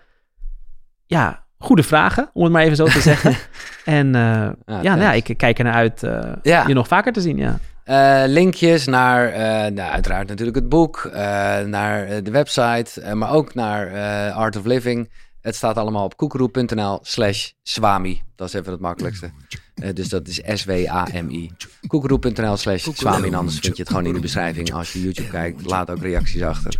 ja, 1.05 1.43
goede 1.57 1.83
vragen, 1.83 2.29
om 2.33 2.43
het 2.43 2.51
maar 2.51 2.61
even 2.63 2.75
zo 2.75 2.85
te 2.85 3.01
zeggen. 3.01 3.35
en 3.85 4.15
eh, 4.15 4.21
ja, 4.21 4.53
nou, 4.65 4.83
ja, 4.83 4.95
thanks. 5.11 5.29
ik 5.29 5.37
kijk 5.37 5.57
ernaar 5.57 5.73
uit 5.73 6.03
eh, 6.03 6.65
je 6.67 6.73
nog 6.73 6.87
vaker 6.87 7.13
te 7.13 7.21
zien. 7.21 7.37
Ja. 7.37 7.59
Eh, 7.83 8.23
linkjes 8.27 8.85
naar, 8.85 9.27
eh, 9.27 9.71
nou, 9.71 9.91
uiteraard 9.91 10.27
natuurlijk 10.27 10.57
het 10.57 10.69
boek, 10.69 11.09
eh, 11.13 11.59
naar 11.59 12.23
de 12.23 12.31
website, 12.31 13.01
eh, 13.01 13.13
maar 13.13 13.31
ook 13.31 13.53
naar 13.53 13.87
eh, 13.87 14.35
Art 14.37 14.55
of 14.55 14.65
Living. 14.65 15.09
Het 15.41 15.55
staat 15.55 15.77
allemaal 15.77 16.03
op 16.03 16.17
koekeroe.nl 16.17 16.99
slash 17.01 17.49
swami. 17.63 18.21
Dat 18.35 18.47
is 18.47 18.53
even 18.53 18.71
het 18.71 18.81
makkelijkste. 18.81 19.31
Eh, 19.75 19.93
dus 19.93 20.09
dat 20.09 20.27
is 20.27 20.41
S-W-A-M-I. 20.45 21.51
Koekeroe.nl 21.87 22.57
slash 22.57 22.87
swami. 22.93 23.27
En 23.27 23.33
anders 23.33 23.59
vind 23.59 23.75
je 23.75 23.81
het 23.81 23.91
gewoon 23.91 24.05
in 24.05 24.13
de 24.13 24.19
beschrijving. 24.19 24.73
Als 24.73 24.93
je 24.93 25.01
YouTube 25.01 25.29
kijkt, 25.29 25.65
laat 25.65 25.89
ook 25.89 26.01
reacties 26.01 26.41
achter. 26.41 26.79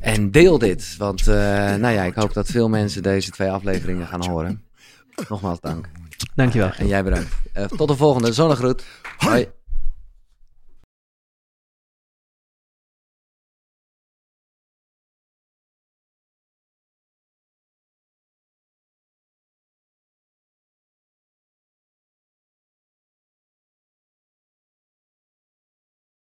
En 0.00 0.30
deel 0.30 0.58
dit, 0.58 0.94
want 0.98 1.26
eh, 1.26 1.34
nou 1.74 1.88
ja, 1.88 2.02
ik 2.02 2.14
hoop 2.14 2.34
dat 2.34 2.46
veel 2.46 2.68
mensen 2.68 3.02
deze 3.02 3.30
twee 3.30 3.50
afleveringen 3.50 4.06
gaan 4.06 4.26
horen. 4.26 4.62
Nogmaals 5.28 5.60
dank. 5.60 5.88
Dankjewel. 6.34 6.72
En 6.76 6.86
jij 6.86 7.04
bedankt. 7.04 7.32
Tot 7.76 7.88
de 7.88 7.96
volgende. 7.96 8.32
Zonnegroet. 8.32 8.84
Hoi. 9.16 9.48